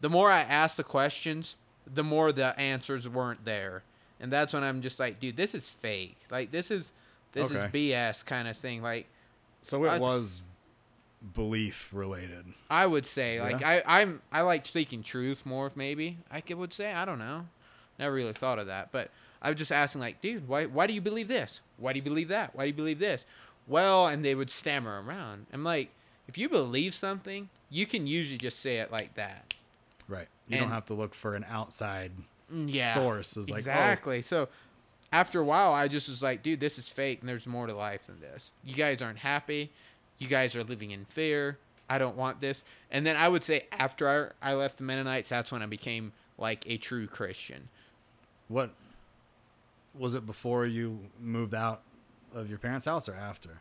the 0.02 0.10
more 0.10 0.30
I 0.30 0.42
asked 0.42 0.78
the 0.78 0.84
questions, 0.84 1.56
the 1.92 2.04
more 2.04 2.32
the 2.32 2.60
answers 2.60 3.08
weren't 3.08 3.46
there. 3.46 3.84
And 4.20 4.32
that's 4.32 4.54
when 4.54 4.64
I'm 4.64 4.82
just 4.82 5.00
like, 5.00 5.20
dude, 5.20 5.38
this 5.38 5.56
is 5.56 5.70
fake. 5.70 6.18
Like 6.30 6.52
this 6.52 6.72
is 6.72 6.92
this 7.32 7.50
is 7.50 7.58
BS 7.58 8.26
kind 8.26 8.48
of 8.48 8.58
thing. 8.58 8.82
Like 8.82 9.08
So 9.62 9.84
it 9.86 9.90
I- 9.90 9.98
was 10.00 10.42
belief 11.34 11.90
related. 11.92 12.46
I 12.70 12.86
would 12.86 13.06
say, 13.06 13.40
like 13.42 13.62
Yeah. 13.62 13.82
I 13.86 14.02
I'm 14.02 14.22
I 14.32 14.42
like 14.42 14.66
speaking 14.66 15.04
truth 15.04 15.46
more. 15.46 15.72
Maybe 15.76 16.18
I 16.32 16.42
could, 16.42 16.58
would 16.58 16.74
say 16.74 16.92
I 16.94 17.06
don't 17.06 17.20
know. 17.20 17.48
Never 18.00 18.14
really 18.16 18.34
thought 18.34 18.58
of 18.60 18.68
that, 18.68 18.92
but 18.92 19.12
I 19.44 19.50
was 19.50 19.58
just 19.58 19.72
asking, 19.72 20.02
like, 20.02 20.22
dude, 20.22 20.48
why 20.48 20.66
why 20.66 20.88
do 20.88 20.94
you 20.94 21.02
believe 21.02 21.28
this? 21.28 21.62
Why 21.78 21.94
do 21.94 21.98
you 21.98 22.04
believe 22.04 22.28
that? 22.30 22.56
Why 22.56 22.64
do 22.64 22.68
you 22.68 22.74
believe 22.74 23.00
this? 23.00 23.26
Well, 23.68 24.08
and 24.08 24.26
they 24.26 24.34
would 24.36 24.50
stammer 24.50 25.02
around. 25.02 25.46
I'm 25.54 25.64
like, 25.64 25.90
if 26.28 26.38
you 26.38 26.50
believe 26.50 26.94
something, 26.96 27.50
you 27.70 27.86
can 27.86 28.08
usually 28.08 28.38
just 28.38 28.60
say 28.60 28.78
it 28.78 28.92
like 28.92 29.14
that. 29.16 29.54
Right. 30.08 30.28
You 30.48 30.58
don't 30.58 30.70
have 30.70 30.86
to 30.88 30.94
look 30.94 31.14
for 31.14 31.36
an 31.36 31.46
outside 31.50 32.12
Mm, 32.52 32.66
Yeah. 32.74 32.94
source. 32.94 33.38
Is 33.38 33.50
like 33.50 33.60
oh, 33.60 33.60
exactly. 33.60 34.22
So 34.22 34.50
after 35.12 35.40
a 35.40 35.44
while, 35.44 35.74
I 35.74 35.88
just 35.88 36.08
was 36.10 36.22
like, 36.22 36.42
dude, 36.44 36.60
this 36.60 36.78
is 36.80 36.88
fake, 36.90 37.20
and 37.22 37.30
there's 37.30 37.46
more 37.48 37.68
to 37.68 37.74
life 37.76 38.08
than 38.08 38.20
this. 38.22 38.52
You 38.64 38.76
guys 38.76 39.02
aren't 39.02 39.20
happy. 39.20 39.72
You 40.18 40.28
guys 40.28 40.56
are 40.56 40.64
living 40.64 40.92
in 40.92 41.06
fear. 41.06 41.58
I 41.90 41.98
don't 41.98 42.16
want 42.16 42.40
this. 42.40 42.64
And 42.92 43.06
then 43.06 43.16
I 43.18 43.28
would 43.28 43.44
say 43.44 43.66
after 43.72 44.34
I, 44.42 44.52
I 44.52 44.54
left 44.54 44.78
the 44.78 44.84
Mennonites, 44.86 45.28
that's 45.30 45.52
when 45.52 45.62
I 45.62 45.66
became 45.66 46.14
like 46.38 46.64
a 46.68 46.78
true 46.78 47.08
Christian. 47.08 47.68
what 48.48 48.72
was 49.98 50.16
it 50.16 50.26
before 50.26 50.66
you 50.66 51.00
moved 51.20 51.54
out 51.54 51.82
of 52.34 52.50
your 52.50 52.58
parents' 52.60 52.86
house 52.86 53.10
or 53.10 53.14
after? 53.16 53.60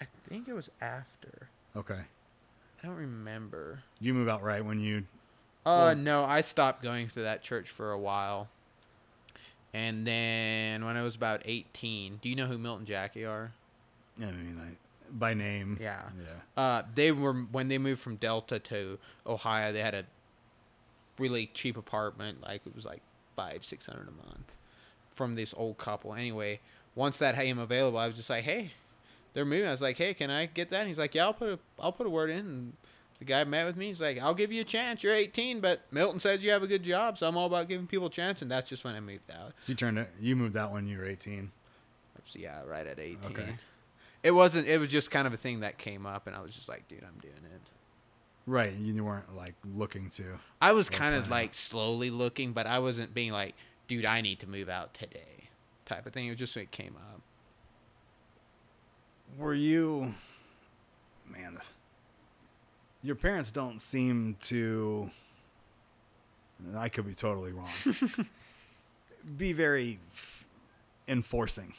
I 0.00 0.06
think 0.28 0.46
it 0.46 0.52
was 0.52 0.70
after. 0.80 1.48
Okay. 1.76 1.98
I 2.82 2.86
don't 2.86 2.94
remember. 2.96 3.80
You 4.00 4.14
move 4.14 4.28
out 4.28 4.42
right 4.44 4.64
when 4.64 4.78
you 4.78 4.98
Uh, 5.66 5.90
Well- 5.90 5.96
no, 5.96 6.24
I 6.24 6.42
stopped 6.42 6.82
going 6.82 7.08
to 7.08 7.22
that 7.22 7.42
church 7.42 7.70
for 7.70 7.90
a 7.90 7.98
while. 7.98 8.48
And 9.74 10.06
then 10.06 10.84
when 10.84 10.96
I 10.96 11.02
was 11.02 11.16
about 11.16 11.42
18, 11.44 12.20
do 12.22 12.28
you 12.28 12.36
know 12.36 12.46
who 12.46 12.56
Milton 12.56 12.86
Jackie 12.86 13.24
are? 13.24 13.52
I 14.20 14.26
mean 14.26 14.58
I, 14.62 14.76
by 15.10 15.34
name. 15.34 15.76
Yeah. 15.80 16.02
Yeah. 16.16 16.62
Uh, 16.62 16.82
they 16.94 17.10
were 17.10 17.32
when 17.32 17.68
they 17.68 17.78
moved 17.78 18.00
from 18.00 18.16
Delta 18.16 18.60
to 18.60 18.98
Ohio. 19.26 19.72
They 19.72 19.80
had 19.80 19.94
a 19.94 20.04
really 21.18 21.50
cheap 21.52 21.76
apartment, 21.76 22.42
like 22.42 22.62
it 22.66 22.74
was 22.74 22.84
like 22.84 23.02
five, 23.36 23.64
six 23.64 23.86
hundred 23.86 24.08
a 24.08 24.12
month, 24.12 24.52
from 25.14 25.34
this 25.34 25.52
old 25.56 25.78
couple. 25.78 26.14
Anyway, 26.14 26.60
once 26.94 27.18
that 27.18 27.34
came 27.34 27.58
available, 27.58 27.98
I 27.98 28.06
was 28.06 28.16
just 28.16 28.30
like, 28.30 28.44
hey, 28.44 28.70
they're 29.32 29.44
moving. 29.44 29.66
I 29.68 29.72
was 29.72 29.82
like, 29.82 29.98
hey, 29.98 30.14
can 30.14 30.30
I 30.30 30.46
get 30.46 30.70
that? 30.70 30.80
And 30.80 30.88
he's 30.88 30.98
like, 30.98 31.14
yeah, 31.14 31.24
I'll 31.24 31.34
put 31.34 31.48
a, 31.48 31.58
I'll 31.80 31.92
put 31.92 32.06
a 32.06 32.10
word 32.10 32.30
in. 32.30 32.38
And 32.38 32.72
the 33.24 33.32
guy 33.32 33.44
met 33.44 33.64
with 33.64 33.76
me. 33.76 33.86
He's 33.86 34.00
like, 34.00 34.18
I'll 34.18 34.34
give 34.34 34.52
you 34.52 34.60
a 34.60 34.64
chance. 34.64 35.02
You're 35.02 35.14
18, 35.14 35.60
but 35.60 35.82
Milton 35.90 36.20
says 36.20 36.44
you 36.44 36.50
have 36.50 36.62
a 36.62 36.66
good 36.66 36.82
job, 36.82 37.18
so 37.18 37.26
I'm 37.26 37.36
all 37.36 37.46
about 37.46 37.68
giving 37.68 37.86
people 37.86 38.08
a 38.08 38.10
chance. 38.10 38.42
And 38.42 38.50
that's 38.50 38.68
just 38.68 38.84
when 38.84 38.94
I 38.94 39.00
moved 39.00 39.30
out. 39.30 39.52
So 39.60 39.72
you 39.72 39.76
turned 39.76 39.98
it 39.98 40.10
you 40.20 40.36
moved 40.36 40.56
out 40.56 40.72
when 40.72 40.86
you 40.86 40.98
were 40.98 41.06
eighteen. 41.06 41.50
So, 42.26 42.38
yeah, 42.38 42.62
right 42.64 42.86
at 42.86 42.98
18. 42.98 43.18
Okay. 43.32 43.56
It 44.22 44.30
wasn't. 44.30 44.66
It 44.66 44.78
was 44.78 44.90
just 44.90 45.10
kind 45.10 45.26
of 45.26 45.34
a 45.34 45.36
thing 45.36 45.60
that 45.60 45.76
came 45.76 46.06
up, 46.06 46.26
and 46.26 46.34
I 46.34 46.40
was 46.40 46.54
just 46.54 46.68
like, 46.68 46.88
dude, 46.88 47.04
I'm 47.04 47.20
doing 47.20 47.34
it. 47.34 47.60
Right. 48.46 48.72
You 48.72 49.04
weren't 49.04 49.36
like 49.36 49.54
looking 49.74 50.08
to. 50.10 50.24
I 50.60 50.72
was 50.72 50.88
kind 50.88 51.14
of 51.14 51.28
like 51.28 51.54
slowly 51.54 52.10
looking, 52.10 52.52
but 52.52 52.66
I 52.66 52.78
wasn't 52.78 53.12
being 53.12 53.32
like, 53.32 53.54
dude, 53.88 54.06
I 54.06 54.22
need 54.22 54.38
to 54.40 54.46
move 54.46 54.70
out 54.70 54.94
today, 54.94 55.48
type 55.84 56.06
of 56.06 56.12
thing. 56.12 56.26
It 56.26 56.30
was 56.30 56.38
just 56.38 56.56
it 56.56 56.70
came 56.70 56.96
up. 56.96 57.20
Were 59.38 59.54
you, 59.54 60.14
man? 61.30 61.58
Your 63.04 63.14
parents 63.16 63.50
don't 63.50 63.80
seem 63.82 64.36
to. 64.44 65.10
I 66.74 66.88
could 66.88 67.06
be 67.06 67.12
totally 67.12 67.52
wrong. 67.52 67.68
be 69.36 69.52
very 69.52 69.98
f- 70.10 70.46
enforcing 71.06 71.74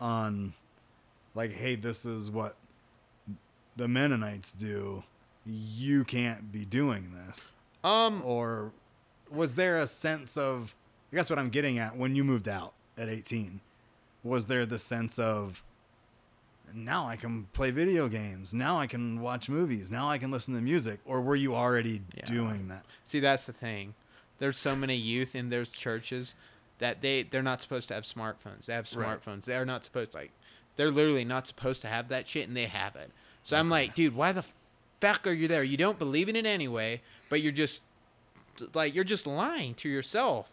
on, 0.00 0.54
like, 1.36 1.52
hey, 1.52 1.76
this 1.76 2.04
is 2.04 2.32
what 2.32 2.56
the 3.76 3.86
Mennonites 3.86 4.50
do. 4.50 5.04
You 5.46 6.02
can't 6.04 6.50
be 6.50 6.64
doing 6.64 7.12
this. 7.14 7.52
Um, 7.84 8.20
Or 8.24 8.72
was 9.30 9.54
there 9.54 9.76
a 9.76 9.86
sense 9.86 10.36
of, 10.36 10.74
I 11.12 11.16
guess 11.16 11.30
what 11.30 11.38
I'm 11.38 11.50
getting 11.50 11.78
at, 11.78 11.96
when 11.96 12.16
you 12.16 12.24
moved 12.24 12.48
out 12.48 12.72
at 12.96 13.08
18, 13.08 13.60
was 14.24 14.46
there 14.46 14.66
the 14.66 14.80
sense 14.80 15.16
of, 15.18 15.62
now 16.74 17.06
I 17.08 17.16
can 17.16 17.44
play 17.52 17.70
video 17.70 18.08
games. 18.08 18.52
Now 18.54 18.78
I 18.78 18.86
can 18.86 19.20
watch 19.20 19.48
movies. 19.48 19.90
Now 19.90 20.10
I 20.10 20.18
can 20.18 20.30
listen 20.30 20.54
to 20.54 20.60
music. 20.60 21.00
Or 21.04 21.20
were 21.20 21.36
you 21.36 21.54
already 21.54 22.02
Yeah. 22.14 22.24
doing 22.24 22.68
that? 22.68 22.84
See, 23.04 23.20
that's 23.20 23.46
the 23.46 23.52
thing. 23.52 23.94
There's 24.38 24.58
so 24.58 24.76
many 24.76 24.94
youth 24.96 25.34
in 25.34 25.50
those 25.50 25.68
churches 25.68 26.34
that 26.78 27.00
they 27.00 27.22
they're 27.24 27.42
not 27.42 27.60
supposed 27.60 27.88
to 27.88 27.94
have 27.94 28.04
smartphones. 28.04 28.66
They 28.66 28.74
have 28.74 28.88
Right. 28.94 29.20
smartphones. 29.20 29.42
They're 29.44 29.64
not 29.66 29.84
supposed 29.84 30.14
like 30.14 30.30
they're 30.76 30.90
literally 30.92 31.24
not 31.24 31.46
supposed 31.46 31.82
to 31.82 31.88
have 31.88 32.08
that 32.08 32.28
shit, 32.28 32.46
and 32.46 32.56
they 32.56 32.66
have 32.66 32.94
it. 32.94 33.10
So 33.42 33.56
I'm 33.56 33.68
like, 33.68 33.94
dude, 33.96 34.14
why 34.14 34.30
the 34.32 34.44
fuck 35.00 35.26
are 35.26 35.32
you 35.32 35.48
there? 35.48 35.64
You 35.64 35.76
don't 35.76 35.98
believe 35.98 36.28
in 36.28 36.36
it 36.36 36.46
anyway, 36.46 37.00
but 37.28 37.42
you're 37.42 37.50
just 37.52 37.82
like 38.74 38.94
you're 38.94 39.04
just 39.04 39.26
lying 39.26 39.74
to 39.74 39.88
yourself. 39.88 40.48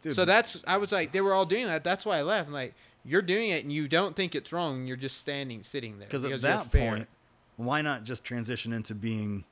Dude, 0.00 0.14
So 0.14 0.24
that's 0.24 0.58
I 0.66 0.76
was 0.76 0.92
like, 0.92 1.10
they 1.12 1.20
were 1.20 1.32
all 1.34 1.46
doing 1.46 1.66
that. 1.66 1.82
That's 1.82 2.04
why 2.06 2.18
I 2.18 2.22
left. 2.22 2.48
I'm 2.48 2.52
like, 2.54 2.74
you're 3.04 3.22
doing 3.22 3.50
it, 3.50 3.64
and 3.64 3.72
you 3.72 3.88
don't 3.88 4.16
think 4.16 4.34
it's 4.34 4.52
wrong. 4.52 4.86
You're 4.86 4.96
just 4.96 5.18
standing, 5.18 5.62
sitting 5.62 5.98
there. 5.98 6.08
because 6.08 6.24
at 6.24 6.40
that 6.42 6.70
point, 6.70 7.08
why 7.56 7.82
not 7.82 8.04
just 8.04 8.24
transition 8.24 8.72
into 8.72 8.94
being 8.94 9.44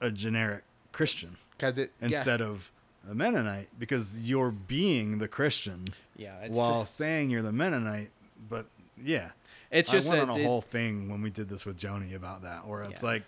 a 0.00 0.10
generic 0.10 0.64
Christian 0.92 1.36
because 1.56 1.78
it 1.78 1.92
yeah. 2.00 2.06
instead 2.06 2.40
of 2.40 2.70
a 3.08 3.14
Mennonite? 3.14 3.68
Because 3.78 4.18
you're 4.18 4.50
being 4.50 5.18
the 5.18 5.28
Christian 5.28 5.88
yeah, 6.16 6.38
it's, 6.40 6.54
while 6.54 6.84
saying 6.84 7.30
you're 7.30 7.42
the 7.42 7.52
Mennonite. 7.52 8.10
But 8.48 8.66
yeah, 9.02 9.30
it's 9.70 9.90
just 9.90 10.06
I 10.06 10.10
went 10.10 10.26
that 10.26 10.32
on 10.32 10.38
a 10.40 10.42
it- 10.42 10.46
whole 10.46 10.62
thing 10.62 11.08
when 11.10 11.22
we 11.22 11.30
did 11.30 11.48
this 11.48 11.66
with 11.66 11.78
Joni 11.78 12.14
about 12.14 12.42
that, 12.42 12.66
where 12.66 12.82
it's 12.84 13.02
Yeah. 13.02 13.08
like, 13.10 13.22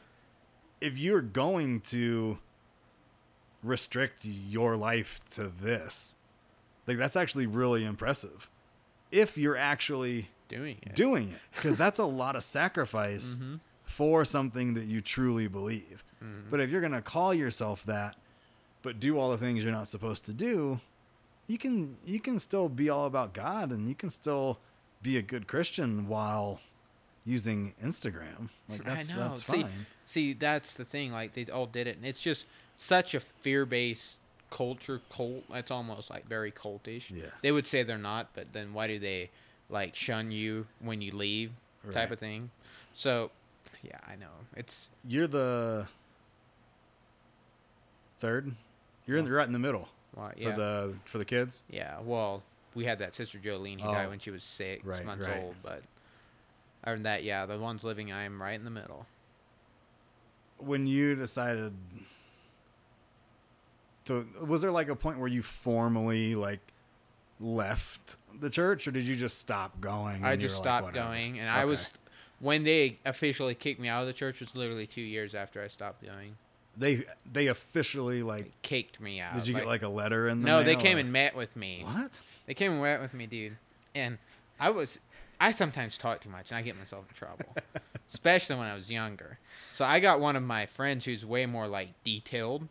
if 0.81 0.97
you're 0.97 1.23
going 1.23 1.81
to 1.81 2.39
restrict 3.63 4.25
your 4.25 4.77
life 4.77 5.21
to 5.33 5.49
this, 5.49 6.15
like 6.87 6.97
that's 6.97 7.17
actually 7.17 7.47
really 7.47 7.85
impressive. 7.85 8.49
If 9.11 9.39
you're 9.39 9.57
actually 9.57 10.29
doing 10.49 10.79
it. 10.83 10.95
doing 10.95 11.31
it, 11.31 11.41
because 11.55 11.77
that's 11.83 11.99
a 11.99 12.05
lot 12.05 12.37
of 12.37 12.43
sacrifice 12.45 13.39
Mhm. 13.41 13.61
for 13.85 14.25
something 14.25 14.75
that 14.75 14.87
you 14.87 15.01
truly 15.01 15.49
believe. 15.49 16.05
Mhm. 16.23 16.51
But 16.51 16.61
if 16.61 16.71
you're 16.71 16.81
gonna 16.81 17.03
call 17.03 17.33
yourself 17.35 17.85
that, 17.85 18.17
but 18.83 18.99
do 19.01 19.19
all 19.19 19.31
the 19.31 19.39
things 19.39 19.63
you're 19.63 19.73
not 19.73 19.89
supposed 19.89 20.25
to 20.27 20.33
do, 20.33 20.81
you 21.47 21.59
can 21.59 21.97
you 22.05 22.21
can 22.21 22.39
still 22.39 22.69
be 22.69 22.89
all 22.91 23.05
about 23.07 23.33
God 23.35 23.71
and 23.73 23.89
you 23.89 23.95
can 23.95 24.11
still 24.11 24.59
be 25.03 25.17
a 25.17 25.23
good 25.23 25.47
Christian 25.47 26.09
while 26.09 26.61
using 27.25 27.75
Instagram. 27.83 28.49
Like 28.69 28.85
that's 28.85 29.11
I 29.13 29.17
know. 29.17 29.29
that's 29.29 29.45
see, 29.47 29.63
fine. 29.63 29.87
see, 30.07 30.33
that's 30.33 30.75
the 30.75 30.85
thing. 30.85 31.13
Like 31.13 31.35
they 31.35 31.45
all 31.47 31.67
did 31.67 31.87
it, 31.87 31.97
and 31.97 32.05
it's 32.07 32.21
just 32.23 32.47
such 32.77 33.15
a 33.15 33.21
fear-based 33.21 34.19
culture. 34.51 35.01
Cult. 35.11 35.45
It's 35.53 35.71
almost 35.71 36.11
like 36.11 36.27
very 36.29 36.51
cultish. 36.53 37.11
Yeah. 37.11 37.27
They 37.43 37.53
would 37.53 37.67
say 37.67 37.83
they're 37.83 37.99
not, 37.99 38.29
but 38.35 38.53
then 38.53 38.73
why 38.75 38.87
do 38.87 38.99
they 38.99 39.31
like 39.71 39.95
shun 39.95 40.31
you 40.31 40.67
when 40.81 41.01
you 41.03 41.13
leave, 41.13 41.51
type 41.87 41.95
Right. 41.97 42.13
of 42.13 42.19
thing? 42.19 42.51
So, 42.95 43.31
yeah, 43.83 43.99
I 44.07 44.17
know. 44.17 44.31
It's 44.57 44.91
You're 45.07 45.27
the 45.29 45.87
third. 48.21 48.53
You're 49.07 49.17
in, 49.19 49.27
you're 49.27 49.37
right 49.37 49.47
in 49.47 49.53
the 49.53 49.59
middle 49.59 49.89
well, 50.15 50.31
for 50.37 50.53
the 50.53 50.95
for 51.07 51.19
the 51.19 51.25
kids. 51.25 51.63
yeah. 51.71 51.99
Well, 52.01 52.43
we 52.75 52.85
had 52.85 52.99
that 52.99 53.15
sister 53.15 53.39
Jolene 53.39 53.81
who 53.81 53.87
died 53.89 54.07
Oh. 54.07 54.11
when 54.11 54.19
she 54.19 54.31
was 54.31 54.45
six 54.45 54.85
Right, 54.85 55.05
months 55.05 55.27
right. 55.29 55.43
old, 55.43 55.57
but. 55.63 55.83
Other 56.85 56.95
than 56.95 57.03
that, 57.03 57.25
yeah, 57.25 57.45
the 57.45 57.59
ones 57.59 57.83
living, 57.83 58.13
I 58.13 58.23
am 58.23 58.41
right 58.41 58.55
in 58.55 58.65
the 58.65 58.71
middle. 58.71 59.07
when 60.59 60.87
you 60.89 61.15
decided 61.15 61.73
to 64.09 64.27
was 64.45 64.61
there 64.61 64.71
like 64.71 64.89
a 64.89 64.97
point 64.97 65.19
where 65.19 65.29
you 65.29 65.43
formally 65.43 66.35
like 66.35 66.61
left 67.41 68.17
the 68.41 68.51
church 68.51 68.87
or 68.89 68.91
did 68.91 69.05
you 69.05 69.17
just 69.17 69.39
stop 69.39 69.81
going 69.81 70.25
I 70.25 70.37
just 70.37 70.57
were 70.59 70.65
like, 70.65 70.81
stopped 70.81 70.95
going, 70.95 71.39
and 71.39 71.49
I 71.49 71.65
was 71.65 71.91
when 72.41 72.65
they 72.65 72.99
officially 73.05 73.55
kicked 73.55 73.81
me 73.81 73.89
out 73.89 74.01
of 74.03 74.07
the 74.07 74.13
church 74.13 74.41
was 74.41 74.55
literally 74.55 74.87
two 74.87 75.01
years 75.01 75.35
after 75.35 75.63
I 75.63 75.69
stopped 75.69 76.05
going. 76.05 76.37
they 76.77 77.05
they 77.31 77.47
officially 77.47 78.23
like 78.23 78.45
They 78.45 78.51
kicked 78.63 79.01
me 79.01 79.21
out. 79.21 79.35
did 79.35 79.47
you 79.47 79.55
get 79.55 79.67
like 79.67 79.83
a 79.83 79.89
letter 79.89 80.29
in 80.29 80.41
the 80.43 80.47
no? 80.47 80.63
They 80.63 80.77
came 80.77 80.97
or- 80.97 81.01
and 81.01 81.13
met 81.13 81.37
with 81.37 81.55
me. 81.57 81.83
what 81.85 82.21
They 82.47 82.55
came 82.55 82.73
and 82.73 82.83
met 82.83 83.01
with 83.01 83.15
me, 83.15 83.27
dude. 83.27 83.57
And 83.95 84.19
I 84.61 84.71
was, 84.71 84.99
I 85.41 85.51
sometimes 85.53 85.99
talk 85.99 86.21
too 86.21 86.31
much, 86.31 86.51
and 86.51 86.59
I 86.59 86.63
get 86.63 86.77
myself 86.79 87.05
in 87.09 87.15
trouble, 87.15 87.55
especially 88.09 88.57
when 88.57 88.67
I 88.67 88.75
was 88.75 88.91
younger. 88.91 89.39
So 89.73 89.85
I 89.85 90.01
got 90.01 90.21
one 90.21 90.35
of 90.37 90.43
my 90.43 90.67
friends 90.67 91.05
who's 91.05 91.25
way 91.25 91.47
more 91.47 91.67
like 91.69 91.91
detailed, 92.05 92.69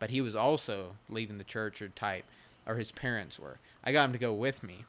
but 0.00 0.10
he 0.10 0.20
was 0.20 0.34
also 0.34 0.96
leaving 1.08 1.38
the 1.38 1.44
church 1.44 1.80
or 1.80 1.88
type, 1.90 2.24
or 2.66 2.74
his 2.74 2.90
parents 2.90 3.38
were. 3.38 3.58
I 3.84 3.92
got 3.92 4.06
him 4.06 4.12
to 4.12 4.18
go 4.18 4.32
with 4.34 4.64
me. 4.64 4.84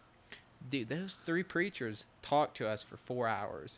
Dude, 0.67 0.89
those 0.89 1.17
three 1.23 1.43
preachers 1.43 2.05
talked 2.23 2.57
to 2.57 2.67
us 2.67 2.81
for 2.81 2.97
four 2.97 3.27
hours. 3.27 3.77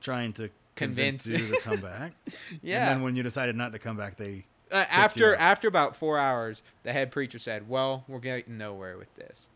trying 0.00 0.32
to 0.34 0.50
Convince- 0.74 1.24
convince, 1.24 1.50
you 1.50 1.54
to 1.56 1.60
come 1.62 1.80
back 1.80 2.12
Yeah. 2.62 2.80
and 2.80 2.88
then 2.88 3.02
when 3.02 3.14
you 3.14 3.22
decided 3.22 3.54
not 3.54 3.72
to 3.72 3.78
come 3.78 3.96
back 3.96 4.16
they 4.16 4.46
Uh, 4.70 4.84
after 4.88 5.36
after 5.36 5.68
about 5.68 5.94
four 5.94 6.18
hours, 6.18 6.62
the 6.82 6.92
head 6.94 7.10
preacher 7.12 7.38
said, 7.38 7.68
"Well, 7.68 8.04
we're 8.08 8.20
getting 8.20 8.56
nowhere 8.56 8.96
with 8.96 9.14
this." 9.14 9.48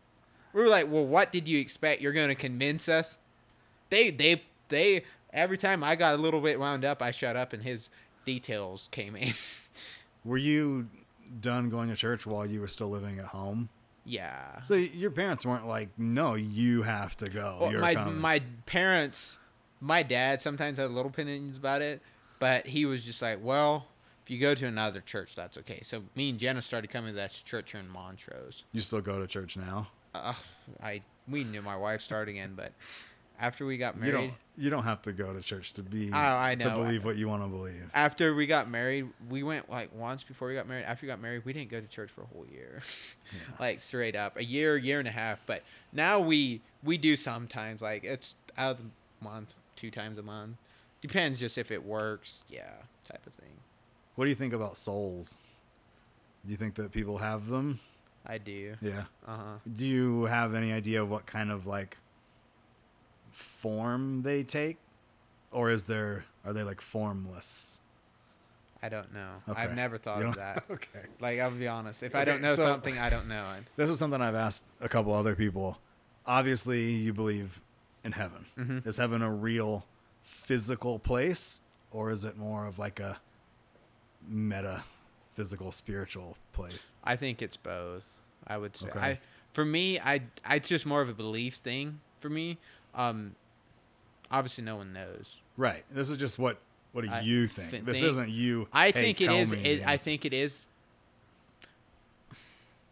We 0.53 0.61
were 0.61 0.67
like, 0.67 0.85
"Well, 0.91 1.05
what 1.07 1.31
did 1.31 1.47
you 1.47 1.59
expect? 1.59 2.01
You're 2.01 2.13
going 2.13 2.29
to 2.29 2.35
convince 2.35 2.87
us?" 2.87 3.17
They 3.89 4.11
they 4.11 4.43
they 4.69 5.03
every 5.33 5.57
time 5.57 5.83
I 5.83 5.95
got 5.95 6.13
a 6.13 6.17
little 6.17 6.39
bit 6.41 6.59
wound 6.59 6.85
up, 6.85 7.01
I 7.01 7.09
shut 7.11 7.35
up, 7.35 7.51
and 7.51 7.63
his 7.63 7.89
details 8.25 8.87
came 8.91 9.15
in. 9.15 9.33
were 10.23 10.37
you 10.37 10.87
done 11.27 11.69
going 11.69 11.89
to 11.89 11.95
church 11.95 12.25
while 12.25 12.45
you 12.45 12.61
were 12.61 12.67
still 12.67 12.89
living 12.89 13.19
at 13.19 13.25
home 13.25 13.69
yeah. 14.05 14.61
so 14.61 14.73
your 14.75 15.11
parents 15.11 15.45
weren't 15.45 15.67
like 15.67 15.89
no 15.97 16.35
you 16.35 16.83
have 16.83 17.15
to 17.17 17.29
go 17.29 17.57
Well, 17.61 17.71
my 17.73 17.93
coming. 17.93 18.17
my 18.19 18.41
parents, 18.65 19.37
my 19.81 20.01
dad 20.03 20.41
sometimes 20.41 20.77
had 20.77 20.91
little 20.91 21.11
opinions 21.11 21.57
about 21.57 21.81
it, 21.81 22.01
but 22.39 22.65
he 22.65 22.85
was 22.85 23.03
just 23.05 23.21
like, 23.21 23.39
"Well, 23.43 23.87
if 24.23 24.31
you 24.31 24.39
go 24.39 24.55
to 24.55 24.65
another 24.65 25.01
church, 25.01 25.35
that's 25.35 25.57
okay." 25.57 25.81
So 25.83 26.03
me 26.15 26.29
and 26.29 26.39
Jenna 26.39 26.61
started 26.61 26.89
coming 26.89 27.11
to 27.11 27.15
that 27.17 27.31
church 27.43 27.71
here 27.73 27.81
in 27.81 27.89
Montrose. 27.89 28.63
you 28.71 28.79
still 28.81 29.01
go 29.01 29.19
to 29.19 29.27
church 29.27 29.57
now 29.57 29.89
uh, 30.15 30.33
I 30.81 31.01
we 31.27 31.43
knew 31.43 31.61
my 31.61 31.75
wife 31.75 32.01
started 32.01 32.31
again, 32.31 32.53
but 32.55 32.71
after 33.39 33.65
we 33.65 33.77
got 33.77 33.97
married. 33.99 34.11
You 34.13 34.17
don't. 34.27 34.33
You 34.59 34.69
don't 34.71 34.83
have 34.85 35.03
to 35.03 35.13
go 35.13 35.31
to 35.33 35.41
church 35.41 35.73
to 35.73 35.83
be. 35.83 36.09
Oh, 36.11 36.17
I 36.17 36.55
To 36.55 36.69
know. 36.69 36.75
believe 36.77 37.05
what 37.05 37.15
you 37.15 37.27
want 37.27 37.43
to 37.43 37.47
believe. 37.49 37.91
after 37.93 38.33
we 38.33 38.47
got 38.47 38.67
married, 38.67 39.07
we 39.29 39.43
went 39.43 39.69
like 39.69 39.93
once 39.93 40.23
before 40.23 40.47
we 40.47 40.55
got 40.55 40.67
married. 40.67 40.83
After 40.85 41.05
we 41.05 41.07
got 41.09 41.21
married, 41.21 41.45
we 41.45 41.53
didn't 41.53 41.69
go 41.69 41.79
to 41.79 41.85
church 41.87 42.09
for 42.09 42.21
a 42.23 42.25
whole 42.25 42.45
year, 42.51 42.81
like 43.59 43.79
straight 43.79 44.15
up 44.15 44.35
a 44.35 44.43
year, 44.43 44.75
year 44.75 44.97
and 44.97 45.07
a 45.07 45.11
half. 45.11 45.39
But 45.45 45.61
now 45.93 46.19
we 46.19 46.61
we 46.83 46.97
do 46.97 47.15
sometimes. 47.15 47.81
Like 47.83 48.03
it's 48.03 48.33
out 48.57 48.71
of 48.71 48.77
the 48.79 48.83
month, 49.23 49.53
two 49.75 49.91
times 49.91 50.17
a 50.17 50.23
month. 50.23 50.57
Depends 51.01 51.39
just 51.39 51.59
if 51.59 51.69
it 51.69 51.85
works. 51.85 52.41
Yeah, 52.49 52.71
type 53.07 53.27
of 53.27 53.33
thing. 53.33 53.51
What 54.15 54.25
do 54.25 54.29
you 54.29 54.35
think 54.35 54.53
about 54.53 54.75
souls? 54.77 55.37
Do 56.43 56.49
you 56.51 56.57
think 56.57 56.73
that 56.75 56.91
people 56.91 57.17
have 57.17 57.45
them? 57.47 57.79
I 58.25 58.39
do. 58.39 58.75
Yeah. 58.81 59.03
Uh 59.27 59.35
huh. 59.37 59.43
Do 59.71 59.85
you 59.85 60.23
have 60.25 60.55
any 60.55 60.71
idea 60.73 61.03
of 61.03 61.11
what 61.11 61.27
kind 61.27 61.51
of 61.51 61.67
like 61.67 61.97
form 63.37 64.23
they 64.23 64.43
take, 64.43 64.77
or 65.51 65.69
is 65.69 65.83
there 65.85 66.25
are 66.43 66.53
they 66.53 66.63
like 66.63 66.81
formless? 66.81 67.81
I 68.81 68.89
don't 68.89 69.13
know. 69.13 69.29
Okay. 69.49 69.59
I've 69.61 69.75
never 69.75 69.97
thought 69.97 70.23
of 70.23 70.35
that. 70.35 70.63
okay. 70.71 71.01
Like 71.19 71.39
I'll 71.39 71.51
be 71.51 71.67
honest. 71.67 72.03
If 72.03 72.15
I 72.15 72.25
don't 72.25 72.41
know 72.41 72.55
so- 72.55 72.63
something, 72.63 72.97
I 72.97 73.09
don't 73.09 73.27
know 73.27 73.45
it. 73.57 73.63
This 73.75 73.89
is 73.89 73.99
something 73.99 74.21
I've 74.21 74.35
asked 74.35 74.63
a 74.81 74.89
couple 74.89 75.13
other 75.13 75.35
people. 75.35 75.77
Obviously, 76.25 76.91
you 76.91 77.13
believe 77.13 77.61
in 78.03 78.11
heaven. 78.11 78.45
Mhm. 78.57 78.87
Is 78.87 78.97
heaven 78.97 79.21
a 79.21 79.31
real 79.31 79.85
physical 80.23 80.99
place, 80.99 81.61
or 81.91 82.09
is 82.11 82.25
it 82.25 82.37
more 82.37 82.65
of 82.65 82.79
like 82.79 82.99
a 82.99 83.19
meta 84.27 84.83
physical 85.35 85.71
spiritual 85.71 86.37
place? 86.53 86.95
I 87.03 87.15
think 87.15 87.41
it's 87.41 87.57
both. 87.57 88.07
I 88.47 88.57
would 88.57 88.75
say. 88.75 88.87
Okay. 88.87 88.99
I 88.99 89.19
for 89.53 89.63
me, 89.65 89.99
I, 89.99 90.21
I 90.45 90.55
it's 90.55 90.69
just 90.69 90.85
more 90.85 91.01
of 91.01 91.09
a 91.09 91.13
belief 91.13 91.55
thing 91.55 91.99
for 92.19 92.29
me. 92.29 92.57
Um, 92.97 93.35
obviously 94.29 94.63
no 94.65 94.75
one 94.75 94.91
knows. 94.91 95.37
Right. 95.55 95.83
This 95.91 96.09
is 96.09 96.17
just 96.17 96.37
what 96.37 96.57
what 96.91 97.03
do 97.05 97.11
I 97.11 97.21
you 97.21 97.47
think? 97.47 97.69
thi- 97.71 97.79
this 97.79 97.99
think- 97.99 98.09
isn't 98.09 98.29
you. 98.29 98.67
I 98.73 98.87
"Hey, 98.87 99.13
think 99.13 99.21
it 99.21 99.31
is. 99.31 99.51
It, 99.53 99.87
I 99.87 99.97
think 99.97 100.25
it 100.25 100.33
is. 100.33 100.67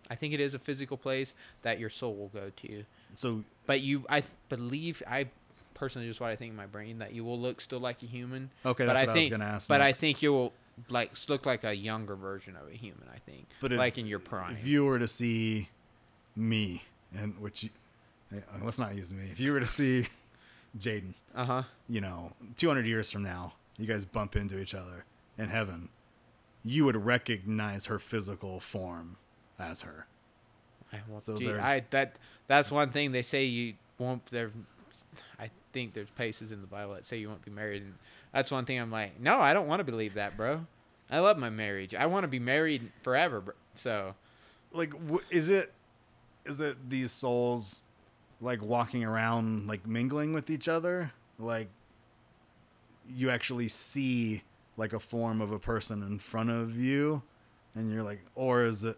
I 0.10 0.16
think 0.16 0.34
it 0.34 0.40
is 0.40 0.54
a 0.54 0.60
physical 0.60 0.98
place 0.98 1.34
that 1.64 1.80
your 1.80 1.90
soul 1.90 2.14
will 2.16 2.28
go 2.30 2.52
to. 2.58 2.84
so. 3.16 3.44
But 3.66 3.82
you, 3.82 4.06
I 4.08 4.22
believe, 4.50 5.02
I 5.08 5.26
personally 5.74 6.08
just 6.08 6.22
what 6.22 6.30
I 6.30 6.36
think 6.36 6.52
in 6.52 6.56
my 6.56 6.68
brain 6.68 7.00
that 7.00 7.14
you 7.16 7.24
will 7.26 7.40
look 7.40 7.60
still 7.62 7.80
like 7.80 8.04
a 8.04 8.06
human. 8.06 8.52
Okay, 8.64 8.86
but 8.86 8.94
that's 8.94 9.04
I 9.04 9.06
what 9.08 9.14
think, 9.16 9.32
I 9.34 9.36
was 9.36 9.40
gonna 9.40 9.52
ask. 9.56 9.68
But 9.68 9.82
I 9.82 9.92
think 9.92 10.22
you 10.22 10.32
will 10.34 10.54
like 10.90 11.14
look 11.28 11.48
like 11.48 11.64
a 11.64 11.74
younger 11.76 12.16
version 12.16 12.56
of 12.56 12.68
a 12.72 12.76
human. 12.76 13.08
I 13.12 13.18
think, 13.20 13.48
But 13.62 13.72
if- 13.72 13.80
like 13.80 13.98
in 13.98 14.06
your 14.06 14.20
prime. 14.20 14.54
if 14.54 14.68
you 14.68 14.86
were 14.86 15.00
to 15.00 15.08
see 15.08 15.70
me, 16.36 16.84
and 17.18 17.40
which 17.40 17.64
you, 17.64 17.70
let's 18.64 18.80
not 18.80 18.96
use 18.96 19.14
me. 19.14 19.30
If 19.32 19.40
you 19.40 19.52
were 19.52 19.60
to 19.60 19.68
see 19.68 20.08
Jaden, 20.80 21.14
uh 21.36 21.46
huh. 21.46 21.64
you 21.88 22.02
know, 22.02 22.32
200 22.58 22.86
years 22.86 23.12
from 23.12 23.24
now, 23.24 23.54
you 23.78 23.86
guys 23.86 24.06
bump 24.06 24.36
into 24.36 24.60
each 24.60 24.74
other 24.74 25.06
in 25.38 25.50
heaven, 25.50 25.90
you 26.64 26.86
would 26.86 26.96
recognize 26.96 27.86
her 27.86 28.00
physical 28.00 28.60
form 28.60 29.18
as 29.60 29.82
her. 29.82 30.08
I, 30.92 30.98
well, 31.10 31.20
So 31.20 31.38
gee, 31.38 31.52
I 31.52 31.84
that 31.92 32.16
that's 32.48 32.72
one 32.72 32.92
thing 32.92 33.12
they 33.12 33.22
say 33.22 33.46
you 33.46 33.74
won't. 33.98 34.26
There, 34.28 34.52
I 35.40 35.50
think 35.74 35.94
there's 35.94 36.10
places 36.12 36.52
in 36.52 36.62
the 36.62 36.68
Bible 36.68 36.94
that 36.94 37.06
say 37.06 37.18
you 37.18 37.28
won't 37.30 37.44
be 37.44 37.52
married, 37.52 37.84
and 37.84 37.96
that's 38.34 38.52
one 38.52 38.66
thing 38.66 38.80
I'm 38.80 38.92
like, 38.92 39.20
no, 39.20 39.40
I 39.40 39.54
don't 39.54 39.68
want 39.68 39.80
to 39.80 39.84
believe 39.84 40.14
that, 40.16 40.38
bro. 40.38 40.66
I 41.10 41.20
love 41.20 41.38
my 41.38 41.50
marriage. 41.50 41.94
I 41.94 42.08
want 42.08 42.24
to 42.24 42.28
be 42.28 42.40
married 42.40 42.92
forever, 43.04 43.42
bro. 43.42 43.54
So 43.76 44.16
Like, 44.72 44.94
is 45.30 45.50
it, 45.50 45.72
is 46.46 46.62
it 46.62 46.90
these 46.90 47.12
souls, 47.12 47.84
like 48.42 48.62
walking 48.62 49.04
around, 49.04 49.68
like 49.68 49.86
mingling 49.88 50.34
with 50.34 50.50
each 50.50 50.68
other, 50.68 51.12
like 51.40 51.70
you 53.10 53.30
actually 53.30 53.68
see 53.68 54.44
like 54.78 54.94
a 54.94 55.00
form 55.00 55.40
of 55.42 55.52
a 55.52 55.60
person 55.60 56.04
in 56.04 56.20
front 56.20 56.50
of 56.50 56.76
you, 56.78 57.22
and 57.76 57.92
you're 57.92 58.04
like, 58.04 58.22
or 58.36 58.64
is 58.64 58.84
it? 58.84 58.98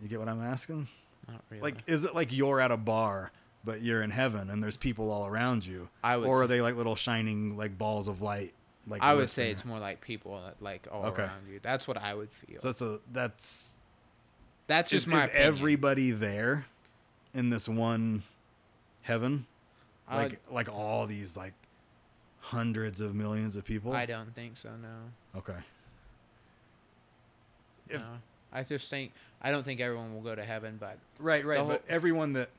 You 0.00 0.08
get 0.08 0.18
what 0.18 0.28
I'm 0.28 0.42
asking? 0.42 0.88
not 1.28 1.42
really. 1.50 1.62
Like, 1.62 1.76
is 1.86 2.04
it 2.04 2.14
like 2.14 2.32
you're 2.32 2.60
at 2.60 2.70
a 2.70 2.76
bar, 2.76 3.30
but 3.64 3.82
you're 3.82 4.02
in 4.02 4.10
heaven 4.10 4.50
and 4.50 4.62
there's 4.62 4.76
people 4.76 5.10
all 5.10 5.26
around 5.26 5.64
you? 5.64 5.88
I 6.02 6.16
would. 6.16 6.28
or 6.28 6.42
are 6.42 6.46
they 6.46 6.60
like 6.60 6.76
little 6.76 6.96
shining 6.96 7.56
like 7.56 7.78
balls 7.78 8.08
of 8.08 8.20
light? 8.20 8.52
Like 8.86 9.00
I 9.02 9.14
would 9.14 9.30
say 9.30 9.50
it's 9.50 9.64
more 9.64 9.78
like 9.78 10.00
people 10.00 10.40
like 10.60 10.88
all 10.90 11.06
Okay. 11.06 11.22
around 11.22 11.46
you. 11.48 11.60
That's 11.62 11.86
what 11.86 11.96
I 11.96 12.14
would 12.14 12.30
feel. 12.32 12.58
So 12.58 12.68
that's 12.68 12.82
a 12.82 13.00
that's 13.12 13.78
that's 14.66 14.92
is, 14.92 15.02
just 15.04 15.08
my 15.08 15.18
is 15.24 15.30
opinion. 15.30 15.46
everybody 15.48 16.10
there 16.10 16.66
in 17.34 17.50
this 17.50 17.68
one 17.68 18.22
heaven? 19.02 19.46
I 20.08 20.16
Like 20.24 20.40
like 20.50 20.68
all 20.68 21.06
these 21.06 21.36
like 21.36 21.54
hundreds 22.40 23.00
of 23.00 23.14
millions 23.14 23.56
of 23.56 23.64
people? 23.64 23.92
I 23.92 24.06
don't 24.06 24.34
think 24.34 24.56
so. 24.56 24.70
No. 24.80 25.38
okay. 25.38 25.58
If- 27.88 28.00
no. 28.00 28.06
I 28.52 28.62
just 28.62 28.88
think 28.90 29.12
I 29.40 29.50
don't 29.50 29.62
think 29.64 29.80
everyone 29.80 30.14
will 30.14 30.20
go 30.22 30.34
to 30.34 30.44
heaven, 30.44 30.76
but 30.78 30.98
Right, 31.18 31.44
right. 31.44 31.58
The 31.58 31.64
but 31.64 31.84
everyone 31.88 32.34
that 32.34 32.50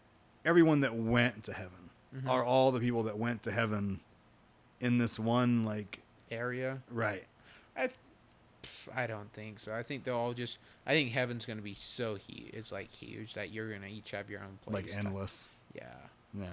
everyone 0.46 0.82
that 0.82 0.96
went 0.96 1.44
to 1.46 1.54
heaven 1.54 1.90
Mhm. 2.16 2.28
are 2.30 2.44
all 2.44 2.72
the 2.72 2.80
people 2.80 3.04
that 3.04 3.18
went 3.18 3.44
to 3.44 3.52
heaven 3.52 4.00
in 4.80 4.98
this 4.98 5.18
one 5.20 5.64
like 5.64 6.00
area. 6.32 6.82
right. 6.90 7.26
I, 7.78 7.90
I 8.96 9.08
don't 9.08 9.32
think 9.34 9.60
so. 9.60 9.74
I 9.74 9.84
think 9.84 10.04
they'll 10.04 10.16
all 10.16 10.34
just. 10.34 10.58
I 10.86 10.92
think 10.92 11.12
heaven's 11.12 11.46
gonna 11.46 11.62
be 11.62 11.76
so 11.80 12.16
huge. 12.16 12.52
It's 12.54 12.72
like 12.72 12.92
huge 12.92 13.34
that 13.34 13.52
you're 13.52 13.72
gonna 13.72 13.88
each 13.88 14.12
have 14.12 14.30
your 14.30 14.42
own 14.42 14.58
place. 14.66 14.86
like 14.86 14.98
endless. 14.98 15.52
Yeah. 15.74 15.84
Yeah. 16.38 16.48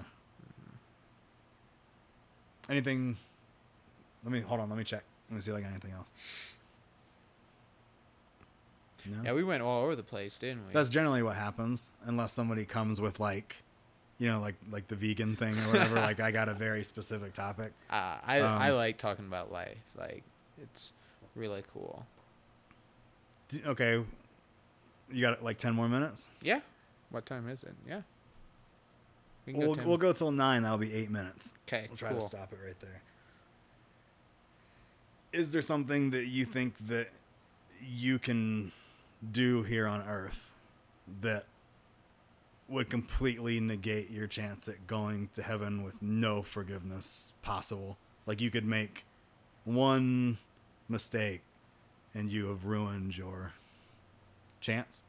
Anything? 2.68 3.16
Let 4.24 4.32
me 4.32 4.40
hold 4.40 4.60
on. 4.60 4.68
Let 4.68 4.78
me 4.78 4.84
check. 4.84 5.02
Let 5.28 5.36
me 5.36 5.40
see 5.40 5.50
if 5.50 5.56
I 5.56 5.60
got 5.60 5.70
anything 5.70 5.92
else. 5.92 6.12
No. 9.06 9.22
Yeah, 9.24 9.32
we 9.32 9.42
went 9.42 9.62
all 9.62 9.82
over 9.82 9.96
the 9.96 10.02
place, 10.02 10.36
didn't 10.38 10.66
we? 10.66 10.74
That's 10.74 10.88
generally 10.88 11.22
what 11.22 11.36
happens, 11.36 11.90
unless 12.04 12.32
somebody 12.32 12.64
comes 12.66 13.00
with 13.00 13.18
like, 13.18 13.62
you 14.18 14.28
know, 14.28 14.40
like 14.40 14.56
like 14.70 14.88
the 14.88 14.96
vegan 14.96 15.36
thing 15.36 15.54
or 15.54 15.72
whatever. 15.72 15.94
like 16.00 16.20
I 16.20 16.30
got 16.30 16.48
a 16.48 16.54
very 16.54 16.84
specific 16.84 17.32
topic. 17.32 17.72
uh, 17.90 18.16
I 18.24 18.40
I 18.40 18.70
um, 18.70 18.76
like 18.76 18.98
talking 18.98 19.24
about 19.24 19.50
life. 19.50 19.78
Like 19.96 20.22
it's 20.62 20.92
really 21.34 21.62
cool. 21.72 22.06
D- 23.48 23.62
Okay. 23.66 24.02
You 25.12 25.20
got 25.20 25.42
like 25.42 25.58
ten 25.58 25.74
more 25.74 25.88
minutes. 25.88 26.30
Yeah. 26.40 26.60
What 27.10 27.26
time 27.26 27.48
is 27.48 27.62
it? 27.64 27.74
Yeah. 27.88 28.02
We 29.46 29.52
can 29.54 29.62
We'll, 29.62 29.74
go 29.74 29.84
we'll 29.84 29.96
go 29.98 30.12
till 30.12 30.30
nine. 30.30 30.62
That'll 30.62 30.78
be 30.78 30.92
eight 30.94 31.10
minutes. 31.10 31.54
Okay. 31.66 31.86
We'll 31.88 31.96
try 31.96 32.10
cool. 32.10 32.20
to 32.20 32.24
stop 32.26 32.52
it 32.52 32.58
right 32.64 32.78
there. 32.78 33.02
Is 35.32 35.50
there 35.50 35.62
something 35.62 36.10
that 36.10 36.26
you 36.26 36.44
think 36.44 36.76
that 36.88 37.08
you 37.84 38.18
can 38.18 38.72
do 39.32 39.62
here 39.62 39.86
on 39.86 40.02
Earth 40.02 40.52
that 41.20 41.44
would 42.68 42.88
completely 42.88 43.58
negate 43.58 44.10
your 44.10 44.26
chance 44.28 44.68
at 44.68 44.86
going 44.86 45.28
to 45.34 45.42
heaven 45.42 45.82
with 45.82 46.00
no 46.02 46.42
forgiveness 46.42 47.32
possible? 47.42 47.96
Like 48.26 48.40
you 48.40 48.50
could 48.50 48.64
make 48.64 49.04
one 49.64 50.38
mistake 50.90 51.42
and 52.14 52.30
you 52.30 52.48
have 52.48 52.64
ruined 52.64 53.16
your 53.16 53.52
chance. 54.60 55.02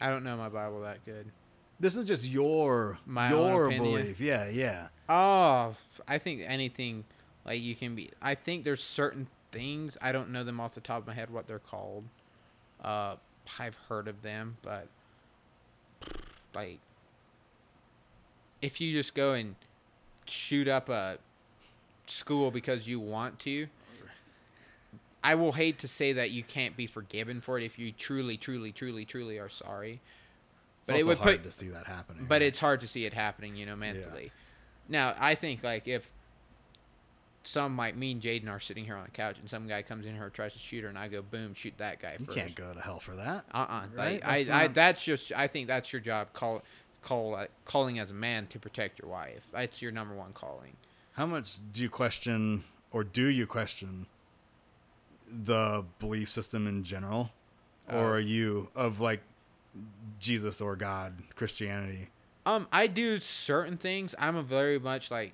I 0.00 0.08
don't 0.08 0.24
know 0.24 0.36
my 0.36 0.48
Bible 0.48 0.80
that 0.82 1.04
good. 1.04 1.26
This 1.78 1.96
is 1.96 2.04
just 2.04 2.24
your 2.24 2.98
My 3.06 3.30
your 3.30 3.68
belief. 3.68 4.20
Yeah, 4.20 4.48
yeah. 4.48 4.88
Oh, 5.08 5.74
I 6.06 6.18
think 6.18 6.42
anything 6.46 7.04
like 7.44 7.60
you 7.60 7.74
can 7.74 7.94
be. 7.94 8.10
I 8.20 8.34
think 8.34 8.64
there's 8.64 8.82
certain 8.82 9.26
things 9.50 9.98
I 10.00 10.12
don't 10.12 10.30
know 10.30 10.44
them 10.44 10.60
off 10.60 10.74
the 10.74 10.80
top 10.80 11.02
of 11.02 11.06
my 11.06 11.14
head 11.14 11.30
what 11.30 11.46
they're 11.46 11.58
called. 11.58 12.04
Uh, 12.82 13.16
I've 13.58 13.76
heard 13.88 14.08
of 14.08 14.22
them, 14.22 14.56
but 14.62 14.86
like 16.54 16.78
if 18.60 18.80
you 18.80 18.92
just 18.92 19.14
go 19.14 19.32
and 19.32 19.56
shoot 20.26 20.68
up 20.68 20.88
a 20.88 21.18
school 22.06 22.50
because 22.50 22.86
you 22.86 23.00
want 23.00 23.38
to, 23.40 23.66
I 25.24 25.34
will 25.36 25.52
hate 25.52 25.78
to 25.78 25.88
say 25.88 26.12
that 26.14 26.30
you 26.30 26.42
can't 26.42 26.76
be 26.76 26.86
forgiven 26.86 27.40
for 27.40 27.58
it 27.58 27.64
if 27.64 27.78
you 27.78 27.92
truly, 27.92 28.36
truly, 28.36 28.72
truly, 28.72 29.04
truly 29.04 29.38
are 29.38 29.48
sorry. 29.48 30.00
It's 30.80 30.90
But 30.90 30.98
it 31.00 31.06
would 31.06 31.18
hard 31.18 31.36
put- 31.38 31.44
to 31.44 31.50
see 31.50 31.68
that 31.68 31.86
happening. 31.86 32.24
But 32.28 32.36
right? 32.36 32.42
it's 32.42 32.58
hard 32.58 32.80
to 32.80 32.88
see 32.88 33.04
it 33.04 33.12
happening, 33.12 33.54
you 33.56 33.66
know, 33.66 33.76
mentally. 33.76 34.32
Now, 34.88 35.14
I 35.18 35.36
think 35.36 35.62
like 35.62 35.86
if 35.86 36.10
some 37.44 37.76
like 37.76 37.96
me 37.96 38.12
and 38.12 38.20
Jaden 38.22 38.48
are 38.48 38.60
sitting 38.60 38.84
here 38.84 38.96
on 38.96 39.04
the 39.04 39.10
couch 39.10 39.38
and 39.38 39.48
some 39.50 39.66
guy 39.66 39.82
comes 39.82 40.06
in 40.06 40.14
here 40.14 40.24
and 40.24 40.32
tries 40.32 40.52
to 40.52 40.58
shoot 40.58 40.82
her 40.82 40.88
and 40.88 40.98
I 40.98 41.08
go 41.08 41.22
boom, 41.22 41.54
shoot 41.54 41.74
that 41.78 42.00
guy 42.00 42.16
you 42.18 42.24
first. 42.26 42.38
can't 42.38 42.54
go 42.54 42.72
to 42.72 42.80
hell 42.80 43.00
for 43.00 43.16
that. 43.16 43.44
Uh 43.52 43.58
uh 43.58 43.82
Right? 43.94 44.12
Like, 44.22 44.24
I, 44.24 44.38
That's 44.38 44.50
I 44.50 44.62
not- 44.66 44.74
that's 44.74 45.04
just 45.04 45.32
I 45.32 45.46
think 45.48 45.66
that's 45.68 45.92
your 45.92 46.00
job 46.00 46.32
call 46.32 46.62
call 47.00 47.34
uh, 47.34 47.46
calling 47.64 47.98
as 47.98 48.10
a 48.12 48.14
man 48.14 48.46
to 48.48 48.58
protect 48.60 49.00
your 49.00 49.08
wife. 49.10 49.42
That's 49.52 49.82
your 49.82 49.90
number 49.90 50.14
one 50.14 50.32
calling. 50.32 50.76
How 51.14 51.26
much 51.26 51.58
do 51.72 51.82
you 51.82 51.90
question, 51.90 52.62
or 52.92 53.02
do 53.04 53.26
you 53.26 53.46
question, 53.46 54.06
the 55.44 55.84
belief 55.98 56.30
system 56.30 56.66
in 56.66 56.84
general, 56.84 57.30
Uh, 57.90 57.96
or 57.96 58.16
are 58.16 58.20
you 58.20 58.68
of 58.74 59.00
like 59.00 59.20
Jesus 60.20 60.60
or 60.60 60.76
God, 60.76 61.14
Christianity? 61.34 62.08
Um, 62.44 62.66
I 62.72 62.86
do 62.88 63.18
certain 63.18 63.76
things. 63.76 64.14
I'm 64.18 64.36
a 64.36 64.42
very 64.42 64.78
much 64.78 65.10
like. 65.10 65.32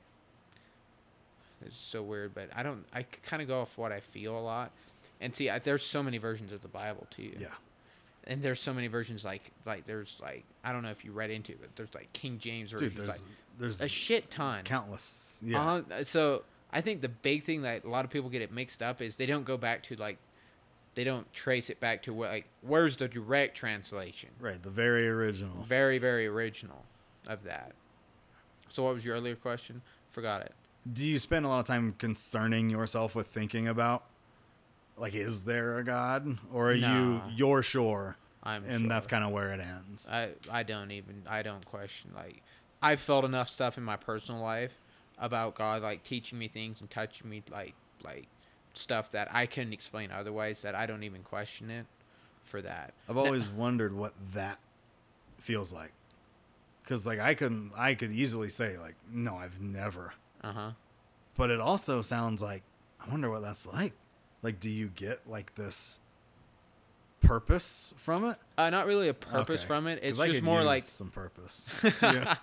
It's 1.65 1.77
so 1.77 2.03
weird, 2.03 2.35
but 2.35 2.51
I 2.55 2.62
don't. 2.62 2.85
I 2.95 3.03
kind 3.03 3.43
of 3.43 3.49
go 3.49 3.61
off 3.62 3.77
what 3.77 3.91
I 3.91 4.01
feel 4.01 4.39
a 4.39 4.41
lot, 4.41 4.70
and 5.20 5.35
see, 5.35 5.51
I, 5.51 5.59
there's 5.59 5.85
so 5.85 6.03
many 6.03 6.19
versions 6.19 6.53
of 6.53 6.62
the 6.62 6.69
Bible 6.69 7.07
too. 7.11 7.33
Yeah, 7.39 7.49
and 8.25 8.41
there's 8.43 8.61
so 8.61 8.73
many 8.73 8.87
versions 8.87 9.25
like 9.25 9.51
like 9.66 9.85
there's 9.85 10.16
like 10.23 10.45
I 10.62 10.73
don't 10.73 10.83
know 10.83 10.91
if 10.91 11.05
you 11.05 11.11
read 11.11 11.31
into 11.31 11.53
it, 11.53 11.59
but 11.61 11.75
there's 11.75 11.93
like 11.95 12.12
King 12.12 12.39
James 12.39 12.70
versions, 12.70 12.93
dude. 12.93 12.99
There's 13.07 13.09
like 13.23 13.29
there's 13.59 13.81
a 13.81 13.89
shit 13.89 14.31
ton. 14.31 14.62
countless. 14.65 15.41
Yeah, 15.45 15.61
Uh-huh. 15.61 16.05
So 16.05 16.45
I 16.73 16.81
think 16.81 17.01
the 17.01 17.09
big 17.09 17.45
thing 17.45 17.62
that 17.62 17.85
a 17.85 17.89
lot 17.89 18.05
of 18.05 18.11
people 18.11 18.28
get 18.28 18.43
it 18.43 18.53
mixed 18.53 18.82
up 18.82 19.01
is 19.01 19.16
they 19.16 19.27
don't 19.27 19.45
go 19.45 19.57
back 19.57 19.82
to 19.85 19.97
like, 19.97 20.19
they 20.95 21.05
don't 21.05 21.32
trace 21.32 21.70
it 21.70 21.78
back 21.81 22.03
to 22.03 22.12
what 22.12 22.31
like 22.31 22.47
where's 22.61 22.97
the 22.97 23.07
direct 23.09 23.57
translation. 23.57 24.31
right. 24.40 24.62
The 24.62 24.70
very 24.70 25.09
original. 25.09 25.62
Very 25.62 25.99
very 25.99 26.27
original 26.27 26.85
of 27.27 27.45
that. 27.45 27.73
So 28.70 28.82
what 28.82 28.95
was 28.95 29.05
your 29.05 29.16
earlier 29.16 29.36
question? 29.36 29.82
Forgot 30.11 30.43
it. 30.43 30.53
Do 30.93 31.07
you 31.07 31.19
spend 31.19 31.45
a 31.45 31.49
lot 31.49 31.61
of 31.61 31.66
time 31.66 31.95
concerning 31.99 32.70
yourself 32.70 33.15
with 33.15 33.27
thinking 33.28 33.69
about, 33.69 34.05
like, 34.97 35.15
is 35.15 35.45
there 35.45 35.78
a 35.78 35.85
God, 35.85 36.39
or 36.53 36.70
are 36.70 36.74
you 36.74 37.20
you're 37.36 37.62
sure, 37.62 38.16
I'm 38.43 38.65
and 38.65 38.90
that's 38.90 39.07
kind 39.07 39.23
of 39.23 39.31
where 39.31 39.53
it 39.53 39.61
ends? 39.61 40.09
I 40.11 40.31
I 40.51 40.62
don't 40.65 40.90
even 40.90 41.23
I 41.28 41.43
don't 41.43 41.65
question 41.66 42.11
like 42.16 42.43
I've 42.82 43.01
felt 43.01 43.24
enough 43.24 43.49
stuff 43.49 43.78
in 43.78 43.85
my 43.85 43.97
personal 43.97 44.40
life 44.40 44.73
about 45.20 45.55
God 45.55 45.82
like 45.82 46.03
teaching 46.05 46.39
me 46.39 46.49
things 46.49 46.81
and 46.81 46.89
touching 46.90 47.28
me 47.28 47.43
like 47.51 47.74
like 48.05 48.27
stuff 48.74 49.11
that 49.12 49.28
I 49.32 49.47
couldn't 49.47 49.73
explain 49.73 50.11
otherwise 50.12 50.61
that 50.62 50.74
I 50.74 50.86
don't 50.86 51.03
even 51.03 51.23
question 51.23 51.70
it 51.70 51.86
for 52.45 52.62
that. 52.62 52.95
I've 53.09 53.16
always 53.16 53.49
wondered 53.49 53.93
what 53.95 54.15
that 54.35 54.59
feels 55.39 55.73
like. 55.73 55.93
Because 56.82 57.07
like 57.07 57.19
I 57.19 57.35
couldn't, 57.35 57.73
I 57.77 57.95
could 57.95 58.12
easily 58.12 58.49
say 58.51 58.78
like, 58.78 58.95
no, 59.12 59.36
I've 59.36 59.61
never. 59.61 60.15
Uh 60.43 60.53
huh. 60.53 60.70
But 61.36 61.51
it 61.51 61.61
also 61.61 62.03
sounds 62.03 62.40
like 62.40 62.62
I 63.05 63.11
wonder 63.11 63.31
what 63.31 63.43
that's 63.43 63.66
like. 63.66 63.93
Like, 64.43 64.61
do 64.61 64.69
you 64.70 64.89
get 64.89 65.28
like 65.28 65.55
this 65.57 65.99
purpose 67.20 67.93
from 67.97 68.24
it? 68.24 68.36
Uh, 68.57 68.70
not 68.70 68.86
really 68.86 69.09
a 69.09 69.15
purpose 69.15 69.61
Okay. 69.62 69.66
from 69.66 69.86
it. 69.89 69.99
It's 70.03 70.16
just 70.19 70.43
more 70.43 70.62
like 70.62 70.82
some 70.82 71.11
purpose. 71.11 71.70
Yeah. 72.03 72.36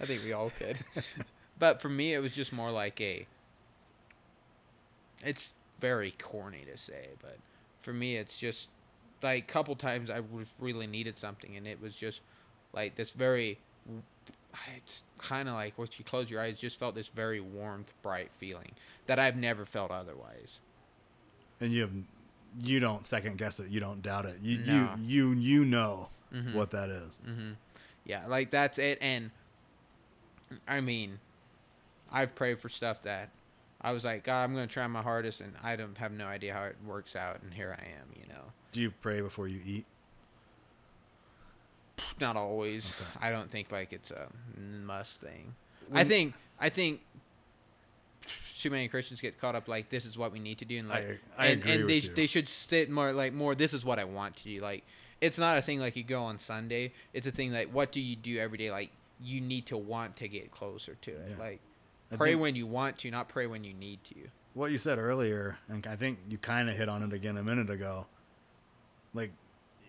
I 0.00 0.04
think 0.06 0.22
we 0.24 0.32
all 0.32 0.50
could. 0.58 0.78
but 1.58 1.80
for 1.80 1.88
me, 1.88 2.12
it 2.14 2.18
was 2.20 2.34
just 2.34 2.52
more 2.52 2.70
like 2.70 3.00
a. 3.00 3.26
It's 5.22 5.54
very 5.80 6.12
corny 6.12 6.64
to 6.70 6.78
say, 6.78 7.08
but 7.20 7.38
for 7.82 7.92
me, 7.92 8.16
it's 8.16 8.38
just 8.38 8.68
like 9.22 9.44
a 9.44 9.46
couple 9.52 9.74
times 9.76 10.10
I 10.10 10.20
was 10.20 10.52
really 10.60 10.86
needed 10.86 11.16
something, 11.16 11.56
and 11.56 11.66
it 11.66 11.80
was 11.80 11.94
just 11.94 12.20
like 12.72 12.94
this 12.96 13.10
very. 13.12 13.58
It's 14.76 15.04
kind 15.18 15.48
of 15.48 15.54
like 15.54 15.76
once 15.76 15.98
you 15.98 16.04
close 16.04 16.30
your 16.30 16.40
eyes, 16.40 16.58
just 16.58 16.78
felt 16.78 16.94
this 16.94 17.08
very 17.08 17.40
warmth, 17.40 17.92
bright 18.02 18.30
feeling 18.38 18.72
that 19.06 19.18
I've 19.18 19.36
never 19.36 19.64
felt 19.66 19.90
otherwise. 19.90 20.60
and 21.60 21.72
you 21.72 21.80
have, 21.82 21.90
you 22.62 22.78
don't 22.80 23.06
second 23.06 23.38
guess 23.38 23.60
it. 23.60 23.68
You 23.70 23.80
don't 23.80 24.02
doubt 24.02 24.26
it. 24.26 24.36
You 24.42 24.58
No. 24.58 24.94
you 25.02 25.32
you 25.32 25.40
you 25.40 25.64
know 25.64 26.08
Mhm. 26.34 26.54
what 26.54 26.70
that 26.70 26.88
is. 26.90 27.18
Mm-hmm. 27.26 27.52
Yeah, 28.04 28.26
like 28.26 28.50
that's 28.50 28.78
it. 28.78 28.98
And 29.00 29.30
I 30.68 30.80
mean, 30.80 31.18
I've 32.12 32.34
prayed 32.34 32.60
for 32.60 32.68
stuff 32.68 33.02
that 33.02 33.30
I 33.80 33.92
was 33.92 34.04
like, 34.04 34.24
God, 34.24 34.42
I'm 34.44 34.54
going 34.54 34.66
to 34.66 34.72
try 34.72 34.86
my 34.86 35.02
hardest, 35.02 35.40
and 35.40 35.52
I 35.62 35.76
don't 35.76 35.96
have 35.98 36.12
no 36.12 36.26
idea 36.26 36.54
how 36.54 36.64
it 36.64 36.76
works 36.86 37.14
out, 37.14 37.42
and 37.42 37.52
here 37.52 37.76
I 37.78 37.84
am. 37.84 38.08
You 38.14 38.28
know, 38.28 38.42
Do 38.72 38.80
you 38.80 38.90
pray 38.90 39.20
before 39.20 39.48
you 39.48 39.60
eat? 39.64 39.84
not 42.20 42.36
always. 42.36 42.90
Okay. 42.90 43.26
I 43.26 43.30
don't 43.30 43.50
think 43.50 43.72
like 43.72 43.92
it's 43.92 44.10
a 44.10 44.28
must 44.84 45.20
thing. 45.20 45.54
I 45.92 46.04
think 46.04 46.34
I 46.60 46.68
think 46.68 47.00
too 48.58 48.70
many 48.70 48.88
Christians 48.88 49.20
get 49.20 49.40
caught 49.40 49.54
up 49.54 49.68
like 49.68 49.88
this 49.88 50.04
is 50.04 50.18
what 50.18 50.32
we 50.32 50.38
need 50.38 50.58
to 50.58 50.64
do, 50.64 50.78
and 50.78 50.88
like 50.88 51.20
I 51.38 51.46
and, 51.48 51.60
agree 51.60 51.72
and 51.72 51.80
with 51.84 51.88
they 51.88 52.08
you. 52.08 52.14
they 52.14 52.26
should 52.26 52.48
sit 52.48 52.90
more 52.90 53.12
like 53.12 53.32
more. 53.32 53.54
This 53.54 53.72
is 53.72 53.84
what 53.84 53.98
I 53.98 54.04
want 54.04 54.36
to 54.36 54.44
do. 54.44 54.60
Like 54.60 54.84
it's 55.20 55.38
not 55.38 55.56
a 55.56 55.62
thing 55.62 55.80
like 55.80 55.96
you 55.96 56.02
go 56.04 56.24
on 56.24 56.38
Sunday. 56.38 56.92
It's 57.12 57.26
a 57.26 57.30
thing 57.30 57.52
like 57.52 57.72
what 57.72 57.92
do 57.92 58.00
you 58.00 58.16
do 58.16 58.38
every 58.38 58.58
day? 58.58 58.70
Like 58.70 58.90
you 59.22 59.40
need 59.40 59.66
to 59.66 59.76
want 59.76 60.16
to 60.16 60.28
get 60.28 60.50
closer 60.50 60.96
to 61.02 61.10
it. 61.10 61.28
Yeah. 61.30 61.42
Like 61.42 61.60
I 61.60 61.75
pray 62.16 62.34
when 62.34 62.54
you 62.56 62.66
want 62.66 62.98
to, 62.98 63.10
not 63.10 63.28
pray 63.28 63.46
when 63.46 63.64
you 63.64 63.74
need 63.74 64.02
to. 64.04 64.14
what 64.54 64.70
you 64.70 64.78
said 64.78 64.98
earlier, 64.98 65.58
and 65.68 65.86
I 65.86 65.96
think 65.96 66.18
you 66.28 66.38
kind 66.38 66.68
of 66.70 66.76
hit 66.76 66.88
on 66.88 67.02
it 67.02 67.12
again 67.12 67.36
a 67.36 67.42
minute 67.42 67.68
ago. 67.70 68.06
Like 69.14 69.32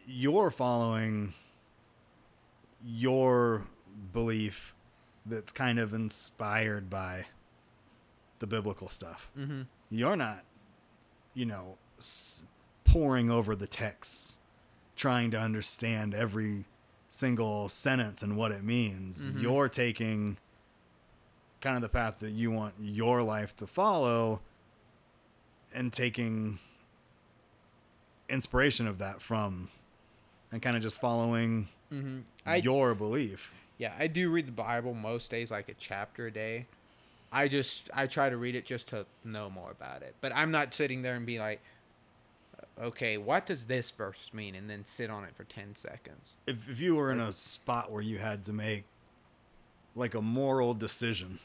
you're 0.07 0.51
following 0.51 1.33
your 2.85 3.63
belief 4.13 4.73
that's 5.25 5.51
kind 5.51 5.79
of 5.79 5.93
inspired 5.93 6.89
by 6.89 7.25
the 8.39 8.47
biblical 8.47 8.87
stuff. 8.89 9.29
Mm-hmm. 9.37 9.63
You're 9.89 10.15
not, 10.15 10.43
you 11.33 11.45
know, 11.45 11.77
s- 11.97 12.43
poring 12.85 13.29
over 13.29 13.55
the 13.55 13.67
texts, 13.67 14.37
trying 14.95 15.31
to 15.31 15.39
understand 15.39 16.13
every 16.13 16.65
single 17.09 17.67
sentence 17.69 18.21
and 18.21 18.37
what 18.37 18.51
it 18.51 18.63
means. 18.63 19.27
Mhm. 19.27 19.41
You're 19.41 19.69
taking 19.69 20.37
kind 21.67 21.75
of 21.75 21.81
the 21.81 21.89
path 21.89 22.19
that 22.19 22.31
you 22.31 22.49
want 22.49 22.73
your 22.81 23.21
life 23.21 23.53
to 23.53 23.67
follow 23.67 24.39
and 25.75 25.91
taking 25.91 26.59
inspiration 28.29 28.87
of 28.87 28.99
that 28.99 29.21
from 29.21 29.67
and 30.49 30.61
kind 30.61 30.77
of 30.77 30.81
just 30.81 31.01
following 31.01 31.67
Mm-hmm. 31.91 32.19
I 32.45 32.57
your 32.57 32.95
belief. 32.95 33.51
Yeah, 33.77 33.93
I 33.99 34.07
do 34.07 34.29
read 34.29 34.47
the 34.47 34.53
Bible 34.53 34.93
most 34.93 35.29
days, 35.29 35.51
like 35.51 35.69
a 35.69 35.73
chapter 35.73 36.27
a 36.27 36.31
day. 36.31 36.65
I 37.31 37.47
just 37.47 37.89
I 37.93 38.07
try 38.07 38.29
to 38.29 38.37
read 38.37 38.55
it 38.55 38.65
just 38.65 38.87
to 38.89 39.05
know 39.23 39.49
more 39.49 39.71
about 39.71 40.01
it. 40.03 40.15
But 40.21 40.33
I'm 40.35 40.51
not 40.51 40.73
sitting 40.73 41.01
there 41.01 41.15
and 41.15 41.25
be 41.25 41.39
like, 41.39 41.61
okay, 42.81 43.17
what 43.17 43.45
does 43.45 43.65
this 43.65 43.91
verse 43.91 44.29
mean, 44.33 44.55
and 44.55 44.69
then 44.69 44.85
sit 44.85 45.09
on 45.09 45.23
it 45.23 45.33
for 45.35 45.43
ten 45.45 45.75
seconds. 45.75 46.35
If 46.45 46.69
if 46.69 46.79
you 46.81 46.95
were 46.95 47.11
in 47.11 47.19
a 47.19 47.31
spot 47.31 47.91
where 47.91 48.01
you 48.01 48.17
had 48.17 48.43
to 48.45 48.53
make 48.53 48.83
like 49.95 50.13
a 50.13 50.21
moral 50.21 50.73
decision, 50.73 51.39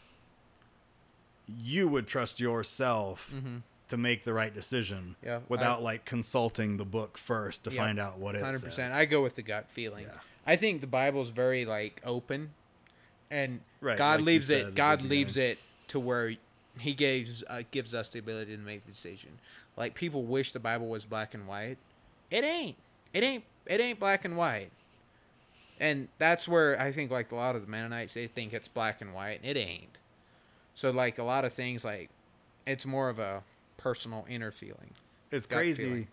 you 1.47 1.89
would 1.89 2.07
trust 2.07 2.41
yourself 2.41 3.31
Mm-hmm. 3.35 3.57
to 3.89 3.97
make 3.97 4.25
the 4.25 4.33
right 4.33 4.55
decision 4.55 5.17
Yeah, 5.23 5.41
without 5.49 5.81
I- 5.81 5.83
like 5.83 6.05
consulting 6.05 6.77
the 6.77 6.85
book 6.85 7.19
first 7.19 7.65
to 7.65 7.71
Yeah, 7.71 7.77
find 7.85 7.99
out 7.99 8.19
what 8.19 8.35
it 8.35 8.43
Hundred 8.43 8.61
says. 8.61 8.71
percent. 8.71 8.93
I 8.95 9.05
go 9.05 9.23
with 9.23 9.35
the 9.35 9.43
gut 9.43 9.67
feeling. 9.71 10.05
Yeah. 10.07 10.19
I 10.47 10.57
think 10.57 10.81
the 10.81 10.87
Bible's 10.87 11.31
very 11.31 11.65
like 11.65 12.01
open, 12.05 12.51
and 13.31 13.61
Right, 13.81 13.99
God 13.99 14.21
like 14.21 14.27
leaves 14.27 14.51
it. 14.51 14.75
God 14.75 15.03
leaves 15.03 15.37
it 15.37 15.59
to 15.89 16.01
where 16.01 16.35
He 16.79 16.95
gives 16.95 17.45
uh, 17.49 17.63
gives 17.71 17.93
us 17.95 18.09
the 18.09 18.19
ability 18.19 18.57
to 18.57 18.63
make 18.63 18.85
the 18.85 18.93
decision. 18.93 19.39
Like 19.77 19.95
people 19.95 20.25
wish 20.25 20.53
the 20.53 20.61
Bible 20.61 20.89
was 20.89 21.05
black 21.05 21.35
and 21.35 21.47
white. 21.47 21.77
It 22.31 22.45
ain't. 22.45 22.77
It 23.13 23.23
ain't. 23.23 23.45
It 23.67 23.81
ain't 23.81 23.99
black 24.01 24.25
and 24.25 24.37
white. 24.37 24.71
And 25.81 26.09
that's 26.19 26.47
where 26.47 26.81
I 26.81 26.93
think 26.93 27.11
like 27.11 27.31
a 27.33 27.35
lot 27.37 27.57
of 27.57 27.63
the 27.63 27.69
Mennonites 27.71 28.15
they 28.15 28.27
think 28.27 28.53
it's 28.53 28.69
black 28.69 29.01
and 29.01 29.13
white. 29.15 29.41
It 29.43 29.57
ain't. 29.57 29.99
So 30.75 30.91
like 30.91 31.19
a 31.19 31.23
lot 31.25 31.45
of 31.45 31.53
things 31.53 31.85
like 31.85 32.11
it's 32.67 32.87
more 32.87 33.09
of 33.09 33.19
a 33.19 33.43
personal 33.77 34.25
inner 34.29 34.51
feeling. 34.51 34.91
It's 35.31 35.47
crazy 35.47 35.85
feeling. 35.85 36.09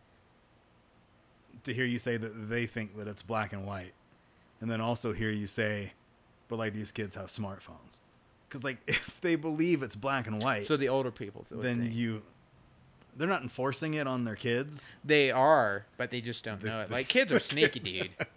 to 1.64 1.73
hear 1.73 1.86
you 1.86 1.99
say 1.99 2.18
that 2.18 2.49
they 2.49 2.65
think 2.65 2.98
that 2.98 3.07
it's 3.07 3.22
black 3.22 3.53
and 3.53 3.65
white, 3.65 3.94
and 4.61 4.69
then 4.72 4.81
also 4.81 5.11
hear 5.14 5.30
you 5.30 5.48
say, 5.48 5.94
"But 6.48 6.57
like 6.57 6.73
these 6.73 6.91
kids 6.91 7.15
have 7.15 7.27
smartphones," 7.27 7.99
because 8.48 8.64
like 8.64 8.77
if 8.88 9.19
they 9.22 9.36
believe 9.36 9.84
it's 9.84 9.95
black 9.95 10.27
and 10.27 10.41
white, 10.41 10.68
So 10.68 10.77
the 10.77 10.90
older 10.90 11.11
people 11.11 11.45
then 11.52 11.81
think. 11.81 11.94
you 11.95 12.22
they're 13.18 13.27
not 13.27 13.41
enforcing 13.41 13.95
it 13.95 14.07
on 14.07 14.23
their 14.23 14.36
kids. 14.36 14.90
They 15.03 15.30
are, 15.31 15.86
but 15.98 16.10
they 16.11 16.22
just 16.22 16.44
don't 16.45 16.61
The- 16.61 16.68
know 16.69 16.81
it. 16.81 16.90
Like 16.91 17.07
kids 17.10 17.34
are 17.34 17.40
sneaky, 17.40 17.80
kids- 17.80 17.91
dude. 18.18 18.27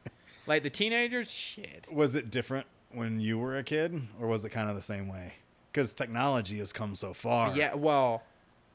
Like 0.47 0.65
the 0.65 0.71
teenagers, 0.71 1.31
shit. 1.31 1.87
Was 1.93 2.17
it 2.17 2.31
different 2.31 2.67
when 2.91 3.21
you 3.21 3.39
were 3.39 3.57
a 3.57 3.63
kid, 3.63 4.03
or 4.21 4.27
was 4.27 4.45
it 4.45 4.49
kind 4.51 4.69
of 4.69 4.75
the 4.75 4.83
same 4.83 5.07
way? 5.09 5.35
Because 5.73 5.95
technology 5.95 6.59
has 6.59 6.73
come 6.73 6.95
so 6.95 7.15
far. 7.15 7.57
Yeah, 7.57 7.75
well, 7.75 8.23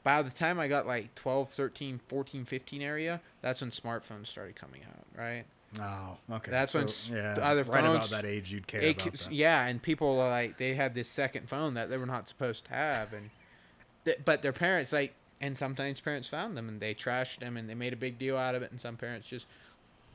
by 0.02 0.20
the 0.22 0.30
time 0.30 0.58
I 0.58 0.66
got 0.68 0.86
like 0.86 1.14
12, 1.14 1.50
13, 1.50 2.00
14, 2.06 2.44
15 2.44 2.82
area, 2.82 3.20
that's 3.40 3.60
when 3.60 3.70
smartphones 3.70 4.26
started 4.26 4.56
coming 4.56 4.82
out, 4.82 5.04
right? 5.16 5.44
Oh, 5.80 6.16
okay. 6.36 6.50
That's 6.50 6.72
when 6.74 6.88
So, 6.88 6.92
s- 6.92 7.10
yeah, 7.14 7.34
the 7.34 7.44
other 7.44 7.62
right 7.64 7.84
about 7.84 8.08
that 8.10 8.24
age 8.24 8.50
you'd 8.50 8.66
care 8.66 8.80
It 8.80 8.96
about 9.00 9.12
that. 9.12 9.32
yeah, 9.32 9.66
and 9.66 9.80
people 9.82 10.18
are 10.18 10.30
like 10.30 10.56
they 10.56 10.74
had 10.74 10.94
this 10.94 11.08
second 11.08 11.48
phone 11.48 11.74
that 11.74 11.90
they 11.90 11.98
were 11.98 12.06
not 12.06 12.28
supposed 12.28 12.64
to 12.64 12.70
have, 12.70 13.12
and 13.12 13.30
th- 14.04 14.18
but 14.24 14.42
their 14.42 14.52
parents 14.54 14.92
like, 14.92 15.14
and 15.40 15.56
sometimes 15.56 16.00
parents 16.00 16.26
found 16.26 16.56
them 16.56 16.68
and 16.68 16.80
they 16.80 16.94
trashed 16.94 17.38
them 17.40 17.56
and 17.56 17.68
they 17.70 17.74
made 17.74 17.92
a 17.92 17.96
big 17.96 18.18
deal 18.18 18.36
out 18.36 18.54
of 18.56 18.62
it, 18.62 18.72
and 18.72 18.80
some 18.80 18.96
parents 18.96 19.28
just, 19.28 19.46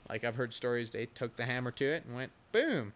like 0.09 0.23
I've 0.25 0.35
heard 0.35 0.53
stories, 0.53 0.89
they 0.89 1.05
took 1.05 1.37
the 1.37 1.45
hammer 1.45 1.71
to 1.71 1.85
it 1.85 2.03
and 2.05 2.15
went 2.15 2.31
boom. 2.51 2.91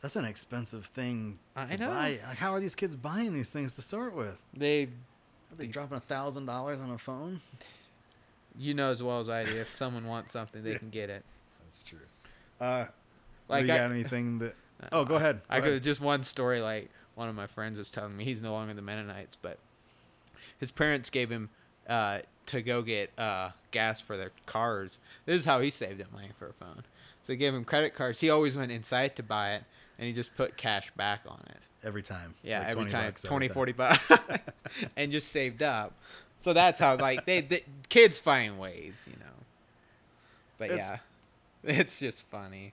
That's 0.00 0.16
an 0.16 0.24
expensive 0.24 0.86
thing 0.86 1.38
I 1.56 1.66
to 1.66 1.76
know. 1.78 1.88
buy. 1.88 2.18
Like, 2.26 2.36
how 2.36 2.52
are 2.54 2.60
these 2.60 2.74
kids 2.74 2.94
buying 2.94 3.32
these 3.32 3.48
things 3.48 3.74
to 3.74 3.82
start 3.82 4.14
with? 4.14 4.44
They, 4.56 4.84
Are 4.84 5.56
they 5.56 5.66
dropping 5.66 5.96
a 5.96 6.00
thousand 6.00 6.46
dollars 6.46 6.80
on 6.80 6.90
a 6.90 6.98
phone? 6.98 7.40
you 8.60 8.74
know 8.74 8.90
as 8.90 9.00
well 9.02 9.20
as 9.20 9.28
I 9.28 9.44
do, 9.44 9.54
if 9.56 9.76
someone 9.76 10.06
wants 10.06 10.32
something, 10.32 10.62
they 10.64 10.74
can 10.74 10.90
get 10.90 11.10
it. 11.10 11.24
That's 11.64 11.82
true. 11.82 11.98
Uh, 12.60 12.86
Like 13.48 13.62
do 13.62 13.68
you 13.68 13.72
I- 13.74 13.78
got 13.78 13.90
anything 13.92 14.38
that? 14.40 14.54
Oh, 14.92 15.04
go 15.04 15.16
ahead. 15.16 15.40
I 15.50 15.56
Go 15.58 15.62
could 15.64 15.70
ahead. 15.72 15.82
just 15.82 16.00
one 16.00 16.22
story 16.22 16.60
like 16.60 16.88
one 17.16 17.28
of 17.28 17.34
my 17.34 17.48
friends 17.48 17.80
was 17.80 17.90
telling 17.90 18.16
me 18.16 18.22
he's 18.24 18.40
no 18.40 18.52
longer 18.52 18.74
the 18.74 18.82
Mennonites, 18.82 19.34
but 19.34 19.58
his 20.58 20.70
parents 20.70 21.10
gave 21.10 21.30
him 21.30 21.50
uh, 21.88 22.20
to 22.46 22.62
go 22.62 22.82
get 22.82 23.10
uh, 23.18 23.50
gas 23.72 24.00
for 24.00 24.16
their 24.16 24.30
cars. 24.46 24.98
This 25.26 25.34
is 25.40 25.44
how 25.44 25.60
he 25.60 25.72
saved 25.72 26.00
up 26.00 26.12
money 26.12 26.28
for 26.38 26.46
a 26.46 26.52
phone. 26.52 26.84
So 27.22 27.32
they 27.32 27.36
gave 27.36 27.54
him 27.54 27.64
credit 27.64 27.94
cards. 27.96 28.20
He 28.20 28.30
always 28.30 28.56
went 28.56 28.70
inside 28.70 29.16
to 29.16 29.22
buy 29.24 29.54
it, 29.54 29.64
and 29.98 30.06
he 30.06 30.12
just 30.12 30.34
put 30.36 30.56
cash 30.56 30.90
back 30.92 31.20
on 31.26 31.40
it. 31.48 31.56
every 31.86 32.02
time. 32.02 32.34
Yeah, 32.42 32.58
Like 32.60 32.68
every 32.68 32.74
20 32.84 32.90
time, 32.90 33.04
bucks 33.06 33.24
every 33.24 33.28
20, 33.30 33.48
time. 33.48 33.54
40 33.54 33.72
bucks, 33.72 34.10
and 34.96 35.12
just 35.12 35.30
saved 35.30 35.62
up. 35.62 35.92
So 36.40 36.52
that's 36.52 36.78
how 36.80 36.96
like 36.96 37.24
they, 37.26 37.40
the 37.40 37.62
kids 37.88 38.18
find 38.18 38.58
ways, 38.58 38.94
you 39.06 39.16
know. 39.20 39.26
But 40.58 40.70
It's- 40.72 40.90
yeah, 40.90 40.98
it's 41.80 41.98
just 42.00 42.26
funny. 42.28 42.72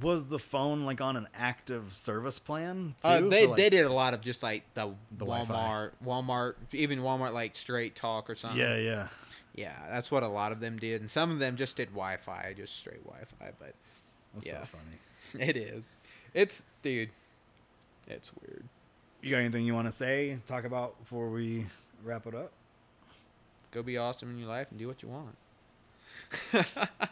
Was 0.00 0.26
the 0.26 0.38
phone 0.38 0.84
like 0.84 1.00
on 1.00 1.16
an 1.16 1.28
active 1.34 1.92
service 1.94 2.38
plan? 2.38 2.94
Too, 3.02 3.08
Uh, 3.08 3.20
they 3.28 3.46
like- 3.46 3.56
they 3.56 3.70
did 3.70 3.86
a 3.86 3.92
lot 3.92 4.12
of 4.14 4.20
just 4.20 4.42
like 4.42 4.62
the, 4.74 4.94
The 5.16 5.24
Wi-Fi. 5.24 5.54
Walmart, 5.54 5.90
Walmart, 6.04 6.54
even 6.72 7.00
Walmart 7.00 7.32
like 7.32 7.56
straight 7.56 7.94
talk 7.94 8.28
or 8.28 8.34
something. 8.34 8.58
Yeah, 8.60 8.76
yeah. 8.76 9.08
yeah, 9.54 9.76
that's 9.88 10.10
what 10.10 10.22
a 10.22 10.28
lot 10.28 10.52
of 10.52 10.60
them 10.60 10.78
did, 10.78 11.00
and 11.00 11.10
some 11.10 11.30
of 11.30 11.38
them 11.38 11.56
just 11.56 11.76
did 11.76 11.88
Wi-Fi, 11.90 12.54
just 12.56 12.76
straight 12.78 13.04
Wi-Fi. 13.04 13.52
But 13.58 13.74
That's 14.34 14.46
Yeah. 14.46 14.60
so 14.60 14.66
funny. 14.66 14.98
It 15.40 15.56
is, 15.56 15.96
it's 16.34 16.62
dude, 16.82 17.10
it's 18.06 18.32
weird. 18.40 18.64
You 19.22 19.30
got 19.30 19.38
anything 19.38 19.64
you 19.64 19.74
want 19.74 19.88
to 19.88 19.92
say? 19.92 20.38
Talk 20.46 20.64
about 20.64 20.98
before 21.00 21.28
we 21.28 21.66
wrap 22.04 22.26
it 22.26 22.34
up? 22.34 22.52
Go 23.72 23.82
be 23.82 23.96
awesome 23.98 24.30
in 24.30 24.38
your 24.38 24.48
life 24.48 24.68
and 24.70 24.78
do 24.78 24.86
what 24.86 25.02
you 25.02 25.08
want. 25.08 25.36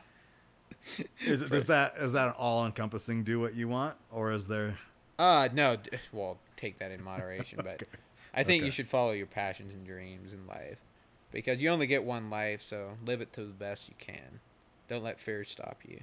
Is, 1.25 1.43
does 1.45 1.67
that 1.67 1.95
is 1.99 2.13
that 2.13 2.29
an 2.29 2.35
all 2.37 2.67
encompassing? 2.67 3.25
Do 3.25 3.41
what 3.41 3.55
you 3.55 3.69
want, 3.69 3.97
or 4.11 4.33
is 4.33 4.47
there? 4.49 4.79
Uh 5.19 5.49
no, 5.53 5.79
well, 6.13 6.37
take 6.57 6.79
that 6.79 6.91
in 6.91 7.03
moderation, 7.03 7.61
but 7.65 7.83
I 8.35 8.45
think 8.45 8.65
you 8.65 8.71
should 8.71 8.89
follow 8.89 9.13
your 9.13 9.27
passions 9.27 9.73
and 9.73 9.87
dreams 9.87 10.33
in 10.33 10.47
life 10.47 10.79
because 11.33 11.63
you 11.63 11.71
only 11.71 11.87
get 11.87 12.05
one 12.05 12.29
life, 12.29 12.61
so 12.63 12.91
live 13.05 13.21
it 13.21 13.33
to 13.35 13.41
the 13.41 13.53
best 13.53 13.89
you 13.89 13.95
can. 13.99 14.41
Don't 14.89 15.03
let 15.03 15.19
fear 15.19 15.43
stop 15.45 15.79
you. 15.89 16.01